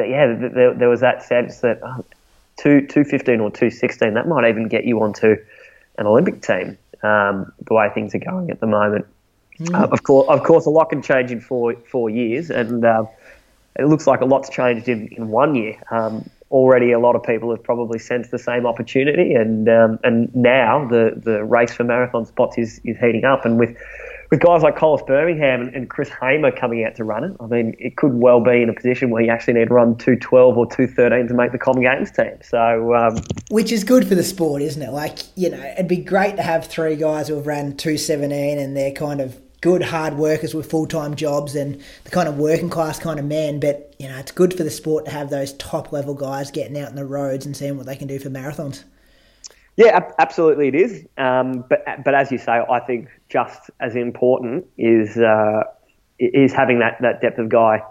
but 0.00 0.08
yeah, 0.08 0.34
there, 0.34 0.72
there, 0.72 0.88
was 0.88 1.00
that 1.00 1.22
sense 1.22 1.58
that 1.58 1.82
um, 1.82 2.02
two 2.56 2.86
two 2.86 3.04
fifteen 3.04 3.38
or 3.38 3.50
two 3.50 3.68
sixteen 3.68 4.14
that 4.14 4.26
might 4.26 4.48
even 4.48 4.66
get 4.66 4.86
you 4.86 5.02
onto 5.02 5.36
an 5.98 6.06
Olympic 6.06 6.40
team. 6.40 6.78
Um, 7.02 7.52
the 7.66 7.74
way 7.74 7.90
things 7.92 8.14
are 8.14 8.18
going 8.18 8.50
at 8.50 8.60
the 8.60 8.66
moment. 8.66 9.06
Mm. 9.58 9.78
Uh, 9.78 9.88
of 9.88 10.02
course, 10.02 10.26
of 10.30 10.42
course, 10.42 10.64
a 10.64 10.70
lot 10.70 10.88
can 10.88 11.02
change 11.02 11.30
in 11.30 11.40
four 11.42 11.74
four 11.74 12.08
years, 12.08 12.48
and 12.48 12.82
uh, 12.82 13.04
it 13.78 13.84
looks 13.84 14.06
like 14.06 14.22
a 14.22 14.24
lot's 14.24 14.48
changed 14.48 14.88
in, 14.88 15.08
in 15.08 15.28
one 15.28 15.54
year. 15.54 15.78
Um, 15.90 16.30
already, 16.50 16.92
a 16.92 16.98
lot 16.98 17.14
of 17.14 17.22
people 17.22 17.50
have 17.50 17.62
probably 17.62 17.98
sensed 17.98 18.30
the 18.30 18.38
same 18.38 18.64
opportunity, 18.64 19.34
and 19.34 19.68
um, 19.68 19.98
and 20.02 20.34
now 20.34 20.88
the, 20.88 21.12
the 21.14 21.44
race 21.44 21.74
for 21.74 21.84
marathon 21.84 22.24
spots 22.24 22.56
is, 22.56 22.80
is 22.84 22.96
heating 22.96 23.26
up. 23.26 23.44
And 23.44 23.58
with 23.58 23.76
with 24.30 24.40
guys 24.40 24.62
like 24.62 24.76
Collis 24.76 25.02
Birmingham 25.06 25.70
and, 25.74 25.90
Chris 25.90 26.08
Hamer 26.08 26.52
coming 26.52 26.84
out 26.84 26.94
to 26.96 27.04
run 27.04 27.24
it, 27.24 27.36
I 27.40 27.46
mean, 27.46 27.74
it 27.78 27.96
could 27.96 28.14
well 28.14 28.40
be 28.40 28.62
in 28.62 28.68
a 28.68 28.72
position 28.72 29.10
where 29.10 29.22
you 29.22 29.30
actually 29.30 29.54
need 29.54 29.68
to 29.68 29.74
run 29.74 29.96
212 29.96 30.56
or 30.56 30.66
213 30.66 31.26
to 31.26 31.34
make 31.34 31.50
the 31.50 31.58
Common 31.58 31.82
Games 31.82 32.12
team. 32.12 32.38
So, 32.42 32.94
um, 32.94 33.16
which 33.50 33.72
is 33.72 33.82
good 33.82 34.06
for 34.06 34.14
the 34.14 34.22
sport, 34.22 34.62
isn't 34.62 34.80
it? 34.80 34.92
Like, 34.92 35.18
you 35.36 35.50
know, 35.50 35.60
it'd 35.60 35.88
be 35.88 35.96
great 35.96 36.36
to 36.36 36.42
have 36.42 36.66
three 36.66 36.94
guys 36.94 37.28
who 37.28 37.34
have 37.34 37.46
ran 37.46 37.76
217 37.76 38.58
and 38.58 38.76
they're 38.76 38.92
kind 38.92 39.20
of 39.20 39.40
good 39.60 39.82
hard 39.82 40.14
workers 40.14 40.54
with 40.54 40.70
full 40.70 40.86
time 40.86 41.14
jobs 41.16 41.54
and 41.54 41.82
the 42.04 42.10
kind 42.10 42.28
of 42.28 42.38
working 42.38 42.70
class 42.70 42.98
kind 42.98 43.18
of 43.18 43.26
men. 43.26 43.58
But 43.58 43.94
you 43.98 44.08
know, 44.08 44.16
it's 44.18 44.32
good 44.32 44.56
for 44.56 44.62
the 44.62 44.70
sport 44.70 45.06
to 45.06 45.10
have 45.10 45.30
those 45.30 45.54
top 45.54 45.92
level 45.92 46.14
guys 46.14 46.50
getting 46.50 46.78
out 46.78 46.88
in 46.88 46.96
the 46.96 47.04
roads 47.04 47.46
and 47.46 47.56
seeing 47.56 47.76
what 47.76 47.86
they 47.86 47.96
can 47.96 48.06
do 48.06 48.18
for 48.18 48.30
marathons. 48.30 48.84
Yeah, 49.76 50.10
absolutely, 50.18 50.68
it 50.68 50.74
is. 50.74 51.06
Um, 51.16 51.64
but 51.68 51.84
but 52.04 52.14
as 52.14 52.30
you 52.30 52.38
say, 52.38 52.52
I 52.70 52.80
think 52.80 53.08
just 53.28 53.70
as 53.80 53.96
important 53.96 54.66
is 54.76 55.16
uh, 55.16 55.62
is 56.18 56.52
having 56.52 56.80
that, 56.80 56.98
that 57.00 57.20
depth 57.20 57.38
of 57.38 57.48
guy. 57.48 57.82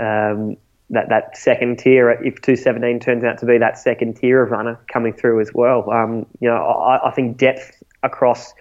Um, 0.00 0.56
that, 0.90 1.08
that 1.08 1.36
second 1.36 1.78
tier, 1.78 2.10
if 2.10 2.40
217 2.42 3.00
turns 3.00 3.24
out 3.24 3.38
to 3.38 3.46
be 3.46 3.56
that 3.56 3.78
second 3.78 4.14
tier 4.14 4.42
of 4.42 4.50
runner 4.50 4.78
coming 4.92 5.14
through 5.14 5.40
as 5.40 5.50
well. 5.54 5.90
Um, 5.90 6.26
you 6.40 6.50
know, 6.50 6.56
I, 6.56 7.08
I 7.08 7.10
think 7.12 7.38
depth 7.38 7.82
across 8.02 8.52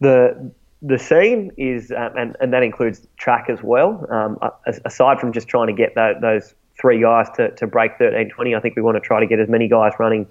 the 0.00 0.52
the 0.82 0.98
scene 0.98 1.52
is, 1.58 1.92
um, 1.92 2.16
and, 2.16 2.36
and 2.40 2.52
that 2.54 2.62
includes 2.62 3.06
track 3.18 3.50
as 3.50 3.62
well. 3.62 4.06
Um, 4.10 4.38
aside 4.86 5.20
from 5.20 5.32
just 5.32 5.46
trying 5.46 5.66
to 5.66 5.74
get 5.74 5.94
those 5.94 6.54
three 6.80 7.02
guys 7.02 7.28
to, 7.36 7.50
to 7.56 7.66
break 7.66 7.92
1320, 7.92 8.54
I 8.54 8.60
think 8.60 8.76
we 8.76 8.82
want 8.82 8.96
to 8.96 9.00
try 9.00 9.20
to 9.20 9.26
get 9.26 9.38
as 9.38 9.48
many 9.48 9.68
guys 9.68 9.92
running 9.98 10.26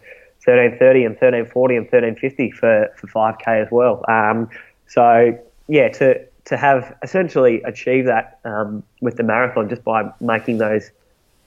1330 0.46 1.06
and 1.06 1.14
1340 1.16 1.76
and 1.76 1.86
1350 1.86 2.52
for, 2.52 2.88
for 2.96 3.08
5K 3.08 3.66
as 3.66 3.68
well. 3.72 4.04
Um, 4.08 4.50
so, 4.88 5.38
yeah, 5.68 5.90
to, 5.90 6.26
to 6.46 6.58
have 6.58 6.96
essentially 7.04 7.62
achieved 7.64 8.08
that 8.08 8.40
um, 8.46 8.84
with 9.02 9.18
the 9.18 9.24
marathon 9.24 9.70
just 9.70 9.84
by 9.84 10.12
making 10.20 10.58
those 10.58 10.92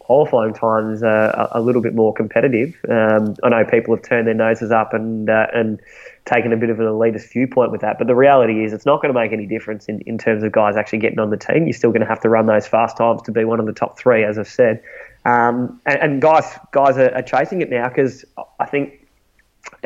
qualifying 0.03 0.53
times 0.53 1.03
uh, 1.03 1.49
a, 1.53 1.59
a, 1.59 1.61
little 1.61 1.81
bit 1.81 1.95
more 1.95 2.13
competitive. 2.13 2.75
Um, 2.89 3.37
I 3.45 3.49
know 3.51 3.65
people 3.65 3.95
have 3.95 4.05
turned 4.05 4.27
their 4.27 4.35
noses 4.35 4.73
up 4.73 4.93
and 4.93 5.31
uh, 5.31 5.47
and 5.55 5.81
taken 6.25 6.53
a 6.53 6.57
bit 6.57 6.71
of 6.71 6.81
an 6.81 6.87
elitist 6.87 7.33
viewpoint 7.33 7.71
with 7.71 7.81
that, 7.83 7.99
but 7.99 8.09
the 8.09 8.15
reality 8.15 8.65
is 8.65 8.73
it's 8.73 8.85
not 8.85 9.01
going 9.01 9.13
to 9.15 9.19
make 9.19 9.33
any 9.33 9.47
difference 9.47 9.87
in, 9.87 10.01
in 10.01 10.19
terms 10.19 10.43
of 10.43 10.53
guys 10.53 10.77
actually 10.77 10.99
getting 10.99 11.21
on 11.21 11.31
the 11.31 11.37
team. 11.37 11.67
You're 11.67 11.73
still 11.73 11.91
going 11.91 12.03
to 12.03 12.07
have 12.07 12.21
to 12.21 12.29
run 12.29 12.47
those 12.47 12.67
fast 12.67 12.97
times 12.97 13.23
to 13.23 13.33
be 13.33 13.45
one 13.45 13.61
of 13.61 13.67
the 13.67 13.73
top 13.73 13.99
three, 13.99 14.25
as 14.25 14.39
I've 14.39 14.49
said. 14.49 14.83
Um, 15.25 15.81
and, 15.87 16.01
and, 16.01 16.23
guys 16.23 16.45
guys 16.73 16.97
are, 16.99 17.15
are 17.15 17.23
chasing 17.23 17.63
it 17.63 17.71
now 17.71 17.89
because 17.89 18.25
I 18.59 18.67
think 18.67 19.07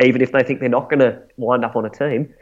even 0.02 0.22
if 0.22 0.32
they 0.32 0.42
think 0.42 0.60
they're 0.60 0.68
not 0.68 0.88
going 0.88 1.00
to 1.00 1.20
wind 1.36 1.64
up 1.64 1.76
on 1.76 1.84
a 1.84 1.90
team, 1.90 2.32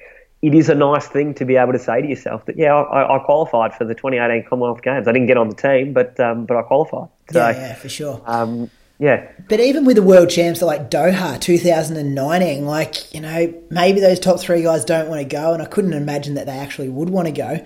it 0.42 0.54
is 0.54 0.68
a 0.68 0.74
nice 0.74 1.06
thing 1.08 1.34
to 1.34 1.44
be 1.44 1.56
able 1.56 1.72
to 1.72 1.78
say 1.78 2.02
to 2.02 2.06
yourself 2.06 2.46
that 2.46 2.56
yeah, 2.56 2.72
I, 2.74 3.16
I 3.16 3.18
qualified 3.18 3.74
for 3.74 3.84
the 3.84 3.94
2018 3.94 4.48
Commonwealth 4.48 4.82
Games. 4.82 5.08
I 5.08 5.12
didn't 5.12 5.26
get 5.26 5.36
on 5.36 5.48
the 5.48 5.56
team, 5.56 5.92
but 5.92 6.18
um, 6.20 6.46
but 6.46 6.56
I 6.56 6.62
qualified. 6.62 7.08
So, 7.32 7.40
yeah, 7.40 7.50
yeah, 7.50 7.74
for 7.74 7.88
sure. 7.88 8.22
Um, 8.26 8.70
yeah. 8.98 9.28
But 9.48 9.60
even 9.60 9.84
with 9.84 9.96
the 9.96 10.02
world 10.02 10.30
champs 10.30 10.62
like 10.62 10.90
Doha 10.90 11.40
2019, 11.40 12.64
like, 12.64 13.12
you 13.12 13.20
know, 13.20 13.52
maybe 13.70 14.00
those 14.00 14.20
top 14.20 14.38
three 14.38 14.62
guys 14.62 14.84
don't 14.84 15.08
want 15.08 15.20
to 15.20 15.26
go, 15.26 15.52
and 15.52 15.62
I 15.62 15.66
couldn't 15.66 15.94
imagine 15.94 16.34
that 16.34 16.46
they 16.46 16.58
actually 16.58 16.88
would 16.88 17.10
want 17.10 17.26
to 17.26 17.32
go. 17.32 17.64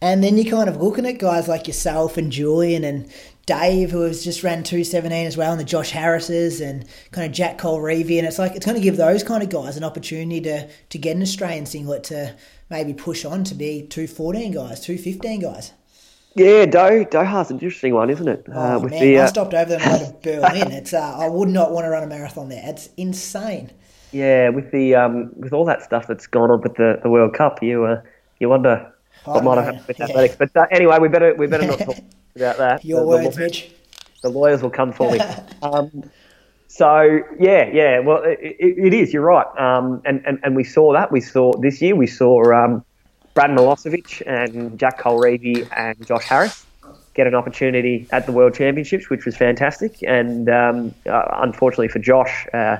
And 0.00 0.22
then 0.22 0.36
you're 0.36 0.54
kind 0.54 0.68
of 0.68 0.80
looking 0.80 1.06
at 1.06 1.18
guys 1.18 1.48
like 1.48 1.66
yourself 1.66 2.16
and 2.16 2.30
Julian 2.30 2.84
and 2.84 3.12
Dave, 3.48 3.90
who 3.90 4.02
has 4.02 4.22
just 4.22 4.44
ran 4.44 4.62
217 4.62 5.26
as 5.26 5.38
well, 5.38 5.52
and 5.52 5.58
the 5.58 5.64
Josh 5.64 5.90
Harrises 5.90 6.60
and 6.60 6.84
kind 7.12 7.26
of 7.26 7.32
Jack 7.32 7.56
Colreavy. 7.56 8.18
And 8.18 8.26
it's 8.26 8.38
like, 8.38 8.54
it's 8.54 8.66
going 8.66 8.76
to 8.76 8.82
give 8.82 8.98
those 8.98 9.22
kind 9.24 9.42
of 9.42 9.48
guys 9.48 9.78
an 9.78 9.84
opportunity 9.84 10.42
to, 10.42 10.68
to 10.68 10.98
get 10.98 11.16
an 11.16 11.22
Australian 11.22 11.64
singlet 11.64 12.04
to 12.04 12.36
maybe 12.68 12.92
push 12.92 13.24
on 13.24 13.44
to 13.44 13.54
be 13.54 13.86
214 13.86 14.52
guys, 14.52 14.80
215 14.80 15.40
guys. 15.40 15.72
Yeah, 16.34 16.66
Do 16.66 17.06
Doha's 17.06 17.50
an 17.50 17.56
interesting 17.56 17.94
one, 17.94 18.10
isn't 18.10 18.28
it? 18.28 18.44
Oh, 18.52 18.76
uh, 18.76 18.78
with 18.80 18.92
man, 18.92 19.00
the, 19.00 19.18
I 19.18 19.22
uh, 19.22 19.26
stopped 19.28 19.54
over 19.54 19.70
there 19.70 19.80
and 19.80 20.02
went 20.02 20.22
to 20.22 20.40
Berlin. 20.40 20.72
It's 20.72 20.92
uh, 20.92 21.16
I 21.18 21.26
would 21.30 21.48
not 21.48 21.72
want 21.72 21.86
to 21.86 21.88
run 21.88 22.04
a 22.04 22.06
marathon 22.06 22.50
there. 22.50 22.62
It's 22.66 22.90
insane. 22.98 23.72
yeah, 24.12 24.50
with 24.50 24.70
the 24.70 24.94
um, 24.94 25.32
with 25.36 25.54
all 25.54 25.64
that 25.64 25.82
stuff 25.82 26.06
that's 26.06 26.26
gone 26.26 26.50
on 26.50 26.60
with 26.60 26.74
the, 26.74 27.00
the 27.02 27.08
World 27.08 27.32
Cup, 27.32 27.62
you 27.62 27.86
uh, 27.86 28.02
you 28.38 28.50
wonder 28.50 28.92
what 29.24 29.40
I 29.40 29.44
might 29.44 29.54
have 29.56 29.64
happened 29.64 29.86
with 29.88 29.98
yeah. 29.98 30.04
athletics. 30.04 30.36
But 30.36 30.54
uh, 30.54 30.66
anyway, 30.70 30.98
we 31.00 31.08
better 31.08 31.34
we 31.34 31.46
better 31.46 31.66
not 31.66 31.78
talk 31.78 31.96
about 32.40 32.58
that. 32.58 32.84
Your 32.84 33.00
The- 33.00 33.04
the 33.04 33.08
words, 33.24 33.36
law- 33.38 33.44
Mitch. 33.44 33.70
the 34.22 34.28
lawyers 34.30 34.62
will 34.62 34.70
come 34.70 34.92
for 34.92 35.10
me. 35.12 35.18
um, 35.62 36.04
so 36.68 37.20
yeah, 37.38 37.68
yeah. 37.72 38.00
Well, 38.00 38.22
it, 38.24 38.38
it, 38.40 38.78
it 38.86 38.94
is. 38.94 39.12
You're 39.12 39.22
right. 39.24 39.46
Um, 39.58 40.02
and, 40.04 40.22
and 40.26 40.38
and 40.42 40.54
we 40.56 40.64
saw 40.64 40.92
that. 40.92 41.10
We 41.10 41.20
saw 41.20 41.52
this 41.58 41.80
year. 41.82 41.96
We 41.96 42.06
saw 42.06 42.52
um, 42.52 42.84
Brad 43.34 43.50
Milosevic 43.50 44.22
and 44.26 44.78
Jack 44.78 45.00
Colreavy 45.00 45.66
and 45.76 46.06
Josh 46.06 46.24
Harris 46.24 46.64
get 47.14 47.26
an 47.26 47.34
opportunity 47.34 48.06
at 48.12 48.26
the 48.26 48.32
World 48.32 48.54
Championships, 48.54 49.10
which 49.10 49.24
was 49.24 49.36
fantastic. 49.36 50.02
And 50.06 50.48
um, 50.48 50.94
uh, 51.06 51.22
unfortunately 51.42 51.88
for 51.88 51.98
Josh. 51.98 52.46
Uh, 52.54 52.76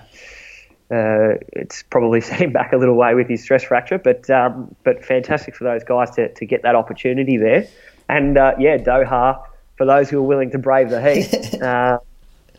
uh, 0.90 1.36
it's 1.52 1.82
probably 1.82 2.18
set 2.28 2.40
him 2.40 2.50
back 2.52 2.72
a 2.72 2.76
little 2.76 2.94
way 2.96 3.14
with 3.14 3.28
his 3.28 3.42
stress 3.42 3.62
fracture, 3.64 3.98
but 3.98 4.28
um, 4.30 4.74
but 4.84 5.04
fantastic 5.04 5.54
for 5.54 5.64
those 5.64 5.84
guys 5.84 6.10
to, 6.12 6.32
to 6.32 6.46
get 6.46 6.62
that 6.62 6.74
opportunity 6.74 7.36
there. 7.36 7.66
And 8.08 8.38
uh, 8.38 8.54
yeah, 8.58 8.78
Doha, 8.78 9.42
for 9.78 9.86
those 9.86 10.10
who 10.10 10.18
are 10.18 10.22
willing 10.22 10.50
to 10.50 10.58
brave 10.58 10.90
the 10.90 11.00
heat, 11.00 11.62
uh, 11.62 11.98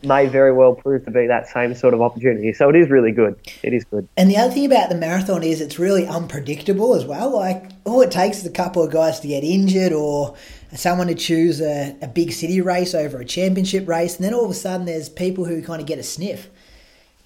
may 0.01 0.25
very 0.27 0.53
well 0.53 0.73
prove 0.73 1.03
to 1.03 1.11
be 1.11 1.27
that 1.27 1.47
same 1.47 1.75
sort 1.75 1.93
of 1.93 2.01
opportunity. 2.01 2.53
So 2.53 2.69
it 2.69 2.75
is 2.75 2.89
really 2.89 3.11
good. 3.11 3.37
It 3.61 3.73
is 3.73 3.83
good. 3.83 4.07
And 4.15 4.31
the 4.31 4.37
other 4.37 4.53
thing 4.53 4.65
about 4.65 4.89
the 4.89 4.95
marathon 4.95 5.43
is 5.43 5.59
it's 5.59 5.77
really 5.77 6.07
unpredictable 6.07 6.95
as 6.95 7.05
well. 7.05 7.35
Like 7.35 7.71
all 7.83 8.01
it 8.01 8.09
takes 8.09 8.37
is 8.37 8.45
a 8.45 8.51
couple 8.51 8.81
of 8.81 8.91
guys 8.91 9.19
to 9.19 9.27
get 9.27 9.43
injured 9.43 9.91
or 9.91 10.35
someone 10.73 11.07
to 11.07 11.15
choose 11.15 11.59
a, 11.61 11.95
a 12.01 12.07
big 12.07 12.31
city 12.31 12.61
race 12.61 12.95
over 12.95 13.19
a 13.19 13.25
championship 13.25 13.87
race, 13.87 14.15
and 14.15 14.23
then 14.23 14.33
all 14.33 14.45
of 14.45 14.51
a 14.51 14.55
sudden 14.55 14.85
there's 14.85 15.09
people 15.09 15.45
who 15.45 15.61
kind 15.61 15.81
of 15.81 15.87
get 15.87 15.99
a 15.99 16.03
sniff. 16.03 16.49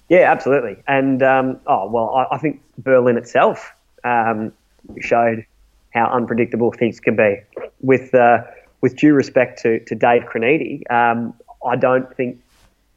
Yeah, 0.08 0.30
absolutely. 0.30 0.82
And 0.88 1.22
um, 1.22 1.60
oh 1.66 1.88
well, 1.88 2.14
I, 2.14 2.34
I 2.34 2.38
think 2.38 2.60
Berlin 2.78 3.16
itself 3.16 3.72
um, 4.02 4.52
showed 5.00 5.46
how 5.94 6.06
unpredictable 6.06 6.72
things 6.72 6.98
can 6.98 7.14
be. 7.14 7.40
With 7.80 8.14
uh, 8.14 8.42
with 8.84 8.96
due 8.96 9.14
respect 9.14 9.62
to 9.62 9.80
to 9.86 9.94
Dave 9.94 10.24
Criniti, 10.24 10.82
um, 10.92 11.32
I 11.66 11.74
don't 11.74 12.14
think 12.14 12.38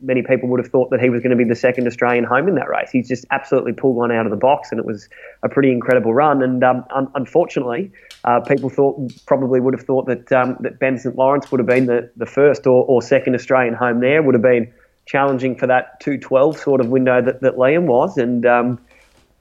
many 0.02 0.22
people 0.22 0.50
would 0.50 0.60
have 0.60 0.70
thought 0.70 0.90
that 0.90 1.00
he 1.00 1.10
was 1.10 1.22
going 1.22 1.32
to 1.32 1.38
be 1.38 1.46
the 1.46 1.56
second 1.56 1.88
Australian 1.88 2.26
home 2.26 2.50
in 2.50 2.56
that 2.56 2.68
race. 2.68 2.90
He's 2.92 3.08
just 3.08 3.26
absolutely 3.32 3.72
pulled 3.72 3.96
one 3.96 4.12
out 4.12 4.26
of 4.26 4.30
the 4.32 4.38
box, 4.38 4.68
and 4.70 4.80
it 4.82 4.86
was 4.86 5.08
a 5.44 5.50
pretty 5.50 5.72
incredible 5.72 6.14
run. 6.14 6.44
And 6.44 6.62
um, 6.62 6.84
un- 6.94 7.10
unfortunately, 7.16 7.90
uh, 8.26 8.42
people 8.42 8.70
thought 8.70 9.00
probably 9.26 9.62
would 9.62 9.74
have 9.74 9.86
thought 9.86 10.08
that 10.08 10.30
um, 10.34 10.58
that 10.60 10.78
Ben 10.78 11.00
St 11.00 11.16
Lawrence 11.16 11.50
would 11.52 11.60
have 11.60 11.68
been 11.68 11.86
the, 11.86 12.12
the 12.18 12.26
first 12.26 12.68
or, 12.68 12.84
or 12.86 13.02
second 13.02 13.34
Australian 13.34 13.74
home 13.74 14.02
there. 14.02 14.22
Would 14.22 14.36
have 14.36 14.42
been 14.44 14.74
challenging 15.06 15.56
for 15.56 15.68
that 15.68 16.02
212 16.02 16.60
sort 16.60 16.82
of 16.82 16.90
window 16.90 17.22
that, 17.22 17.40
that 17.40 17.56
Liam 17.56 17.86
was, 17.86 18.18
and 18.18 18.46
um, 18.46 18.78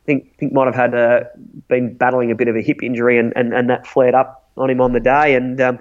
think 0.05 0.39
think 0.39 0.53
might 0.53 0.67
have 0.67 0.77
had 0.77 0.95
a, 0.95 1.29
been 1.67 1.95
battling 1.95 2.31
a 2.31 2.37
bit 2.37 2.47
of 2.47 2.55
a 2.55 2.63
hip 2.63 2.85
injury, 2.85 3.19
and, 3.19 3.33
and, 3.35 3.53
and 3.53 3.69
that 3.69 3.85
flared 3.85 4.15
up 4.15 4.49
on 4.57 4.71
him 4.71 4.81
on 4.81 4.93
the 4.93 5.01
day, 5.01 5.35
and 5.35 5.61
um, 5.61 5.79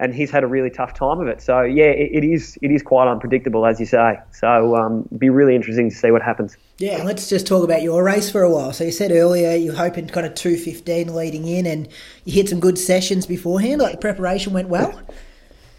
and 0.00 0.14
he's 0.14 0.30
had 0.30 0.44
a 0.44 0.46
really 0.46 0.70
tough 0.70 0.94
time 0.94 1.18
of 1.20 1.26
it. 1.26 1.42
So 1.42 1.62
yeah, 1.62 1.86
it, 1.86 2.22
it 2.22 2.24
is 2.24 2.58
it 2.62 2.70
is 2.70 2.82
quite 2.82 3.08
unpredictable, 3.08 3.66
as 3.66 3.80
you 3.80 3.86
say. 3.86 4.18
So 4.32 4.76
um, 4.76 5.08
be 5.18 5.30
really 5.30 5.54
interesting 5.54 5.90
to 5.90 5.96
see 5.96 6.10
what 6.10 6.22
happens. 6.22 6.56
Yeah, 6.78 7.02
let's 7.04 7.28
just 7.28 7.46
talk 7.46 7.64
about 7.64 7.82
your 7.82 8.04
race 8.04 8.30
for 8.30 8.42
a 8.42 8.50
while. 8.50 8.72
So 8.72 8.84
you 8.84 8.92
said 8.92 9.10
earlier 9.10 9.54
you're 9.56 9.74
hoping 9.74 10.06
kind 10.08 10.26
of 10.26 10.34
215 10.34 11.14
leading 11.14 11.46
in, 11.46 11.66
and 11.66 11.88
you 12.24 12.32
hit 12.32 12.48
some 12.48 12.60
good 12.60 12.78
sessions 12.78 13.26
beforehand. 13.26 13.80
Like 13.80 13.92
the 13.92 13.98
preparation 13.98 14.52
went 14.52 14.68
well. 14.68 15.00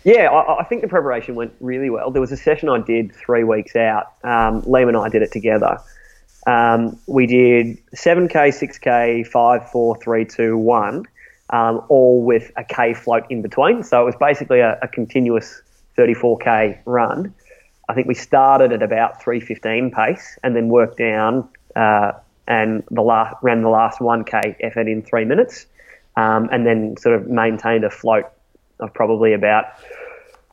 Yeah, 0.04 0.30
I, 0.30 0.62
I 0.62 0.64
think 0.64 0.82
the 0.82 0.88
preparation 0.88 1.36
went 1.36 1.54
really 1.60 1.90
well. 1.90 2.12
There 2.12 2.22
was 2.22 2.32
a 2.32 2.38
session 2.38 2.70
I 2.70 2.80
did 2.80 3.14
three 3.14 3.44
weeks 3.44 3.76
out. 3.76 4.14
Um, 4.24 4.62
Liam 4.64 4.88
and 4.88 4.98
I 4.98 5.10
did 5.10 5.22
it 5.22 5.32
together. 5.32 5.80
Um, 6.48 6.98
we 7.06 7.28
did 7.28 7.78
7K, 7.96 8.32
6K, 8.32 9.28
5, 9.28 9.72
4, 9.72 9.98
3, 9.98 10.26
2, 10.26 10.58
1, 10.58 11.06
um, 11.52 11.82
all 11.90 12.22
with 12.22 12.52
a 12.58 12.64
K 12.64 12.94
float 12.94 13.26
in 13.30 13.42
between. 13.42 13.84
So 13.84 14.02
it 14.02 14.06
was 14.06 14.16
basically 14.16 14.60
a, 14.60 14.78
a 14.82 14.88
continuous 14.88 15.62
34K 15.98 16.80
run. 16.86 17.34
I 17.88 17.94
think 17.94 18.08
we 18.08 18.14
started 18.14 18.72
at 18.72 18.84
about 18.84 19.22
315 19.22 19.92
pace 19.92 20.38
and 20.44 20.56
then 20.56 20.70
worked 20.70 20.98
down 20.98 21.50
uh, 21.76 22.14
and 22.48 22.84
the 22.92 23.02
last, 23.02 23.36
ran 23.42 23.62
the 23.62 23.70
last 23.70 24.00
1K 24.00 24.58
effort 24.60 24.88
in 24.88 25.02
three 25.02 25.26
minutes 25.26 25.66
um, 26.16 26.50
and 26.52 26.66
then 26.66 26.98
sort 26.98 27.16
of 27.16 27.28
maintained 27.28 27.84
a 27.84 27.90
float 27.90 28.26
of 28.80 28.94
probably 28.94 29.34
about 29.34 29.66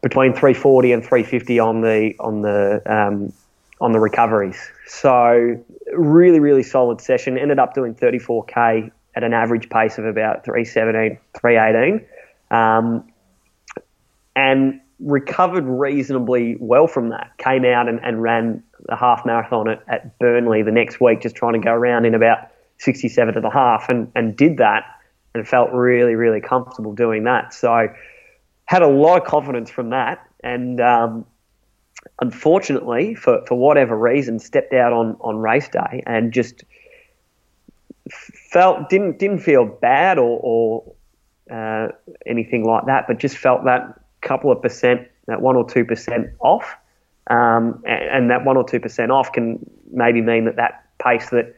between 0.03 0.33
340 0.33 0.93
and 0.93 1.03
350 1.03 1.59
on 1.59 1.81
the 1.81 2.15
on 2.21 2.43
the 2.43 2.83
um, 2.87 3.33
on 3.81 3.93
the 3.93 4.01
recoveries. 4.01 4.59
So 4.87 5.63
really, 5.93 6.41
really 6.41 6.63
solid 6.63 7.01
session. 7.01 7.37
Ended 7.39 7.59
up 7.59 7.75
doing 7.75 7.95
34k 7.95 8.91
at 9.17 9.25
an 9.25 9.33
average 9.33 9.69
pace 9.71 9.97
of 9.99 10.05
about 10.05 10.45
317, 10.45 11.19
318, 11.41 12.07
um, 12.51 13.11
and 14.37 14.81
recovered 15.01 15.65
reasonably 15.65 16.57
well 16.61 16.87
from 16.87 17.09
that. 17.09 17.33
Came 17.39 17.65
out 17.65 17.89
and, 17.89 17.99
and 18.03 18.23
ran 18.23 18.63
the 18.87 18.95
half 18.95 19.25
marathon 19.25 19.69
at, 19.69 19.83
at 19.89 20.19
Burnley 20.19 20.63
the 20.63 20.71
next 20.71 21.01
week, 21.01 21.23
just 21.23 21.35
trying 21.35 21.55
to 21.55 21.59
go 21.59 21.73
around 21.73 22.05
in 22.05 22.15
about 22.15 22.51
67 22.79 23.37
and 23.37 23.45
a 23.45 23.51
half, 23.51 23.89
and, 23.89 24.13
and 24.15 24.37
did 24.37 24.59
that 24.59 24.85
and 25.35 25.49
felt 25.49 25.73
really, 25.73 26.15
really 26.15 26.41
comfortable 26.41 26.95
doing 26.95 27.25
that. 27.25 27.55
So 27.55 27.89
had 28.67 28.83
a 28.83 28.89
lot 28.89 29.21
of 29.21 29.27
confidence 29.27 29.71
from 29.71 29.91
that, 29.91 30.27
and 30.43 30.79
um, 30.81 31.25
unfortunately, 32.21 33.15
for, 33.15 33.45
for 33.47 33.55
whatever 33.55 33.97
reason, 33.97 34.39
stepped 34.39 34.75
out 34.75 34.93
on, 34.93 35.17
on 35.21 35.39
race 35.39 35.69
day 35.69 36.03
and 36.07 36.33
just 36.33 36.65
felt 38.51 38.89
didn't 38.89 39.19
didn't 39.19 39.41
feel 39.41 39.65
bad 39.65 40.19
or, 40.19 40.41
or 40.43 40.95
uh, 41.51 41.89
anything 42.27 42.65
like 42.65 42.87
that, 42.87 43.07
but 43.07 43.19
just 43.19 43.37
felt 43.37 43.65
that 43.65 44.01
couple 44.21 44.51
of 44.51 44.61
percent, 44.61 45.09
that 45.27 45.41
one 45.41 45.57
or 45.57 45.69
two 45.69 45.85
percent 45.85 46.29
off, 46.41 46.77
um, 47.29 47.83
and, 47.87 48.03
and 48.11 48.31
that 48.31 48.45
one 48.45 48.57
or 48.57 48.65
two 48.65 48.81
percent 48.81 49.11
off 49.11 49.33
can 49.33 49.59
maybe 49.93 50.21
mean 50.21 50.45
that 50.47 50.57
that 50.57 50.85
pace 51.03 51.31
that 51.31 51.55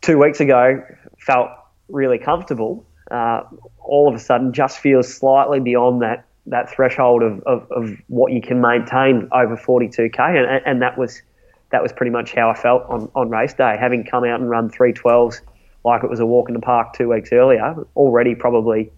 two 0.00 0.18
weeks 0.18 0.40
ago 0.40 0.82
felt 1.18 1.48
really 1.88 2.18
comfortable 2.18 2.86
uh, 3.10 3.42
all 3.78 4.08
of 4.08 4.14
a 4.14 4.18
sudden 4.18 4.52
just 4.52 4.78
feels 4.78 5.12
slightly 5.12 5.60
beyond 5.60 6.02
that 6.02 6.24
that 6.46 6.70
threshold 6.70 7.22
of, 7.22 7.40
of, 7.42 7.70
of 7.70 7.90
what 8.08 8.32
you 8.32 8.40
can 8.40 8.60
maintain 8.60 9.28
over 9.32 9.56
42k, 9.56 10.18
and, 10.18 10.62
and 10.64 10.82
that 10.82 10.96
was 10.96 11.22
that 11.70 11.82
was 11.82 11.92
pretty 11.92 12.10
much 12.10 12.32
how 12.32 12.50
I 12.50 12.54
felt 12.54 12.82
on, 12.88 13.10
on 13.14 13.30
race 13.30 13.54
day, 13.54 13.76
having 13.78 14.04
come 14.04 14.24
out 14.24 14.40
and 14.40 14.50
run 14.50 14.70
312s 14.70 15.40
like 15.84 16.04
it 16.04 16.10
was 16.10 16.20
a 16.20 16.26
walk 16.26 16.48
in 16.48 16.54
the 16.54 16.60
park 16.60 16.94
two 16.94 17.08
weeks 17.08 17.32
earlier. 17.32 17.74
Already 17.96 18.34
probably 18.34 18.92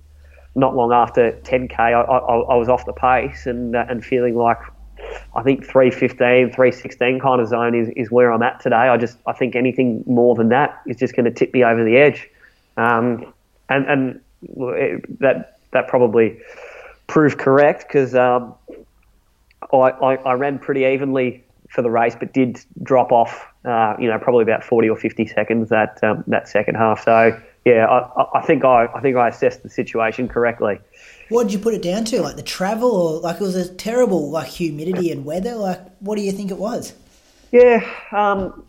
not 0.55 0.75
long 0.75 0.93
after 0.93 1.33
10k, 1.33 1.79
I, 1.79 1.93
I, 1.93 2.19
I 2.19 2.57
was 2.57 2.69
off 2.69 2.85
the 2.85 2.93
pace 2.93 3.47
and 3.47 3.75
uh, 3.75 3.87
and 3.89 4.05
feeling 4.05 4.37
like 4.37 4.59
I 5.35 5.43
think 5.43 5.65
315, 5.65 6.51
316 6.51 7.21
kind 7.21 7.41
of 7.41 7.49
zone 7.49 7.75
is, 7.75 7.89
is 7.97 8.11
where 8.11 8.33
I'm 8.33 8.43
at 8.43 8.61
today. 8.61 8.77
I 8.77 8.97
just 8.97 9.19
I 9.27 9.33
think 9.33 9.57
anything 9.57 10.05
more 10.07 10.35
than 10.35 10.49
that 10.51 10.83
is 10.87 10.97
just 10.97 11.17
going 11.17 11.25
to 11.25 11.31
tip 11.31 11.53
me 11.55 11.65
over 11.65 11.85
the 11.85 11.97
edge. 11.97 12.29
Um, 12.77 13.33
and 13.69 13.87
and 13.87 14.21
it, 14.43 15.21
that 15.21 15.59
that 15.71 15.89
probably 15.89 16.39
proved 17.07 17.39
correct 17.39 17.87
because 17.89 18.15
um, 18.15 18.55
I, 19.73 19.77
I, 19.77 20.15
I 20.17 20.33
ran 20.35 20.59
pretty 20.59 20.85
evenly 20.85 21.42
for 21.73 21.83
the 21.83 21.91
race, 21.91 22.15
but 22.19 22.33
did 22.33 22.61
drop 22.83 23.13
off. 23.13 23.47
Uh, 23.65 23.95
you 23.99 24.09
know, 24.09 24.19
probably 24.19 24.43
about 24.43 24.63
forty 24.63 24.89
or 24.89 24.97
fifty 24.97 25.27
seconds 25.27 25.69
that 25.71 26.03
um, 26.03 26.25
that 26.27 26.49
second 26.49 26.75
half. 26.75 27.05
So 27.05 27.39
yeah, 27.65 27.87
I, 27.87 28.39
I 28.39 28.43
think 28.43 28.65
I 28.65 28.87
I 28.95 29.01
think 29.01 29.17
I 29.17 29.29
assessed 29.29 29.63
the 29.63 29.69
situation 29.69 30.29
correctly. 30.29 30.79
What 31.29 31.45
did 31.45 31.53
you 31.55 31.59
put 31.59 31.75
it 31.75 31.83
down 31.83 32.05
to? 32.07 32.21
Like 32.21 32.37
the 32.37 32.43
travel, 32.43 32.91
or 32.91 33.21
like 33.21 33.37
it 33.37 33.41
was 33.41 33.57
a 33.57 33.73
terrible 33.75 34.31
like 34.31 34.49
humidity 34.49 35.11
and 35.11 35.25
weather. 35.25 35.55
Like, 35.55 35.81
what 36.01 36.17
do 36.17 36.23
you 36.23 36.33
think 36.33 36.51
it 36.51 36.59
was? 36.59 36.93
Yeah, 37.53 37.89
um, 38.13 38.65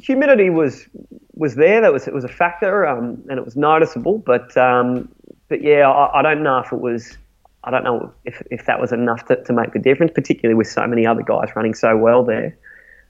humidity 0.00 0.50
was 0.50 0.86
was 1.34 1.56
there. 1.56 1.80
That 1.80 1.92
was 1.92 2.06
it 2.06 2.14
was 2.14 2.24
a 2.24 2.28
factor, 2.28 2.86
um, 2.86 3.22
and 3.28 3.38
it 3.38 3.44
was 3.44 3.56
noticeable. 3.56 4.18
But 4.18 4.56
um, 4.56 5.08
but 5.48 5.62
yeah, 5.62 5.90
I, 5.90 6.20
I, 6.20 6.22
don't 6.22 6.42
know 6.42 6.58
if 6.58 6.72
it 6.72 6.80
was. 6.80 7.18
I 7.62 7.70
don't 7.70 7.84
know 7.84 8.12
if, 8.24 8.42
if 8.50 8.66
that 8.66 8.80
was 8.80 8.92
enough 8.92 9.26
to, 9.26 9.42
to 9.44 9.52
make 9.52 9.72
the 9.72 9.78
difference, 9.78 10.12
particularly 10.14 10.54
with 10.54 10.66
so 10.66 10.86
many 10.86 11.06
other 11.06 11.22
guys 11.22 11.50
running 11.54 11.74
so 11.74 11.96
well 11.96 12.24
there. 12.24 12.56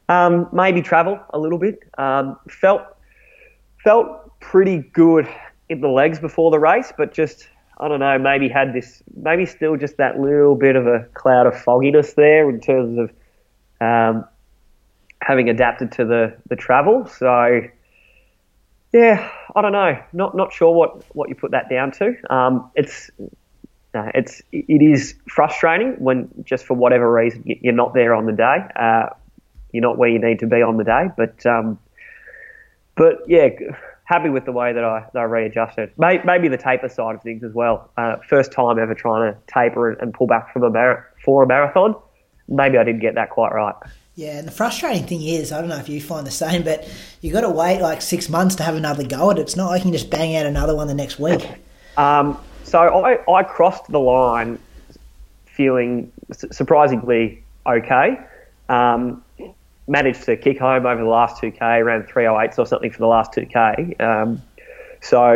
Um, 0.08 0.48
maybe 0.52 0.82
travel 0.82 1.20
a 1.30 1.38
little 1.38 1.58
bit. 1.58 1.80
Um, 1.96 2.36
felt 2.48 2.82
felt 3.84 4.40
pretty 4.40 4.78
good 4.78 5.28
in 5.68 5.80
the 5.80 5.88
legs 5.88 6.18
before 6.18 6.50
the 6.50 6.58
race, 6.58 6.92
but 6.96 7.12
just 7.14 7.48
I 7.80 7.88
don't 7.88 8.00
know, 8.00 8.18
maybe 8.18 8.48
had 8.48 8.74
this, 8.74 9.02
maybe 9.16 9.46
still 9.46 9.76
just 9.76 9.96
that 9.96 10.20
little 10.20 10.54
bit 10.54 10.76
of 10.76 10.86
a 10.86 11.06
cloud 11.14 11.46
of 11.46 11.58
fogginess 11.62 12.12
there 12.12 12.50
in 12.50 12.60
terms 12.60 12.98
of 12.98 13.10
um, 13.80 14.26
having 15.22 15.48
adapted 15.48 15.92
to 15.92 16.04
the, 16.04 16.36
the 16.48 16.56
travel. 16.56 17.06
So, 17.06 17.62
yeah, 18.92 19.30
I 19.56 19.62
don't 19.62 19.72
know. 19.72 19.98
Not 20.12 20.36
not 20.36 20.52
sure 20.52 20.74
what, 20.74 21.04
what 21.14 21.30
you 21.30 21.34
put 21.34 21.52
that 21.52 21.70
down 21.70 21.92
to. 21.92 22.16
Um, 22.28 22.70
it's 22.74 23.10
uh, 23.94 24.10
it's 24.14 24.42
it 24.52 24.82
is 24.82 25.14
frustrating 25.28 25.92
when 25.98 26.28
just 26.44 26.64
for 26.64 26.74
whatever 26.74 27.12
reason 27.12 27.42
you're 27.46 27.72
not 27.72 27.94
there 27.94 28.14
on 28.14 28.26
the 28.26 28.32
day. 28.32 28.58
Uh, 28.76 29.08
you're 29.72 29.82
not 29.82 29.98
where 29.98 30.08
you 30.08 30.18
need 30.18 30.38
to 30.40 30.46
be 30.46 30.62
on 30.62 30.76
the 30.76 30.84
day. 30.84 31.08
But 31.16 31.44
um, 31.46 31.78
but 32.96 33.18
yeah, 33.26 33.48
happy 34.04 34.28
with 34.28 34.44
the 34.44 34.52
way 34.52 34.72
that 34.72 34.84
I, 34.84 35.06
that 35.12 35.18
I 35.18 35.22
readjusted. 35.24 35.92
Maybe 35.96 36.48
the 36.48 36.56
taper 36.56 36.88
side 36.88 37.14
of 37.14 37.22
things 37.22 37.42
as 37.44 37.52
well. 37.52 37.90
Uh, 37.96 38.16
first 38.28 38.52
time 38.52 38.78
ever 38.78 38.94
trying 38.94 39.32
to 39.32 39.38
taper 39.46 39.92
and, 39.92 40.12
pull 40.12 40.26
back 40.26 40.52
from 40.52 40.64
a 40.64 40.70
mar- 40.70 41.08
for 41.24 41.42
a 41.42 41.46
marathon. 41.46 41.94
Maybe 42.48 42.78
I 42.78 42.84
didn't 42.84 43.00
get 43.00 43.14
that 43.14 43.30
quite 43.30 43.52
right. 43.52 43.74
Yeah, 44.16 44.38
and 44.38 44.46
the 44.46 44.52
frustrating 44.52 45.06
thing 45.06 45.22
is, 45.22 45.52
I 45.52 45.60
don't 45.60 45.68
know 45.68 45.78
if 45.78 45.88
you 45.88 46.00
find 46.00 46.26
the 46.26 46.32
same, 46.32 46.62
but 46.64 46.86
you 47.20 47.32
got 47.32 47.42
to 47.42 47.48
wait 47.48 47.80
like 47.80 48.02
six 48.02 48.28
months 48.28 48.56
to 48.56 48.64
have 48.64 48.74
another 48.74 49.04
go 49.04 49.30
at 49.30 49.38
it. 49.38 49.42
It's 49.42 49.56
not 49.56 49.68
like 49.68 49.80
you 49.80 49.84
can 49.84 49.92
just 49.92 50.10
bang 50.10 50.36
out 50.36 50.46
another 50.46 50.74
one 50.74 50.88
the 50.88 50.94
next 50.94 51.18
week. 51.18 51.48
Um, 51.96 52.36
so 52.64 52.78
I, 52.78 53.32
I 53.32 53.42
crossed 53.42 53.90
the 53.90 54.00
line 54.00 54.58
feeling 55.46 56.10
surprisingly 56.32 57.42
okay. 57.66 58.18
Um, 58.68 59.22
managed 59.88 60.22
to 60.22 60.36
kick 60.36 60.58
home 60.58 60.86
over 60.86 61.02
the 61.02 61.08
last 61.08 61.42
2K, 61.42 61.60
around 61.82 62.04
308s 62.04 62.58
or 62.58 62.66
something 62.66 62.90
for 62.90 62.98
the 62.98 63.06
last 63.06 63.32
2K. 63.32 64.00
Um, 64.00 64.40
so, 65.00 65.32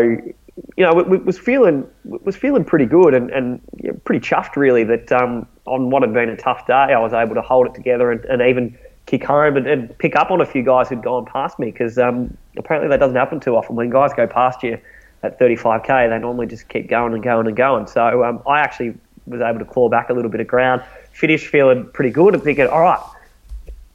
you 0.76 0.84
know, 0.84 0.94
was 0.94 1.38
feeling 1.38 1.86
was 2.04 2.36
feeling 2.36 2.64
pretty 2.64 2.86
good 2.86 3.12
and, 3.12 3.30
and 3.30 3.60
pretty 4.04 4.24
chuffed 4.24 4.56
really 4.56 4.84
that 4.84 5.10
um, 5.10 5.46
on 5.66 5.90
what 5.90 6.02
had 6.02 6.14
been 6.14 6.28
a 6.28 6.36
tough 6.36 6.66
day, 6.66 6.72
I 6.72 6.98
was 7.00 7.12
able 7.12 7.34
to 7.34 7.42
hold 7.42 7.66
it 7.66 7.74
together 7.74 8.12
and, 8.12 8.24
and 8.26 8.40
even 8.42 8.78
kick 9.06 9.24
home 9.24 9.56
and, 9.56 9.66
and, 9.66 9.98
pick 9.98 10.16
up 10.16 10.30
on 10.30 10.40
a 10.40 10.46
few 10.46 10.62
guys 10.62 10.88
who'd 10.88 11.02
gone 11.02 11.26
past 11.26 11.58
me 11.58 11.70
because 11.70 11.98
um, 11.98 12.34
apparently 12.56 12.88
that 12.88 13.00
doesn't 13.00 13.16
happen 13.16 13.40
too 13.40 13.56
often. 13.56 13.76
When 13.76 13.90
guys 13.90 14.12
go 14.14 14.26
past 14.26 14.62
you 14.62 14.78
at 15.24 15.38
35k, 15.38 16.10
they 16.10 16.18
normally 16.18 16.46
just 16.46 16.68
keep 16.68 16.88
going 16.88 17.14
and 17.14 17.22
going 17.22 17.46
and 17.46 17.56
going. 17.56 17.86
So 17.86 18.24
um, 18.24 18.42
I 18.46 18.60
actually 18.60 18.94
was 19.26 19.40
able 19.40 19.58
to 19.58 19.64
claw 19.64 19.88
back 19.88 20.10
a 20.10 20.12
little 20.12 20.30
bit 20.30 20.40
of 20.40 20.46
ground, 20.46 20.82
finish 21.12 21.46
feeling 21.46 21.88
pretty 21.92 22.10
good 22.10 22.34
and 22.34 22.42
thinking, 22.42 22.66
all 22.66 22.82
right, 22.82 23.00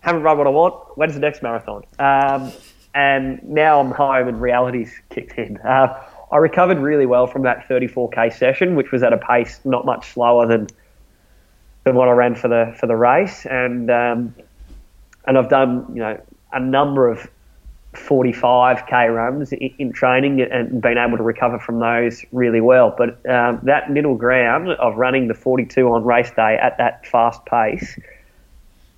haven't 0.01 0.23
run 0.23 0.37
what 0.37 0.47
I 0.47 0.49
want. 0.49 0.97
When's 0.97 1.13
the 1.13 1.19
next 1.19 1.43
marathon? 1.43 1.83
Um, 1.99 2.51
and 2.95 3.43
now 3.43 3.79
I'm 3.79 3.91
home 3.91 4.27
and 4.27 4.41
reality's 4.41 4.91
kicked 5.09 5.37
in. 5.37 5.59
Uh, 5.69 6.03
I 6.31 6.37
recovered 6.37 6.77
really 6.77 7.07
well 7.07 7.25
from 7.25 7.41
that 7.43 7.67
34k 7.67 8.33
session, 8.37 8.75
which 8.75 8.91
was 8.91 9.01
at 9.01 9.13
a 9.13 9.17
pace 9.17 9.59
not 9.65 9.83
much 9.85 10.13
slower 10.13 10.45
than 10.45 10.67
than 11.85 11.95
what 11.95 12.07
I 12.07 12.11
ran 12.11 12.35
for 12.35 12.47
the 12.47 12.75
for 12.79 12.85
the 12.85 12.95
race, 12.95 13.47
and 13.47 13.89
um, 13.89 14.35
and 15.25 15.37
I've 15.39 15.49
done 15.49 15.87
you 15.89 16.01
know 16.01 16.21
a 16.51 16.59
number 16.59 17.07
of 17.07 17.27
45k 17.93 19.13
runs 19.13 19.51
in, 19.51 19.73
in, 19.79 19.91
training 19.91 20.41
and 20.41 20.81
been 20.81 20.97
able 20.97 21.17
to 21.17 21.23
recover 21.23 21.59
from 21.59 21.79
those 21.79 22.23
really 22.31 22.61
well. 22.61 22.93
But 22.95 23.25
um, 23.29 23.59
that 23.63 23.89
middle 23.91 24.15
ground 24.15 24.69
of 24.69 24.95
running 24.97 25.27
the 25.27 25.33
42 25.33 25.87
on 25.87 26.03
race 26.03 26.29
day 26.31 26.57
at 26.61 26.77
that 26.77 27.05
fast 27.07 27.43
pace 27.45 27.97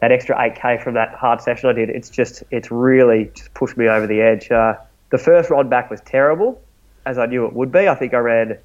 that 0.01 0.11
extra 0.11 0.35
8k 0.35 0.83
from 0.83 0.95
that 0.95 1.13
hard 1.13 1.41
session 1.41 1.69
I 1.69 1.73
did, 1.73 1.89
it's 1.89 2.09
just 2.09 2.43
it's 2.51 2.71
really 2.71 3.31
just 3.35 3.53
pushed 3.53 3.77
me 3.77 3.87
over 3.87 4.07
the 4.07 4.19
edge. 4.19 4.51
Uh, 4.51 4.73
the 5.11 5.17
first 5.17 5.49
rod 5.49 5.69
back 5.69 5.89
was 5.89 6.01
terrible, 6.01 6.59
as 7.05 7.17
I 7.17 7.27
knew 7.27 7.45
it 7.45 7.53
would 7.53 7.71
be. 7.71 7.87
I 7.87 7.95
think 7.95 8.13
I 8.13 8.17
ran 8.17 8.57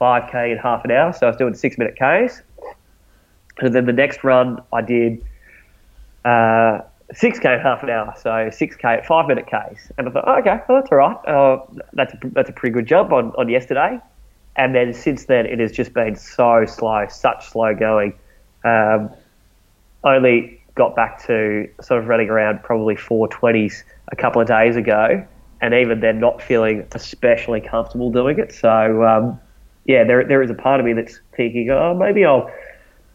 5k 0.00 0.52
in 0.52 0.58
half 0.58 0.84
an 0.84 0.90
hour, 0.90 1.12
so 1.12 1.26
I 1.26 1.30
was 1.30 1.36
doing 1.36 1.54
six 1.54 1.78
minute 1.78 1.94
Ks. 1.94 2.42
And 3.58 3.74
then 3.74 3.86
the 3.86 3.92
next 3.92 4.24
run 4.24 4.60
I 4.72 4.82
did 4.82 5.24
uh, 6.24 6.80
6k 7.12 7.56
in 7.56 7.60
half 7.60 7.82
an 7.82 7.90
hour, 7.90 8.14
so 8.16 8.30
6k 8.30 8.84
at 8.84 9.06
five 9.06 9.28
minute 9.28 9.46
Ks. 9.46 9.92
And 9.98 10.08
I 10.08 10.12
thought, 10.12 10.24
oh, 10.26 10.38
okay, 10.38 10.60
well, 10.68 10.80
that's 10.80 10.90
all 10.90 10.98
right. 10.98 11.16
Uh, 11.26 11.64
that's, 11.92 12.14
a, 12.14 12.18
that's 12.30 12.50
a 12.50 12.52
pretty 12.52 12.72
good 12.72 12.86
jump 12.86 13.12
on, 13.12 13.32
on 13.38 13.48
yesterday. 13.48 13.98
And 14.56 14.74
then 14.74 14.92
since 14.92 15.26
then, 15.26 15.46
it 15.46 15.58
has 15.58 15.72
just 15.72 15.94
been 15.94 16.16
so 16.16 16.64
slow, 16.66 17.06
such 17.08 17.48
slow 17.48 17.74
going. 17.74 18.14
Um, 18.64 19.10
only 20.04 20.60
got 20.74 20.96
back 20.96 21.24
to 21.26 21.68
sort 21.80 22.00
of 22.00 22.08
running 22.08 22.28
around 22.28 22.62
probably 22.62 22.94
420s 22.94 23.82
a 24.10 24.16
couple 24.16 24.40
of 24.40 24.48
days 24.48 24.76
ago, 24.76 25.24
and 25.60 25.74
even 25.74 26.00
then 26.00 26.18
not 26.18 26.42
feeling 26.42 26.86
especially 26.92 27.60
comfortable 27.60 28.10
doing 28.10 28.38
it. 28.38 28.52
So, 28.52 29.04
um, 29.04 29.40
yeah, 29.84 30.04
there, 30.04 30.24
there 30.26 30.42
is 30.42 30.50
a 30.50 30.54
part 30.54 30.80
of 30.80 30.86
me 30.86 30.92
that's 30.92 31.20
thinking, 31.36 31.70
oh, 31.70 31.94
maybe 31.94 32.24
I'll, 32.24 32.50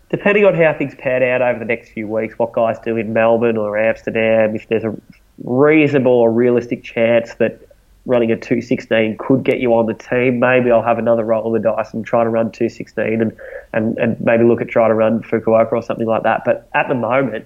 depending 0.10 0.46
on 0.46 0.56
how 0.56 0.74
things 0.74 0.96
pan 0.96 1.24
out 1.24 1.42
over 1.42 1.60
the 1.60 1.66
next 1.66 1.90
few 1.90 2.08
weeks, 2.08 2.38
what 2.40 2.54
guys 2.54 2.78
do 2.80 2.98
in 2.98 3.14
Melbourne 3.14 3.58
or 3.58 3.78
Amsterdam, 3.78 4.56
if 4.56 4.68
there's 4.68 4.84
a 4.84 4.96
reasonable 5.44 6.14
or 6.14 6.32
realistic 6.32 6.84
chance 6.84 7.36
that 7.36 7.62
running 8.08 8.32
a 8.32 8.36
216 8.36 9.18
could 9.20 9.44
get 9.44 9.60
you 9.60 9.74
on 9.74 9.86
the 9.86 9.94
team. 9.94 10.40
Maybe 10.40 10.72
I'll 10.72 10.82
have 10.82 10.98
another 10.98 11.26
roll 11.26 11.54
of 11.54 11.62
the 11.62 11.70
dice 11.70 11.94
and 11.94 12.06
try 12.06 12.24
to 12.24 12.30
run 12.30 12.52
216 12.52 13.22
and, 13.22 13.38
and, 13.74 13.98
and 13.98 14.20
maybe 14.22 14.46
look 14.46 14.62
at 14.62 14.70
trying 14.70 14.90
to 14.90 14.96
run 14.96 15.22
Fukuoka 15.22 15.74
or 15.74 15.84
something 15.84 16.08
like 16.08 16.24
that. 16.24 16.44
But 16.46 16.70
at 16.74 16.88
the 16.88 16.96
moment, 16.96 17.46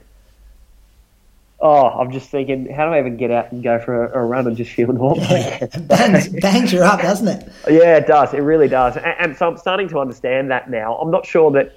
oh, 1.59 1.87
I'm 1.87 2.11
just 2.11 2.29
thinking, 2.29 2.71
how 2.71 2.85
do 2.85 2.93
I 2.93 2.99
even 2.99 3.17
get 3.17 3.31
out 3.31 3.51
and 3.51 3.63
go 3.63 3.79
for 3.79 4.05
a, 4.05 4.21
a 4.21 4.23
run 4.23 4.45
and 4.45 4.55
just 4.55 4.71
feel 4.71 4.93
normal 4.93 5.17
yeah, 5.17 5.65
bangs, 5.79 6.29
bangs 6.29 6.71
you 6.71 6.81
up, 6.83 7.01
doesn't 7.01 7.27
it? 7.27 7.51
Yeah, 7.67 7.97
it 7.97 8.05
does. 8.05 8.31
It 8.35 8.41
really 8.41 8.67
does. 8.67 8.97
And, 8.97 9.15
and 9.19 9.35
so 9.35 9.49
I'm 9.49 9.57
starting 9.57 9.89
to 9.89 9.99
understand 9.99 10.51
that 10.51 10.69
now. 10.69 10.95
I'm 10.97 11.09
not 11.09 11.25
sure 11.25 11.51
that 11.53 11.75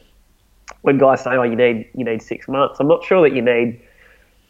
when 0.85 0.99
guys 0.99 1.25
say, 1.25 1.31
oh, 1.31 1.43
you 1.43 1.57
need 1.57 1.89
you 1.95 2.05
need 2.05 2.23
six 2.23 2.47
months, 2.47 2.79
I'm 2.81 2.89
not 2.89 3.03
sure 3.05 3.23
that 3.29 3.35
you 3.35 3.43
need– 3.43 3.81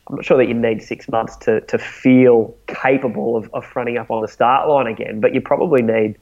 I'm 0.08 0.16
not 0.16 0.24
sure 0.24 0.36
that 0.36 0.48
you 0.48 0.54
need 0.54 0.82
six 0.82 1.08
months 1.08 1.36
to, 1.38 1.60
to 1.62 1.78
feel 1.78 2.54
capable 2.66 3.36
of, 3.36 3.48
of 3.54 3.64
fronting 3.64 3.96
up 3.96 4.10
on 4.10 4.20
the 4.20 4.28
start 4.28 4.68
line 4.68 4.86
again, 4.86 5.20
but 5.20 5.32
you 5.32 5.40
probably 5.40 5.80
need. 5.80 6.16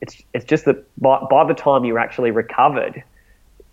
It's 0.00 0.22
it's 0.32 0.44
just 0.44 0.64
that 0.64 0.76
by, 0.96 1.18
by 1.28 1.44
the 1.46 1.54
time 1.54 1.84
you're 1.84 1.98
actually 1.98 2.30
recovered, 2.30 3.02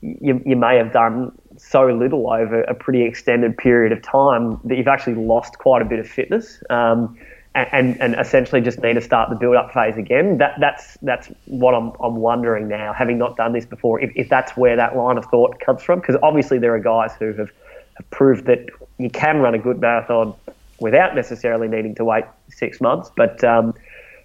you, 0.01 0.41
you 0.45 0.55
may 0.55 0.75
have 0.75 0.91
done 0.91 1.31
so 1.57 1.85
little 1.85 2.29
over 2.29 2.63
a 2.63 2.73
pretty 2.73 3.03
extended 3.03 3.55
period 3.57 3.93
of 3.93 4.01
time 4.01 4.59
that 4.65 4.77
you've 4.77 4.87
actually 4.87 5.15
lost 5.15 5.57
quite 5.59 5.81
a 5.81 5.85
bit 5.85 5.99
of 5.99 6.07
fitness. 6.07 6.61
Um, 6.69 7.17
and, 7.55 7.99
and 8.01 8.15
essentially 8.19 8.59
just 8.61 8.79
need 8.81 8.93
to 8.93 9.01
start 9.01 9.29
the 9.29 9.35
build 9.35 9.55
up 9.55 9.71
phase 9.73 9.97
again. 9.97 10.37
That 10.37 10.55
that's 10.59 10.97
that's 11.01 11.29
what 11.45 11.73
I'm 11.73 11.93
I'm 12.01 12.17
wondering 12.17 12.67
now, 12.67 12.93
having 12.93 13.17
not 13.17 13.37
done 13.37 13.53
this 13.53 13.65
before, 13.65 13.99
if, 14.01 14.11
if 14.15 14.29
that's 14.29 14.57
where 14.57 14.75
that 14.75 14.95
line 14.95 15.17
of 15.17 15.25
thought 15.25 15.59
comes 15.59 15.81
from. 15.81 15.99
Because 15.99 16.17
obviously 16.21 16.59
there 16.59 16.75
are 16.75 16.79
guys 16.79 17.13
who 17.17 17.27
have, 17.33 17.49
have 17.95 18.09
proved 18.11 18.45
that 18.45 18.67
you 18.97 19.09
can 19.09 19.37
run 19.37 19.55
a 19.55 19.59
good 19.59 19.79
marathon 19.79 20.33
without 20.79 21.15
necessarily 21.15 21.69
needing 21.69 21.95
to 21.95 22.03
wait 22.03 22.25
six 22.49 22.81
months. 22.81 23.09
But 23.15 23.41
um, 23.43 23.73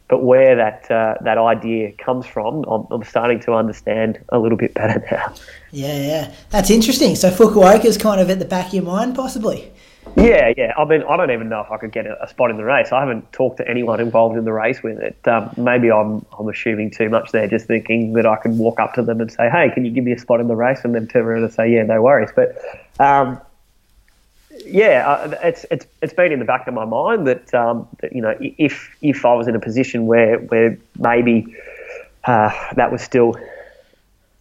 but 0.09 0.25
where 0.25 0.57
that 0.57 0.91
uh, 0.91 1.15
that 1.21 1.39
idea 1.39 1.93
comes 1.93 2.27
from, 2.27 2.65
I'm, 2.65 2.85
I'm, 2.91 3.05
starting 3.05 3.39
to 3.41 3.53
understand 3.53 4.19
a 4.31 4.41
little 4.41 4.59
bit 4.59 4.75
better 4.75 5.07
now. 5.11 5.33
Yeah, 5.71 6.03
yeah, 6.03 6.35
that's 6.51 6.69
interesting. 6.69 7.15
So 7.15 7.31
Fukuoka 7.31 7.85
is 7.85 7.97
kind 7.97 8.21
of 8.21 8.29
at 8.29 8.41
the 8.41 8.45
back 8.45 8.69
of 8.69 8.75
your 8.75 8.83
mind, 8.83 9.15
possibly. 9.15 9.73
Yeah, 10.17 10.53
yeah. 10.57 10.73
I 10.77 10.85
mean, 10.85 11.03
I 11.03 11.17
don't 11.17 11.31
even 11.31 11.49
know 11.49 11.61
if 11.61 11.71
I 11.71 11.77
could 11.79 11.93
get 11.93 12.07
a, 12.07 12.23
a 12.23 12.29
spot 12.29 12.51
in 12.51 12.57
the 12.57 12.65
race. 12.65 12.93
I 12.93 13.01
haven't 13.01 13.33
talked 13.33 13.59
to 13.59 13.69
anyone 13.69 14.01
involved 14.01 14.37
in 14.37 14.45
the 14.45 14.53
race 14.53 14.83
with 14.83 14.99
it. 14.99 15.17
Um, 15.27 15.51
maybe 15.57 15.91
I'm 15.91 16.25
I'm 16.39 16.49
assuming 16.49 16.91
too 16.91 17.09
much 17.09 17.33
there, 17.33 17.47
just 17.47 17.67
thinking 17.67 18.13
that 18.15 18.27
I 18.27 18.37
could 18.37 18.59
walk 18.59 18.81
up 18.81 18.95
to 18.95 19.03
them 19.03 19.21
and 19.21 19.31
say, 19.31 19.49
"Hey, 19.49 19.71
can 19.73 19.85
you 19.85 19.93
give 19.93 20.05
me 20.05 20.13
a 20.13 20.19
spot 20.19 20.41
in 20.41 20.49
the 20.49 20.57
race?" 20.57 20.81
and 20.85 20.95
then 20.95 21.07
turn 21.07 21.25
around 21.25 21.45
and 21.45 21.53
say, 21.53 21.73
"Yeah, 21.73 21.85
no 21.85 22.03
worries." 22.03 22.31
But 22.35 22.57
um, 22.99 23.41
yeah, 24.67 25.09
uh, 25.09 25.39
it's 25.43 25.65
it's 25.71 25.87
it's 26.03 26.13
been 26.13 26.33
in 26.33 26.39
the 26.39 26.45
back 26.45 26.67
of 26.67 26.75
my 26.75 26.85
mind 26.85 27.27
that, 27.27 27.55
um, 27.55 27.89
that 28.01 28.13
you 28.13 28.21
know 28.21 28.35
if 28.41 28.97
if 29.03 29.25
I 29.25 29.35
was 29.35 29.49
in 29.49 29.55
a 29.55 29.61
position 29.61 30.07
where 30.07 30.39
where 30.39 30.77
maybe 30.99 31.55
uh, 32.25 32.51
that 32.75 32.91
was 32.91 33.01
still 33.01 33.37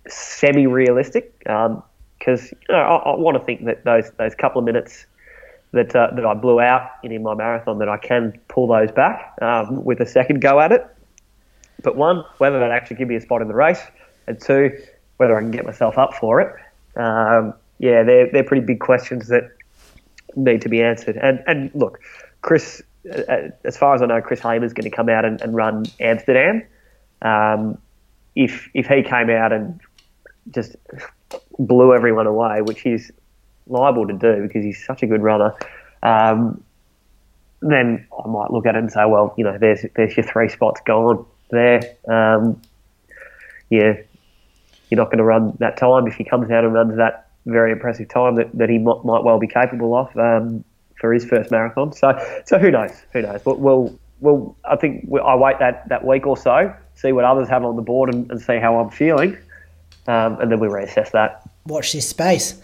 semi 0.08 0.66
realistic, 0.66 1.38
because 1.40 2.52
um, 2.52 2.58
you 2.68 2.76
know, 2.76 2.80
I, 2.80 3.12
I 3.12 3.16
want 3.16 3.38
to 3.38 3.44
think 3.44 3.66
that 3.66 3.84
those 3.84 4.10
those 4.18 4.34
couple 4.36 4.60
of 4.60 4.66
minutes 4.66 5.06
that 5.72 5.96
uh, 5.96 6.10
that 6.16 6.26
I 6.26 6.34
blew 6.34 6.60
out 6.60 6.90
in, 7.04 7.22
my 7.22 7.36
marathon 7.36 7.80
that 7.80 7.90
I 7.90 7.98
can 7.98 8.40
pull 8.48 8.68
those 8.68 8.92
back 8.92 9.36
um, 9.42 9.84
with 9.84 10.00
a 10.00 10.06
second 10.06 10.42
go 10.42 10.60
at 10.60 10.72
it. 10.72 10.86
But 11.84 11.96
one, 11.96 12.24
whether 12.40 12.60
that 12.60 12.72
actually 12.72 12.98
give 12.98 13.08
me 13.08 13.16
a 13.16 13.22
spot 13.22 13.42
in 13.42 13.48
the 13.48 13.56
race, 13.56 13.82
and 14.28 14.40
two, 14.40 14.78
whether 15.18 15.38
I 15.38 15.42
can 15.42 15.52
get 15.52 15.66
myself 15.66 15.98
up 15.98 16.14
for 16.14 16.42
it. 16.42 16.54
Um, 17.00 17.54
yeah, 17.78 18.04
they're 18.04 18.32
they're 18.32 18.44
pretty 18.44 18.66
big 18.66 18.80
questions 18.80 19.28
that 19.28 19.50
need 20.36 20.62
to 20.62 20.70
be 20.70 20.82
answered. 20.82 21.18
And 21.18 21.44
and 21.48 21.72
look, 21.74 22.00
Chris, 22.42 22.82
uh, 23.12 23.50
as 23.64 23.78
far 23.78 23.96
as 23.96 24.02
I 24.02 24.06
know, 24.08 24.22
Chris 24.22 24.40
Hamer's 24.40 24.74
going 24.74 24.90
to 24.90 24.96
come 24.96 25.10
out 25.10 25.26
and, 25.26 25.42
and 25.42 25.56
run 25.56 25.86
Amsterdam. 26.00 26.64
Um, 27.22 27.78
if 28.36 28.70
if 28.74 28.88
he 28.88 29.04
came 29.04 29.30
out 29.30 29.54
and 29.54 29.80
just 30.52 30.76
blew 31.60 31.94
everyone 31.94 32.28
away, 32.28 32.62
which 32.62 32.82
he's 32.82 33.12
liable 33.70 34.08
to 34.08 34.14
do 34.14 34.42
because 34.42 34.64
he's 34.64 34.84
such 34.86 35.04
a 35.04 35.08
good 35.08 35.22
runner, 35.22 35.54
um, 36.04 36.64
then 37.62 38.08
I 38.24 38.28
might 38.28 38.52
look 38.52 38.66
at 38.66 38.76
it 38.76 38.80
and 38.80 38.92
say, 38.92 39.06
well, 39.06 39.34
you 39.38 39.44
know, 39.44 39.58
there's 39.58 39.86
there's 39.96 40.16
your 40.16 40.26
three 40.26 40.50
spots 40.50 40.82
gone 40.86 41.26
there. 41.52 41.82
Um, 42.08 42.62
yeah, 43.70 43.94
you're 44.90 44.98
not 44.98 45.08
going 45.08 45.18
to 45.18 45.24
run 45.24 45.56
that 45.60 45.78
time. 45.78 46.08
If 46.08 46.16
he 46.16 46.24
comes 46.24 46.50
out 46.52 46.64
and 46.64 46.74
runs 46.74 46.98
that 46.98 47.30
very 47.46 47.72
impressive 47.72 48.10
time 48.10 48.36
that, 48.36 48.50
that 48.58 48.70
he 48.70 48.78
might, 48.78 49.04
might 49.04 49.24
well 49.24 49.40
be 49.40 49.48
capable 49.48 49.96
of 49.96 50.16
um, 50.18 50.64
for 51.00 51.14
his 51.14 51.26
first 51.26 51.52
marathon. 51.52 51.94
So 51.94 52.18
so 52.46 52.58
who 52.58 52.72
knows? 52.72 52.92
Who 53.14 53.22
knows? 53.22 53.42
We'll, 53.46 53.58
we'll, 53.58 54.00
we'll 54.20 54.58
I 54.66 54.76
think 54.76 55.06
we 55.08 55.20
I 55.20 55.36
wait 55.36 55.60
that, 55.60 55.88
that 55.90 56.06
week 56.06 56.26
or 56.26 56.38
so, 56.38 56.74
see 56.96 57.12
what 57.12 57.26
others 57.26 57.50
have 57.50 57.64
on 57.64 57.76
the 57.76 57.82
board, 57.82 58.14
and, 58.14 58.30
and 58.32 58.42
see 58.42 58.58
how 58.58 58.80
I'm 58.80 58.90
feeling, 58.90 59.38
um, 60.08 60.40
and 60.40 60.52
then 60.52 60.60
we 60.60 60.68
reassess 60.68 61.12
that. 61.12 61.50
Watch 61.66 61.94
this 61.94 62.10
space. 62.10 62.60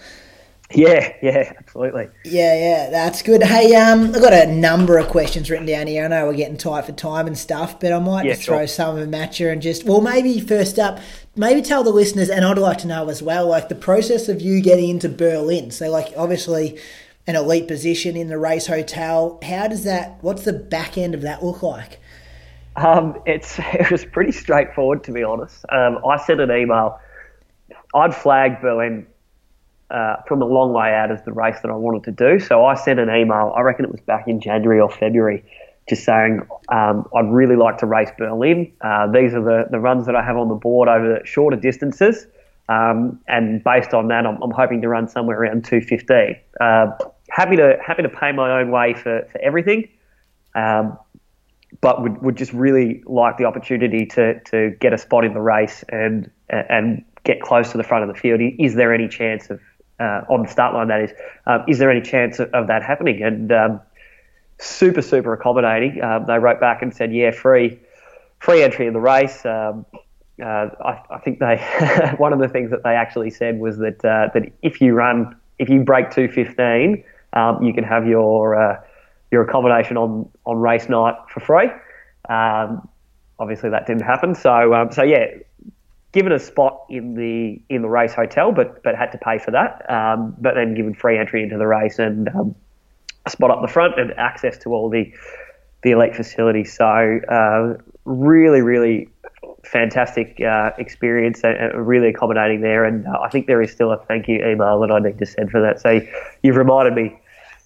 Yeah, 0.73 1.13
yeah, 1.21 1.53
absolutely. 1.57 2.09
Yeah, 2.23 2.57
yeah, 2.57 2.89
that's 2.89 3.21
good. 3.21 3.43
Hey, 3.43 3.75
um, 3.75 4.15
I've 4.15 4.21
got 4.21 4.33
a 4.33 4.47
number 4.51 4.97
of 4.97 5.07
questions 5.09 5.49
written 5.49 5.67
down 5.67 5.85
here. 5.85 6.03
I 6.03 6.07
know 6.07 6.25
we're 6.25 6.33
getting 6.33 6.57
tight 6.57 6.85
for 6.85 6.91
time 6.91 7.27
and 7.27 7.37
stuff, 7.37 7.79
but 7.79 7.93
I 7.93 7.99
might 7.99 8.25
Yeah, 8.25 8.33
just 8.33 8.43
throw 8.43 8.65
some 8.65 8.95
of 8.95 9.01
them 9.01 9.13
at 9.13 9.39
you 9.39 9.47
and 9.49 9.61
just, 9.61 9.83
well, 9.85 10.01
maybe 10.01 10.39
first 10.39 10.79
up, 10.79 10.99
maybe 11.35 11.61
tell 11.61 11.83
the 11.83 11.91
listeners, 11.91 12.29
and 12.29 12.43
I'd 12.43 12.57
like 12.57 12.79
to 12.79 12.87
know 12.87 13.07
as 13.09 13.21
well, 13.21 13.47
like 13.47 13.69
the 13.69 13.75
process 13.75 14.27
of 14.27 14.41
you 14.41 14.59
getting 14.59 14.89
into 14.89 15.07
Berlin. 15.07 15.69
So, 15.69 15.89
like, 15.89 16.13
obviously, 16.17 16.79
an 17.27 17.35
elite 17.35 17.67
position 17.67 18.17
in 18.17 18.27
the 18.27 18.37
race 18.39 18.65
hotel. 18.67 19.39
How 19.43 19.67
does 19.67 19.83
that? 19.83 20.17
What's 20.21 20.43
the 20.45 20.53
back 20.53 20.97
end 20.97 21.13
of 21.13 21.21
that 21.21 21.43
look 21.43 21.61
like? 21.61 21.99
Um, 22.75 23.21
it's 23.25 23.57
it 23.59 23.91
was 23.91 24.05
pretty 24.05 24.31
straightforward 24.31 25.03
to 25.05 25.11
be 25.11 25.23
honest. 25.23 25.65
Um, 25.69 25.99
I 26.05 26.17
sent 26.17 26.39
an 26.41 26.51
email. 26.51 26.99
I'd 27.93 28.15
flagged 28.15 28.61
Berlin 28.61 29.07
uh, 29.90 30.18
from 30.28 30.41
a 30.41 30.45
long 30.45 30.74
way 30.74 30.94
out 30.94 31.12
as 31.12 31.24
the 31.24 31.32
race 31.32 31.57
that 31.62 31.70
I 31.70 31.76
wanted 31.76 32.03
to 32.06 32.12
do, 32.12 32.40
so 32.40 32.66
I 32.66 32.76
sent 32.76 32.99
an 32.99 33.10
email. 33.10 33.53
I 33.56 33.62
reckon 33.62 33.86
it 33.86 33.91
was 33.91 34.02
back 34.02 34.28
in 34.28 34.40
January 34.40 34.80
or 34.80 34.90
February, 34.90 35.44
just 35.88 36.03
saying 36.03 36.41
um, 36.70 37.07
I'd 37.16 37.30
really 37.30 37.56
like 37.56 37.78
to 37.80 37.86
race 37.86 38.10
Berlin. 38.18 38.72
Uh, 38.82 39.12
these 39.12 39.34
are 39.34 39.44
the 39.44 39.68
the 39.70 39.80
runs 39.80 40.06
that 40.07 40.16
I 40.16 40.24
have 40.24 40.38
on 40.38 40.49
the 40.49 40.56
board 40.56 40.88
over 40.88 41.22
shorter 41.26 41.57
distances. 41.57 42.28
Um, 42.68 43.20
and 43.28 43.64
based 43.64 43.94
on 43.94 44.07
that, 44.07 44.26
I'm, 44.26 44.41
I'm 44.41 44.52
hoping 44.52 44.82
to 44.82 44.90
run 44.90 45.07
somewhere 45.07 45.40
around 45.40 45.66
215. 45.66 46.36
Uh, 46.60 46.88
happy 47.30 47.56
to 47.57 47.78
happy 47.86 48.02
to 48.03 48.10
pay 48.10 48.32
my 48.32 48.60
own 48.60 48.72
way 48.72 48.94
for, 48.94 49.28
for 49.32 49.40
everything. 49.41 49.88
Um, 50.56 50.98
but 51.82 52.02
would, 52.02 52.22
would 52.22 52.38
just 52.38 52.53
really 52.53 53.03
like 53.06 53.38
the 53.38 53.45
opportunity 53.45 54.06
to, 54.06 54.40
to 54.45 54.72
get 54.80 54.94
a 54.94 54.98
spot 54.98 55.26
in 55.26 55.34
the 55.34 55.41
race 55.41 55.84
and 55.90 56.32
and 56.49 57.03
get 57.24 57.41
close 57.41 57.72
to 57.72 57.78
the 57.78 57.84
front 57.84 58.07
of 58.07 58.16
the 58.16 58.20
field. 58.20 58.40
Is 58.60 58.76
there 58.76 58.94
any 58.94 59.07
chance 59.07 59.49
of 59.49 59.60
uh, 59.99 60.22
on 60.30 60.43
the 60.43 60.47
start 60.47 60.73
line? 60.73 60.88
That 60.88 61.01
is, 61.01 61.11
um, 61.45 61.63
is 61.67 61.80
there 61.80 61.89
any 61.89 62.01
chance 62.01 62.39
of, 62.39 62.49
of 62.53 62.67
that 62.67 62.84
happening? 62.84 63.22
And 63.23 63.51
um, 63.51 63.81
super 64.59 65.01
super 65.01 65.34
accommodating. 65.34 66.01
Um, 66.03 66.26
they 66.26 66.38
wrote 66.39 66.59
back 66.59 66.81
and 66.81 66.93
said, 66.93 67.13
yeah, 67.13 67.31
free 67.31 67.80
free 68.39 68.63
entry 68.63 68.88
in 68.88 68.93
the 68.93 68.99
race. 68.99 69.45
Um, 69.45 69.85
uh, 70.41 70.69
I, 70.84 71.01
I 71.09 71.19
think 71.19 71.39
they 71.39 71.57
one 72.17 72.34
of 72.34 72.39
the 72.39 72.47
things 72.47 72.72
that 72.72 72.84
they 72.84 72.95
actually 72.95 73.30
said 73.30 73.59
was 73.59 73.77
that 73.77 74.03
uh, 74.03 74.30
that 74.34 74.51
if 74.61 74.81
you 74.81 74.93
run 74.93 75.35
if 75.57 75.69
you 75.69 75.84
break 75.84 76.11
215, 76.11 77.03
um, 77.34 77.63
you 77.63 77.73
can 77.73 77.84
have 77.84 78.07
your 78.07 78.55
uh, 78.55 78.81
your 79.31 79.43
accommodation 79.43 79.97
on, 79.97 80.30
on 80.45 80.57
race 80.57 80.89
night 80.89 81.15
for 81.30 81.39
free. 81.39 81.69
Um, 82.30 82.88
obviously, 83.39 83.69
that 83.69 83.88
didn't 83.88 84.03
happen. 84.03 84.35
So 84.35 84.89
so 84.91 85.03
yeah, 85.03 85.26
given 86.15 86.31
a 86.31 86.39
spot 86.39 86.85
in 86.89 87.13
the 87.13 87.61
in 87.69 87.81
the 87.81 87.89
race 87.89 88.13
hotel, 88.13 88.53
but 88.53 88.81
but 88.81 88.95
had 88.95 89.11
to 89.11 89.17
pay 89.19 89.37
for 89.37 89.51
that. 89.51 89.87
Um, 89.91 90.33
but 90.39 90.55
then 90.55 90.73
given 90.73 90.95
free 90.95 91.19
entry 91.19 91.43
into 91.43 91.57
the 91.57 91.67
race 91.67 91.99
and 91.99 92.29
um, 92.29 92.55
a 93.25 93.29
spot 93.29 93.51
up 93.51 93.61
the 93.61 93.67
front 93.67 93.99
and 93.99 94.13
access 94.17 94.57
to 94.59 94.73
all 94.73 94.89
the 94.89 95.13
the 95.83 95.91
elite 95.91 96.15
facilities. 96.15 96.75
So 96.75 96.85
uh, 96.85 97.77
really 98.05 98.61
really 98.61 99.09
fantastic 99.65 100.39
uh, 100.41 100.71
experience 100.77 101.41
and, 101.43 101.85
really 101.85 102.07
accommodating 102.07 102.61
there. 102.61 102.85
And 102.85 103.05
uh, 103.05 103.19
I 103.19 103.29
think 103.29 103.47
there 103.47 103.61
is 103.61 103.71
still 103.71 103.91
a 103.91 103.97
thank 103.97 104.29
you 104.29 104.37
email 104.37 104.79
that 104.79 104.91
I 104.91 104.99
need 104.99 105.19
to 105.19 105.25
send 105.25 105.51
for 105.51 105.61
that. 105.61 105.81
So 105.81 105.99
you've 106.43 106.55
reminded 106.55 106.95
me 106.95 107.19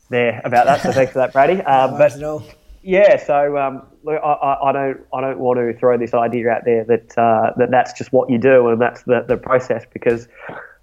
there 0.09 0.41
about 0.43 0.65
that. 0.65 0.81
So 0.81 0.91
thanks 0.91 1.13
for 1.13 1.19
that, 1.19 1.33
Brady. 1.33 1.61
Um, 1.65 1.97
But, 1.99 2.19
but 2.19 2.57
yeah, 2.81 3.23
so 3.23 3.57
um, 3.57 3.83
look, 4.03 4.21
I, 4.23 4.57
I, 4.63 4.71
don't 4.71 5.01
I 5.13 5.21
don't 5.21 5.39
want 5.39 5.59
to 5.59 5.73
throw 5.77 5.97
this 5.97 6.13
idea 6.13 6.49
out 6.49 6.65
there 6.65 6.83
that 6.85 7.17
uh, 7.17 7.53
that 7.57 7.71
that's 7.71 7.93
just 7.93 8.11
what 8.11 8.29
you 8.29 8.37
do 8.37 8.67
and 8.69 8.81
that's 8.81 9.03
the, 9.03 9.25
the 9.27 9.37
process 9.37 9.85
because 9.91 10.27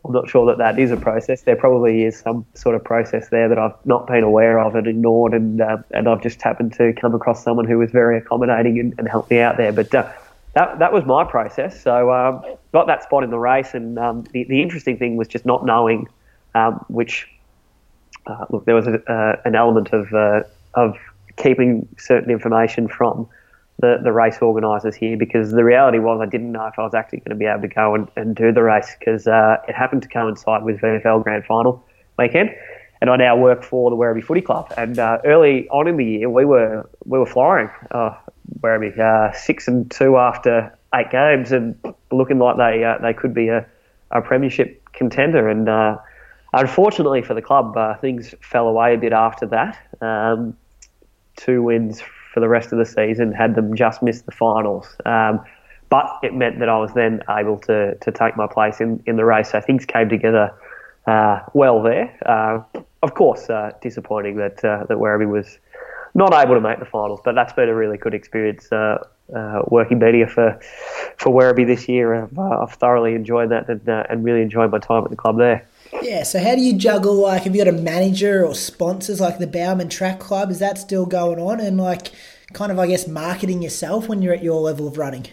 I'm 0.05 0.13
not 0.13 0.29
sure 0.29 0.47
that 0.47 0.59
that 0.59 0.79
is 0.79 0.93
a 0.93 0.97
process. 0.97 1.43
There 1.43 1.57
probably 1.57 2.05
is 2.05 2.19
some 2.19 2.47
sort 2.55 2.77
of 2.77 2.85
process 2.85 3.29
there 3.31 3.49
that 3.49 3.59
I've 3.59 3.75
not 3.85 4.07
been 4.07 4.23
aware 4.23 4.61
of 4.61 4.77
and 4.77 4.87
ignored, 4.87 5.35
and 5.35 5.61
uh, 5.61 5.79
and 5.91 6.09
I've 6.09 6.23
just 6.23 6.41
happened 6.43 6.75
to 6.75 6.93
come 6.93 7.15
across 7.15 7.43
someone 7.43 7.67
who 7.67 7.79
was 7.79 7.91
very 7.91 8.19
accommodating 8.19 8.79
and, 8.79 8.95
and 8.99 9.09
helped 9.09 9.31
me 9.31 9.41
out 9.41 9.57
there. 9.57 9.73
But 9.73 9.93
uh, 9.93 10.13
that 10.55 10.79
that 10.79 10.93
was 10.93 11.05
my 11.05 11.25
process. 11.25 11.83
So 11.83 12.13
um, 12.13 12.45
got 12.73 12.87
that 12.87 13.03
spot 13.03 13.25
in 13.25 13.31
the 13.31 13.39
race, 13.39 13.75
and 13.75 13.99
um, 13.99 14.23
the 14.33 14.45
the 14.45 14.63
interesting 14.63 14.97
thing 14.97 15.17
was 15.17 15.27
just 15.27 15.45
not 15.45 15.67
knowing 15.67 16.09
um, 16.55 16.85
which 16.89 17.29
uh, 18.27 18.47
look, 18.51 18.65
there 18.65 18.77
was 18.77 18.87
a, 18.87 19.03
uh, 19.11 19.41
an 19.45 19.57
element 19.57 19.93
of 19.93 20.13
uh, 20.13 20.43
of 20.75 20.97
keeping 21.37 21.89
certain 21.99 22.31
information 22.31 22.89
from 22.89 23.29
the, 23.81 23.99
the 24.03 24.13
race 24.13 24.39
organisers 24.41 24.95
here 24.95 25.17
because 25.17 25.51
the 25.51 25.65
reality 25.65 25.99
was 25.99 26.21
I 26.23 26.27
didn't 26.27 26.53
know 26.53 26.67
if 26.67 26.79
I 26.79 26.83
was 26.83 26.95
actually 26.95 27.21
going 27.21 27.31
to 27.31 27.37
be 27.37 27.45
able 27.45 27.63
to 27.63 27.69
go 27.69 27.95
and, 27.95 28.09
and 28.17 28.35
do 28.35 28.53
the 28.53 28.63
race 28.63 28.97
because 28.99 29.27
uh, 29.27 29.57
it 29.69 29.75
happened 29.75 30.03
to 30.03 30.09
coincide 30.09 30.63
with 30.63 30.81
VFL 30.81 31.23
Grand 31.23 31.45
Final 31.45 31.85
weekend. 32.19 32.55
And 33.01 33.11
I 33.11 33.17
now 33.17 33.37
work 33.37 33.63
for 33.63 33.91
the 33.91 33.97
Werribee 33.97 34.25
Footy 34.25 34.41
Club. 34.41 34.73
And 34.79 34.99
uh, 34.99 35.19
early 35.25 35.69
on 35.69 35.87
in 35.87 35.99
the 35.99 36.05
year, 36.05 36.31
we 36.31 36.47
were 36.47 36.89
we 37.05 37.19
were 37.19 37.27
flying. 37.27 37.69
Uh, 37.91 38.17
Werribee 38.61 38.99
uh, 38.99 39.33
six 39.33 39.69
and 39.69 39.91
two 39.91 40.17
after 40.17 40.77
eight 40.95 41.11
games, 41.11 41.53
and 41.53 41.79
looking 42.11 42.39
like 42.39 42.57
they 42.57 42.83
uh, 42.83 42.97
they 43.03 43.13
could 43.13 43.35
be 43.35 43.49
a, 43.49 43.67
a 44.11 44.23
premiership 44.23 44.83
contender. 44.95 45.47
And 45.47 45.69
uh, 45.69 45.99
unfortunately 46.55 47.21
for 47.21 47.35
the 47.35 47.43
club, 47.43 47.77
uh, 47.77 47.97
things 47.99 48.35
fell 48.41 48.67
away 48.67 48.95
a 48.95 48.99
bit 48.99 49.13
after 49.13 49.45
that. 49.47 49.79
Um, 50.01 50.57
two 51.37 51.63
wins 51.63 52.03
for 52.33 52.41
the 52.41 52.49
rest 52.49 52.73
of 52.73 52.79
the 52.79 52.85
season 52.85 53.33
had 53.33 53.55
them 53.55 53.75
just 53.75 54.03
miss 54.03 54.23
the 54.23 54.33
finals. 54.33 54.97
Um, 55.07 55.41
but 55.89 56.19
it 56.23 56.35
meant 56.35 56.59
that 56.59 56.69
I 56.69 56.79
was 56.79 56.93
then 56.95 57.23
able 57.31 57.59
to, 57.61 57.95
to 57.95 58.13
take 58.13 58.37
my 58.37 58.47
place 58.47 58.81
in, 58.81 59.03
in 59.07 59.17
the 59.17 59.25
race. 59.25 59.53
So 59.53 59.61
things 59.61 59.87
came 59.87 60.09
together 60.09 60.53
uh, 61.07 61.41
well 61.55 61.83
there. 61.83 62.19
Uh, 62.27 62.81
of 63.03 63.15
course, 63.15 63.49
uh, 63.49 63.73
disappointing 63.81 64.37
that 64.37 64.65
uh, 64.65 64.85
that 64.89 64.99
Werribee 64.99 65.31
was 65.31 65.59
not 66.15 66.33
able 66.35 66.55
to 66.55 66.61
make 66.61 66.79
the 66.79 66.85
finals, 66.85 67.21
but 67.25 67.35
that's 67.35 67.53
been 67.53 67.69
a 67.69 67.75
really 67.75 67.99
good 67.99 68.15
experience 68.15 68.71
uh, 68.73 68.99
uh, 69.35 69.63
working 69.69 69.99
media 69.99 70.27
for 70.27 70.59
for 71.17 71.31
Werribee 71.33 71.67
this 71.67 71.89
year. 71.89 72.15
I've, 72.15 72.39
I've 72.39 72.73
thoroughly 72.73 73.15
enjoyed 73.15 73.51
that 73.51 73.69
and, 73.69 73.89
and 73.89 74.25
really 74.25 74.43
enjoyed 74.43 74.71
my 74.73 74.79
time 74.79 75.05
at 75.05 75.11
the 75.11 75.17
club 75.17 75.39
there. 75.39 75.67
Yeah, 76.03 76.23
so 76.23 76.39
how 76.39 76.55
do 76.55 76.61
you 76.61 76.77
juggle, 76.77 77.15
like, 77.15 77.43
have 77.43 77.55
you 77.55 77.65
got 77.65 77.73
a 77.73 77.77
manager 77.77 78.45
or 78.45 78.55
sponsors 78.55 79.21
like 79.21 79.39
the 79.39 79.47
Bowman 79.47 79.89
Track 79.89 80.21
Club? 80.21 80.51
Is 80.51 80.59
that 80.59 80.79
still 80.79 81.07
going 81.07 81.39
on? 81.39 81.61
And, 81.61 81.79
like, 81.79 82.13
kind 82.53 82.71
of, 82.71 82.79
I 82.79 82.87
guess, 82.87 83.07
marketing 83.07 83.63
yourself 83.63 84.09
when 84.09 84.23
you're 84.23 84.35
at 84.35 84.43
your 84.43 84.61
level 84.61 84.87
of 84.87 84.99
running? 84.99 85.27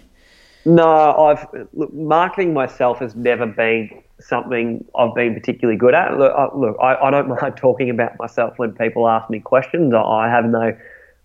No, 0.66 0.88
I've 1.28 1.46
look, 1.74 1.94
marketing 1.94 2.54
myself 2.54 3.00
has 3.00 3.16
never 3.16 3.46
been 3.46 3.90
something 4.20 4.86
I've 4.98 5.14
been 5.14 5.34
particularly 5.34 5.78
good 5.78 5.94
at. 5.94 6.18
Look, 6.18 6.34
I, 6.36 6.56
look, 6.56 6.78
I, 6.82 6.96
I 6.96 7.12
don't 7.12 7.28
mind 7.42 7.58
talking 7.58 7.90
about 7.90 8.18
myself 8.18 8.58
when 8.58 8.72
people 8.74 9.08
ask 9.08 9.30
me 9.30 9.40
questions. 9.40 9.94
I, 9.94 10.30
have 10.30 10.46
no 10.46 10.76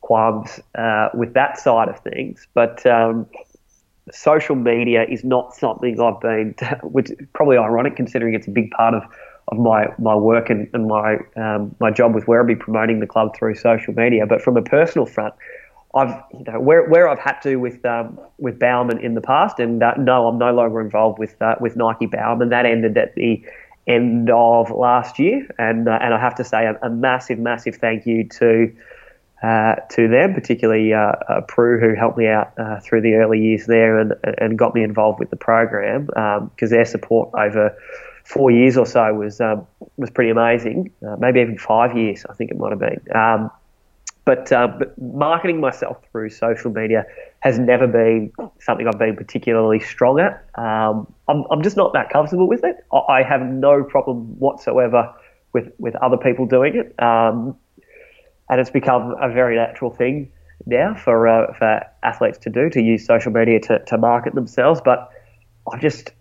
qualms 0.00 0.60
uh, 0.74 1.08
with 1.14 1.34
that 1.34 1.58
side 1.58 1.88
of 1.88 2.00
things, 2.00 2.46
but 2.54 2.84
um, 2.86 3.26
social 4.12 4.54
media 4.54 5.04
is 5.08 5.24
not 5.24 5.54
something 5.54 6.00
I've 6.00 6.20
been, 6.20 6.54
which 6.82 7.10
is 7.10 7.16
probably 7.32 7.56
ironic 7.56 7.96
considering 7.96 8.34
it's 8.34 8.46
a 8.46 8.50
big 8.50 8.70
part 8.70 8.94
of, 8.94 9.02
of 9.48 9.58
my, 9.58 9.86
my 9.98 10.14
work 10.14 10.50
and, 10.50 10.68
and 10.72 10.86
my 10.86 11.18
um, 11.36 11.74
my 11.80 11.90
job 11.90 12.14
with 12.14 12.26
Werribee 12.26 12.58
promoting 12.58 13.00
the 13.00 13.06
club 13.06 13.36
through 13.36 13.54
social 13.54 13.94
media. 13.94 14.26
But 14.26 14.42
from 14.42 14.56
a 14.56 14.62
personal 14.62 15.06
front, 15.06 15.34
I've 15.94 16.22
you 16.32 16.44
know 16.44 16.60
where 16.60 16.88
where 16.88 17.08
I've 17.08 17.18
had 17.18 17.40
to 17.42 17.56
with 17.56 17.84
um, 17.84 18.18
with 18.38 18.58
Bauman 18.58 18.98
in 18.98 19.14
the 19.14 19.20
past, 19.20 19.58
and 19.58 19.82
uh, 19.82 19.94
no, 19.96 20.28
I'm 20.28 20.38
no 20.38 20.52
longer 20.52 20.80
involved 20.80 21.18
with 21.18 21.40
uh, 21.40 21.54
with 21.60 21.76
Nike 21.76 22.06
Bauman. 22.06 22.50
That 22.50 22.66
ended 22.66 22.98
at 22.98 23.14
the 23.14 23.42
end 23.86 24.30
of 24.30 24.70
last 24.70 25.18
year, 25.18 25.48
and 25.58 25.88
uh, 25.88 25.98
and 26.02 26.12
I 26.12 26.20
have 26.20 26.34
to 26.36 26.44
say 26.44 26.66
a, 26.66 26.78
a 26.82 26.90
massive 26.90 27.38
massive 27.38 27.76
thank 27.76 28.06
you 28.06 28.28
to. 28.28 28.72
Uh, 29.40 29.76
to 29.88 30.08
them, 30.08 30.34
particularly 30.34 30.92
uh, 30.92 31.12
uh, 31.28 31.40
Prue, 31.42 31.78
who 31.78 31.94
helped 31.94 32.18
me 32.18 32.26
out 32.26 32.52
uh, 32.58 32.80
through 32.80 33.00
the 33.00 33.14
early 33.14 33.40
years 33.40 33.66
there 33.66 34.00
and, 34.00 34.12
and 34.38 34.58
got 34.58 34.74
me 34.74 34.82
involved 34.82 35.20
with 35.20 35.30
the 35.30 35.36
program 35.36 36.06
because 36.50 36.70
their 36.70 36.84
support 36.84 37.30
over 37.34 37.76
four 38.24 38.50
years 38.50 38.76
or 38.76 38.84
so 38.84 39.14
was 39.14 39.40
um, 39.40 39.66
was 39.96 40.10
pretty 40.10 40.30
amazing. 40.30 40.92
Uh, 41.06 41.16
maybe 41.18 41.40
even 41.40 41.56
five 41.56 41.96
years, 41.96 42.26
I 42.28 42.34
think 42.34 42.50
it 42.50 42.58
might 42.58 42.70
have 42.70 42.80
been. 42.80 43.00
Um, 43.14 43.50
but, 44.24 44.52
uh, 44.52 44.68
but 44.78 45.00
marketing 45.00 45.58
myself 45.58 45.96
through 46.12 46.28
social 46.28 46.70
media 46.70 47.06
has 47.40 47.58
never 47.58 47.86
been 47.86 48.30
something 48.60 48.86
I've 48.86 48.98
been 48.98 49.16
particularly 49.16 49.80
strong 49.80 50.20
at. 50.20 50.44
Um, 50.60 51.10
I'm, 51.28 51.44
I'm 51.50 51.62
just 51.62 51.78
not 51.78 51.94
that 51.94 52.10
comfortable 52.10 52.46
with 52.46 52.62
it. 52.62 52.84
I, 52.92 52.98
I 52.98 53.22
have 53.22 53.40
no 53.40 53.82
problem 53.82 54.38
whatsoever 54.38 55.14
with, 55.54 55.72
with 55.78 55.96
other 55.96 56.18
people 56.18 56.44
doing 56.44 56.76
it. 56.76 57.02
Um, 57.02 57.56
and 58.48 58.60
it's 58.60 58.70
become 58.70 59.14
a 59.20 59.30
very 59.32 59.56
natural 59.56 59.90
thing 59.90 60.30
now 60.66 60.94
for 60.94 61.28
uh, 61.28 61.52
for 61.54 61.80
athletes 62.02 62.38
to 62.38 62.50
do 62.50 62.68
to 62.70 62.80
use 62.80 63.04
social 63.04 63.32
media 63.32 63.60
to, 63.60 63.78
to 63.84 63.98
market 63.98 64.34
themselves. 64.34 64.80
But 64.84 65.10
I've 65.72 65.80
just 65.80 66.12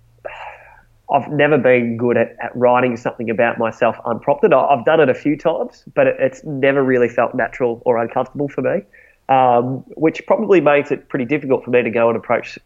I've 1.11 1.31
never 1.31 1.57
been 1.57 1.97
good 1.97 2.17
at, 2.17 2.35
at 2.41 2.55
writing 2.55 2.97
something 2.97 3.29
about 3.29 3.57
myself 3.57 3.95
unprompted. 4.05 4.53
I, 4.53 4.75
have 4.75 4.85
done 4.85 4.99
it 4.99 5.09
a 5.09 5.13
few 5.13 5.37
times, 5.37 5.83
but 5.93 6.07
it, 6.07 6.17
it's 6.19 6.43
never 6.43 6.83
really 6.83 7.09
felt 7.09 7.33
natural 7.33 7.81
or 7.85 7.97
uncomfortable 7.97 8.49
for 8.49 8.61
me, 8.61 8.81
um, 9.29 9.85
which 9.95 10.25
probably 10.27 10.59
makes 10.59 10.91
it 10.91 11.07
pretty 11.07 11.25
difficult 11.25 11.63
for 11.63 11.71
me 11.71 11.81
to 11.81 11.89
go 11.89 12.09
and 12.09 12.17
approach 12.17 12.59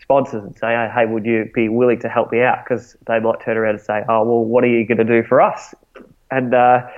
sponsors 0.00 0.42
and 0.42 0.56
say, 0.56 0.90
hey, 0.92 1.06
would 1.06 1.24
you 1.24 1.48
be 1.54 1.68
willing 1.68 2.00
to 2.00 2.08
help 2.08 2.32
me 2.32 2.40
out? 2.40 2.64
Because 2.64 2.96
they 3.06 3.20
might 3.20 3.40
turn 3.40 3.56
around 3.56 3.76
and 3.76 3.84
say, 3.84 4.02
oh, 4.08 4.24
well, 4.24 4.44
what 4.44 4.64
are 4.64 4.68
you 4.68 4.84
going 4.84 4.98
to 4.98 5.04
do 5.04 5.22
for 5.22 5.40
us? 5.40 5.74
And 6.32 6.54
uh, 6.54 6.88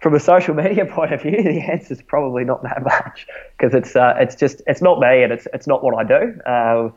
from 0.00 0.14
a 0.14 0.20
social 0.20 0.54
media 0.54 0.84
point 0.90 1.12
of 1.12 1.22
view, 1.22 1.42
the 1.42 1.60
answer 1.60 1.94
is 1.94 2.02
probably 2.02 2.44
not 2.44 2.62
that 2.62 2.82
much 2.82 3.26
because 3.56 3.74
it's 3.74 3.96
uh, 3.96 4.14
it's 4.18 4.34
just 4.34 4.62
it's 4.66 4.82
not 4.82 5.00
me 5.00 5.22
and 5.22 5.32
it's 5.32 5.46
it's 5.52 5.66
not 5.66 5.82
what 5.82 5.94
I 5.94 6.04
do. 6.04 6.40
Um, 6.46 6.94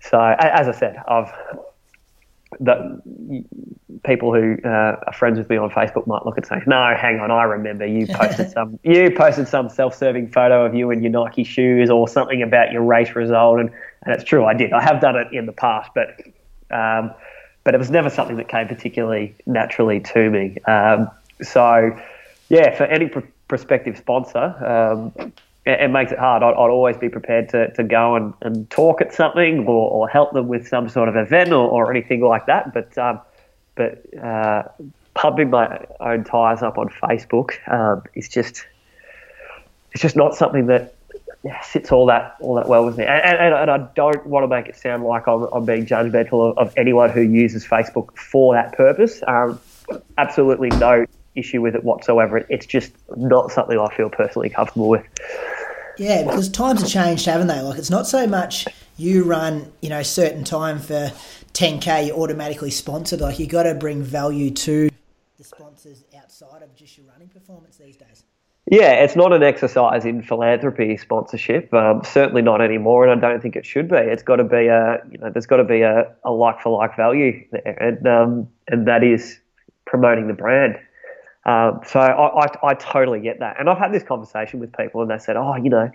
so 0.00 0.18
as 0.18 0.68
I 0.68 0.72
said, 0.72 0.96
I've 1.06 1.32
the 2.58 3.00
people 4.04 4.34
who 4.34 4.56
uh, 4.64 4.96
are 5.06 5.12
friends 5.12 5.38
with 5.38 5.48
me 5.48 5.56
on 5.56 5.70
Facebook 5.70 6.06
might 6.06 6.26
look 6.26 6.36
and 6.36 6.44
say, 6.44 6.60
"No, 6.66 6.94
hang 6.96 7.20
on, 7.20 7.30
I 7.30 7.44
remember 7.44 7.86
you 7.86 8.06
posted 8.10 8.50
some 8.50 8.78
you 8.82 9.10
posted 9.10 9.46
some 9.46 9.68
self-serving 9.68 10.28
photo 10.28 10.64
of 10.64 10.74
you 10.74 10.90
in 10.90 11.02
your 11.02 11.12
Nike 11.12 11.44
shoes 11.44 11.90
or 11.90 12.08
something 12.08 12.42
about 12.42 12.72
your 12.72 12.82
race 12.82 13.14
result," 13.14 13.60
and, 13.60 13.70
and 14.02 14.14
it's 14.14 14.24
true, 14.24 14.44
I 14.44 14.54
did. 14.54 14.72
I 14.72 14.82
have 14.82 15.00
done 15.00 15.16
it 15.16 15.28
in 15.32 15.46
the 15.46 15.52
past, 15.52 15.90
but 15.94 16.20
um, 16.74 17.12
but 17.62 17.74
it 17.74 17.78
was 17.78 17.90
never 17.90 18.10
something 18.10 18.36
that 18.36 18.48
came 18.48 18.66
particularly 18.66 19.36
naturally 19.46 20.00
to 20.00 20.30
me. 20.30 20.56
Um, 20.66 21.10
so, 21.42 21.96
yeah, 22.48 22.76
for 22.76 22.84
any 22.84 23.08
pr- 23.08 23.20
prospective 23.48 23.96
sponsor, 23.96 24.54
um, 24.64 25.32
it, 25.66 25.80
it, 25.80 25.88
makes 25.88 26.12
it 26.12 26.18
hard. 26.18 26.42
I'd, 26.42 26.50
I'd, 26.50 26.70
always 26.70 26.96
be 26.96 27.08
prepared 27.08 27.48
to, 27.50 27.72
to 27.74 27.84
go 27.84 28.16
and, 28.16 28.34
and 28.40 28.68
talk 28.70 29.00
at 29.00 29.12
something 29.12 29.66
or, 29.66 29.90
or 29.90 30.08
help 30.08 30.32
them 30.32 30.48
with 30.48 30.68
some 30.68 30.88
sort 30.88 31.08
of 31.08 31.16
event 31.16 31.52
or, 31.52 31.68
or 31.68 31.90
anything 31.90 32.22
like 32.22 32.46
that. 32.46 32.72
But 32.72 32.96
um, 32.98 33.20
but 33.74 34.04
uh, 34.22 34.64
pumping 35.14 35.50
my 35.50 35.84
own 36.00 36.24
tires 36.24 36.62
up 36.62 36.78
on 36.78 36.88
Facebook 36.88 37.52
um, 37.72 38.02
is 38.14 38.28
just 38.28 38.66
it's 39.92 40.02
just 40.02 40.16
not 40.16 40.34
something 40.34 40.66
that 40.66 40.94
yeah, 41.42 41.60
sits 41.62 41.90
all 41.90 42.06
that 42.06 42.36
all 42.40 42.54
that 42.54 42.68
well 42.68 42.84
with 42.84 42.98
me. 42.98 43.04
And, 43.04 43.38
and, 43.38 43.54
and, 43.54 43.70
I 43.70 43.78
don't 43.94 44.26
want 44.26 44.44
to 44.44 44.48
make 44.48 44.66
it 44.66 44.76
sound 44.76 45.04
like 45.04 45.26
I'm, 45.26 45.44
I'm 45.52 45.64
being 45.64 45.86
judgmental 45.86 46.50
of, 46.50 46.58
of, 46.58 46.74
anyone 46.76 47.10
who 47.10 47.22
uses 47.22 47.66
Facebook 47.66 48.16
for 48.16 48.54
that 48.54 48.74
purpose. 48.74 49.22
Um, 49.26 49.58
absolutely 50.18 50.68
no 50.70 51.06
issue 51.40 51.60
with 51.60 51.74
it 51.74 51.82
whatsoever. 51.82 52.46
It's 52.48 52.66
just 52.66 52.92
not 53.16 53.50
something 53.50 53.78
I 53.78 53.92
feel 53.94 54.10
personally 54.10 54.50
comfortable 54.50 54.88
with. 54.88 55.04
Yeah, 55.98 56.22
because 56.22 56.48
times 56.48 56.80
have 56.80 56.90
changed, 56.90 57.26
haven't 57.26 57.48
they? 57.48 57.60
Like 57.60 57.78
it's 57.78 57.90
not 57.90 58.06
so 58.06 58.26
much 58.26 58.66
you 58.96 59.24
run, 59.24 59.72
you 59.80 59.88
know, 59.88 60.02
certain 60.02 60.44
time 60.44 60.78
for 60.78 61.12
10k, 61.54 62.06
you're 62.08 62.16
automatically 62.16 62.70
sponsored. 62.70 63.20
Like 63.20 63.38
you 63.38 63.46
got 63.46 63.64
to 63.64 63.74
bring 63.74 64.02
value 64.02 64.50
to 64.50 64.90
the 65.38 65.44
sponsors 65.44 66.04
outside 66.16 66.62
of 66.62 66.74
just 66.76 66.96
your 66.96 67.06
running 67.06 67.28
performance 67.28 67.76
these 67.76 67.96
days. 67.96 68.24
Yeah, 68.70 68.92
it's 68.92 69.16
not 69.16 69.32
an 69.32 69.42
exercise 69.42 70.04
in 70.04 70.22
philanthropy 70.22 70.96
sponsorship. 70.96 71.72
Um, 71.74 72.02
certainly 72.04 72.42
not 72.42 72.60
anymore, 72.60 73.06
and 73.06 73.24
I 73.24 73.28
don't 73.28 73.40
think 73.40 73.56
it 73.56 73.66
should 73.66 73.88
be. 73.88 73.96
It's 73.96 74.22
got 74.22 74.36
to 74.36 74.44
be 74.44 74.66
a, 74.68 74.98
you 75.10 75.18
know, 75.18 75.30
there's 75.30 75.46
got 75.46 75.56
to 75.56 75.64
be 75.64 75.80
a, 75.80 76.14
a 76.24 76.30
like 76.30 76.60
for 76.60 76.78
like 76.78 76.94
value 76.94 77.44
there, 77.50 77.76
and 77.80 78.06
um, 78.06 78.48
and 78.68 78.86
that 78.86 79.02
is 79.02 79.38
promoting 79.86 80.28
the 80.28 80.34
brand. 80.34 80.76
Um, 81.46 81.80
so 81.86 82.00
I, 82.00 82.44
I, 82.44 82.68
I, 82.68 82.74
totally 82.74 83.20
get 83.20 83.40
that. 83.40 83.58
And 83.58 83.70
I've 83.70 83.78
had 83.78 83.94
this 83.94 84.02
conversation 84.02 84.60
with 84.60 84.76
people 84.76 85.00
and 85.00 85.10
they 85.10 85.16
said, 85.16 85.36
oh, 85.36 85.54
you 85.56 85.70
know, 85.70 85.90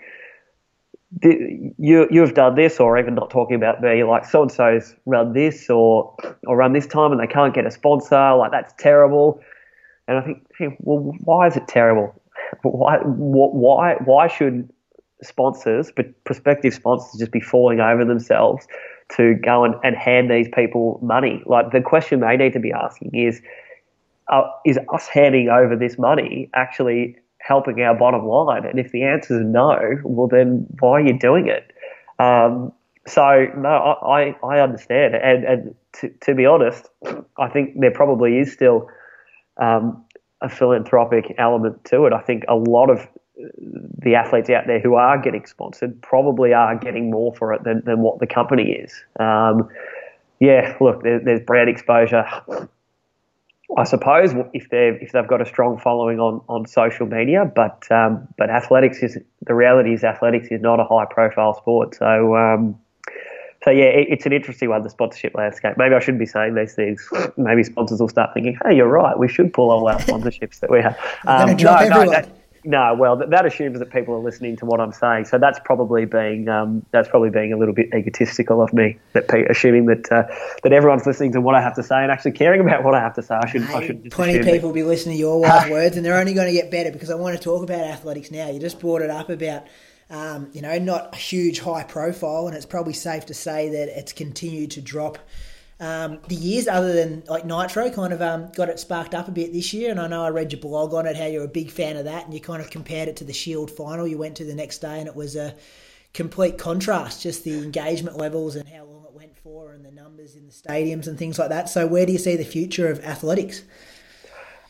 you, 1.21 2.07
you've 2.09 2.33
done 2.33 2.55
this, 2.55 2.79
or 2.79 2.97
even 2.97 3.13
not 3.13 3.29
talking 3.29 3.55
about 3.55 3.79
me, 3.79 4.03
like 4.03 4.25
so 4.25 4.41
and 4.41 4.51
so's 4.51 4.95
run 5.05 5.33
this 5.33 5.69
or, 5.69 6.15
or 6.47 6.57
run 6.57 6.73
this 6.73 6.87
time 6.87 7.11
and 7.11 7.21
they 7.21 7.27
can't 7.27 7.53
get 7.53 7.65
a 7.65 7.71
sponsor. 7.71 8.35
Like, 8.35 8.51
that's 8.51 8.73
terrible. 8.79 9.39
And 10.07 10.17
I 10.17 10.21
think, 10.21 10.45
hey, 10.57 10.75
well, 10.79 11.13
why 11.23 11.47
is 11.47 11.55
it 11.55 11.67
terrible? 11.67 12.19
Why, 12.63 12.97
why, 13.03 13.95
why 14.03 14.27
should 14.27 14.67
sponsors, 15.21 15.91
but 15.95 16.07
prospective 16.23 16.73
sponsors, 16.73 17.19
just 17.19 17.31
be 17.31 17.39
falling 17.39 17.79
over 17.79 18.03
themselves 18.03 18.67
to 19.15 19.35
go 19.35 19.63
and, 19.63 19.75
and 19.83 19.95
hand 19.95 20.31
these 20.31 20.47
people 20.53 20.99
money? 21.03 21.43
Like, 21.45 21.71
the 21.71 21.81
question 21.81 22.19
they 22.21 22.35
need 22.35 22.53
to 22.53 22.59
be 22.59 22.71
asking 22.71 23.11
is, 23.13 23.41
uh, 24.29 24.43
is 24.65 24.79
us 24.93 25.07
handing 25.07 25.49
over 25.49 25.75
this 25.75 25.97
money 25.97 26.49
actually 26.53 27.17
helping 27.39 27.81
our 27.81 27.95
bottom 27.95 28.25
line? 28.25 28.65
And 28.65 28.79
if 28.79 28.91
the 28.91 29.03
answer 29.03 29.39
is 29.39 29.45
no, 29.45 29.77
well, 30.03 30.27
then 30.27 30.65
why 30.79 31.01
are 31.01 31.05
you 31.05 31.17
doing 31.17 31.47
it? 31.47 31.71
Um, 32.19 32.71
so 33.07 33.45
no, 33.57 33.69
I, 33.69 34.35
I 34.43 34.59
understand, 34.59 35.15
and 35.15 35.43
and 35.43 35.75
to, 35.99 36.09
to 36.21 36.33
be 36.33 36.45
honest, 36.45 36.89
I 37.37 37.49
think 37.49 37.79
there 37.79 37.91
probably 37.91 38.39
is 38.39 38.51
still 38.51 38.89
um, 39.61 40.03
a 40.41 40.49
philanthropic 40.49 41.35
element 41.37 41.85
to 41.85 42.05
it. 42.05 42.13
I 42.13 42.21
think 42.21 42.45
a 42.47 42.55
lot 42.55 42.89
of 42.89 43.07
the 43.99 44.15
athletes 44.15 44.49
out 44.49 44.65
there 44.65 44.79
who 44.79 44.95
are 44.95 45.21
getting 45.21 45.45
sponsored 45.45 46.01
probably 46.01 46.53
are 46.53 46.75
getting 46.77 47.11
more 47.11 47.33
for 47.35 47.53
it 47.53 47.63
than, 47.63 47.83
than 47.85 47.99
what 47.99 48.19
the 48.19 48.27
company 48.27 48.71
is. 48.71 48.93
Um, 49.19 49.69
yeah, 50.39 50.75
look, 50.79 51.03
there, 51.03 51.19
there's 51.19 51.41
brand 51.41 51.69
exposure. 51.69 52.25
I 53.77 53.83
suppose 53.83 54.33
if 54.53 54.69
they 54.69 54.97
if 55.01 55.11
they've 55.11 55.27
got 55.27 55.41
a 55.41 55.45
strong 55.45 55.77
following 55.79 56.19
on, 56.19 56.41
on 56.47 56.67
social 56.67 57.07
media, 57.07 57.51
but 57.55 57.91
um, 57.91 58.27
but 58.37 58.49
athletics 58.49 59.01
is 59.01 59.17
the 59.41 59.55
reality 59.55 59.93
is 59.93 60.03
athletics 60.03 60.47
is 60.51 60.61
not 60.61 60.79
a 60.79 60.83
high 60.83 61.05
profile 61.05 61.55
sport. 61.55 61.95
So 61.95 62.35
um, 62.35 62.79
so 63.63 63.71
yeah, 63.71 63.85
it, 63.85 64.07
it's 64.11 64.25
an 64.27 64.33
interesting 64.33 64.69
one 64.69 64.83
the 64.83 64.89
sponsorship 64.89 65.33
landscape. 65.33 65.73
Maybe 65.77 65.95
I 65.95 65.99
shouldn't 65.99 66.19
be 66.19 66.27
saying 66.27 66.53
these 66.53 66.75
things. 66.75 67.09
Maybe 67.37 67.63
sponsors 67.63 67.99
will 67.99 68.07
start 68.07 68.31
thinking, 68.35 68.57
hey, 68.63 68.75
you're 68.75 68.87
right, 68.87 69.17
we 69.17 69.27
should 69.27 69.51
pull 69.51 69.71
all 69.71 69.87
our 69.87 69.99
sponsorships 69.99 70.59
that 70.59 70.69
we 70.69 70.81
have. 70.81 70.97
Um, 71.25 71.55
no, 71.57 71.87
no, 71.87 72.11
that, 72.11 72.29
no, 72.65 72.95
well, 72.95 73.15
that, 73.17 73.29
that, 73.29 73.45
assumes 73.45 73.79
that 73.79 73.91
people 73.91 74.13
are 74.15 74.19
listening 74.19 74.55
to 74.57 74.65
what 74.65 74.79
I'm 74.79 74.91
saying. 74.91 75.25
So 75.25 75.37
that's 75.37 75.59
probably 75.63 76.05
being 76.05 76.49
um, 76.49 76.85
that's 76.91 77.07
probably 77.07 77.29
being 77.29 77.53
a 77.53 77.57
little 77.57 77.73
bit 77.73 77.93
egotistical 77.93 78.61
of 78.61 78.73
me. 78.73 78.97
That 79.13 79.31
assuming 79.49 79.85
that 79.85 80.11
uh, 80.11 80.23
that 80.63 80.73
everyone's 80.73 81.05
listening 81.05 81.31
to 81.33 81.41
what 81.41 81.55
I 81.55 81.61
have 81.61 81.75
to 81.75 81.83
say 81.83 81.95
and 81.95 82.11
actually 82.11 82.33
caring 82.33 82.61
about 82.61 82.83
what 82.83 82.95
I 82.95 82.99
have 82.99 83.13
to 83.15 83.21
say. 83.21 83.35
I 83.35 83.47
should. 83.47 83.63
Hey, 83.63 83.73
I 83.73 83.85
should. 83.85 84.11
Plenty 84.11 84.37
of 84.37 84.45
people 84.45 84.69
will 84.69 84.75
be 84.75 84.83
listening 84.83 85.15
to 85.15 85.19
your 85.19 85.39
wise 85.39 85.69
words, 85.69 85.97
and 85.97 86.05
they're 86.05 86.17
only 86.17 86.33
going 86.33 86.47
to 86.47 86.53
get 86.53 86.71
better 86.71 86.91
because 86.91 87.09
I 87.09 87.15
want 87.15 87.37
to 87.37 87.41
talk 87.41 87.63
about 87.63 87.81
athletics 87.81 88.31
now. 88.31 88.49
You 88.49 88.59
just 88.59 88.79
brought 88.79 89.01
it 89.01 89.09
up 89.09 89.29
about. 89.29 89.63
Um, 90.07 90.51
you 90.53 90.61
know, 90.61 90.77
not 90.77 91.15
a 91.15 91.17
huge 91.17 91.59
high 91.61 91.81
profile, 91.81 92.45
and 92.45 92.55
it's 92.55 92.67
probably 92.67 92.93
safe 92.93 93.25
to 93.25 93.33
say 93.33 93.69
that 93.69 93.97
it's 93.97 94.13
continued 94.13 94.69
to 94.71 94.81
drop 94.81 95.17
um, 95.79 96.19
the 96.29 96.35
years 96.35 96.67
other 96.67 96.93
than 96.93 97.23
like 97.27 97.45
Nitro 97.45 97.89
kind 97.89 98.13
of 98.13 98.21
um, 98.21 98.49
got 98.55 98.69
it 98.69 98.79
sparked 98.79 99.13
up 99.13 99.27
a 99.27 99.31
bit 99.31 99.51
this 99.51 99.73
year, 99.73 99.91
and 99.91 99.99
I 99.99 100.07
know 100.07 100.23
I 100.23 100.29
read 100.29 100.53
your 100.53 100.61
blog 100.61 100.93
on 100.93 101.05
it 101.05 101.17
how 101.17 101.25
you're 101.25 101.43
a 101.43 101.49
big 101.49 101.69
fan 101.69 101.97
of 101.97 102.05
that, 102.05 102.25
and 102.25 102.33
you 102.33 102.39
kind 102.39 102.61
of 102.61 102.69
compared 102.69 103.09
it 103.09 103.17
to 103.17 103.25
the 103.25 103.33
Shield 103.33 103.69
final 103.69 104.07
you 104.07 104.17
went 104.17 104.37
to 104.37 104.45
the 104.45 104.55
next 104.55 104.79
day, 104.79 104.99
and 104.99 105.07
it 105.07 105.15
was 105.15 105.35
a 105.35 105.53
complete 106.13 106.57
contrast, 106.57 107.21
just 107.21 107.43
the 107.43 107.57
engagement 107.61 108.17
levels 108.17 108.55
and 108.55 108.67
how 108.69 108.85
long 108.85 109.03
it 109.03 109.13
went 109.13 109.37
for, 109.37 109.73
and 109.73 109.83
the 109.83 109.91
numbers 109.91 110.37
in 110.37 110.45
the 110.45 110.53
stadiums 110.53 111.07
and 111.07 111.19
things 111.19 111.37
like 111.37 111.49
that. 111.49 111.67
So, 111.67 111.85
where 111.85 112.05
do 112.05 112.13
you 112.13 112.19
see 112.19 112.37
the 112.37 112.45
future 112.45 112.89
of 112.89 113.03
athletics? 113.03 113.63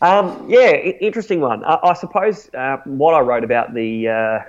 Um, 0.02 0.49
yeah, 0.49 0.72
interesting 0.72 1.40
one. 1.40 1.64
I, 1.64 1.77
I 1.84 1.94
suppose 1.94 2.49
uh, 2.56 2.77
what 2.86 3.14
I 3.14 3.19
wrote 3.19 3.44
about 3.44 3.76
the 3.76 4.10
uh, 4.10 4.40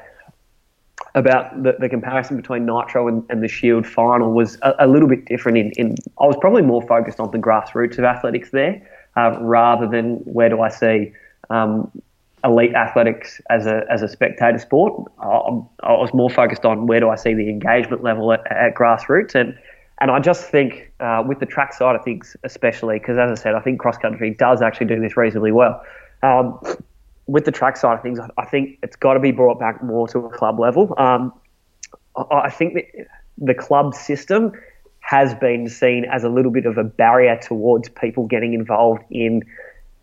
about 1.14 1.62
the, 1.62 1.74
the 1.78 1.88
comparison 1.88 2.36
between 2.36 2.66
Nitro 2.66 3.08
and, 3.08 3.24
and 3.30 3.42
the 3.42 3.48
Shield 3.48 3.86
final 3.86 4.32
was 4.32 4.58
a, 4.62 4.74
a, 4.80 4.86
little 4.86 5.08
bit 5.08 5.24
different. 5.24 5.58
In, 5.58 5.70
in 5.72 5.94
I 6.20 6.26
was 6.26 6.36
probably 6.40 6.62
more 6.62 6.82
focused 6.86 7.20
on 7.20 7.30
the 7.30 7.38
grassroots 7.38 7.98
of 7.98 8.04
athletics 8.04 8.50
there, 8.50 8.86
uh, 9.16 9.38
rather 9.40 9.86
than 9.86 10.16
where 10.24 10.48
do 10.48 10.60
I 10.60 10.68
see 10.68 11.12
um, 11.48 11.90
elite 12.44 12.74
athletics 12.74 13.40
as 13.50 13.66
a 13.66 13.84
as 13.90 14.02
a 14.02 14.08
spectator 14.08 14.58
sport. 14.58 15.10
I, 15.18 15.26
I, 15.82 15.92
was 15.92 16.12
more 16.12 16.30
focused 16.30 16.64
on 16.64 16.86
where 16.86 17.00
do 17.00 17.08
I 17.08 17.16
see 17.16 17.34
the 17.34 17.48
engagement 17.48 18.02
level 18.02 18.32
at, 18.32 18.40
at 18.50 18.74
grassroots 18.74 19.34
and. 19.34 19.58
And 19.98 20.10
I 20.10 20.20
just 20.20 20.50
think 20.50 20.92
uh, 21.00 21.24
with 21.26 21.40
the 21.40 21.46
track 21.46 21.72
side 21.72 21.96
of 21.96 22.04
things, 22.04 22.36
especially 22.44 22.98
because, 22.98 23.16
as 23.16 23.30
I 23.30 23.42
said, 23.42 23.54
I 23.54 23.60
think 23.60 23.80
cross 23.80 23.96
country 23.96 24.28
does 24.28 24.60
actually 24.60 24.88
do 24.88 25.00
this 25.00 25.16
reasonably 25.16 25.52
well. 25.52 25.82
Um, 26.22 26.60
with 27.26 27.44
the 27.44 27.52
track 27.52 27.76
side 27.76 27.94
of 27.94 28.02
things, 28.02 28.18
I 28.38 28.44
think 28.44 28.78
it's 28.82 28.96
got 28.96 29.14
to 29.14 29.20
be 29.20 29.32
brought 29.32 29.58
back 29.58 29.82
more 29.82 30.06
to 30.08 30.18
a 30.20 30.30
club 30.30 30.60
level. 30.60 30.94
Um, 30.96 31.32
I 32.30 32.50
think 32.50 32.74
that 32.74 32.84
the 33.38 33.54
club 33.54 33.94
system 33.94 34.52
has 35.00 35.34
been 35.34 35.68
seen 35.68 36.04
as 36.04 36.24
a 36.24 36.28
little 36.28 36.50
bit 36.50 36.66
of 36.66 36.78
a 36.78 36.84
barrier 36.84 37.38
towards 37.40 37.88
people 37.88 38.26
getting 38.26 38.54
involved 38.54 39.02
in 39.10 39.42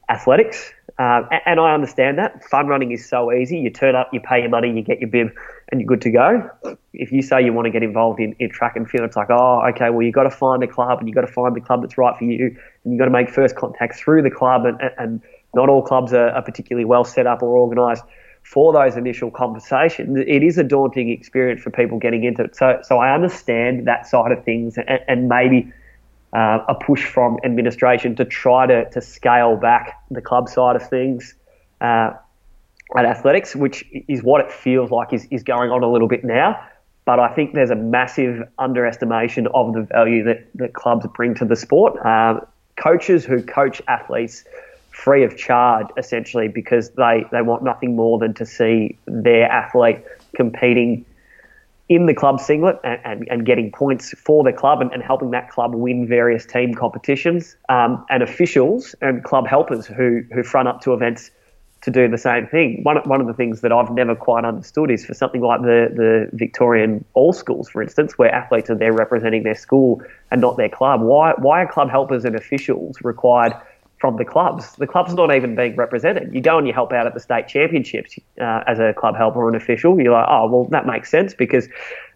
athletics. 0.10 0.72
Uh, 1.00 1.24
and 1.46 1.60
I 1.60 1.74
understand 1.74 2.18
that. 2.20 2.44
Fun 2.44 2.68
running 2.68 2.92
is 2.92 3.08
so 3.08 3.32
easy. 3.34 3.58
You 3.58 3.70
turn 3.70 3.96
up, 3.96 4.10
you 4.14 4.20
pay 4.20 4.42
your 4.42 4.50
money, 4.50 4.72
you 4.72 4.82
get 4.82 5.00
your 5.00 5.10
bib, 5.10 5.30
and 5.72 5.82
you're 5.82 5.88
good 5.88 6.02
to 6.02 6.12
go. 6.12 6.50
If 6.94 7.12
you 7.12 7.22
say 7.22 7.44
you 7.44 7.52
want 7.52 7.66
to 7.66 7.72
get 7.72 7.84
involved 7.84 8.20
in, 8.20 8.36
in 8.40 8.50
track 8.50 8.76
and 8.76 8.88
field, 8.88 9.06
it's 9.06 9.16
like, 9.16 9.30
oh, 9.30 9.62
okay, 9.70 9.90
well, 9.90 10.04
you've 10.04 10.14
got 10.14 10.24
to 10.24 10.32
find 10.32 10.62
a 10.64 10.68
club 10.68 11.00
and 11.00 11.08
you've 11.08 11.16
got 11.16 11.22
to 11.22 11.32
find 11.32 11.56
the 11.56 11.62
club 11.62 11.82
that's 11.82 11.98
right 11.98 12.16
for 12.18 12.26
you. 12.26 12.56
And 12.84 12.94
you've 12.94 13.00
got 13.00 13.06
to 13.06 13.12
make 13.12 13.30
first 13.30 13.56
contact 13.56 13.96
through 13.96 14.22
the 14.22 14.32
club 14.32 14.66
and, 14.66 14.80
and 14.98 15.22
not 15.54 15.70
all 15.70 15.82
clubs 15.82 16.14
are, 16.14 16.30
are 16.30 16.42
particularly 16.42 16.86
well 16.86 17.04
set 17.04 17.28
up 17.28 17.42
or 17.42 17.58
organised 17.58 18.04
for 18.44 18.74
those 18.74 18.98
initial 18.98 19.32
conversations. 19.32 20.18
It 20.18 20.44
is 20.44 20.58
a 20.58 20.64
daunting 20.64 21.10
experience 21.10 21.62
for 21.62 21.72
people 21.72 21.98
getting 21.98 22.24
into 22.24 22.44
it. 22.44 22.56
So, 22.56 22.80
so 22.84 22.98
I 22.98 23.14
understand 23.14 23.88
that 23.88 24.06
side 24.06 24.32
of 24.32 24.44
things, 24.44 24.78
and, 24.78 25.00
and 25.08 25.30
maybe 25.30 25.72
uh, 26.34 26.60
a 26.68 26.76
push 26.76 27.06
from 27.06 27.38
administration 27.44 28.16
to 28.16 28.26
try 28.26 28.68
to, 28.68 28.90
to 28.90 29.02
scale 29.02 29.56
back 29.56 30.04
the 30.12 30.22
club 30.22 30.50
side 30.50 30.76
of 30.76 30.88
things 30.90 31.36
uh, 31.80 32.12
at 32.98 33.06
athletics, 33.06 33.56
which 33.56 33.86
is 34.08 34.24
what 34.24 34.42
it 34.42 34.52
feels 34.52 34.92
like 34.92 35.14
is, 35.14 35.26
is 35.32 35.44
going 35.44 35.72
on 35.72 35.84
a 35.84 35.90
little 35.90 36.08
bit 36.08 36.24
now. 36.24 36.60
But 37.06 37.20
I 37.20 37.34
think 37.34 37.54
there's 37.54 37.70
a 37.70 37.76
massive 37.76 38.48
underestimation 38.58 39.48
of 39.54 39.74
the 39.74 39.82
value 39.82 40.24
that, 40.24 40.48
that 40.56 40.74
clubs 40.74 41.06
bring 41.16 41.36
to 41.36 41.46
the 41.46 41.56
sport. 41.56 41.98
Uh, 42.06 42.42
coaches 42.78 43.26
who 43.26 43.44
coach 43.44 43.82
athletes 43.88 44.46
free 44.94 45.24
of 45.24 45.36
charge, 45.36 45.88
essentially, 45.98 46.48
because 46.48 46.92
they, 46.92 47.26
they 47.32 47.42
want 47.42 47.64
nothing 47.64 47.96
more 47.96 48.20
than 48.20 48.34
to 48.36 48.46
see 48.46 48.98
their 49.06 49.52
athlete 49.52 50.04
competing 50.36 51.04
in 51.90 52.06
the 52.06 52.14
club 52.14 52.40
singlet 52.40 52.80
and, 52.84 53.00
and, 53.04 53.28
and, 53.30 53.46
getting 53.46 53.72
points 53.72 54.12
for 54.18 54.44
the 54.44 54.54
club 54.54 54.80
and, 54.80 54.92
and, 54.94 55.04
helping 55.04 55.32
that 55.32 55.50
club 55.50 55.76
win 55.76 56.08
various 56.08 56.46
team 56.46 56.74
competitions, 56.74 57.58
um, 57.68 58.06
and 58.10 58.24
officials 58.24 58.96
and 59.02 59.24
club 59.24 59.46
helpers 59.46 59.86
who, 59.86 60.22
who 60.34 60.44
front 60.44 60.68
up 60.68 60.80
to 60.80 60.94
events 60.94 61.30
to 61.82 61.92
do 61.92 62.08
the 62.08 62.18
same 62.18 62.48
thing. 62.48 62.82
One, 62.84 62.98
one 63.04 63.20
of 63.20 63.28
the 63.28 63.34
things 63.34 63.60
that 63.62 63.74
I've 63.74 63.92
never 63.92 64.16
quite 64.16 64.46
understood 64.46 64.90
is 64.90 65.06
for 65.06 65.14
something 65.14 65.42
like 65.42 65.62
the, 65.62 65.90
the 65.94 66.30
Victorian 66.32 67.04
All 67.14 67.34
Schools, 67.34 67.68
for 67.68 67.82
instance, 67.82 68.18
where 68.18 68.34
athletes 68.34 68.70
are 68.70 68.76
there 68.76 68.94
representing 68.94 69.44
their 69.44 69.56
school 69.56 70.02
and 70.32 70.40
not 70.40 70.56
their 70.56 70.70
club, 70.70 71.02
why, 71.02 71.34
why 71.38 71.64
are 71.64 71.68
club 71.68 71.90
helpers 71.90 72.24
and 72.26 72.36
officials 72.36 72.98
required– 73.02 73.54
from 74.04 74.18
the 74.18 74.26
clubs. 74.26 74.76
The 74.76 74.86
club's 74.86 75.14
not 75.14 75.34
even 75.34 75.56
being 75.56 75.78
represented. 75.78 76.34
You 76.34 76.42
go 76.42 76.58
and 76.58 76.68
you 76.68 76.74
help 76.74 76.92
out 76.92 77.08
at 77.08 77.14
the 77.14 77.22
state 77.22 77.48
championships 77.48 78.20
uh, 78.38 78.62
as 78.68 78.78
a 78.78 78.94
club 78.94 79.16
helper 79.16 79.40
or 79.40 79.48
an 79.48 79.56
official. 79.56 79.98
You're 79.98 80.12
like, 80.12 80.26
oh, 80.28 80.46
well, 80.52 80.66
that 80.72 80.86
makes 80.86 81.10
sense 81.10 81.34
because 81.34 81.70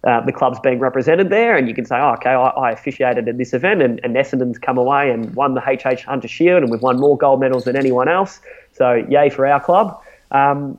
uh, 0.03 0.19
the 0.19 0.33
club's 0.33 0.59
being 0.59 0.79
represented 0.79 1.29
there, 1.29 1.55
and 1.55 1.69
you 1.69 1.73
can 1.73 1.85
say, 1.85 1.95
oh, 1.95 2.11
okay, 2.15 2.31
I, 2.31 2.49
I 2.49 2.71
officiated 2.71 3.29
in 3.29 3.37
this 3.37 3.53
event, 3.53 3.81
and, 3.81 4.01
and 4.03 4.17
Essendon's 4.17 4.59
come 4.59 4.77
away 4.77 5.09
and 5.11 5.33
won 5.33 5.53
the 5.53 5.61
HH 5.61 6.01
Hunter 6.01 6.27
Shield, 6.27 6.61
and 6.61 6.69
we've 6.69 6.81
won 6.81 6.99
more 6.99 7.17
gold 7.17 7.39
medals 7.39 7.63
than 7.63 7.77
anyone 7.77 8.09
else. 8.09 8.41
So, 8.73 8.95
yay 9.09 9.29
for 9.29 9.47
our 9.47 9.61
club. 9.61 9.97
Um, 10.31 10.77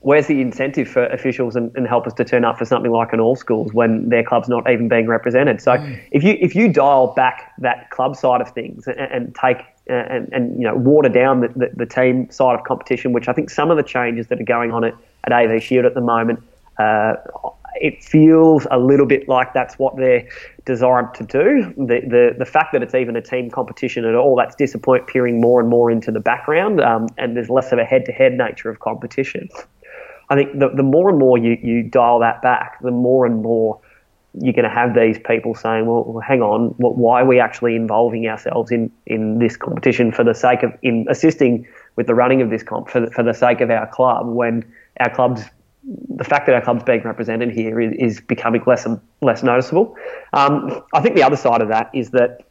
where's 0.00 0.26
the 0.26 0.40
incentive 0.40 0.88
for 0.88 1.06
officials 1.06 1.56
and, 1.56 1.74
and, 1.76 1.86
helpers 1.86 2.14
to 2.14 2.24
turn 2.24 2.44
up 2.44 2.58
for 2.58 2.64
something 2.64 2.90
like 2.90 3.12
an 3.12 3.20
all 3.20 3.36
schools 3.36 3.72
when 3.74 4.08
their 4.08 4.24
club's 4.24 4.48
not 4.48 4.70
even 4.70 4.88
being 4.88 5.06
represented? 5.06 5.60
So 5.60 5.72
mm. 5.72 6.00
if 6.10 6.22
you 6.22 6.36
if 6.40 6.54
you 6.54 6.72
dial 6.72 7.08
back 7.08 7.52
that 7.58 7.90
club 7.90 8.16
side 8.16 8.40
of 8.40 8.50
things 8.52 8.86
and, 8.86 8.98
and 8.98 9.34
take 9.34 9.58
and, 9.90 10.28
and 10.32 10.60
you 10.60 10.66
know 10.66 10.74
water 10.74 11.08
down 11.08 11.40
the, 11.40 11.48
the, 11.48 11.70
the, 11.76 11.86
team 11.86 12.30
side 12.30 12.58
of 12.58 12.64
competition, 12.64 13.12
which 13.12 13.28
I 13.28 13.32
think 13.32 13.50
some 13.50 13.70
of 13.70 13.76
the 13.76 13.82
changes 13.82 14.28
that 14.28 14.40
are 14.40 14.44
going 14.44 14.72
on 14.72 14.84
at, 14.84 14.94
at 15.24 15.32
AV 15.32 15.62
Shield 15.62 15.84
at 15.84 15.94
the 15.94 16.00
moment, 16.00 16.42
uh, 16.78 17.14
it 17.74 18.02
feels 18.02 18.66
a 18.70 18.78
little 18.78 19.06
bit 19.06 19.28
like 19.28 19.52
that's 19.52 19.78
what 19.78 19.96
they're 19.96 20.28
designed 20.64 21.14
to 21.14 21.24
do. 21.24 21.74
The, 21.76 22.00
the 22.06 22.34
the 22.38 22.44
fact 22.44 22.72
that 22.72 22.82
it's 22.82 22.94
even 22.94 23.16
a 23.16 23.22
team 23.22 23.50
competition 23.50 24.04
at 24.04 24.14
all, 24.14 24.36
that's 24.36 24.54
disappointing 24.54 25.40
more 25.40 25.60
and 25.60 25.68
more 25.68 25.90
into 25.90 26.10
the 26.10 26.20
background, 26.20 26.80
um, 26.80 27.08
and 27.18 27.36
there's 27.36 27.50
less 27.50 27.72
of 27.72 27.78
a 27.78 27.84
head-to-head 27.84 28.34
nature 28.34 28.70
of 28.70 28.80
competition. 28.80 29.48
I 30.30 30.36
think 30.36 30.58
the, 30.60 30.68
the 30.68 30.84
more 30.84 31.10
and 31.10 31.18
more 31.18 31.36
you, 31.36 31.58
you 31.60 31.82
dial 31.82 32.20
that 32.20 32.40
back, 32.40 32.80
the 32.82 32.92
more 32.92 33.26
and 33.26 33.42
more 33.42 33.80
you're 34.34 34.52
going 34.52 34.64
to 34.64 34.70
have 34.70 34.94
these 34.94 35.18
people 35.18 35.54
saying, 35.54 35.86
well, 35.86 36.20
hang 36.26 36.40
on, 36.40 36.68
why 36.78 37.22
are 37.22 37.26
we 37.26 37.40
actually 37.40 37.74
involving 37.74 38.26
ourselves 38.28 38.70
in, 38.70 38.90
in 39.06 39.38
this 39.38 39.56
competition 39.56 40.12
for 40.12 40.22
the 40.22 40.34
sake 40.34 40.62
of 40.62 40.72
in 40.82 41.06
assisting 41.08 41.66
with 41.96 42.06
the 42.06 42.14
running 42.14 42.40
of 42.40 42.50
this 42.50 42.62
comp 42.62 42.88
for 42.88 43.00
the, 43.00 43.10
for 43.10 43.22
the 43.22 43.34
sake 43.34 43.60
of 43.60 43.70
our 43.70 43.86
club 43.88 44.26
when 44.28 44.64
our 45.00 45.12
club's 45.12 45.42
the 46.10 46.24
fact 46.24 46.46
that 46.46 46.54
our 46.54 46.60
club's 46.60 46.84
being 46.84 47.02
represented 47.02 47.50
here 47.50 47.80
is, 47.80 47.94
is 47.98 48.20
becoming 48.20 48.62
less 48.66 48.84
and 48.84 49.00
less 49.22 49.42
noticeable. 49.42 49.96
Um, 50.34 50.82
I 50.92 51.00
think 51.00 51.16
the 51.16 51.22
other 51.22 51.36
side 51.36 51.62
of 51.62 51.68
that 51.68 51.90
is 51.94 52.10
that 52.10 52.42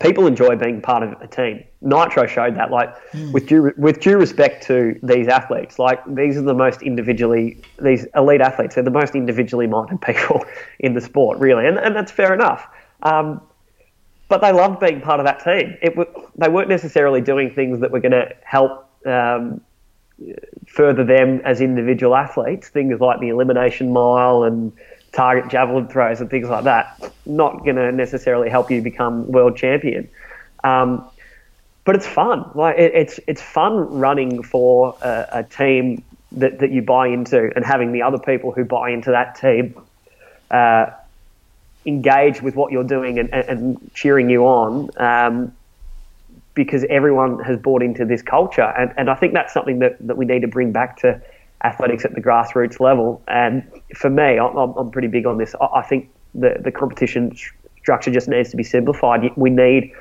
people 0.00 0.26
enjoy 0.26 0.56
being 0.56 0.80
part 0.80 1.02
of 1.02 1.20
a 1.20 1.26
team. 1.26 1.64
Nitro 1.80 2.26
showed 2.26 2.56
that. 2.56 2.70
Like 2.70 2.96
mm. 3.12 3.32
with 3.32 3.46
due 3.46 3.72
with 3.76 4.00
due 4.00 4.16
respect 4.16 4.66
to 4.66 4.98
these 5.02 5.28
athletes, 5.28 5.78
like 5.78 6.02
these 6.06 6.36
are 6.36 6.42
the 6.42 6.54
most 6.54 6.82
individually 6.82 7.60
these 7.80 8.06
elite 8.14 8.40
athletes. 8.40 8.74
They're 8.74 8.84
the 8.84 8.90
most 8.90 9.14
individually 9.14 9.66
minded 9.66 10.00
people 10.02 10.44
in 10.78 10.94
the 10.94 11.00
sport, 11.00 11.38
really, 11.38 11.66
and 11.66 11.78
and 11.78 11.94
that's 11.94 12.12
fair 12.12 12.32
enough. 12.32 12.66
Um, 13.02 13.40
but 14.28 14.42
they 14.42 14.52
loved 14.52 14.80
being 14.80 15.00
part 15.00 15.20
of 15.20 15.26
that 15.26 15.42
team. 15.42 15.76
It 15.82 15.96
they 16.36 16.48
weren't 16.48 16.68
necessarily 16.68 17.20
doing 17.20 17.52
things 17.54 17.80
that 17.80 17.90
were 17.90 18.00
going 18.00 18.12
to 18.12 18.34
help. 18.44 18.84
Um, 19.06 19.62
further 20.66 21.04
them 21.04 21.40
as 21.44 21.60
individual 21.60 22.16
athletes, 22.16 22.68
things 22.68 23.00
like 23.00 23.20
the 23.20 23.28
elimination 23.28 23.92
mile 23.92 24.42
and 24.42 24.72
target 25.12 25.50
javelin 25.50 25.88
throws 25.88 26.20
and 26.20 26.30
things 26.30 26.48
like 26.48 26.64
that, 26.64 27.12
not 27.26 27.64
going 27.64 27.76
to 27.76 27.92
necessarily 27.92 28.48
help 28.48 28.70
you 28.70 28.82
become 28.82 29.30
world 29.30 29.56
champion. 29.56 30.08
Um, 30.64 31.08
but 31.84 31.96
it's 31.96 32.06
fun. 32.06 32.50
Like 32.54 32.76
it, 32.78 32.94
it's 32.94 33.20
it's 33.26 33.40
fun 33.40 33.98
running 33.98 34.42
for 34.42 34.96
a, 35.00 35.28
a, 35.32 35.42
team 35.44 36.02
that, 36.32 36.58
that 36.58 36.70
you 36.70 36.82
buy 36.82 37.08
into 37.08 37.50
and 37.56 37.64
having 37.64 37.92
the 37.92 38.02
other 38.02 38.18
people 38.18 38.52
who 38.52 38.64
buy 38.64 38.90
into 38.90 39.10
that 39.12 39.36
team 39.36 39.74
uh, 40.50 40.90
engage 41.86 42.42
with 42.42 42.54
what 42.56 42.72
you're 42.72 42.84
doing 42.84 43.18
and, 43.18 43.32
and, 43.32 43.48
and 43.48 43.94
cheering 43.94 44.28
you 44.28 44.44
on. 44.44 44.90
Um, 44.98 45.52
because 46.52 46.84
everyone 46.90 47.38
has 47.38 47.56
bought 47.56 47.84
into 47.84 48.04
this 48.04 48.20
culture, 48.20 48.62
and, 48.62 48.92
and 48.96 49.08
I 49.08 49.14
think 49.14 49.32
that's 49.32 49.54
something 49.54 49.78
that, 49.78 49.96
that 50.08 50.16
we 50.16 50.26
need 50.26 50.40
to 50.40 50.48
bring 50.48 50.72
back 50.72 50.96
to 50.98 51.22
athletics 51.64 52.04
at 52.04 52.14
the 52.14 52.20
grassroots 52.20 52.80
level. 52.80 53.22
And 53.28 53.62
for 53.94 54.10
me, 54.10 54.38
I'm, 54.38 54.56
I'm 54.56 54.90
pretty 54.90 55.08
big 55.08 55.26
on 55.26 55.38
this. 55.38 55.54
I 55.60 55.82
think 55.82 56.10
the, 56.34 56.56
the 56.62 56.70
competition 56.70 57.36
structure 57.78 58.10
just 58.10 58.28
needs 58.28 58.50
to 58.50 58.56
be 58.56 58.62
simplified. 58.62 59.30
We 59.36 59.50
need 59.50 59.92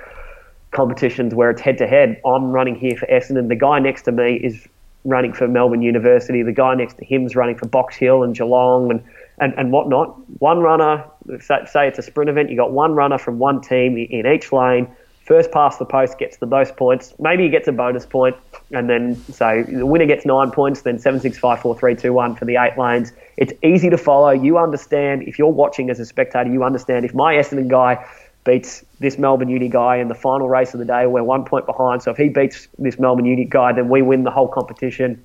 competitions 0.71 1.33
where 1.33 1.49
it's 1.49 1.61
head 1.61 1.77
to 1.79 1.87
head. 1.87 2.21
I'm 2.25 2.51
running 2.51 2.75
here 2.75 2.95
for 2.95 3.05
Essendon. 3.07 3.47
The 3.47 3.55
guy 3.55 3.79
next 3.79 4.03
to 4.03 4.11
me 4.11 4.35
is 4.35 4.67
running 5.05 5.33
for 5.33 5.47
Melbourne 5.47 5.81
University. 5.81 6.43
The 6.43 6.51
guy 6.51 6.75
next 6.75 6.97
to 6.97 7.05
him 7.05 7.25
is 7.25 7.35
running 7.35 7.55
for 7.55 7.67
Box 7.67 7.95
Hill 7.95 8.23
and 8.23 8.35
Geelong 8.35 8.91
and, 8.91 9.03
and, 9.39 9.53
and 9.57 9.71
whatnot. 9.71 10.19
One 10.39 10.59
runner, 10.59 11.05
say 11.39 11.87
it's 11.87 11.97
a 11.97 12.01
sprint 12.01 12.29
event, 12.29 12.49
you 12.49 12.57
got 12.57 12.71
one 12.71 12.93
runner 12.93 13.17
from 13.17 13.39
one 13.39 13.61
team 13.61 13.97
in 13.97 14.27
each 14.27 14.51
lane 14.51 14.87
first 15.27 15.51
past 15.51 15.77
the 15.77 15.85
post 15.85 16.17
gets 16.17 16.37
the 16.37 16.45
most 16.45 16.77
points. 16.77 17.13
Maybe 17.19 17.43
he 17.43 17.49
gets 17.49 17.67
a 17.67 17.73
bonus 17.73 18.05
point, 18.05 18.35
and 18.71 18.89
then 18.89 19.15
so 19.31 19.63
the 19.67 19.85
winner 19.85 20.05
gets 20.05 20.25
nine 20.25 20.51
points. 20.51 20.81
Then 20.81 20.97
seven, 20.97 21.19
six, 21.19 21.37
five, 21.37 21.59
four, 21.59 21.77
three, 21.77 21.95
two, 21.95 22.13
one 22.13 22.33
for 22.35 22.45
the 22.45 22.55
eight 22.55 22.77
lanes. 22.77 23.11
It's 23.35 23.51
easy 23.61 23.89
to 23.89 23.97
follow. 23.97 24.29
You 24.29 24.57
understand 24.57 25.23
if 25.23 25.37
you're 25.37 25.51
watching 25.51 25.89
as 25.89 25.99
a 25.99 26.05
spectator. 26.05 26.49
You 26.49 26.63
understand 26.63 27.05
if 27.05 27.13
my 27.13 27.35
Essendon 27.35 27.67
guy 27.67 28.03
beats 28.45 28.85
this 28.99 29.17
Melbourne 29.17 29.49
Uni 29.49 29.67
guy 29.67 29.97
in 29.97 30.07
the 30.07 30.15
final 30.15 30.47
race 30.47 30.73
of 30.73 30.79
the 30.79 30.85
day, 30.85 31.05
we're 31.05 31.23
one 31.23 31.43
point 31.43 31.65
behind. 31.65 32.01
So 32.01 32.11
if 32.11 32.17
he 32.17 32.29
beats 32.29 32.69
this 32.79 32.97
Melbourne 32.97 33.25
Uni 33.25 33.43
guy, 33.43 33.73
then 33.73 33.89
we 33.89 34.01
win 34.01 34.23
the 34.23 34.31
whole 34.31 34.47
competition. 34.47 35.21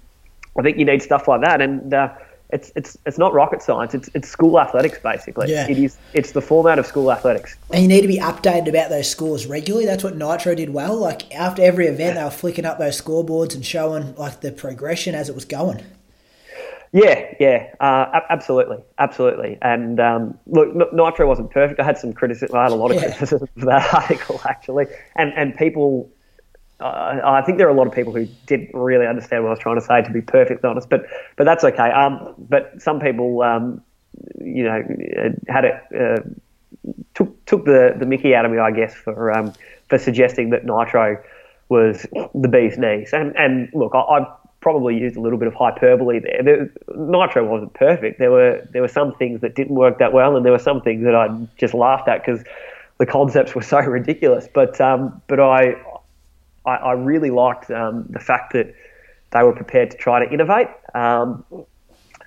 I 0.59 0.62
think 0.62 0.79
you 0.79 0.85
need 0.85 1.03
stuff 1.03 1.29
like 1.29 1.43
that, 1.43 1.62
and. 1.62 1.95
Uh, 1.95 2.12
it's 2.53 2.70
it's 2.77 2.99
it's 3.07 3.19
not 3.19 3.33
rocket 3.33 3.62
science. 3.62 3.95
It's 3.95 4.09
it's 4.15 4.29
school 4.29 4.61
athletics 4.61 4.99
basically. 4.99 5.51
Yeah. 5.51 5.66
It 5.69 5.79
is 5.79 5.97
it's 6.12 6.33
the 6.33 6.43
format 6.43 6.79
of 6.79 6.87
school 6.87 7.11
athletics. 7.11 7.57
And 7.70 7.83
you 7.83 7.89
need 7.89 8.03
to 8.03 8.09
be 8.09 8.19
updated 8.19 8.69
about 8.69 8.91
those 8.91 9.11
scores 9.11 9.47
regularly. 9.47 9.87
That's 9.87 10.05
what 10.05 10.16
Nitro 10.16 10.55
did 10.55 10.70
well. 10.70 10.97
Like 10.97 11.35
after 11.35 11.62
every 11.62 11.87
event, 11.87 12.16
they 12.16 12.24
were 12.24 12.31
flicking 12.31 12.65
up 12.66 12.79
those 12.79 13.01
scoreboards 13.01 13.55
and 13.55 13.65
showing 13.65 14.15
like 14.16 14.43
the 14.43 14.53
progression 14.53 15.15
as 15.15 15.29
it 15.29 15.35
was 15.35 15.47
going. 15.47 15.83
Yeah, 16.95 17.35
yeah, 17.41 17.74
uh, 17.81 18.20
absolutely, 18.29 18.77
absolutely. 18.99 19.57
And 19.62 19.99
um, 19.99 20.39
look, 20.47 20.93
Nitro 20.93 21.27
wasn't 21.27 21.51
perfect. 21.51 21.81
I 21.81 21.85
had 21.85 21.97
some 21.97 22.12
criticism. 22.12 22.55
I 22.55 22.65
had 22.65 22.73
a 22.73 22.74
lot 22.74 22.91
of 22.91 22.99
yeah. 22.99 23.05
criticism 23.05 23.49
for 23.59 23.65
that 23.65 23.95
article 23.95 24.41
actually, 24.47 24.87
and 25.16 25.33
and 25.33 25.57
people 25.57 26.11
uh, 26.82 27.20
I 27.24 27.42
think 27.42 27.59
there 27.59 27.66
are 27.66 27.70
a 27.70 27.74
lot 27.74 27.86
of 27.86 27.92
people 27.92 28.12
who 28.12 28.26
didn't 28.46 28.70
really 28.74 29.06
understand 29.06 29.44
what 29.44 29.50
I 29.50 29.52
was 29.52 29.59
trying 29.60 29.80
to 29.80 29.86
say, 29.86 30.02
to 30.02 30.10
be 30.10 30.20
perfectly 30.20 30.68
honest. 30.68 30.88
But 30.88 31.06
but 31.36 31.44
that's 31.44 31.64
okay. 31.64 31.90
Um, 31.90 32.34
but 32.38 32.80
some 32.80 33.00
people, 33.00 33.42
um, 33.42 33.82
you 34.40 34.64
know, 34.64 34.82
had 35.48 35.64
it 35.64 35.82
uh, 35.94 36.20
took 37.14 37.44
took 37.46 37.64
the, 37.64 37.94
the 37.98 38.06
Mickey 38.06 38.34
out 38.34 38.44
of 38.44 38.50
me, 38.50 38.59
I 38.59 38.70
guess, 38.70 38.94
for 38.94 39.36
um, 39.36 39.52
for 39.88 39.98
suggesting 39.98 40.50
that 40.50 40.64
Nitro 40.64 41.22
was 41.68 42.06
the 42.34 42.48
bee's 42.48 42.76
knees. 42.76 43.12
And 43.12 43.36
and 43.36 43.68
look, 43.72 43.94
I, 43.94 44.00
I 44.00 44.34
probably 44.60 44.96
used 44.98 45.16
a 45.16 45.20
little 45.20 45.38
bit 45.38 45.48
of 45.48 45.54
hyperbole 45.54 46.20
there. 46.20 46.42
there. 46.42 46.72
Nitro 46.96 47.46
wasn't 47.46 47.74
perfect. 47.74 48.18
There 48.18 48.30
were 48.30 48.66
there 48.72 48.82
were 48.82 48.88
some 48.88 49.14
things 49.14 49.40
that 49.42 49.54
didn't 49.54 49.74
work 49.74 49.98
that 49.98 50.12
well, 50.12 50.36
and 50.36 50.44
there 50.44 50.52
were 50.52 50.59
some 50.59 50.80
things 50.80 51.04
that 51.04 51.14
I 51.14 51.28
just 51.56 51.74
laughed 51.74 52.09
at 52.09 52.24
because 52.24 52.44
the 52.98 53.06
concepts 53.06 53.54
were 53.54 53.62
so 53.62 53.78
ridiculous. 53.98 54.48
But 54.52 54.80
um, 54.80 55.22
but 55.28 55.38
I 55.38 55.74
I, 56.64 56.76
I 56.76 56.93
really 56.93 57.30
liked 57.30 57.70
um, 57.70 58.06
the 58.09 58.20
fact 58.20 58.52
that 58.52 58.74
they 59.32 59.43
were 59.43 59.55
prepared 59.55 59.90
to 59.93 59.97
try 59.97 60.24
to 60.24 60.32
innovate, 60.32 60.68
um, 60.94 61.44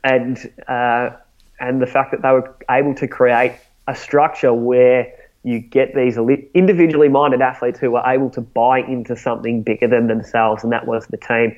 and 0.03 0.37
uh, 0.67 1.11
and 1.59 1.81
the 1.81 1.87
fact 1.87 2.11
that 2.11 2.21
they 2.21 2.31
were 2.31 2.55
able 2.69 2.95
to 2.95 3.07
create 3.07 3.53
a 3.87 3.95
structure 3.95 4.53
where 4.53 5.13
you 5.43 5.59
get 5.59 5.93
these 5.93 6.17
individually 6.55 7.07
minded 7.07 7.41
athletes 7.41 7.77
who 7.77 7.91
were 7.91 8.03
able 8.05 8.31
to 8.31 8.41
buy 8.41 8.79
into 8.79 9.15
something 9.15 9.61
bigger 9.61 9.87
than 9.87 10.07
themselves, 10.07 10.63
and 10.63 10.73
that 10.73 10.87
was 10.87 11.05
the 11.07 11.17
team. 11.17 11.55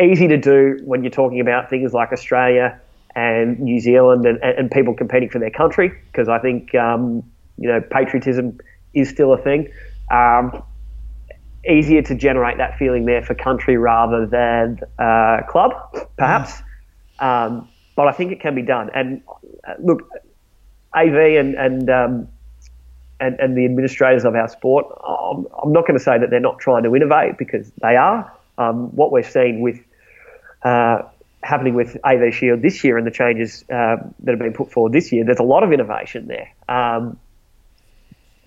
Easy 0.00 0.26
to 0.28 0.36
do 0.38 0.78
when 0.84 1.02
you're 1.02 1.10
talking 1.10 1.40
about 1.40 1.68
things 1.68 1.92
like 1.92 2.12
Australia 2.12 2.80
and 3.14 3.58
New 3.60 3.80
Zealand 3.80 4.26
and, 4.26 4.42
and 4.42 4.70
people 4.70 4.94
competing 4.94 5.28
for 5.28 5.38
their 5.38 5.50
country, 5.50 5.92
because 6.10 6.28
I 6.28 6.38
think 6.38 6.74
um, 6.74 7.22
you 7.58 7.68
know 7.68 7.80
patriotism 7.80 8.58
is 8.94 9.10
still 9.10 9.32
a 9.32 9.38
thing. 9.38 9.70
Um, 10.10 10.62
easier 11.68 12.02
to 12.02 12.14
generate 12.14 12.58
that 12.58 12.78
feeling 12.78 13.04
there 13.04 13.22
for 13.22 13.34
country 13.34 13.76
rather 13.76 14.26
than 14.26 14.80
uh, 14.98 15.42
club, 15.48 15.72
perhaps. 16.16 16.62
Um, 17.18 17.68
but 17.94 18.08
I 18.08 18.12
think 18.12 18.32
it 18.32 18.40
can 18.40 18.54
be 18.54 18.62
done. 18.62 18.90
And 18.94 19.22
uh, 19.66 19.74
look, 19.78 20.08
AV 20.94 21.14
and 21.14 21.54
and, 21.54 21.90
um, 21.90 22.28
and 23.20 23.38
and 23.40 23.56
the 23.56 23.64
administrators 23.64 24.24
of 24.24 24.34
our 24.34 24.48
sport, 24.48 24.86
I'm, 25.06 25.46
I'm 25.62 25.72
not 25.72 25.86
going 25.86 25.98
to 25.98 26.04
say 26.04 26.18
that 26.18 26.30
they're 26.30 26.40
not 26.40 26.58
trying 26.58 26.84
to 26.84 26.94
innovate 26.94 27.38
because 27.38 27.70
they 27.82 27.96
are. 27.96 28.32
Um, 28.58 28.94
what 28.94 29.12
we're 29.12 29.22
seeing 29.22 29.60
with 29.60 29.80
uh, 30.62 31.02
happening 31.42 31.74
with 31.74 31.96
AV 32.04 32.34
Shield 32.34 32.62
this 32.62 32.82
year 32.82 32.98
and 32.98 33.06
the 33.06 33.10
changes 33.10 33.64
uh, 33.70 33.96
that 34.20 34.32
have 34.32 34.38
been 34.38 34.52
put 34.52 34.72
forward 34.72 34.92
this 34.92 35.12
year, 35.12 35.24
there's 35.24 35.38
a 35.38 35.44
lot 35.44 35.62
of 35.62 35.72
innovation 35.72 36.26
there. 36.26 36.52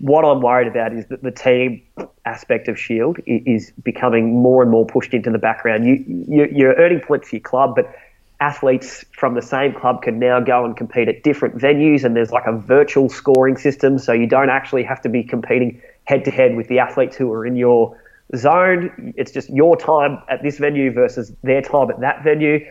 What 0.00 0.24
I'm 0.24 0.40
worried 0.40 0.68
about 0.68 0.94
is 0.94 1.06
that 1.06 1.22
the 1.22 1.30
team 1.30 1.82
aspect 2.24 2.68
of 2.68 2.78
Shield 2.78 3.18
is 3.26 3.70
becoming 3.84 4.40
more 4.40 4.62
and 4.62 4.70
more 4.70 4.86
pushed 4.86 5.12
into 5.12 5.30
the 5.30 5.38
background. 5.38 5.86
You, 5.86 6.48
you, 6.50 6.68
are 6.68 6.74
earning 6.74 7.00
points 7.00 7.28
for 7.28 7.36
your 7.36 7.42
club, 7.42 7.76
but 7.76 7.94
athletes 8.40 9.04
from 9.12 9.34
the 9.34 9.42
same 9.42 9.74
club 9.74 10.00
can 10.00 10.18
now 10.18 10.40
go 10.40 10.64
and 10.64 10.74
compete 10.74 11.08
at 11.08 11.22
different 11.22 11.58
venues, 11.58 12.02
and 12.02 12.16
there's 12.16 12.32
like 12.32 12.46
a 12.46 12.56
virtual 12.56 13.10
scoring 13.10 13.56
system, 13.56 13.98
so 13.98 14.12
you 14.12 14.26
don't 14.26 14.48
actually 14.48 14.82
have 14.82 15.02
to 15.02 15.10
be 15.10 15.22
competing 15.22 15.80
head 16.04 16.24
to 16.24 16.30
head 16.30 16.56
with 16.56 16.68
the 16.68 16.78
athletes 16.78 17.16
who 17.16 17.30
are 17.30 17.44
in 17.44 17.54
your 17.56 17.98
zone. 18.36 19.12
It's 19.16 19.32
just 19.32 19.50
your 19.50 19.76
time 19.76 20.22
at 20.28 20.42
this 20.42 20.58
venue 20.58 20.92
versus 20.92 21.30
their 21.42 21.60
time 21.60 21.90
at 21.90 22.00
that 22.00 22.24
venue. 22.24 22.66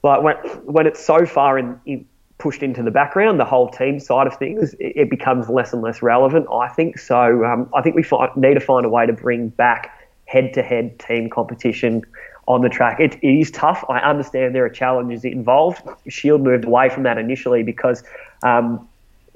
But 0.00 0.22
when 0.22 0.36
when 0.64 0.86
it's 0.86 1.04
so 1.04 1.26
far 1.26 1.58
in, 1.58 1.78
in 1.84 2.06
pushed 2.44 2.62
into 2.62 2.82
the 2.82 2.90
background, 2.90 3.40
the 3.40 3.44
whole 3.46 3.70
team 3.70 3.98
side 3.98 4.26
of 4.26 4.36
things, 4.36 4.74
it, 4.74 4.92
it 4.96 5.10
becomes 5.10 5.48
less 5.48 5.72
and 5.72 5.80
less 5.80 6.02
relevant, 6.02 6.46
I 6.52 6.68
think. 6.68 6.98
So 6.98 7.42
um, 7.42 7.70
I 7.72 7.80
think 7.80 7.96
we 7.96 8.04
need 8.36 8.52
to 8.52 8.60
find 8.60 8.84
a 8.84 8.90
way 8.90 9.06
to 9.06 9.14
bring 9.14 9.48
back 9.48 9.98
head-to-head 10.26 10.98
team 10.98 11.30
competition 11.30 12.02
on 12.46 12.60
the 12.60 12.68
track. 12.68 13.00
It, 13.00 13.14
it 13.22 13.40
is 13.40 13.50
tough. 13.50 13.82
I 13.88 14.00
understand 14.00 14.54
there 14.54 14.66
are 14.66 14.68
challenges 14.84 15.24
involved. 15.24 15.80
Shield 16.06 16.42
moved 16.42 16.66
away 16.66 16.90
from 16.90 17.04
that 17.04 17.16
initially 17.16 17.62
because 17.62 18.04
um, 18.42 18.86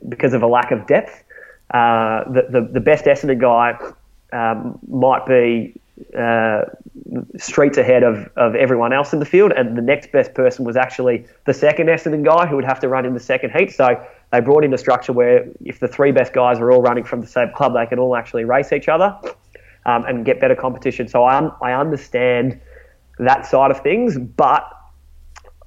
because 0.06 0.34
of 0.34 0.42
a 0.42 0.46
lack 0.46 0.70
of 0.70 0.86
depth. 0.86 1.24
Uh, 1.70 2.30
the, 2.30 2.42
the, 2.50 2.60
the 2.72 2.80
best 2.80 3.06
Essendon 3.06 3.40
guy 3.40 3.68
um, 4.34 4.78
might 4.86 5.24
be 5.24 5.74
uh, 6.16 6.62
streets 7.36 7.78
ahead 7.78 8.02
of, 8.02 8.28
of 8.36 8.54
everyone 8.54 8.92
else 8.92 9.12
in 9.12 9.18
the 9.18 9.26
field, 9.26 9.52
and 9.52 9.76
the 9.76 9.82
next 9.82 10.12
best 10.12 10.34
person 10.34 10.64
was 10.64 10.76
actually 10.76 11.26
the 11.44 11.54
second 11.54 11.88
Essendon 11.88 12.24
guy 12.24 12.46
who 12.46 12.56
would 12.56 12.64
have 12.64 12.80
to 12.80 12.88
run 12.88 13.04
in 13.04 13.14
the 13.14 13.20
second 13.20 13.50
heat. 13.50 13.72
So 13.72 14.04
they 14.32 14.40
brought 14.40 14.64
in 14.64 14.72
a 14.74 14.78
structure 14.78 15.12
where 15.12 15.48
if 15.64 15.80
the 15.80 15.88
three 15.88 16.12
best 16.12 16.32
guys 16.32 16.58
are 16.58 16.70
all 16.70 16.82
running 16.82 17.04
from 17.04 17.20
the 17.20 17.26
same 17.26 17.50
club, 17.54 17.74
they 17.74 17.86
can 17.86 17.98
all 17.98 18.14
actually 18.16 18.44
race 18.44 18.72
each 18.72 18.88
other 18.88 19.16
um, 19.86 20.04
and 20.04 20.24
get 20.24 20.40
better 20.40 20.54
competition. 20.54 21.08
So 21.08 21.24
I, 21.24 21.50
I 21.62 21.72
understand 21.72 22.60
that 23.18 23.46
side 23.46 23.70
of 23.70 23.80
things, 23.80 24.18
but 24.18 24.70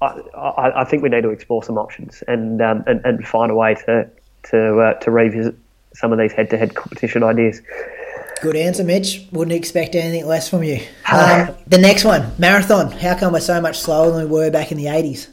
I, 0.00 0.06
I, 0.36 0.80
I 0.82 0.84
think 0.84 1.02
we 1.02 1.08
need 1.08 1.22
to 1.22 1.30
explore 1.30 1.62
some 1.62 1.78
options 1.78 2.22
and 2.26 2.60
um, 2.62 2.84
and, 2.86 3.04
and 3.04 3.26
find 3.26 3.50
a 3.50 3.54
way 3.54 3.74
to 3.86 4.08
to 4.50 4.80
uh, 4.80 4.94
to 4.94 5.10
revisit 5.10 5.54
some 5.94 6.12
of 6.12 6.18
these 6.18 6.32
head-to-head 6.32 6.74
competition 6.74 7.22
ideas. 7.22 7.60
Good 8.42 8.56
answer, 8.56 8.82
Mitch. 8.82 9.24
Wouldn't 9.30 9.56
expect 9.56 9.94
anything 9.94 10.26
less 10.26 10.48
from 10.48 10.64
you. 10.64 10.80
Um, 11.12 11.54
the 11.68 11.78
next 11.78 12.04
one, 12.04 12.32
marathon. 12.40 12.90
How 12.90 13.16
come 13.16 13.34
we're 13.34 13.38
so 13.38 13.60
much 13.60 13.78
slower 13.78 14.10
than 14.10 14.28
we 14.28 14.32
were 14.32 14.50
back 14.50 14.72
in 14.72 14.78
the 14.78 14.86
80s? 14.86 15.28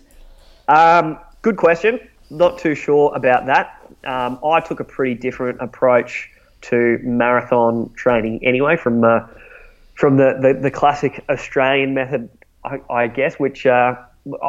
Um, 0.68 1.18
good 1.42 1.58
question. 1.58 2.00
Not 2.30 2.60
too 2.60 2.76
sure 2.76 3.12
about 3.16 3.48
that. 3.48 3.82
Um, 4.04 4.40
I 4.46 4.60
took 4.60 4.80
a 4.80 4.84
pretty 4.84 5.16
different 5.16 5.60
approach 5.60 6.30
to 6.62 7.00
marathon 7.02 7.92
training 7.96 8.46
anyway, 8.46 8.78
from 8.78 9.04
uh, 9.04 9.22
from 9.96 10.18
the, 10.18 10.38
the, 10.40 10.60
the, 10.62 10.72
classic 10.72 11.26
Australian 11.30 11.96
method, 11.96 12.30
I, 12.64 12.80
I 12.92 13.08
guess, 13.08 13.40
which. 13.40 13.66
Uh, 13.66 13.96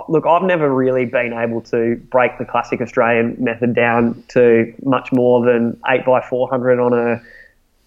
look, 0.08 0.26
I've 0.26 0.42
never 0.42 0.68
really 0.72 1.06
been 1.06 1.32
able 1.32 1.62
to 1.62 1.96
break 2.10 2.36
the 2.36 2.44
classic 2.44 2.82
Australian 2.82 3.42
method 3.42 3.74
down 3.74 4.22
to 4.28 4.74
much 4.82 5.12
more 5.12 5.46
than 5.46 5.80
eight 5.88 6.04
by 6.04 6.20
four 6.20 6.50
hundred 6.50 6.78
on 6.78 6.92
a 6.92 7.22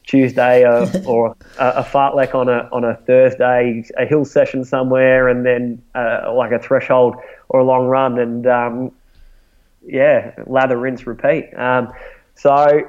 Tuesday 0.06 0.64
uh, 0.64 0.88
or 1.06 1.36
a, 1.60 1.68
a 1.68 1.84
fartlek 1.84 2.36
on 2.36 2.50
a 2.50 2.70
on 2.72 2.84
a 2.84 2.96
Thursday, 2.96 3.84
a 3.98 4.06
hill 4.06 4.26
session 4.26 4.64
somewhere, 4.66 5.28
and 5.28 5.46
then 5.46 5.82
uh, 5.96 6.34
like 6.36 6.52
a 6.52 6.60
threshold 6.60 7.16
or 7.50 7.60
a 7.60 7.64
long 7.64 7.88
run, 7.88 8.20
and 8.20 8.48
um, 8.48 8.92
yeah, 9.86 10.34
lather, 10.48 10.78
rinse, 10.78 11.06
repeat. 11.06 11.54
Um, 11.56 11.94
so 12.36 12.82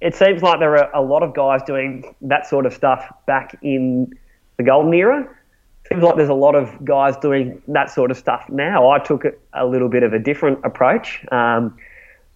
it 0.00 0.14
seems 0.14 0.42
like 0.42 0.60
there 0.60 0.76
are 0.76 0.94
a 0.94 1.02
lot 1.02 1.22
of 1.22 1.34
guys 1.34 1.62
doing 1.66 2.14
that 2.22 2.46
sort 2.46 2.66
of 2.66 2.72
stuff 2.72 3.06
back 3.26 3.58
in 3.62 4.12
the 4.56 4.62
golden 4.62 4.92
era. 4.94 5.28
Seems 5.88 6.02
like 6.02 6.16
there's 6.16 6.28
a 6.28 6.34
lot 6.34 6.54
of 6.54 6.84
guys 6.84 7.16
doing 7.16 7.60
that 7.68 7.90
sort 7.90 8.10
of 8.10 8.16
stuff 8.16 8.48
now. 8.48 8.90
I 8.90 8.98
took 8.98 9.24
a 9.54 9.66
little 9.66 9.88
bit 9.88 10.02
of 10.02 10.12
a 10.12 10.18
different 10.18 10.64
approach. 10.64 11.24
Um, 11.32 11.76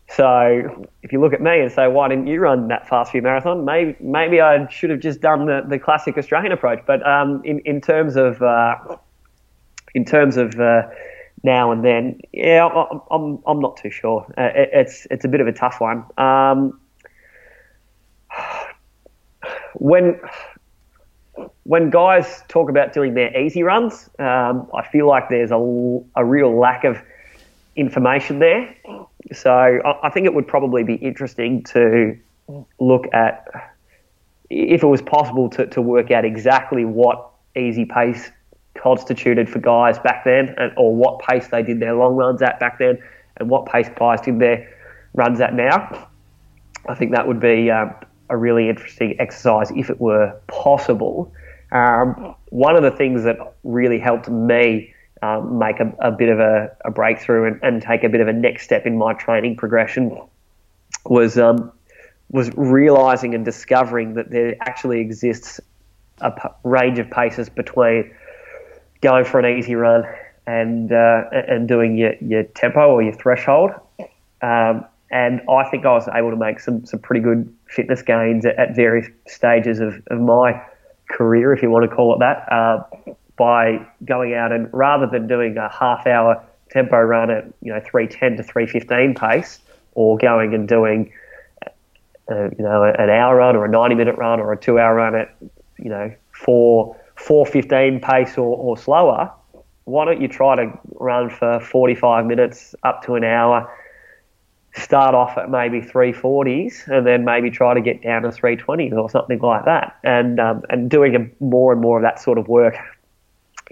so 0.08 0.86
if 1.02 1.12
you 1.12 1.20
look 1.20 1.32
at 1.32 1.40
me 1.40 1.60
and 1.60 1.72
say, 1.72 1.88
why 1.88 2.08
didn't 2.08 2.26
you 2.26 2.40
run 2.40 2.68
that 2.68 2.88
fast 2.88 3.10
for 3.10 3.16
your 3.16 3.24
marathon? 3.24 3.64
Maybe 3.64 3.96
maybe 4.00 4.40
I 4.40 4.68
should 4.68 4.90
have 4.90 5.00
just 5.00 5.20
done 5.20 5.46
the, 5.46 5.62
the 5.66 5.78
classic 5.78 6.18
Australian 6.18 6.52
approach. 6.52 6.80
But 6.86 7.06
um, 7.06 7.42
in 7.44 7.60
in 7.60 7.80
terms 7.80 8.16
of 8.16 8.40
uh, 8.42 8.76
in 9.94 10.04
terms 10.04 10.36
of 10.36 10.54
uh, 10.60 10.82
now 11.42 11.72
and 11.72 11.84
then, 11.84 12.20
yeah, 12.32 12.66
I'm 12.66 13.00
I'm, 13.10 13.42
I'm 13.46 13.60
not 13.60 13.76
too 13.78 13.90
sure. 13.90 14.26
Uh, 14.36 14.50
it, 14.54 14.70
it's 14.72 15.06
it's 15.10 15.24
a 15.24 15.28
bit 15.28 15.40
of 15.40 15.46
a 15.46 15.52
tough 15.52 15.80
one. 15.80 16.04
Um, 16.18 16.78
when 19.74 20.20
when 21.64 21.90
guys 21.90 22.42
talk 22.48 22.68
about 22.68 22.92
doing 22.92 23.14
their 23.14 23.36
easy 23.36 23.62
runs, 23.62 24.08
um, 24.18 24.68
I 24.74 24.86
feel 24.86 25.08
like 25.08 25.28
there's 25.28 25.50
a, 25.50 26.00
a 26.14 26.24
real 26.24 26.56
lack 26.58 26.84
of 26.84 26.98
information 27.74 28.38
there. 28.38 28.76
So 29.32 29.80
I, 30.02 30.10
think 30.10 30.26
it 30.26 30.34
would 30.34 30.46
probably 30.46 30.84
be 30.84 30.94
interesting 30.94 31.62
to 31.64 32.16
look 32.78 33.06
at 33.12 33.72
if 34.50 34.82
it 34.82 34.86
was 34.86 35.00
possible 35.00 35.48
to, 35.50 35.66
to 35.66 35.80
work 35.80 36.10
out 36.10 36.24
exactly 36.24 36.84
what 36.84 37.30
easy 37.56 37.84
pace 37.84 38.30
constituted 38.74 39.48
for 39.48 39.60
guys 39.60 39.98
back 39.98 40.24
then, 40.24 40.54
and, 40.58 40.72
or 40.76 40.94
what 40.94 41.20
pace 41.20 41.48
they 41.48 41.62
did 41.62 41.80
their 41.80 41.94
long 41.94 42.14
runs 42.16 42.42
at 42.42 42.60
back 42.60 42.78
then, 42.78 42.98
and 43.38 43.48
what 43.48 43.66
pace 43.66 43.88
guys 43.96 44.20
did 44.20 44.38
their 44.38 44.70
runs 45.14 45.40
at 45.40 45.54
now. 45.54 46.08
I 46.86 46.94
think 46.94 47.12
that 47.12 47.26
would 47.26 47.40
be 47.40 47.70
um, 47.70 47.94
a 48.28 48.36
really 48.36 48.68
interesting 48.68 49.16
exercise 49.18 49.70
if 49.70 49.90
it 49.90 50.00
were 50.00 50.38
possible. 50.48 51.32
Um, 51.72 52.34
one 52.50 52.76
of 52.76 52.82
the 52.82 52.90
things 52.90 53.24
that 53.24 53.38
really 53.64 53.98
helped 53.98 54.28
me 54.28 54.93
um, 55.24 55.58
make 55.58 55.80
a, 55.80 55.92
a, 56.00 56.10
bit 56.10 56.28
of 56.28 56.38
a, 56.38 56.76
a 56.84 56.90
breakthrough 56.90 57.46
and, 57.46 57.60
and, 57.62 57.82
take 57.82 58.04
a 58.04 58.08
bit 58.08 58.20
of 58.20 58.28
a 58.28 58.32
next 58.32 58.64
step 58.64 58.84
in 58.84 58.98
my 58.98 59.14
training 59.14 59.56
progression 59.56 60.18
was 61.06 61.38
um, 61.38 61.72
was 62.30 62.50
realizing 62.56 63.34
and 63.34 63.44
discovering 63.44 64.14
that 64.14 64.30
there 64.30 64.56
actually 64.60 65.00
exists 65.00 65.60
a 66.20 66.30
p- 66.30 66.48
range 66.64 66.98
of 66.98 67.10
paces 67.10 67.48
between 67.48 68.12
going 69.00 69.24
for 69.24 69.38
an 69.38 69.58
easy 69.58 69.74
run 69.74 70.04
and 70.46 70.92
uh, 70.92 71.24
and 71.32 71.68
doing 71.68 71.96
your, 71.96 72.14
your 72.20 72.42
tempo 72.42 72.90
or 72.90 73.02
your 73.02 73.14
threshold. 73.14 73.70
Um, 74.42 74.84
and 75.10 75.40
I 75.48 75.64
think 75.70 75.86
I 75.86 75.92
was 75.92 76.08
able 76.12 76.30
to 76.30 76.36
make 76.36 76.58
some, 76.60 76.84
some 76.84 76.98
pretty 76.98 77.20
good 77.20 77.54
fitness 77.68 78.02
gains 78.02 78.44
at, 78.44 78.56
at 78.58 78.74
various 78.74 79.08
stages 79.28 79.78
of, 79.78 80.02
of 80.10 80.20
my 80.20 80.60
career, 81.08 81.52
if 81.52 81.62
you 81.62 81.70
want 81.70 81.88
to 81.88 81.94
call 81.94 82.14
it 82.14 82.18
that. 82.18 82.52
Uh, 82.52 82.82
by 83.36 83.84
going 84.04 84.34
out 84.34 84.52
and 84.52 84.68
rather 84.72 85.06
than 85.06 85.26
doing 85.26 85.56
a 85.56 85.68
half 85.68 86.06
hour 86.06 86.42
tempo 86.70 87.00
run 87.00 87.30
at 87.30 87.44
you 87.62 87.72
know 87.72 87.80
310 87.80 88.36
to 88.36 88.42
315 88.42 89.14
pace 89.14 89.60
or 89.94 90.16
going 90.18 90.54
and 90.54 90.68
doing 90.68 91.12
uh, 92.30 92.44
you 92.56 92.64
know 92.64 92.84
an 92.84 93.10
hour 93.10 93.36
run 93.36 93.56
or 93.56 93.64
a 93.64 93.68
90 93.68 93.94
minute 93.94 94.16
run 94.16 94.40
or 94.40 94.52
a 94.52 94.56
two 94.56 94.78
hour 94.78 94.94
run 94.94 95.14
at 95.14 95.34
you 95.78 95.90
know 95.90 96.12
4 96.32 96.96
415 97.16 98.00
pace 98.00 98.38
or, 98.38 98.56
or 98.56 98.76
slower 98.76 99.32
why 99.84 100.04
don't 100.04 100.20
you 100.20 100.28
try 100.28 100.56
to 100.56 100.72
run 100.94 101.28
for 101.28 101.60
45 101.60 102.26
minutes 102.26 102.74
up 102.82 103.04
to 103.04 103.14
an 103.14 103.24
hour 103.24 103.70
start 104.74 105.14
off 105.14 105.38
at 105.38 105.50
maybe 105.50 105.80
340s 105.80 106.88
and 106.88 107.06
then 107.06 107.24
maybe 107.24 107.50
try 107.50 107.74
to 107.74 107.80
get 107.80 108.02
down 108.02 108.22
to 108.22 108.28
320s 108.28 108.92
or 108.92 109.08
something 109.08 109.38
like 109.38 109.64
that. 109.64 109.96
And 110.02 110.40
um, 110.40 110.62
and 110.68 110.90
doing 110.90 111.14
a, 111.14 111.44
more 111.44 111.72
and 111.72 111.80
more 111.80 111.98
of 111.98 112.02
that 112.02 112.20
sort 112.20 112.38
of 112.38 112.48
work 112.48 112.74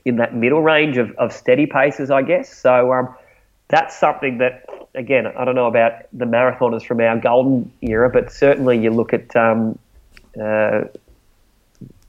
in 0.05 0.16
that 0.16 0.35
middle 0.35 0.62
range 0.62 0.97
of, 0.97 1.10
of 1.12 1.32
steady 1.32 1.66
paces, 1.66 2.10
I 2.10 2.23
guess. 2.23 2.55
So 2.55 2.93
um, 2.93 3.14
that's 3.69 3.97
something 3.98 4.39
that, 4.39 4.69
again, 4.94 5.27
I 5.27 5.44
don't 5.44 5.55
know 5.55 5.66
about 5.66 5.93
the 6.12 6.24
marathoners 6.24 6.85
from 6.85 7.01
our 7.01 7.19
golden 7.19 7.73
era, 7.81 8.10
but 8.10 8.32
certainly 8.32 8.78
you 8.78 8.90
look 8.90 9.12
at 9.12 9.35
um, 9.36 9.78
uh, 10.40 10.82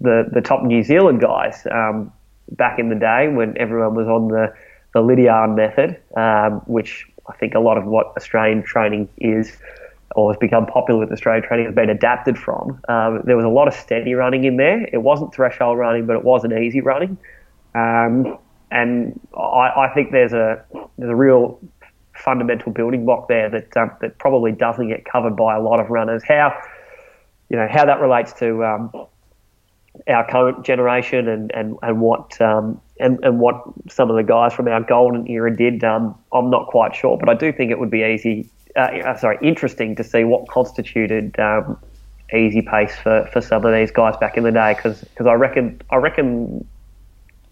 the 0.01 0.29
the 0.31 0.41
top 0.41 0.63
New 0.63 0.83
Zealand 0.83 1.21
guys 1.21 1.65
um, 1.71 2.11
back 2.51 2.79
in 2.79 2.89
the 2.89 2.95
day 2.95 3.29
when 3.29 3.57
everyone 3.57 3.95
was 3.95 4.07
on 4.07 4.27
the 4.27 4.53
the 4.93 5.01
Lydiard 5.01 5.55
method, 5.55 5.99
um, 6.15 6.61
which 6.65 7.07
I 7.27 7.33
think 7.33 7.55
a 7.55 7.59
lot 7.59 7.77
of 7.77 7.85
what 7.85 8.13
Australian 8.17 8.63
training 8.63 9.09
is 9.17 9.57
or 10.15 10.31
has 10.31 10.37
become 10.37 10.65
popular 10.67 10.99
with 10.99 11.11
Australian 11.11 11.43
training 11.43 11.65
has 11.65 11.73
been 11.73 11.89
adapted 11.89 12.37
from. 12.37 12.79
Um, 12.87 13.21
there 13.23 13.35
was 13.35 13.45
a 13.45 13.49
lot 13.49 13.67
of 13.67 13.73
steady 13.73 14.13
running 14.13 14.43
in 14.43 14.57
there. 14.57 14.87
It 14.93 15.01
wasn't 15.01 15.33
threshold 15.33 15.79
running, 15.79 16.05
but 16.05 16.15
it 16.15 16.23
wasn't 16.23 16.53
easy 16.53 16.81
running. 16.81 17.17
Um, 17.75 18.37
and 18.71 19.19
I, 19.37 19.87
I, 19.87 19.91
think 19.93 20.11
there's 20.11 20.33
a 20.33 20.63
there's 20.97 21.09
a 21.09 21.15
real 21.15 21.59
fundamental 22.13 22.71
building 22.71 23.05
block 23.05 23.27
there 23.27 23.49
that 23.49 23.75
um, 23.77 23.91
that 24.01 24.17
probably 24.19 24.51
doesn't 24.51 24.87
get 24.87 25.05
covered 25.05 25.35
by 25.35 25.55
a 25.55 25.61
lot 25.61 25.79
of 25.79 25.89
runners. 25.89 26.23
How 26.27 26.53
you 27.49 27.57
know 27.57 27.67
how 27.69 27.85
that 27.85 27.99
relates 27.99 28.33
to 28.33 28.63
um, 28.63 28.91
our 30.07 30.27
current 30.29 30.65
generation 30.65 31.27
and 31.27 31.51
and 31.53 31.77
and 31.81 32.01
what 32.01 32.39
um, 32.41 32.81
and 32.99 33.19
and 33.23 33.39
what 33.39 33.63
some 33.89 34.09
of 34.09 34.15
the 34.15 34.23
guys 34.23 34.53
from 34.53 34.67
our 34.67 34.81
golden 34.81 35.27
era 35.27 35.55
did. 35.55 35.83
Um, 35.83 36.17
I'm 36.31 36.49
not 36.49 36.67
quite 36.67 36.95
sure, 36.95 37.17
but 37.17 37.29
I 37.29 37.35
do 37.35 37.51
think 37.51 37.71
it 37.71 37.79
would 37.79 37.91
be 37.91 38.03
easy. 38.03 38.49
Uh, 38.75 38.79
uh 39.05 39.17
sorry, 39.17 39.37
interesting 39.41 39.95
to 39.95 40.03
see 40.03 40.23
what 40.23 40.47
constituted 40.47 41.39
um, 41.39 41.77
easy 42.33 42.61
pace 42.61 42.95
for, 42.95 43.27
for 43.31 43.41
some 43.41 43.65
of 43.65 43.73
these 43.73 43.91
guys 43.91 44.15
back 44.17 44.37
in 44.37 44.43
the 44.43 44.51
day 44.51 44.73
because 44.75 45.05
I 45.19 45.33
reckon 45.33 45.81
I 45.89 45.97
reckon 45.97 46.67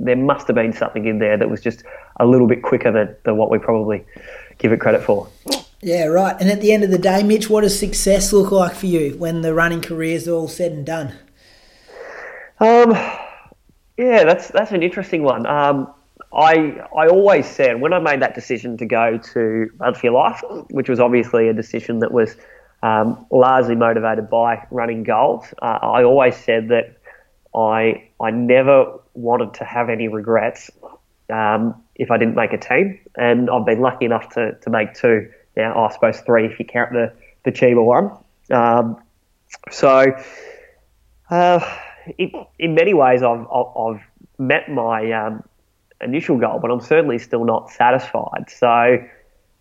there 0.06 0.16
must 0.16 0.48
have 0.48 0.56
been 0.56 0.74
something 0.74 1.06
in 1.06 1.20
there 1.20 1.38
that 1.38 1.50
was 1.50 1.62
just 1.62 1.84
a 2.20 2.26
little 2.26 2.48
bit 2.48 2.64
quicker 2.64 2.92
than, 2.92 3.16
than 3.24 3.38
what 3.38 3.52
we 3.52 3.58
probably 3.58 4.04
give 4.58 4.72
it 4.72 4.80
credit 4.80 5.04
for. 5.04 5.28
Yeah, 5.82 6.06
right. 6.06 6.36
And 6.40 6.50
at 6.50 6.62
the 6.62 6.72
end 6.72 6.84
of 6.84 6.92
the 6.92 6.98
day, 6.98 7.24
Mitch, 7.24 7.50
what 7.50 7.62
does 7.62 7.78
success 7.78 8.32
look 8.32 8.52
like 8.52 8.74
for 8.74 8.86
you 8.86 9.16
when 9.18 9.42
the 9.42 9.54
running 9.54 9.82
career 9.82 10.16
is 10.16 10.28
all 10.28 10.48
said 10.48 10.72
and 10.72 10.86
done? 10.86 11.14
Um, 12.60 12.92
yeah, 13.98 14.24
that's 14.24 14.50
that's 14.50 14.72
an 14.72 14.84
interesting 14.84 15.24
one. 15.24 15.48
Um, 15.48 15.92
I 16.34 16.80
I 16.96 17.08
always 17.08 17.48
said 17.48 17.82
when 17.82 17.94
I 17.94 18.00
made 18.00 18.22
that 18.22 18.36
decision 18.36 18.78
to 18.78 18.86
go 18.86 19.18
to 19.18 19.70
Run 19.78 19.94
for 19.96 20.06
Your 20.06 20.14
Life, 20.14 20.44
which 20.70 20.88
was 20.88 21.00
obviously 21.00 21.50
a 21.50 21.54
decision 21.54 22.00
that 22.00 22.12
was 22.12 22.36
um, 22.84 23.26
largely 23.32 23.76
motivated 23.76 24.30
by 24.30 24.66
running 24.70 25.04
goals. 25.04 25.46
Uh, 25.62 25.80
I 25.82 26.04
always 26.04 26.36
said 26.36 26.70
that 26.70 26.98
I 27.56 28.08
I 28.20 28.32
never 28.32 29.00
wanted 29.14 29.56
to 29.56 29.66
have 29.66 29.90
any 29.90 30.08
regrets 30.08 30.72
um, 31.30 31.82
if 31.96 32.12
I 32.12 32.18
didn't 32.18 32.36
make 32.36 32.54
a 32.54 32.58
team, 32.58 33.00
and 33.16 33.50
I've 33.50 33.66
been 33.66 33.82
lucky 33.82 34.06
enough 34.06 34.30
to, 34.34 34.54
to 34.62 34.70
make 34.70 34.94
two 34.94 35.30
now. 35.56 35.86
I 35.86 35.92
suppose 35.92 36.20
three 36.22 36.46
if 36.46 36.60
you 36.60 36.66
count 36.66 36.92
the 36.92 37.14
the 37.44 37.52
Chiba 37.52 37.84
one. 37.84 38.12
Um, 38.52 39.02
so, 39.70 40.14
uh, 41.30 41.78
in, 42.18 42.32
in 42.60 42.76
many 42.76 42.94
ways, 42.94 43.24
I've 43.24 43.46
I've 43.50 44.02
met 44.38 44.70
my 44.70 45.12
um, 45.12 45.44
initial 46.02 46.38
goal, 46.38 46.60
but 46.60 46.72
I'm 46.72 46.82
certainly 46.82 47.20
still 47.20 47.46
not 47.46 47.72
satisfied. 47.72 48.50
So, 48.50 48.98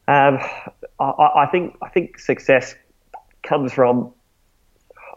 um, 0.08 0.38
I, 0.98 1.04
I 1.36 1.48
think 1.50 1.76
I 1.82 1.88
think 1.88 2.18
success 2.18 2.74
comes 3.42 3.72
from 3.72 4.12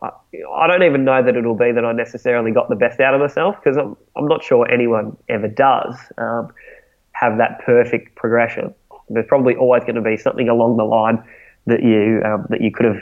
I 0.04 0.68
don't 0.68 0.84
even 0.84 1.06
know 1.06 1.24
that 1.24 1.36
it'll 1.36 1.56
be 1.56 1.72
that 1.72 1.86
I 1.86 1.92
necessarily 1.94 2.52
got 2.52 2.70
the 2.70 2.76
best 2.76 3.00
out 3.00 3.14
of 3.14 3.22
myself 3.22 3.56
because 3.56 3.78
I'm, 3.78 3.96
I'm 4.16 4.28
not 4.28 4.44
sure 4.44 4.70
anyone 4.70 5.16
ever 5.30 5.48
does 5.48 5.96
um, 6.18 6.52
have 7.14 7.38
that 7.38 7.62
perfect 7.66 8.16
progression. 8.16 8.74
There's 9.10 9.28
probably 9.28 9.56
always 9.56 9.84
going 9.84 9.96
to 9.96 10.02
be 10.02 10.18
something 10.18 10.50
along 10.50 10.78
the 10.78 10.84
line 10.84 11.24
that 11.66 11.84
you 11.84 12.22
um, 12.26 12.46
that 12.50 12.62
you 12.62 12.72
could 12.72 12.86
have 12.86 13.02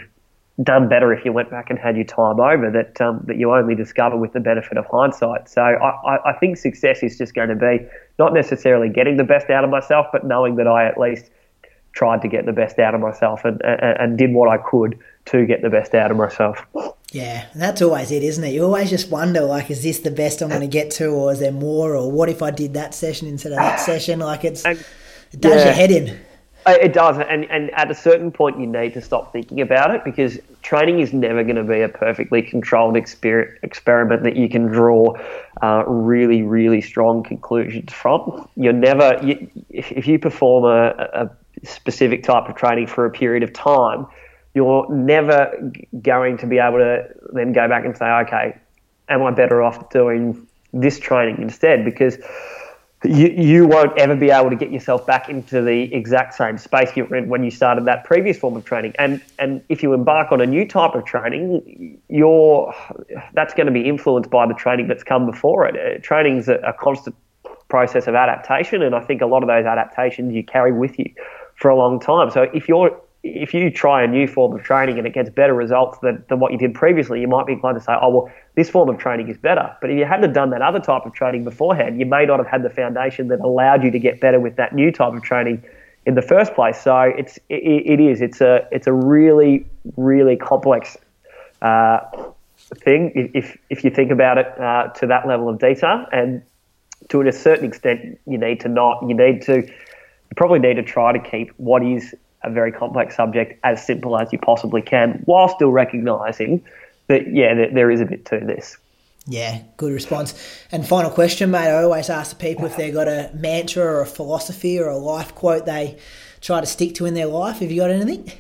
done 0.62 0.88
better 0.88 1.14
if 1.14 1.26
you 1.26 1.32
went 1.34 1.50
back 1.50 1.70
and 1.70 1.80
had 1.80 1.96
your 1.96 2.06
time 2.06 2.40
over 2.40 2.70
that 2.70 3.02
um, 3.02 3.24
that 3.26 3.38
you 3.38 3.52
only 3.52 3.74
discover 3.74 4.18
with 4.18 4.34
the 4.34 4.40
benefit 4.40 4.78
of 4.78 4.86
hindsight. 4.92 5.50
So 5.50 5.62
I, 5.62 6.18
I 6.30 6.34
think 6.40 6.58
success 6.58 7.02
is 7.02 7.18
just 7.18 7.34
going 7.34 7.50
to 7.50 7.56
be 7.56 7.80
not 8.20 8.34
necessarily 8.34 8.90
getting 8.90 9.18
the 9.18 9.24
best 9.24 9.50
out 9.50 9.64
of 9.64 9.70
myself, 9.70 10.08
but 10.12 10.26
knowing 10.26 10.56
that 10.58 10.68
I 10.68 10.88
at 10.88 11.00
least 11.00 11.32
tried 11.94 12.22
to 12.22 12.28
get 12.28 12.46
the 12.46 12.54
best 12.54 12.80
out 12.80 12.94
of 12.94 13.02
myself 13.02 13.44
and, 13.44 13.62
and, 13.64 14.00
and 14.00 14.18
did 14.18 14.34
what 14.34 14.50
I 14.50 14.58
could 14.58 15.00
to 15.26 15.46
get 15.46 15.62
the 15.62 15.70
best 15.70 15.94
out 15.94 16.12
of 16.12 16.18
myself. 16.18 16.66
Yeah, 17.12 17.46
that's 17.56 17.82
always 17.82 18.12
it, 18.12 18.24
isn't 18.24 18.44
it? 18.44 18.54
You 18.54 18.64
always 18.64 18.90
just 18.90 19.12
wonder, 19.12 19.42
like, 19.42 19.70
is 19.70 19.84
this 19.84 20.00
the 20.00 20.12
best 20.12 20.42
I'm 20.42 20.50
going 20.50 20.62
to 20.62 20.68
get 20.68 20.92
to, 20.92 21.08
or 21.08 21.32
is 21.34 21.40
there 21.40 21.52
more, 21.52 21.96
or 21.96 22.10
what 22.10 22.30
if 22.30 22.42
I 22.42 22.52
did 22.52 22.74
that 22.76 22.94
session 22.94 23.28
instead 23.28 23.52
of 23.52 23.58
that 23.58 23.80
session? 23.86 24.20
Like, 24.20 24.46
it's 24.46 24.66
and, 24.66 24.84
it 25.32 25.42
does 25.42 25.56
yeah, 25.56 25.66
your 25.66 25.74
head 25.74 25.92
in. 25.92 26.20
It 26.68 26.94
does, 26.94 27.18
and 27.18 27.46
and 27.46 27.72
at 27.72 27.90
a 27.90 27.96
certain 27.96 28.32
point, 28.32 28.60
you 28.60 28.68
need 28.68 28.94
to 28.94 29.02
stop 29.02 29.34
thinking 29.34 29.62
about 29.62 29.96
it 29.96 30.04
because 30.04 30.38
training 30.62 31.00
is 31.00 31.12
never 31.12 31.44
going 31.44 31.56
to 31.56 31.64
be 31.64 31.82
a 31.82 31.90
perfectly 31.90 32.44
controlled 32.44 32.94
exper- 32.94 33.58
experiment 33.64 34.22
that 34.24 34.36
you 34.36 34.48
can 34.48 34.68
draw 34.68 35.18
uh, 35.64 35.84
really, 35.88 36.44
really 36.44 36.80
strong 36.80 37.24
conclusions 37.24 37.92
from. 37.92 38.48
You're 38.56 38.74
never, 38.74 39.20
you, 39.24 39.50
if, 39.72 40.08
you 40.08 40.20
perform 40.20 40.66
a, 40.66 40.90
a 41.14 41.30
specific 41.66 42.24
type 42.24 42.48
of 42.48 42.56
training 42.56 42.86
for 42.86 43.06
a 43.06 43.12
period 43.12 43.42
of 43.42 43.54
time 43.54 44.06
you're 44.54 44.88
never 44.90 45.72
going 46.02 46.38
to 46.38 46.48
be 46.48 46.58
able 46.58 46.80
to 46.80 47.08
then 47.34 47.54
go 47.54 47.68
back 47.68 47.86
and 47.86 47.98
say, 47.98 48.06
okay, 48.06 48.58
am 49.10 49.24
I 49.24 49.32
better 49.32 49.62
off 49.62 49.90
doing 49.90 50.48
this 50.74 51.00
training 51.00 51.42
instead? 51.42 51.86
Because 51.86 52.18
you, 53.04 53.28
you 53.30 53.66
won't 53.66 53.98
ever 53.98 54.16
be 54.16 54.30
able 54.30 54.50
to 54.50 54.56
get 54.56 54.72
yourself 54.72 55.06
back 55.08 55.28
into 55.28 55.62
the 55.62 55.94
exact 55.94 56.36
same 56.36 56.58
space 56.58 56.96
you 56.96 57.06
were 57.06 57.16
in 57.16 57.30
when 57.30 57.44
you 57.44 57.50
started 57.50 57.86
that 57.86 58.04
previous 58.04 58.38
form 58.38 58.56
of 58.56 58.64
training. 58.64 58.94
And 59.00 59.22
and 59.40 59.64
if 59.70 59.82
you 59.82 59.94
embark 59.94 60.32
on 60.32 60.40
a 60.40 60.46
new 60.46 60.68
type 60.68 60.94
of 60.94 61.06
training, 61.06 62.00
you're 62.10 62.74
that's 63.34 63.54
going 63.54 63.66
to 63.66 63.72
be 63.72 63.88
influenced 63.88 64.30
by 64.30 64.46
the 64.46 64.54
training 64.54 64.88
that's 64.88 65.04
come 65.04 65.26
before 65.26 65.66
it. 65.66 65.76
Uh, 65.76 66.00
training's 66.04 66.48
a, 66.48 66.56
a 66.58 66.74
constant 66.74 67.16
process 67.70 68.06
of 68.06 68.14
adaptation, 68.14 68.84
and 68.84 68.94
I 68.94 69.00
think 69.00 69.22
a 69.22 69.26
lot 69.26 69.42
of 69.42 69.48
those 69.48 69.66
adaptations 69.66 70.34
you 70.34 70.44
carry 70.44 70.72
with 70.72 71.00
you 71.00 71.12
for 71.56 71.70
a 71.70 71.76
long 71.76 72.00
time. 72.00 72.30
So 72.30 72.44
if 72.54 72.68
you're 72.68 72.96
if 73.24 73.54
you 73.54 73.70
try 73.70 74.04
a 74.04 74.08
new 74.08 74.28
form 74.28 74.56
of 74.56 74.64
training 74.64 74.98
and 74.98 75.06
it 75.06 75.14
gets 75.14 75.30
better 75.30 75.54
results 75.54 76.00
than, 76.00 76.24
than 76.28 76.40
what 76.40 76.52
you 76.52 76.58
did 76.58 76.74
previously, 76.74 77.22
you 77.22 77.28
might 77.28 77.46
be 77.46 77.54
inclined 77.54 77.78
to 77.78 77.84
say, 77.84 77.94
oh, 78.02 78.10
well, 78.10 78.32
this 78.56 78.70
form 78.70 78.90
of 78.90 78.98
training 78.98 79.28
is 79.28 79.38
better. 79.38 79.76
But 79.80 79.92
if 79.92 79.98
you 79.98 80.06
hadn't 80.06 80.34
done 80.34 80.50
that 80.50 80.64
other 80.64 80.80
type 80.80 81.06
of 81.06 81.14
training 81.14 81.44
beforehand, 81.44 82.00
you 82.00 82.06
may 82.06 82.26
not 82.26 82.40
have 82.40 82.48
had 82.48 82.64
the 82.64 82.70
foundation 82.70 83.28
that 83.28 83.40
allowed 83.40 83.84
you 83.84 83.92
to 83.92 84.00
get 84.00 84.20
better 84.20 84.40
with 84.40 84.56
that 84.56 84.74
new 84.74 84.92
type 84.92 85.14
of 85.14 85.22
training 85.22 85.64
in 86.08 86.16
the 86.16 86.22
first 86.22 86.56
place. 86.56 86.82
So 86.82 87.00
it's, 87.00 87.38
it, 87.48 87.84
it 87.86 88.00
is, 88.00 88.22
it's 88.22 88.42
a, 88.42 88.68
it's 88.72 88.88
a 88.88 88.94
really, 88.94 89.68
really 89.98 90.36
complex 90.36 90.98
uh, 91.62 92.00
thing 92.74 93.12
if, 93.36 93.56
if 93.70 93.84
you 93.84 93.92
think 93.92 94.12
about 94.12 94.40
it 94.40 94.48
uh, 94.60 94.88
to 94.96 95.06
that 95.08 95.28
level 95.28 95.48
of 95.48 95.60
detail. 95.60 96.08
And 96.12 96.42
to 97.10 97.22
a 97.22 97.32
certain 97.32 97.66
extent, 97.66 98.20
you 98.26 98.40
need 98.40 98.62
to 98.62 98.68
not, 98.68 99.04
you 99.08 99.14
need 99.14 99.44
to, 99.44 99.58
you 99.58 100.36
probably 100.36 100.60
need 100.60 100.76
to 100.76 100.84
try 100.84 101.12
to 101.12 101.20
keep 101.20 101.52
what 101.58 101.84
is 101.84 102.16
a 102.44 102.50
very 102.50 102.72
complex 102.72 103.16
subject 103.16 103.60
as 103.64 103.86
simple 103.86 104.18
as 104.18 104.32
you 104.32 104.40
possibly 104.40 104.82
can, 104.82 105.22
while 105.26 105.48
still 105.48 105.72
recognizing 105.72 106.64
that, 107.08 107.34
yeah, 107.34 107.54
that 107.54 107.74
there 107.74 107.92
is 107.92 108.02
a 108.02 108.06
bit 108.06 108.26
to 108.26 108.40
this. 108.40 108.78
Yeah, 109.28 109.62
good 109.78 109.94
response. 109.94 110.34
And 110.72 110.86
final 110.86 111.12
question, 111.12 111.52
mate. 111.52 111.68
I 111.68 111.84
always 111.84 112.10
ask 112.10 112.32
the 112.32 112.44
people 112.44 112.66
if 112.66 112.76
they've 112.76 112.94
got 112.94 113.08
a 113.08 113.30
mantra 113.36 113.84
or 113.84 114.02
a 114.02 114.06
philosophy 114.08 114.80
or 114.80 114.88
a 114.88 114.98
life 114.98 115.36
quote 115.36 115.66
they 115.66 116.00
try 116.42 116.60
to 116.60 116.66
stick 116.66 116.96
to 116.96 117.06
in 117.06 117.14
their 117.14 117.28
life. 117.28 117.60
Have 117.60 117.72
you 117.72 117.82
got 117.82 117.92
anything? 117.92 118.32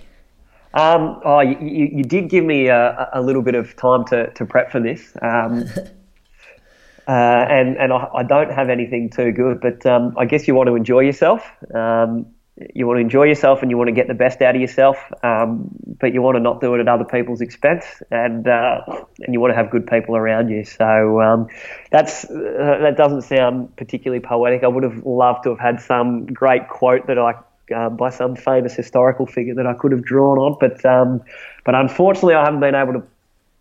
Um, 0.73 1.21
oh, 1.23 1.41
you, 1.41 1.57
you, 1.59 2.03
did 2.03 2.29
give 2.29 2.45
me 2.45 2.67
a, 2.67 3.09
a, 3.13 3.21
little 3.21 3.41
bit 3.41 3.55
of 3.55 3.75
time 3.75 4.05
to, 4.05 4.31
to 4.31 4.45
prep 4.45 4.71
for 4.71 4.79
this. 4.79 5.15
Um, 5.21 5.65
uh, 7.07 7.11
and 7.11 7.75
and 7.75 7.91
I, 7.91 8.07
I, 8.15 8.23
don't 8.23 8.51
have 8.51 8.69
anything 8.69 9.09
too 9.09 9.33
good, 9.33 9.59
but 9.59 9.85
um, 9.85 10.15
I 10.17 10.23
guess 10.23 10.47
you 10.47 10.55
want 10.55 10.67
to 10.67 10.75
enjoy 10.75 11.01
yourself. 11.01 11.43
Um, 11.75 12.25
you 12.73 12.87
want 12.87 12.97
to 12.97 13.01
enjoy 13.01 13.23
yourself 13.23 13.61
and 13.61 13.71
you 13.71 13.77
want 13.77 13.87
to 13.87 13.93
get 13.93 14.07
the 14.07 14.13
best 14.13 14.41
out 14.41 14.55
of 14.55 14.61
yourself, 14.61 14.97
um, 15.23 15.69
but 15.99 16.13
you 16.13 16.21
want 16.21 16.35
to 16.35 16.39
not 16.39 16.61
do 16.61 16.73
it 16.75 16.79
at 16.79 16.87
other 16.87 17.05
people's 17.05 17.41
expense, 17.41 17.85
and 18.11 18.47
uh, 18.47 18.81
and 19.19 19.33
you 19.33 19.39
want 19.39 19.51
to 19.51 19.55
have 19.55 19.69
good 19.69 19.87
people 19.87 20.15
around 20.15 20.49
you. 20.49 20.63
So 20.65 21.21
um, 21.21 21.47
that's 21.91 22.25
uh, 22.25 22.77
that 22.81 22.95
doesn't 22.97 23.23
sound 23.23 23.75
particularly 23.75 24.21
poetic. 24.21 24.63
I 24.63 24.67
would 24.67 24.83
have 24.83 25.05
loved 25.05 25.43
to 25.43 25.49
have 25.49 25.59
had 25.59 25.81
some 25.81 26.25
great 26.25 26.69
quote 26.69 27.07
that 27.07 27.17
I. 27.19 27.33
Uh, 27.73 27.87
by 27.89 28.09
some 28.09 28.35
famous 28.35 28.73
historical 28.75 29.25
figure 29.25 29.55
that 29.55 29.65
I 29.65 29.73
could 29.73 29.93
have 29.93 30.03
drawn 30.03 30.37
on, 30.37 30.57
but 30.59 30.83
um, 30.85 31.21
but 31.63 31.73
unfortunately 31.73 32.33
I 32.33 32.43
haven't 32.43 32.59
been 32.59 32.75
able 32.75 32.91
to 32.93 33.03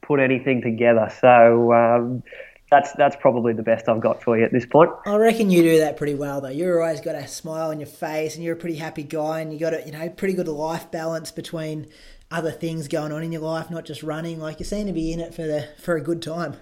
put 0.03 0.19
anything 0.19 0.63
together. 0.63 1.13
So 1.21 1.73
um, 1.73 2.25
that's 2.71 2.93
that's 2.93 3.17
probably 3.17 3.53
the 3.53 3.63
best 3.63 3.89
I've 3.89 4.01
got 4.01 4.23
for 4.23 4.39
you 4.39 4.45
at 4.45 4.53
this 4.53 4.65
point. 4.65 4.91
I 5.05 5.17
reckon 5.17 5.51
you 5.51 5.63
do 5.63 5.79
that 5.79 5.97
pretty 5.97 6.15
well 6.15 6.41
though. 6.41 6.49
You're 6.49 6.83
always 6.83 7.01
got 7.01 7.17
a 7.17 7.27
smile 7.27 7.71
on 7.71 7.81
your 7.81 7.89
face, 7.89 8.37
and 8.37 8.45
you're 8.45 8.55
a 8.55 8.59
pretty 8.59 8.77
happy 8.77 9.03
guy, 9.03 9.41
and 9.41 9.53
you 9.53 9.59
got 9.59 9.75
a 9.75 9.83
you 9.85 9.93
know 9.93 10.09
pretty 10.09 10.35
good 10.35 10.49
life 10.49 10.91
balance 10.91 11.31
between 11.31 11.89
other 12.31 12.53
things 12.53 12.87
going 12.87 13.13
on 13.13 13.25
in 13.25 13.33
your 13.33 13.43
life, 13.43 13.71
not 13.71 13.85
just 13.85 14.03
running. 14.03 14.39
Like 14.39 14.61
you 14.61 14.65
seem 14.65 14.87
to 14.87 14.93
be 14.93 15.13
in 15.13 15.21
it 15.21 15.35
for 15.35 15.43
the 15.43 15.69
for 15.79 15.97
a 15.97 16.01
good 16.01 16.23
time. 16.23 16.57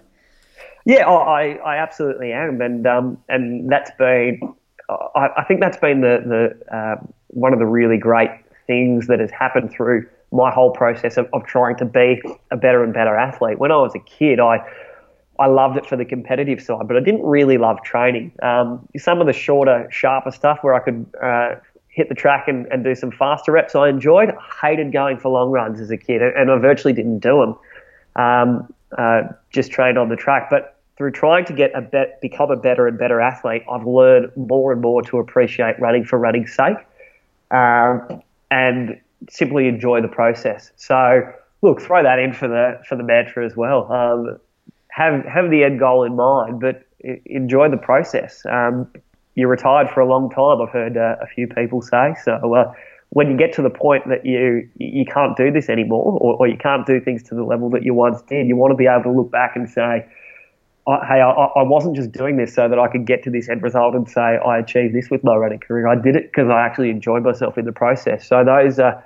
Yeah, 0.84 1.06
I 1.06 1.56
I 1.64 1.76
absolutely 1.76 2.32
am, 2.32 2.60
and 2.62 2.86
um 2.86 3.22
and 3.28 3.70
that's 3.70 3.90
been 3.98 4.40
I, 4.88 5.28
I 5.36 5.44
think 5.44 5.60
that's 5.60 5.76
been 5.76 6.00
the 6.00 6.22
the 6.70 6.74
uh, 6.74 6.96
one 7.28 7.52
of 7.52 7.58
the 7.58 7.66
really 7.66 7.98
great 7.98 8.30
things 8.66 9.06
that 9.08 9.20
has 9.20 9.30
happened 9.30 9.70
through 9.70 10.06
my 10.30 10.50
whole 10.50 10.70
process 10.70 11.16
of, 11.16 11.28
of 11.32 11.44
trying 11.44 11.76
to 11.76 11.84
be 11.84 12.20
a 12.50 12.56
better 12.56 12.84
and 12.84 12.92
better 12.92 13.16
athlete. 13.16 13.58
When 13.58 13.72
I 13.72 13.76
was 13.76 13.94
a 13.94 13.98
kid, 14.00 14.40
I 14.40 14.58
I 15.38 15.46
loved 15.46 15.76
it 15.76 15.86
for 15.86 15.96
the 15.96 16.04
competitive 16.04 16.60
side, 16.60 16.88
but 16.88 16.96
I 16.96 17.00
didn't 17.00 17.22
really 17.22 17.58
love 17.58 17.82
training. 17.82 18.32
Um, 18.42 18.88
some 18.96 19.20
of 19.20 19.26
the 19.26 19.32
shorter, 19.32 19.88
sharper 19.90 20.32
stuff 20.32 20.58
where 20.62 20.74
I 20.74 20.80
could 20.80 21.06
uh, 21.22 21.54
hit 21.88 22.08
the 22.08 22.14
track 22.14 22.48
and, 22.48 22.66
and 22.66 22.82
do 22.82 22.94
some 22.94 23.10
faster 23.12 23.52
reps. 23.52 23.74
I 23.74 23.88
enjoyed. 23.88 24.30
I 24.30 24.66
Hated 24.66 24.92
going 24.92 25.18
for 25.18 25.30
long 25.30 25.50
runs 25.50 25.80
as 25.80 25.90
a 25.90 25.96
kid, 25.96 26.22
and 26.22 26.50
I 26.50 26.58
virtually 26.58 26.92
didn't 26.92 27.20
do 27.20 27.40
them. 27.40 27.58
Um, 28.16 28.74
uh, 28.96 29.22
just 29.50 29.70
trained 29.70 29.98
on 29.98 30.08
the 30.08 30.16
track, 30.16 30.48
but 30.50 30.76
through 30.96 31.12
trying 31.12 31.44
to 31.44 31.52
get 31.52 31.70
a 31.74 31.80
bet, 31.80 32.20
become 32.20 32.50
a 32.50 32.56
better 32.56 32.88
and 32.88 32.98
better 32.98 33.20
athlete, 33.20 33.62
I've 33.70 33.86
learned 33.86 34.32
more 34.36 34.72
and 34.72 34.80
more 34.80 35.02
to 35.02 35.18
appreciate 35.18 35.78
running 35.78 36.04
for 36.04 36.18
running's 36.18 36.54
sake, 36.54 36.78
um, 37.52 38.22
and 38.50 39.00
simply 39.30 39.68
enjoy 39.68 40.00
the 40.00 40.08
process. 40.08 40.72
So, 40.76 41.32
look, 41.62 41.80
throw 41.80 42.02
that 42.02 42.18
in 42.18 42.32
for 42.32 42.48
the 42.48 42.80
for 42.88 42.96
the 42.96 43.04
mantra 43.04 43.46
as 43.46 43.56
well. 43.56 43.92
Um, 43.92 44.40
have 44.98 45.24
have 45.24 45.50
the 45.50 45.62
end 45.62 45.78
goal 45.78 46.04
in 46.04 46.16
mind, 46.16 46.60
but 46.60 46.82
enjoy 47.26 47.70
the 47.70 47.76
process. 47.76 48.42
Um, 48.50 48.90
you're 49.36 49.48
retired 49.48 49.88
for 49.90 50.00
a 50.00 50.06
long 50.06 50.28
time. 50.30 50.60
I've 50.60 50.72
heard 50.72 50.96
uh, 50.96 51.16
a 51.22 51.26
few 51.26 51.46
people 51.46 51.80
say. 51.80 52.14
So 52.24 52.54
uh, 52.54 52.72
when 53.10 53.30
you 53.30 53.36
get 53.36 53.52
to 53.54 53.62
the 53.62 53.70
point 53.70 54.08
that 54.08 54.26
you 54.26 54.68
you 54.76 55.04
can't 55.04 55.36
do 55.36 55.52
this 55.52 55.68
anymore, 55.68 56.18
or, 56.20 56.34
or, 56.40 56.48
you 56.48 56.58
can't 56.58 56.84
do 56.84 57.00
things 57.00 57.22
to 57.24 57.36
the 57.36 57.44
level 57.44 57.70
that 57.70 57.84
you 57.84 57.94
once 57.94 58.20
did, 58.22 58.48
you 58.48 58.56
want 58.56 58.72
to 58.72 58.76
be 58.76 58.86
able 58.86 59.04
to 59.04 59.12
look 59.12 59.30
back 59.30 59.54
and 59.54 59.70
say, 59.70 60.04
"Hey, 60.86 61.20
I, 61.20 61.30
I 61.30 61.62
wasn't 61.62 61.94
just 61.94 62.10
doing 62.10 62.36
this 62.36 62.52
so 62.52 62.68
that 62.68 62.80
I 62.80 62.88
could 62.88 63.06
get 63.06 63.22
to 63.24 63.30
this 63.30 63.48
end 63.48 63.62
result 63.62 63.94
and 63.94 64.08
say 64.10 64.38
I 64.44 64.58
achieved 64.58 64.94
this 64.94 65.08
with 65.10 65.22
my 65.22 65.36
running 65.36 65.60
career. 65.60 65.86
I 65.86 65.94
did 65.94 66.16
it 66.16 66.32
because 66.32 66.50
I 66.50 66.60
actually 66.66 66.90
enjoyed 66.90 67.22
myself 67.22 67.56
in 67.56 67.64
the 67.64 67.72
process." 67.72 68.26
So 68.26 68.44
those. 68.44 68.80
Uh, 68.80 69.00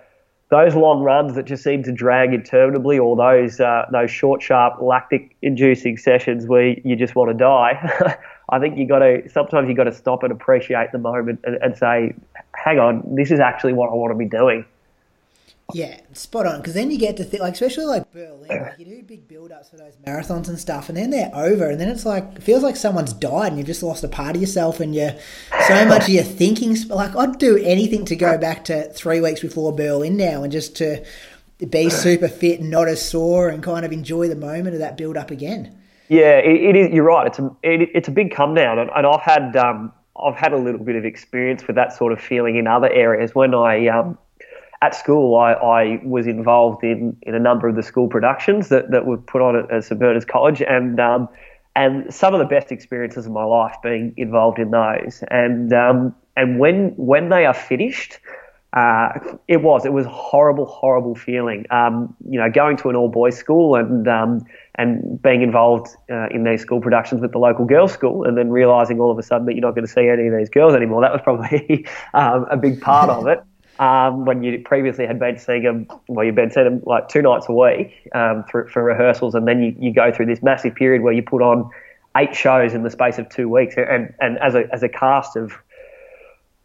those 0.52 0.74
long 0.74 1.02
runs 1.02 1.34
that 1.34 1.46
just 1.46 1.64
seem 1.64 1.82
to 1.82 1.90
drag 1.90 2.34
interminably, 2.34 2.98
or 2.98 3.16
those 3.16 3.58
uh, 3.58 3.86
those 3.90 4.10
short, 4.10 4.42
sharp 4.42 4.82
lactic 4.82 5.34
inducing 5.40 5.96
sessions 5.96 6.46
where 6.46 6.78
you 6.84 6.94
just 6.94 7.16
want 7.16 7.30
to 7.30 7.34
die. 7.34 8.18
I 8.50 8.58
think 8.58 8.76
you 8.76 8.86
got 8.86 8.98
to 8.98 9.26
sometimes 9.30 9.70
you 9.70 9.74
got 9.74 9.84
to 9.84 9.94
stop 9.94 10.22
and 10.22 10.30
appreciate 10.30 10.92
the 10.92 10.98
moment 10.98 11.40
and, 11.44 11.56
and 11.62 11.74
say, 11.74 12.14
"Hang 12.54 12.78
on, 12.78 13.02
this 13.14 13.30
is 13.30 13.40
actually 13.40 13.72
what 13.72 13.88
I 13.88 13.94
want 13.94 14.12
to 14.12 14.18
be 14.18 14.28
doing." 14.28 14.66
Yeah, 15.72 16.00
spot 16.12 16.46
on. 16.46 16.58
Because 16.58 16.74
then 16.74 16.90
you 16.90 16.98
get 16.98 17.16
to 17.16 17.24
think, 17.24 17.42
like, 17.42 17.54
especially 17.54 17.86
like 17.86 18.10
Berlin, 18.12 18.48
like 18.48 18.78
you 18.78 18.84
do 18.84 19.02
big 19.02 19.28
build 19.28 19.52
ups 19.52 19.70
for 19.70 19.76
those 19.76 19.96
marathons 20.06 20.48
and 20.48 20.58
stuff, 20.58 20.88
and 20.88 20.96
then 20.96 21.10
they're 21.10 21.30
over, 21.34 21.70
and 21.70 21.80
then 21.80 21.88
it's 21.88 22.04
like, 22.04 22.24
it 22.36 22.42
feels 22.42 22.62
like 22.62 22.76
someone's 22.76 23.12
died 23.12 23.48
and 23.48 23.58
you've 23.58 23.66
just 23.66 23.82
lost 23.82 24.04
a 24.04 24.08
part 24.08 24.36
of 24.36 24.40
yourself, 24.40 24.80
and 24.80 24.94
you're 24.94 25.14
so 25.66 25.84
much 25.84 26.02
of 26.02 26.10
your 26.10 26.24
thinking. 26.24 26.76
Like, 26.88 27.16
I'd 27.16 27.38
do 27.38 27.58
anything 27.58 28.04
to 28.06 28.16
go 28.16 28.38
back 28.38 28.64
to 28.66 28.92
three 28.92 29.20
weeks 29.20 29.40
before 29.40 29.74
Berlin 29.74 30.16
now 30.16 30.42
and 30.42 30.52
just 30.52 30.76
to 30.76 31.04
be 31.70 31.88
super 31.90 32.28
fit 32.28 32.60
and 32.60 32.70
not 32.70 32.88
as 32.88 33.00
sore 33.00 33.48
and 33.48 33.62
kind 33.62 33.84
of 33.84 33.92
enjoy 33.92 34.28
the 34.28 34.36
moment 34.36 34.74
of 34.74 34.80
that 34.80 34.96
build 34.96 35.16
up 35.16 35.30
again. 35.30 35.78
Yeah, 36.08 36.38
it, 36.38 36.74
it 36.74 36.76
is. 36.76 36.92
You're 36.92 37.04
right. 37.04 37.26
It's 37.26 37.38
a 37.38 37.46
it, 37.62 37.88
it's 37.94 38.08
a 38.08 38.10
big 38.10 38.34
come 38.34 38.54
down, 38.54 38.78
and, 38.78 38.90
and 38.94 39.06
I've 39.06 39.20
had 39.22 39.56
um, 39.56 39.92
I've 40.20 40.34
had 40.34 40.52
a 40.52 40.58
little 40.58 40.84
bit 40.84 40.96
of 40.96 41.04
experience 41.04 41.66
with 41.66 41.76
that 41.76 41.96
sort 41.96 42.12
of 42.12 42.20
feeling 42.20 42.56
in 42.56 42.66
other 42.66 42.90
areas. 42.90 43.34
When 43.34 43.54
I 43.54 43.86
um, 43.86 44.18
at 44.82 44.96
school, 44.96 45.36
I, 45.36 45.52
I, 45.52 46.00
was 46.04 46.26
involved 46.26 46.82
in, 46.82 47.16
in 47.22 47.36
a 47.36 47.38
number 47.38 47.68
of 47.68 47.76
the 47.76 47.84
school 47.84 48.08
productions 48.08 48.68
that, 48.68 48.90
that 48.90 49.06
were 49.06 49.16
put 49.16 49.40
on 49.40 49.54
at, 49.54 49.70
at 49.70 49.84
St 49.84 49.98
Bernard's 49.98 50.24
College, 50.24 50.60
and 50.60 50.98
um, 50.98 51.28
and 51.74 52.12
some 52.12 52.34
of 52.34 52.40
the 52.40 52.46
best 52.46 52.70
experiences 52.70 53.24
of 53.24 53.32
my 53.32 53.44
life 53.44 53.76
being 53.82 54.12
involved 54.16 54.58
in 54.58 54.72
those. 54.72 55.22
And 55.30 55.72
um, 55.72 56.14
and 56.36 56.58
when 56.58 56.94
when 56.96 57.28
they 57.28 57.46
are 57.46 57.54
finished, 57.54 58.18
uh, 58.72 59.10
it 59.46 59.62
was 59.62 59.86
it 59.86 59.92
was 59.92 60.04
a 60.04 60.10
horrible, 60.10 60.66
horrible 60.66 61.14
feeling. 61.14 61.64
Um, 61.70 62.14
you 62.28 62.40
know, 62.40 62.50
going 62.50 62.76
to 62.78 62.90
an 62.90 62.96
all 62.96 63.08
boys 63.08 63.36
school 63.36 63.76
and 63.76 64.08
um, 64.08 64.44
and 64.74 65.22
being 65.22 65.42
involved 65.42 65.94
uh, 66.10 66.26
in 66.30 66.42
these 66.42 66.60
school 66.60 66.80
productions 66.80 67.20
with 67.20 67.30
the 67.30 67.38
local 67.38 67.66
girls' 67.66 67.92
school, 67.92 68.24
and 68.24 68.36
then 68.36 68.50
realizing 68.50 68.98
all 68.98 69.12
of 69.12 69.18
a 69.18 69.22
sudden 69.22 69.46
that 69.46 69.54
you're 69.54 69.62
not 69.62 69.76
going 69.76 69.86
to 69.86 69.92
see 69.92 70.08
any 70.08 70.26
of 70.26 70.36
these 70.36 70.50
girls 70.50 70.74
anymore. 70.74 71.02
That 71.02 71.12
was 71.12 71.20
probably 71.22 71.86
um, 72.14 72.46
a 72.50 72.56
big 72.56 72.80
part 72.80 73.08
of 73.08 73.28
it 73.28 73.44
um, 73.78 74.24
when 74.24 74.42
you 74.42 74.62
previously 74.64 75.06
had 75.06 75.18
been 75.18 75.38
seeing 75.38 75.62
them, 75.62 75.86
well, 76.08 76.24
you've 76.24 76.34
been 76.34 76.50
seeing 76.50 76.66
them 76.66 76.82
like 76.84 77.08
two 77.08 77.22
nights 77.22 77.46
a 77.48 77.52
week 77.52 78.08
um, 78.14 78.44
for, 78.50 78.68
for 78.68 78.82
rehearsals, 78.82 79.34
and 79.34 79.46
then 79.48 79.62
you, 79.62 79.74
you 79.78 79.92
go 79.92 80.12
through 80.12 80.26
this 80.26 80.42
massive 80.42 80.74
period 80.74 81.02
where 81.02 81.12
you 81.12 81.22
put 81.22 81.42
on 81.42 81.70
eight 82.16 82.34
shows 82.34 82.74
in 82.74 82.82
the 82.82 82.90
space 82.90 83.18
of 83.18 83.28
two 83.28 83.48
weeks, 83.48 83.74
and, 83.76 84.12
and 84.20 84.38
as 84.38 84.54
a 84.54 84.64
as 84.72 84.82
a 84.82 84.88
cast 84.88 85.36
of 85.36 85.52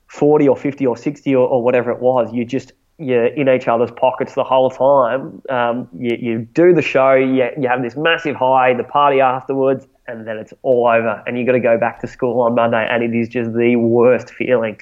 forty 0.07 0.47
or 0.47 0.57
fifty 0.57 0.85
or 0.85 0.97
sixty 0.97 1.33
or, 1.33 1.47
or 1.47 1.63
whatever 1.63 1.91
it 1.91 1.99
was, 1.99 2.33
you 2.33 2.43
just 2.43 2.73
you're 2.97 3.27
in 3.27 3.47
each 3.47 3.67
other's 3.67 3.91
pockets 3.91 4.33
the 4.33 4.43
whole 4.43 4.69
time. 4.69 5.41
Um, 5.49 5.87
you, 5.97 6.17
you 6.19 6.39
do 6.39 6.73
the 6.73 6.81
show, 6.81 7.13
you, 7.13 7.47
you 7.59 7.67
have 7.67 7.83
this 7.83 7.95
massive 7.95 8.35
high, 8.35 8.73
the 8.73 8.83
party 8.83 9.21
afterwards, 9.21 9.87
and 10.07 10.27
then 10.27 10.37
it's 10.37 10.53
all 10.63 10.87
over, 10.87 11.23
and 11.27 11.37
you've 11.37 11.45
got 11.45 11.53
to 11.53 11.59
go 11.59 11.77
back 11.77 12.01
to 12.01 12.07
school 12.07 12.41
on 12.41 12.55
Monday, 12.55 12.87
and 12.89 13.03
it 13.03 13.15
is 13.15 13.29
just 13.29 13.53
the 13.53 13.75
worst 13.75 14.31
feeling. 14.31 14.81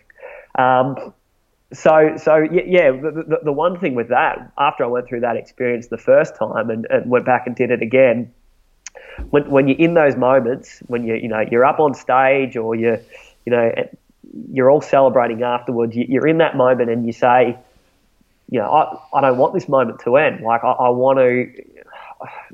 Um, 0.57 1.14
so 1.77 2.18
so 2.18 2.38
yeah, 2.38 2.91
the, 2.91 3.26
the, 3.27 3.39
the, 3.45 3.52
one 3.52 3.80
thing 3.80 3.95
with 3.95 4.10
that, 4.10 4.52
after 4.57 4.84
I 4.84 4.88
went 4.88 5.07
through 5.07 5.22
that 5.22 5.35
experience 5.35 5.88
the 5.88 5.97
first 5.97 6.35
time 6.35 6.69
and, 6.69 6.88
and 6.89 7.10
went 7.10 7.26
back 7.26 7.47
and 7.47 7.56
did 7.56 7.72
it 7.72 7.81
again, 7.81 8.31
when 9.30 9.49
when 9.49 9.68
you're 9.68 9.77
in 9.77 9.93
those 9.93 10.15
moments, 10.15 10.80
when 10.88 11.03
you 11.03 11.15
you 11.15 11.27
know 11.27 11.43
you're 11.52 11.65
up 11.65 11.80
on 11.80 11.93
stage 11.93 12.56
or 12.57 12.76
you 12.76 12.99
you 13.45 13.52
know 13.52 13.72
you're 14.52 14.69
all 14.69 14.81
celebrating 14.81 15.43
afterwards, 15.43 15.95
you're 15.95 16.27
in 16.27 16.39
that 16.39 16.57
moment 16.57 16.89
and 16.89 17.06
you 17.06 17.14
say, 17.14 17.57
you 18.49 18.60
know, 18.60 18.69
I, 18.69 19.18
I 19.18 19.22
don't 19.22 19.38
want 19.38 19.53
this 19.53 19.69
moment 19.69 19.99
to 20.02 20.18
end. 20.18 20.41
Like 20.41 20.64
I, 20.64 20.72
I 20.72 20.89
want 20.89 21.19
to 21.19 21.52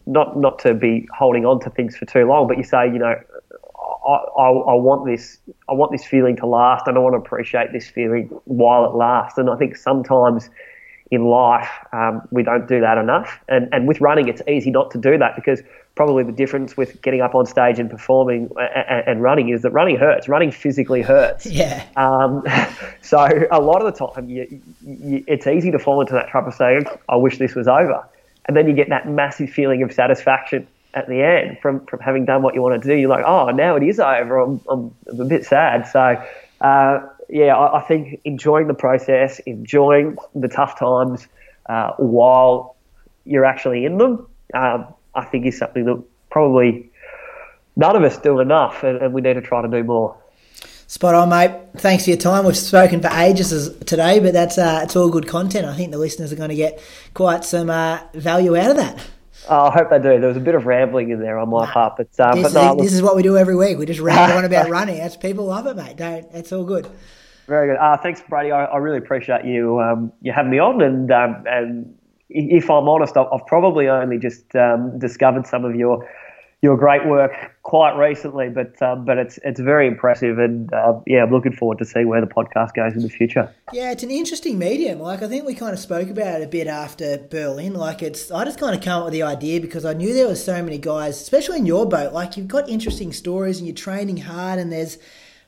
not 0.06 0.38
not 0.38 0.60
to 0.60 0.74
be 0.74 1.08
holding 1.16 1.46
on 1.46 1.60
to 1.62 1.70
things 1.70 1.96
for 1.96 2.06
too 2.06 2.26
long, 2.26 2.48
but 2.48 2.58
you 2.58 2.64
say, 2.64 2.86
you 2.88 3.00
know, 3.00 3.16
I, 4.08 4.12
I, 4.12 4.50
I, 4.50 4.74
want 4.74 5.06
this 5.06 5.38
I 5.70 5.74
want 5.74 5.92
this 5.92 6.06
feeling 6.06 6.36
to 6.38 6.46
last 6.46 6.88
and 6.88 6.98
I 6.98 7.00
want 7.00 7.14
to 7.14 7.18
appreciate 7.18 7.72
this 7.72 7.88
feeling 7.88 8.28
while 8.46 8.86
it 8.86 8.96
lasts. 8.96 9.38
And 9.38 9.50
I 9.50 9.56
think 9.56 9.76
sometimes 9.76 10.50
in 11.12 11.26
life 11.26 11.70
um, 11.94 12.22
we 12.32 12.42
don't 12.42 12.68
do 12.68 12.80
that 12.82 12.98
enough. 12.98 13.40
And 13.48 13.70
and 13.72 13.88
with 13.88 14.02
running 14.02 14.28
it's 14.28 14.42
easy 14.48 14.72
not 14.72 14.92
to 14.92 14.98
do 14.98 15.18
that 15.18 15.36
because 15.36 15.62
probably 15.96 16.24
the 16.24 16.32
difference 16.32 16.78
with 16.78 17.02
getting 17.02 17.22
up 17.22 17.36
on 17.36 17.46
stage 17.46 17.78
and 17.78 17.90
performing 17.90 18.50
and, 18.58 19.08
and 19.08 19.22
running 19.22 19.50
is 19.50 19.62
that 19.62 19.72
running 19.72 19.98
hurts. 19.98 20.28
Running 20.28 20.52
physically 20.52 21.02
hurts. 21.02 21.46
Yeah. 21.52 21.86
Um, 21.98 22.44
so 23.02 23.28
a 23.52 23.60
lot 23.60 23.86
of 23.86 23.94
the 23.94 24.08
time 24.08 24.30
you, 24.30 24.62
you, 24.86 25.24
it's 25.28 25.46
easy 25.46 25.70
to 25.70 25.80
fall 25.80 26.00
into 26.02 26.14
that 26.14 26.30
trap 26.30 26.48
of 26.48 26.54
saying 26.54 26.86
I 27.10 27.18
wish 27.18 27.38
this 27.38 27.56
was 27.56 27.68
over. 27.68 28.08
And 28.48 28.58
then 28.58 28.68
you 28.68 28.74
get 28.74 28.90
that 28.90 29.08
massive 29.08 29.50
feeling 29.50 29.84
of 29.84 29.92
satisfaction 29.92 30.66
at 30.94 31.08
the 31.08 31.22
end 31.24 31.58
from, 31.62 31.86
from 31.86 32.00
having 32.00 32.26
done 32.26 32.42
what 32.42 32.54
you 32.54 32.62
want 32.62 32.82
to 32.82 32.88
do. 32.88 32.96
You're 32.96 33.10
like, 33.10 33.26
oh, 33.26 33.50
now 33.50 33.76
it 33.76 33.84
is 33.84 34.00
over. 34.00 34.40
I'm, 34.40 34.62
I'm, 34.70 34.96
I'm 35.10 35.22
a 35.22 35.26
bit 35.26 35.46
sad. 35.46 35.88
So, 35.88 36.24
uh, 36.62 37.08
yeah, 37.30 37.56
I, 37.56 37.80
I, 37.80 37.82
think 37.82 38.20
enjoying 38.26 38.68
the 38.68 38.74
process, 38.74 39.40
enjoying 39.40 40.18
the 40.36 40.48
tough 40.48 40.78
times 40.78 41.28
uh, 41.68 41.92
while 41.98 42.76
you're 43.26 43.46
actually 43.46 43.86
in 43.86 43.98
them, 43.98 44.28
um, 44.54 44.88
I 45.16 45.26
think 45.26 45.46
is 45.46 45.58
something 45.58 45.86
that 45.86 46.04
probably 46.30 46.90
none 47.76 47.96
of 47.96 48.04
us 48.04 48.18
do 48.18 48.40
enough, 48.40 48.84
and, 48.84 49.02
and 49.02 49.14
we 49.14 49.22
need 49.22 49.34
to 49.34 49.42
try 49.42 49.62
to 49.62 49.68
do 49.68 49.84
more. 49.84 50.18
Spot 50.88 51.16
on, 51.16 51.30
mate. 51.30 51.52
Thanks 51.78 52.04
for 52.04 52.10
your 52.10 52.20
time. 52.20 52.44
We've 52.44 52.58
spoken 52.58 53.02
for 53.02 53.08
ages 53.14 53.74
today, 53.86 54.20
but 54.20 54.34
that's 54.34 54.58
uh, 54.58 54.82
it's 54.84 54.96
all 54.98 55.10
good 55.10 55.26
content. 55.26 55.66
I 55.66 55.74
think 55.74 55.92
the 55.92 55.98
listeners 55.98 56.34
are 56.34 56.36
going 56.36 56.50
to 56.50 56.56
get 56.56 56.84
quite 57.14 57.46
some 57.46 57.70
uh, 57.70 58.02
value 58.14 58.58
out 58.58 58.72
of 58.72 58.76
that. 58.76 59.00
Oh, 59.50 59.66
I 59.66 59.72
hope 59.72 59.90
they 59.90 59.98
do. 59.98 60.20
There 60.20 60.28
was 60.28 60.38
a 60.38 60.42
bit 60.42 60.56
of 60.56 60.66
rambling 60.66 61.10
in 61.10 61.20
there 61.20 61.40
on 61.40 61.50
my 61.50 61.66
part, 61.66 61.98
but, 61.98 62.08
uh, 62.20 62.36
this, 62.36 62.44
but 62.44 62.54
no, 62.54 62.76
is, 62.76 62.86
this 62.86 62.94
is 62.94 63.02
what 63.02 63.16
we 63.16 63.24
do 63.24 63.38
every 63.38 63.56
week. 63.56 63.78
We 63.78 63.86
just 63.86 64.00
ramble 64.00 64.38
on 64.38 64.46
about 64.46 64.70
running. 64.78 64.98
That's 64.98 65.18
people 65.18 65.46
love 65.46 65.66
it, 65.68 65.76
mate. 65.76 65.98
Don't. 65.98 66.28
It's 66.32 66.52
all 66.52 66.64
good. 66.64 66.88
Very 67.48 67.70
good. 67.70 67.78
Uh, 67.78 67.98
thanks, 67.98 68.22
Brady. 68.30 68.52
I, 68.52 68.66
I, 68.66 68.78
really 68.78 69.00
appreciate 69.00 69.46
you 69.46 69.80
um, 69.82 70.14
you 70.22 70.32
having 70.32 70.52
me 70.52 70.60
on. 70.60 70.82
And 70.82 71.12
um, 71.12 71.44
and 71.48 71.98
if 72.30 72.70
I'm 72.70 72.88
honest, 72.88 73.18
I've, 73.18 73.28
I've 73.34 73.46
probably 73.48 73.88
only 73.88 74.20
just 74.20 74.56
um, 74.56 74.98
discovered 75.00 75.48
some 75.48 75.66
of 75.66 75.76
your 75.76 76.08
your 76.62 76.78
great 76.78 77.08
work 77.08 77.32
quite 77.64 77.98
recently, 77.98 78.50
but 78.50 78.80
um, 78.84 79.04
but 79.04 79.18
it's 79.18 79.40
it's 79.44 79.60
very 79.60 79.88
impressive, 79.88 80.38
and 80.38 80.72
uh, 80.72 81.00
yeah, 81.08 81.24
I'm 81.24 81.32
looking 81.32 81.54
forward 81.54 81.80
to 81.80 81.86
see 81.86 82.06
where 82.06 82.22
the 82.22 82.28
podcast 82.28 82.76
goes 82.76 82.94
in 82.94 83.02
the 83.02 83.10
future. 83.10 83.52
Yeah, 83.74 83.92
it's 83.92 84.04
an 84.04 84.12
interesting 84.12 84.60
medium. 84.60 85.00
Like 85.00 85.24
I 85.24 85.28
think 85.28 85.46
we 85.46 85.56
kind 85.56 85.74
of 85.74 85.80
spoke 85.80 86.10
about 86.10 86.42
it 86.42 86.44
a 86.44 86.48
bit 86.48 86.68
after 86.68 87.18
Berlin. 87.18 87.74
Like 87.74 88.04
it's 88.04 88.30
I 88.30 88.46
just 88.46 88.60
kind 88.60 88.76
of 88.76 88.82
came 88.82 88.94
up 88.94 89.06
with 89.06 89.14
the 89.14 89.24
idea 89.24 89.60
because 89.60 89.86
I 89.86 89.94
knew 89.94 90.14
there 90.14 90.28
were 90.28 90.36
so 90.36 90.62
many 90.62 90.78
guys, 90.78 91.20
especially 91.20 91.58
in 91.58 91.66
your 91.66 91.88
boat. 91.88 92.14
Like 92.14 92.38
you've 92.38 92.48
got 92.48 92.70
interesting 92.70 93.12
stories 93.12 93.58
and 93.58 93.68
you're 93.68 93.76
training 93.76 94.18
hard, 94.18 94.60
and 94.60 94.72
there's 94.72 95.00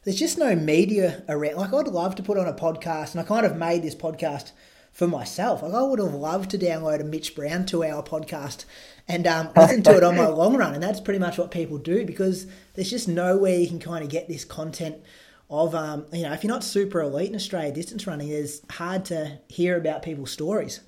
there's 0.06 0.18
just 0.18 0.40
no 0.40 0.56
media 0.56 1.24
around. 1.30 1.58
Like 1.58 1.74
I'd 1.74 1.88
love 1.88 2.16
to 2.16 2.24
put 2.24 2.40
on 2.40 2.48
a 2.48 2.54
podcast, 2.54 3.12
and 3.12 3.20
I 3.20 3.24
kind 3.24 3.46
of 3.46 3.56
made 3.56 3.84
this 3.84 3.96
podcast 3.96 4.52
for 4.92 5.08
myself. 5.08 5.62
Like 5.62 5.74
I 5.74 5.82
would 5.84 6.00
have 6.00 6.16
loved 6.16 6.50
to 6.52 6.58
download 6.58 7.02
a 7.02 7.04
Mitch 7.04 7.36
Brown 7.36 7.68
two 7.68 7.84
hour 7.84 8.02
podcast 8.02 8.66
and 9.08 9.28
um, 9.28 9.50
listen 9.58 9.84
to 9.84 9.98
it 9.98 10.04
on 10.04 10.18
my 10.18 10.28
long 10.28 10.56
run. 10.56 10.74
And 10.74 10.84
that's 10.84 11.00
pretty 11.00 11.20
much 11.20 11.38
what 11.38 11.52
people 11.52 11.78
do 11.78 12.06
because 12.06 12.48
there's 12.74 12.90
just 12.90 13.08
nowhere 13.08 13.56
you 13.56 13.68
can 13.68 13.80
kind 13.80 14.04
of 14.04 14.10
get 14.10 14.28
this 14.28 14.46
content 14.46 14.98
of, 15.50 15.76
um, 15.76 16.06
you 16.12 16.24
know, 16.24 16.34
if 16.34 16.44
you're 16.44 16.54
not 16.54 16.64
super 16.64 17.02
elite 17.02 17.30
in 17.30 17.36
Australia 17.36 17.72
distance 17.72 18.08
running, 18.08 18.30
it's 18.30 18.62
hard 18.72 19.06
to 19.06 19.40
hear 19.48 19.78
about 19.78 20.02
people's 20.02 20.32
stories. 20.32 20.80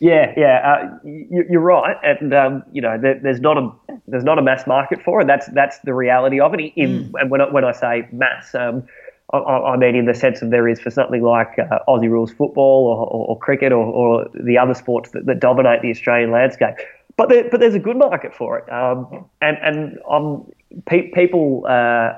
Yeah, 0.00 0.32
yeah, 0.36 0.60
uh, 0.64 0.98
you, 1.04 1.58
are 1.58 1.60
right, 1.60 1.96
and 2.04 2.32
um, 2.32 2.62
you 2.70 2.80
know, 2.80 2.96
there, 2.96 3.18
there's 3.20 3.40
not 3.40 3.58
a 3.58 3.72
there's 4.06 4.22
not 4.22 4.38
a 4.38 4.42
mass 4.42 4.64
market 4.64 5.02
for 5.02 5.22
it. 5.22 5.26
That's 5.26 5.48
that's 5.48 5.80
the 5.80 5.92
reality 5.92 6.38
of 6.38 6.54
it. 6.54 6.60
In, 6.76 7.06
mm. 7.06 7.20
And 7.20 7.32
when 7.32 7.40
I, 7.40 7.50
when 7.50 7.64
I 7.64 7.72
say 7.72 8.08
mass, 8.12 8.54
um, 8.54 8.84
I, 9.32 9.38
I 9.38 9.76
mean, 9.76 9.96
in 9.96 10.06
the 10.06 10.14
sense 10.14 10.40
of 10.40 10.50
there 10.50 10.68
is 10.68 10.80
for 10.80 10.90
something 10.90 11.22
like 11.22 11.58
uh, 11.58 11.80
Aussie 11.88 12.08
rules 12.08 12.32
football 12.32 12.86
or, 12.86 13.06
or, 13.06 13.28
or 13.28 13.38
cricket 13.38 13.72
or, 13.72 13.84
or, 13.84 14.26
the 14.34 14.56
other 14.56 14.72
sports 14.72 15.10
that, 15.10 15.26
that, 15.26 15.40
dominate 15.40 15.82
the 15.82 15.90
Australian 15.90 16.30
landscape. 16.30 16.76
But 17.18 17.28
there, 17.30 17.50
but 17.50 17.58
there's 17.58 17.74
a 17.74 17.80
good 17.80 17.96
market 17.96 18.32
for 18.32 18.58
it, 18.58 18.72
um, 18.72 19.26
and 19.42 19.58
and 19.60 19.98
um, 20.08 20.50
pe- 20.86 21.10
people. 21.10 21.66
Uh, 21.68 22.12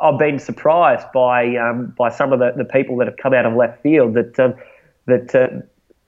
I've 0.00 0.18
been 0.18 0.38
surprised 0.38 1.06
by 1.12 1.54
um, 1.56 1.94
by 1.98 2.08
some 2.08 2.32
of 2.32 2.38
the, 2.38 2.52
the 2.56 2.64
people 2.64 2.96
that 2.96 3.08
have 3.08 3.18
come 3.18 3.34
out 3.34 3.44
of 3.44 3.54
left 3.54 3.82
field 3.82 4.14
that 4.14 4.40
um, 4.40 4.54
that 5.06 5.34
uh, 5.34 5.48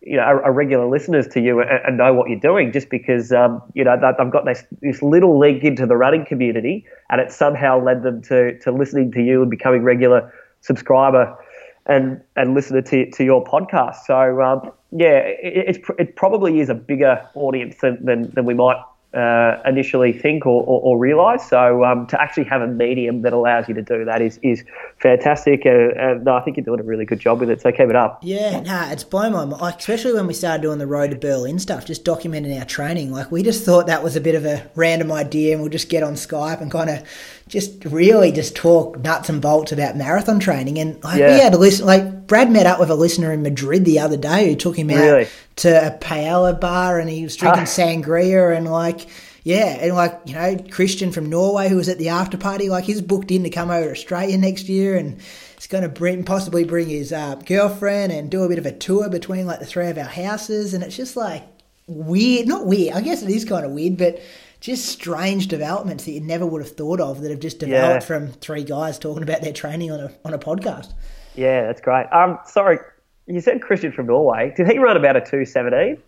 you 0.01 0.17
know 0.17 0.23
are, 0.23 0.43
are, 0.43 0.53
regular 0.55 0.87
listeners 0.87 1.29
to 1.29 1.41
you 1.41 1.61
and, 1.61 1.71
and, 1.87 1.99
know 1.99 2.15
what 2.15 2.31
you're 2.31 2.41
doing 2.41 2.73
just 2.73 2.89
because 2.89 3.31
um, 3.31 3.61
you 3.75 3.85
know 3.85 3.95
they've 4.01 4.33
got 4.33 4.47
this 4.47 4.65
this 4.81 5.03
little 5.03 5.39
link 5.39 5.63
into 5.63 5.85
the 5.85 5.97
running 5.97 6.25
community 6.25 6.87
and 7.11 7.21
it 7.21 7.31
somehow 7.31 7.79
led 7.83 8.03
them 8.03 8.23
to 8.23 8.59
to 8.61 8.73
listening 8.73 9.13
to 9.13 9.23
you 9.23 9.43
and 9.43 9.51
becoming 9.51 9.83
regular 9.83 10.33
subscriber 10.63 11.37
and 11.87 12.21
and 12.37 12.55
listener 12.55 12.83
to, 12.83 13.11
to 13.11 13.25
your 13.25 13.45
podcast. 13.45 14.05
So 14.07 14.43
um, 14.43 14.73
yeah, 14.91 15.19
it, 15.19 15.85
it 15.99 16.17
probably 16.17 16.61
is 16.61 16.69
a 16.69 16.75
bigger 16.75 17.27
audience 17.35 17.77
than, 17.81 18.05
than, 18.05 18.31
than 18.31 18.45
we 18.45 18.55
might 18.55 18.81
uh, 19.15 19.63
initially 19.65 20.13
think 20.13 20.45
or, 20.45 20.63
or, 20.63 20.81
or 20.81 20.99
realize. 20.99 21.49
So 21.49 21.85
um, 21.85 22.07
to 22.09 22.21
actually 22.21 22.45
have 22.45 22.63
a 22.63 22.67
medium 22.67 23.23
that 23.23 23.33
allows 23.33 23.69
you 23.69 23.75
to 23.75 23.83
do 23.83 24.05
that 24.05 24.21
is 24.21 24.41
is 24.43 24.65
fantastic, 24.99 25.63
uh, 25.67 25.91
and 25.97 26.29
I 26.29 26.41
think 26.41 26.57
you're 26.57 26.65
doing 26.65 26.81
a 26.81 26.85
really 26.85 27.05
good 27.05 27.21
job 27.21 27.41
with 27.41 27.51
it. 27.51 27.61
So 27.61 27.71
keep 27.71 27.89
it 27.89 27.97
up. 27.97 28.21
Yeah, 28.23 28.61
nah, 28.61 28.91
it's 28.91 29.05
blown 29.05 29.33
my 29.33 29.45
mind. 29.45 29.77
Especially 29.79 30.13
when 30.13 30.27
we 30.27 30.35
started 30.35 30.63
doing 30.63 30.79
the 30.79 30.87
road 30.87 31.11
to 31.11 31.17
Berlin 31.17 31.59
stuff, 31.59 31.85
just 31.85 32.05
documenting 32.05 32.59
our 32.59 32.65
training. 32.65 33.13
Like 33.13 33.31
we 33.31 33.43
just 33.43 33.65
thought 33.65 33.87
that 33.87 34.03
was 34.03 34.17
a 34.17 34.21
bit 34.21 34.35
of 34.35 34.45
a 34.45 34.69
random 34.75 35.13
idea, 35.13 35.53
and 35.53 35.61
we'll 35.61 35.71
just 35.71 35.89
get 35.89 36.03
on 36.03 36.15
Skype 36.15 36.61
and 36.61 36.71
kind 36.71 36.91
of 36.91 37.05
just 37.49 37.85
really 37.85 38.33
just 38.33 38.57
talk 38.57 38.99
nuts 39.01 39.29
and 39.29 39.43
bolts 39.43 39.73
about 39.73 39.97
marathon 39.97 40.41
training. 40.41 40.79
And 40.79 41.03
like, 41.05 41.19
yeah. 41.19 41.35
we 41.35 41.41
had 41.41 41.55
a 41.55 41.59
listen, 41.59 41.87
like 41.87 42.27
Brad 42.27 42.51
met 42.51 42.67
up 42.67 42.81
with 42.81 42.91
a 42.91 42.95
listener 42.95 43.33
in 43.33 43.43
Madrid 43.43 43.85
the 43.85 44.01
other 44.01 44.17
day 44.17 44.49
who 44.49 44.57
took 44.57 44.77
him 44.77 44.91
out 44.91 44.97
really? 44.97 45.29
to 45.57 45.87
a 45.87 45.91
paella 45.99 46.59
bar 46.59 46.99
and 46.99 47.11
he 47.11 47.23
was 47.23 47.37
drinking 47.37 47.63
ah. 47.63 47.67
sangria 47.67 48.57
and 48.57 48.67
like, 48.67 49.07
yeah, 49.43 49.77
and 49.81 49.95
like 49.95 50.19
you 50.25 50.33
know 50.35 50.57
Christian 50.71 51.13
from 51.13 51.29
Norway 51.29 51.69
who 51.69 51.77
was 51.77 51.91
at 51.91 51.99
the 51.99 52.09
after 52.09 52.39
party, 52.39 52.71
like 52.71 52.85
he's 52.85 53.03
booked 53.03 53.31
in 53.31 53.43
to 53.43 53.51
come 53.51 53.71
over 53.71 53.85
to 53.85 53.93
Australia 53.93 54.39
next 54.39 54.71
year 54.71 54.97
and 54.97 55.21
he's 55.55 55.67
going 55.67 55.83
to 55.83 55.91
bring 55.91 56.25
possibly 56.25 56.65
bring 56.65 56.89
his 56.89 57.13
uh, 57.13 57.35
girlfriend 57.35 58.11
and 58.11 58.31
do 58.31 58.43
a 58.43 58.49
bit 58.49 58.59
of 58.59 58.65
a 58.65 58.73
tour 58.73 59.11
between 59.11 59.47
like 59.47 59.61
the 59.61 59.67
three 59.67 59.89
of 59.89 59.99
our 59.99 60.05
houses, 60.05 60.73
and 60.73 60.83
it's 60.83 60.97
just 60.97 61.15
like 61.15 61.43
weird, 61.87 62.49
not 62.49 62.67
weird. 62.67 62.95
I 62.95 63.03
guess 63.03 63.23
it 63.23 63.29
is 63.29 63.45
kind 63.45 63.67
of 63.67 63.73
weird, 63.73 63.99
but 63.99 64.19
just 64.65 64.87
strange 64.87 65.49
developments 65.49 66.07
that 66.07 66.13
you 66.13 66.23
never 66.23 66.47
would 66.47 66.63
have 66.63 66.75
thought 66.75 66.99
of 66.99 67.21
that 67.21 67.31
have 67.31 67.39
just 67.39 67.59
developed 67.59 68.03
yeah. 68.03 68.07
from 68.07 68.33
three 68.33 68.65
guys 68.65 68.99
talking 68.99 69.23
about 69.23 69.43
their 69.43 69.53
training 69.53 69.93
on 69.93 70.01
a 70.01 70.11
on 70.25 70.33
a 70.33 70.39
podcast. 70.39 70.95
Yeah, 71.35 71.67
that's 71.67 71.83
great. 71.83 72.07
Um, 72.07 72.39
sorry, 72.47 72.79
you 73.27 73.43
said 73.43 73.61
Christian 73.61 73.93
from 73.93 74.07
Norway. 74.07 74.55
Did 74.57 74.67
he 74.69 74.79
run 74.79 74.97
about 74.97 75.17
a 75.17 75.21
two 75.21 75.45
seventeen? 75.45 75.99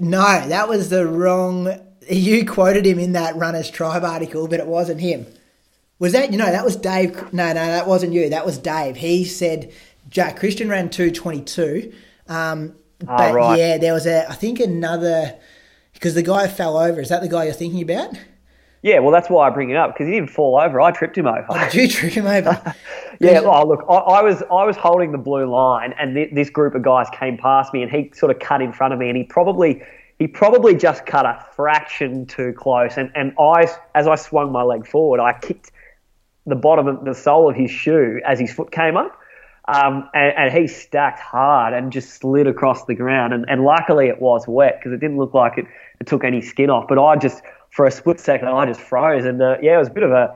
No, 0.00 0.48
that 0.48 0.68
was 0.68 0.90
the 0.90 1.06
wrong. 1.06 1.72
You 2.08 2.44
quoted 2.44 2.84
him 2.84 2.98
in 2.98 3.12
that 3.12 3.36
Runners 3.36 3.70
Tribe 3.70 4.02
article, 4.02 4.48
but 4.48 4.58
it 4.58 4.66
wasn't 4.66 5.00
him. 5.00 5.26
Was 6.00 6.12
that 6.12 6.32
you 6.32 6.36
know 6.36 6.50
that 6.50 6.64
was 6.64 6.74
Dave? 6.74 7.32
No, 7.32 7.46
no, 7.46 7.54
that 7.54 7.86
wasn't 7.86 8.12
you. 8.12 8.28
That 8.30 8.44
was 8.44 8.58
Dave. 8.58 8.96
He 8.96 9.24
said 9.24 9.72
Jack 10.08 10.36
Christian 10.36 10.68
ran 10.68 10.90
two 10.90 11.12
twenty 11.12 11.42
two. 11.42 11.92
Um, 12.26 12.74
ah, 13.06 13.16
but 13.18 13.34
right. 13.34 13.56
yeah, 13.56 13.78
there 13.78 13.92
was 13.92 14.08
a 14.08 14.28
I 14.28 14.34
think 14.34 14.58
another 14.58 15.38
because 16.00 16.14
the 16.14 16.22
guy 16.22 16.48
fell 16.48 16.78
over. 16.78 16.98
Is 16.98 17.10
that 17.10 17.20
the 17.20 17.28
guy 17.28 17.44
you're 17.44 17.52
thinking 17.52 17.82
about? 17.82 18.16
Yeah, 18.82 19.00
well, 19.00 19.12
that's 19.12 19.28
why 19.28 19.46
I 19.46 19.50
bring 19.50 19.68
it 19.68 19.76
up 19.76 19.92
because 19.92 20.06
he 20.06 20.14
didn't 20.14 20.30
fall 20.30 20.58
over. 20.58 20.80
I 20.80 20.90
tripped 20.92 21.18
him 21.18 21.26
over. 21.26 21.44
Oh, 21.50 21.68
did 21.70 21.74
you 21.74 21.88
trip 21.88 22.14
him 22.14 22.26
over? 22.26 22.74
yeah. 23.20 23.42
Oh, 23.44 23.68
look, 23.68 23.84
I, 23.86 23.94
I, 23.94 24.22
was 24.22 24.42
I 24.50 24.64
was 24.64 24.76
holding 24.78 25.12
the 25.12 25.18
blue 25.18 25.44
line, 25.44 25.92
and 25.98 26.14
th- 26.14 26.30
this 26.32 26.48
group 26.48 26.74
of 26.74 26.82
guys 26.82 27.06
came 27.12 27.36
past 27.36 27.74
me, 27.74 27.82
and 27.82 27.92
he 27.92 28.10
sort 28.14 28.34
of 28.34 28.40
cut 28.40 28.62
in 28.62 28.72
front 28.72 28.94
of 28.94 28.98
me, 28.98 29.08
and 29.08 29.18
he 29.18 29.24
probably 29.24 29.82
he 30.18 30.26
probably 30.26 30.74
just 30.74 31.04
cut 31.04 31.26
a 31.26 31.44
fraction 31.54 32.24
too 32.24 32.54
close, 32.56 32.96
and 32.96 33.12
and 33.14 33.34
I 33.38 33.66
as 33.94 34.06
I 34.06 34.14
swung 34.14 34.50
my 34.50 34.62
leg 34.62 34.86
forward, 34.86 35.20
I 35.20 35.38
kicked 35.38 35.70
the 36.46 36.56
bottom 36.56 36.86
of 36.86 37.04
the 37.04 37.14
sole 37.14 37.50
of 37.50 37.56
his 37.56 37.70
shoe 37.70 38.18
as 38.26 38.40
his 38.40 38.50
foot 38.50 38.70
came 38.72 38.96
up. 38.96 39.14
Um, 39.68 40.08
and, 40.14 40.34
and, 40.36 40.52
he 40.52 40.66
stacked 40.66 41.20
hard 41.20 41.74
and 41.74 41.92
just 41.92 42.14
slid 42.14 42.48
across 42.48 42.86
the 42.86 42.94
ground. 42.94 43.32
And, 43.32 43.44
and 43.48 43.62
luckily 43.62 44.08
it 44.08 44.20
was 44.20 44.48
wet 44.48 44.78
because 44.78 44.92
it 44.92 44.98
didn't 44.98 45.18
look 45.18 45.32
like 45.32 45.58
it, 45.58 45.66
it 46.00 46.06
took 46.06 46.24
any 46.24 46.40
skin 46.40 46.70
off. 46.70 46.88
But 46.88 46.98
I 46.98 47.16
just, 47.16 47.42
for 47.70 47.86
a 47.86 47.90
split 47.90 48.18
second, 48.18 48.48
I 48.48 48.66
just 48.66 48.80
froze. 48.80 49.24
And 49.24 49.40
uh, 49.40 49.56
yeah, 49.62 49.76
it 49.76 49.78
was 49.78 49.88
a 49.88 49.92
bit 49.92 50.02
of 50.02 50.10
a 50.10 50.34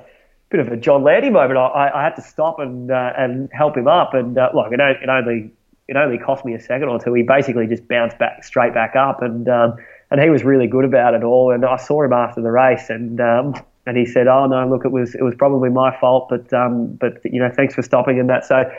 bit 0.50 0.60
of 0.60 0.68
a 0.68 0.76
John 0.76 1.02
Landy 1.02 1.30
moment. 1.30 1.58
I, 1.58 1.90
I 1.92 2.04
had 2.04 2.14
to 2.16 2.22
stop 2.22 2.58
and 2.58 2.90
uh, 2.90 3.12
and 3.16 3.48
help 3.52 3.76
him 3.76 3.88
up. 3.88 4.14
And 4.14 4.38
uh, 4.38 4.50
look, 4.54 4.72
it, 4.72 4.80
it 4.80 5.08
only 5.08 5.50
it 5.88 5.96
only 5.96 6.18
cost 6.18 6.44
me 6.44 6.54
a 6.54 6.60
second 6.60 6.88
or 6.88 6.98
two. 6.98 7.12
He 7.14 7.22
basically 7.22 7.66
just 7.66 7.88
bounced 7.88 8.18
back 8.18 8.44
straight 8.44 8.74
back 8.74 8.94
up, 8.96 9.22
and 9.22 9.48
um, 9.48 9.76
and 10.10 10.20
he 10.20 10.30
was 10.30 10.44
really 10.44 10.66
good 10.66 10.84
about 10.84 11.14
it 11.14 11.24
all. 11.24 11.50
And 11.50 11.64
I 11.64 11.76
saw 11.76 12.02
him 12.02 12.12
after 12.12 12.40
the 12.40 12.50
race, 12.50 12.88
and 12.88 13.20
um, 13.20 13.54
and 13.86 13.96
he 13.96 14.06
said, 14.06 14.28
"Oh 14.28 14.46
no, 14.46 14.68
look, 14.68 14.84
it 14.84 14.92
was 14.92 15.14
it 15.14 15.22
was 15.22 15.34
probably 15.34 15.70
my 15.70 15.96
fault, 15.98 16.28
but 16.28 16.52
um, 16.52 16.94
but 16.94 17.18
you 17.24 17.40
know, 17.40 17.50
thanks 17.54 17.74
for 17.74 17.82
stopping 17.82 18.18
and 18.18 18.28
that." 18.30 18.44
So 18.44 18.70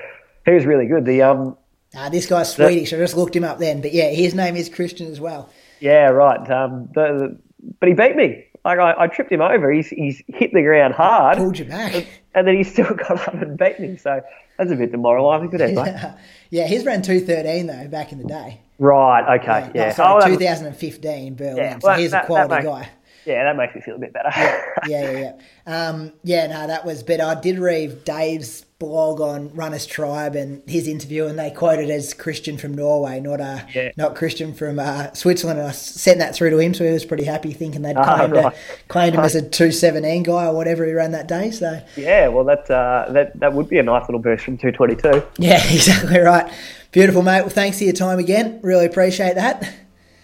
he 0.45 0.51
was 0.51 0.65
really 0.65 0.87
good. 0.87 1.05
The 1.05 1.21
um, 1.23 1.57
uh, 1.95 2.09
this 2.09 2.25
guy's 2.25 2.53
Swedish. 2.53 2.89
The, 2.89 2.97
I 2.97 2.99
just 2.99 3.15
looked 3.15 3.35
him 3.35 3.43
up 3.43 3.59
then, 3.59 3.81
but 3.81 3.93
yeah, 3.93 4.09
his 4.09 4.33
name 4.33 4.55
is 4.55 4.69
Christian 4.69 5.07
as 5.07 5.19
well. 5.19 5.49
Yeah, 5.79 6.09
right. 6.09 6.49
Um, 6.49 6.89
the, 6.93 7.01
the, 7.01 7.39
but 7.79 7.89
he 7.89 7.95
beat 7.95 8.15
me. 8.15 8.45
Like 8.63 8.79
I, 8.79 8.95
I, 8.97 9.07
tripped 9.07 9.31
him 9.31 9.41
over. 9.41 9.71
He's 9.71 9.89
he's 9.89 10.23
hit 10.27 10.51
the 10.51 10.63
ground 10.63 10.95
hard. 10.95 11.37
Pulled 11.37 11.59
you 11.59 11.65
back. 11.65 11.93
And, 11.93 12.07
and 12.33 12.47
then 12.47 12.55
he 12.55 12.63
still 12.63 12.93
got 12.95 13.27
up 13.27 13.33
and 13.35 13.57
beat 13.57 13.79
me. 13.79 13.97
So 13.97 14.21
that's 14.57 14.71
a 14.71 14.75
bit 14.75 14.91
demoralising, 14.91 15.49
but 15.49 15.61
anyway. 15.61 15.85
Yeah. 15.87 16.17
yeah, 16.49 16.67
he's 16.67 16.83
ran 16.83 17.01
two 17.03 17.19
thirteen 17.19 17.67
though 17.67 17.87
back 17.87 18.11
in 18.11 18.17
the 18.17 18.27
day. 18.27 18.61
Right. 18.79 19.39
Okay. 19.39 19.71
Yeah. 19.73 19.87
yeah. 19.87 19.93
sorry, 19.93 20.23
oh, 20.25 20.27
2015 20.27 21.35
Berlin. 21.35 21.57
Yeah, 21.57 21.79
well, 21.81 21.95
so 21.95 22.01
he's 22.01 22.11
that, 22.11 22.23
a 22.23 22.27
quality 22.27 22.55
makes, 22.55 22.65
guy. 22.65 22.89
Yeah, 23.25 23.43
that 23.45 23.55
makes 23.55 23.73
me 23.73 23.81
feel 23.81 23.95
a 23.95 23.99
bit 23.99 24.13
better. 24.13 24.29
yeah, 24.35 24.61
yeah, 24.87 25.11
yeah. 25.11 25.33
Yeah, 25.65 25.89
um, 25.89 26.13
yeah 26.23 26.47
no, 26.47 26.67
that 26.67 26.85
was. 26.85 27.03
But 27.03 27.21
I 27.21 27.39
did 27.39 27.59
read 27.59 28.03
Dave's 28.03 28.64
blog 28.77 29.21
on 29.21 29.53
Runners 29.55 29.85
Tribe 29.85 30.35
and 30.35 30.61
his 30.69 30.87
interview, 30.87 31.25
and 31.25 31.39
they 31.39 31.49
quoted 31.49 31.89
as 31.89 32.13
Christian 32.13 32.57
from 32.57 32.73
Norway, 32.73 33.19
not 33.19 33.39
uh, 33.39 33.59
yeah. 33.73 33.91
not 33.95 34.15
Christian 34.15 34.53
from 34.53 34.79
uh, 34.79 35.13
Switzerland. 35.13 35.59
And 35.59 35.69
I 35.69 35.71
sent 35.71 36.19
that 36.19 36.35
through 36.35 36.49
to 36.51 36.59
him, 36.59 36.73
so 36.73 36.83
he 36.83 36.91
was 36.91 37.05
pretty 37.05 37.23
happy, 37.23 37.53
thinking 37.53 37.81
they'd 37.81 37.95
ah, 37.95 38.17
claimed, 38.17 38.33
right. 38.33 38.53
a, 38.53 38.87
claimed 38.87 39.15
him 39.15 39.21
as 39.21 39.35
a 39.35 39.47
two 39.47 39.71
seventeen 39.71 40.23
guy 40.23 40.45
or 40.45 40.53
whatever 40.53 40.85
he 40.85 40.93
ran 40.93 41.11
that 41.11 41.27
day. 41.27 41.51
So 41.51 41.81
yeah, 41.95 42.27
well, 42.27 42.43
that 42.45 42.69
uh, 42.69 43.11
that 43.11 43.39
that 43.39 43.53
would 43.53 43.69
be 43.69 43.77
a 43.77 43.83
nice 43.83 44.03
little 44.07 44.21
boost 44.21 44.43
from 44.43 44.57
two 44.57 44.71
twenty 44.71 44.95
two. 44.95 45.23
Yeah, 45.37 45.63
exactly 45.73 46.19
right. 46.19 46.51
Beautiful, 46.91 47.21
mate. 47.21 47.41
Well, 47.41 47.49
thanks 47.49 47.77
for 47.77 47.83
your 47.83 47.93
time 47.93 48.19
again. 48.19 48.59
Really 48.61 48.85
appreciate 48.85 49.35
that. 49.35 49.69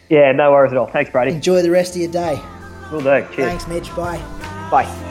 Yeah, 0.09 0.31
no 0.33 0.51
worries 0.51 0.73
at 0.73 0.77
all. 0.77 0.87
Thanks, 0.87 1.09
Brady. 1.09 1.31
Enjoy 1.31 1.61
the 1.61 1.71
rest 1.71 1.95
of 1.95 2.01
your 2.01 2.11
day. 2.11 2.41
Will 2.91 2.99
do. 2.99 3.25
Cheers. 3.33 3.35
Thanks, 3.35 3.67
Mitch. 3.67 3.95
Bye. 3.95 4.17
Bye. 4.69 5.10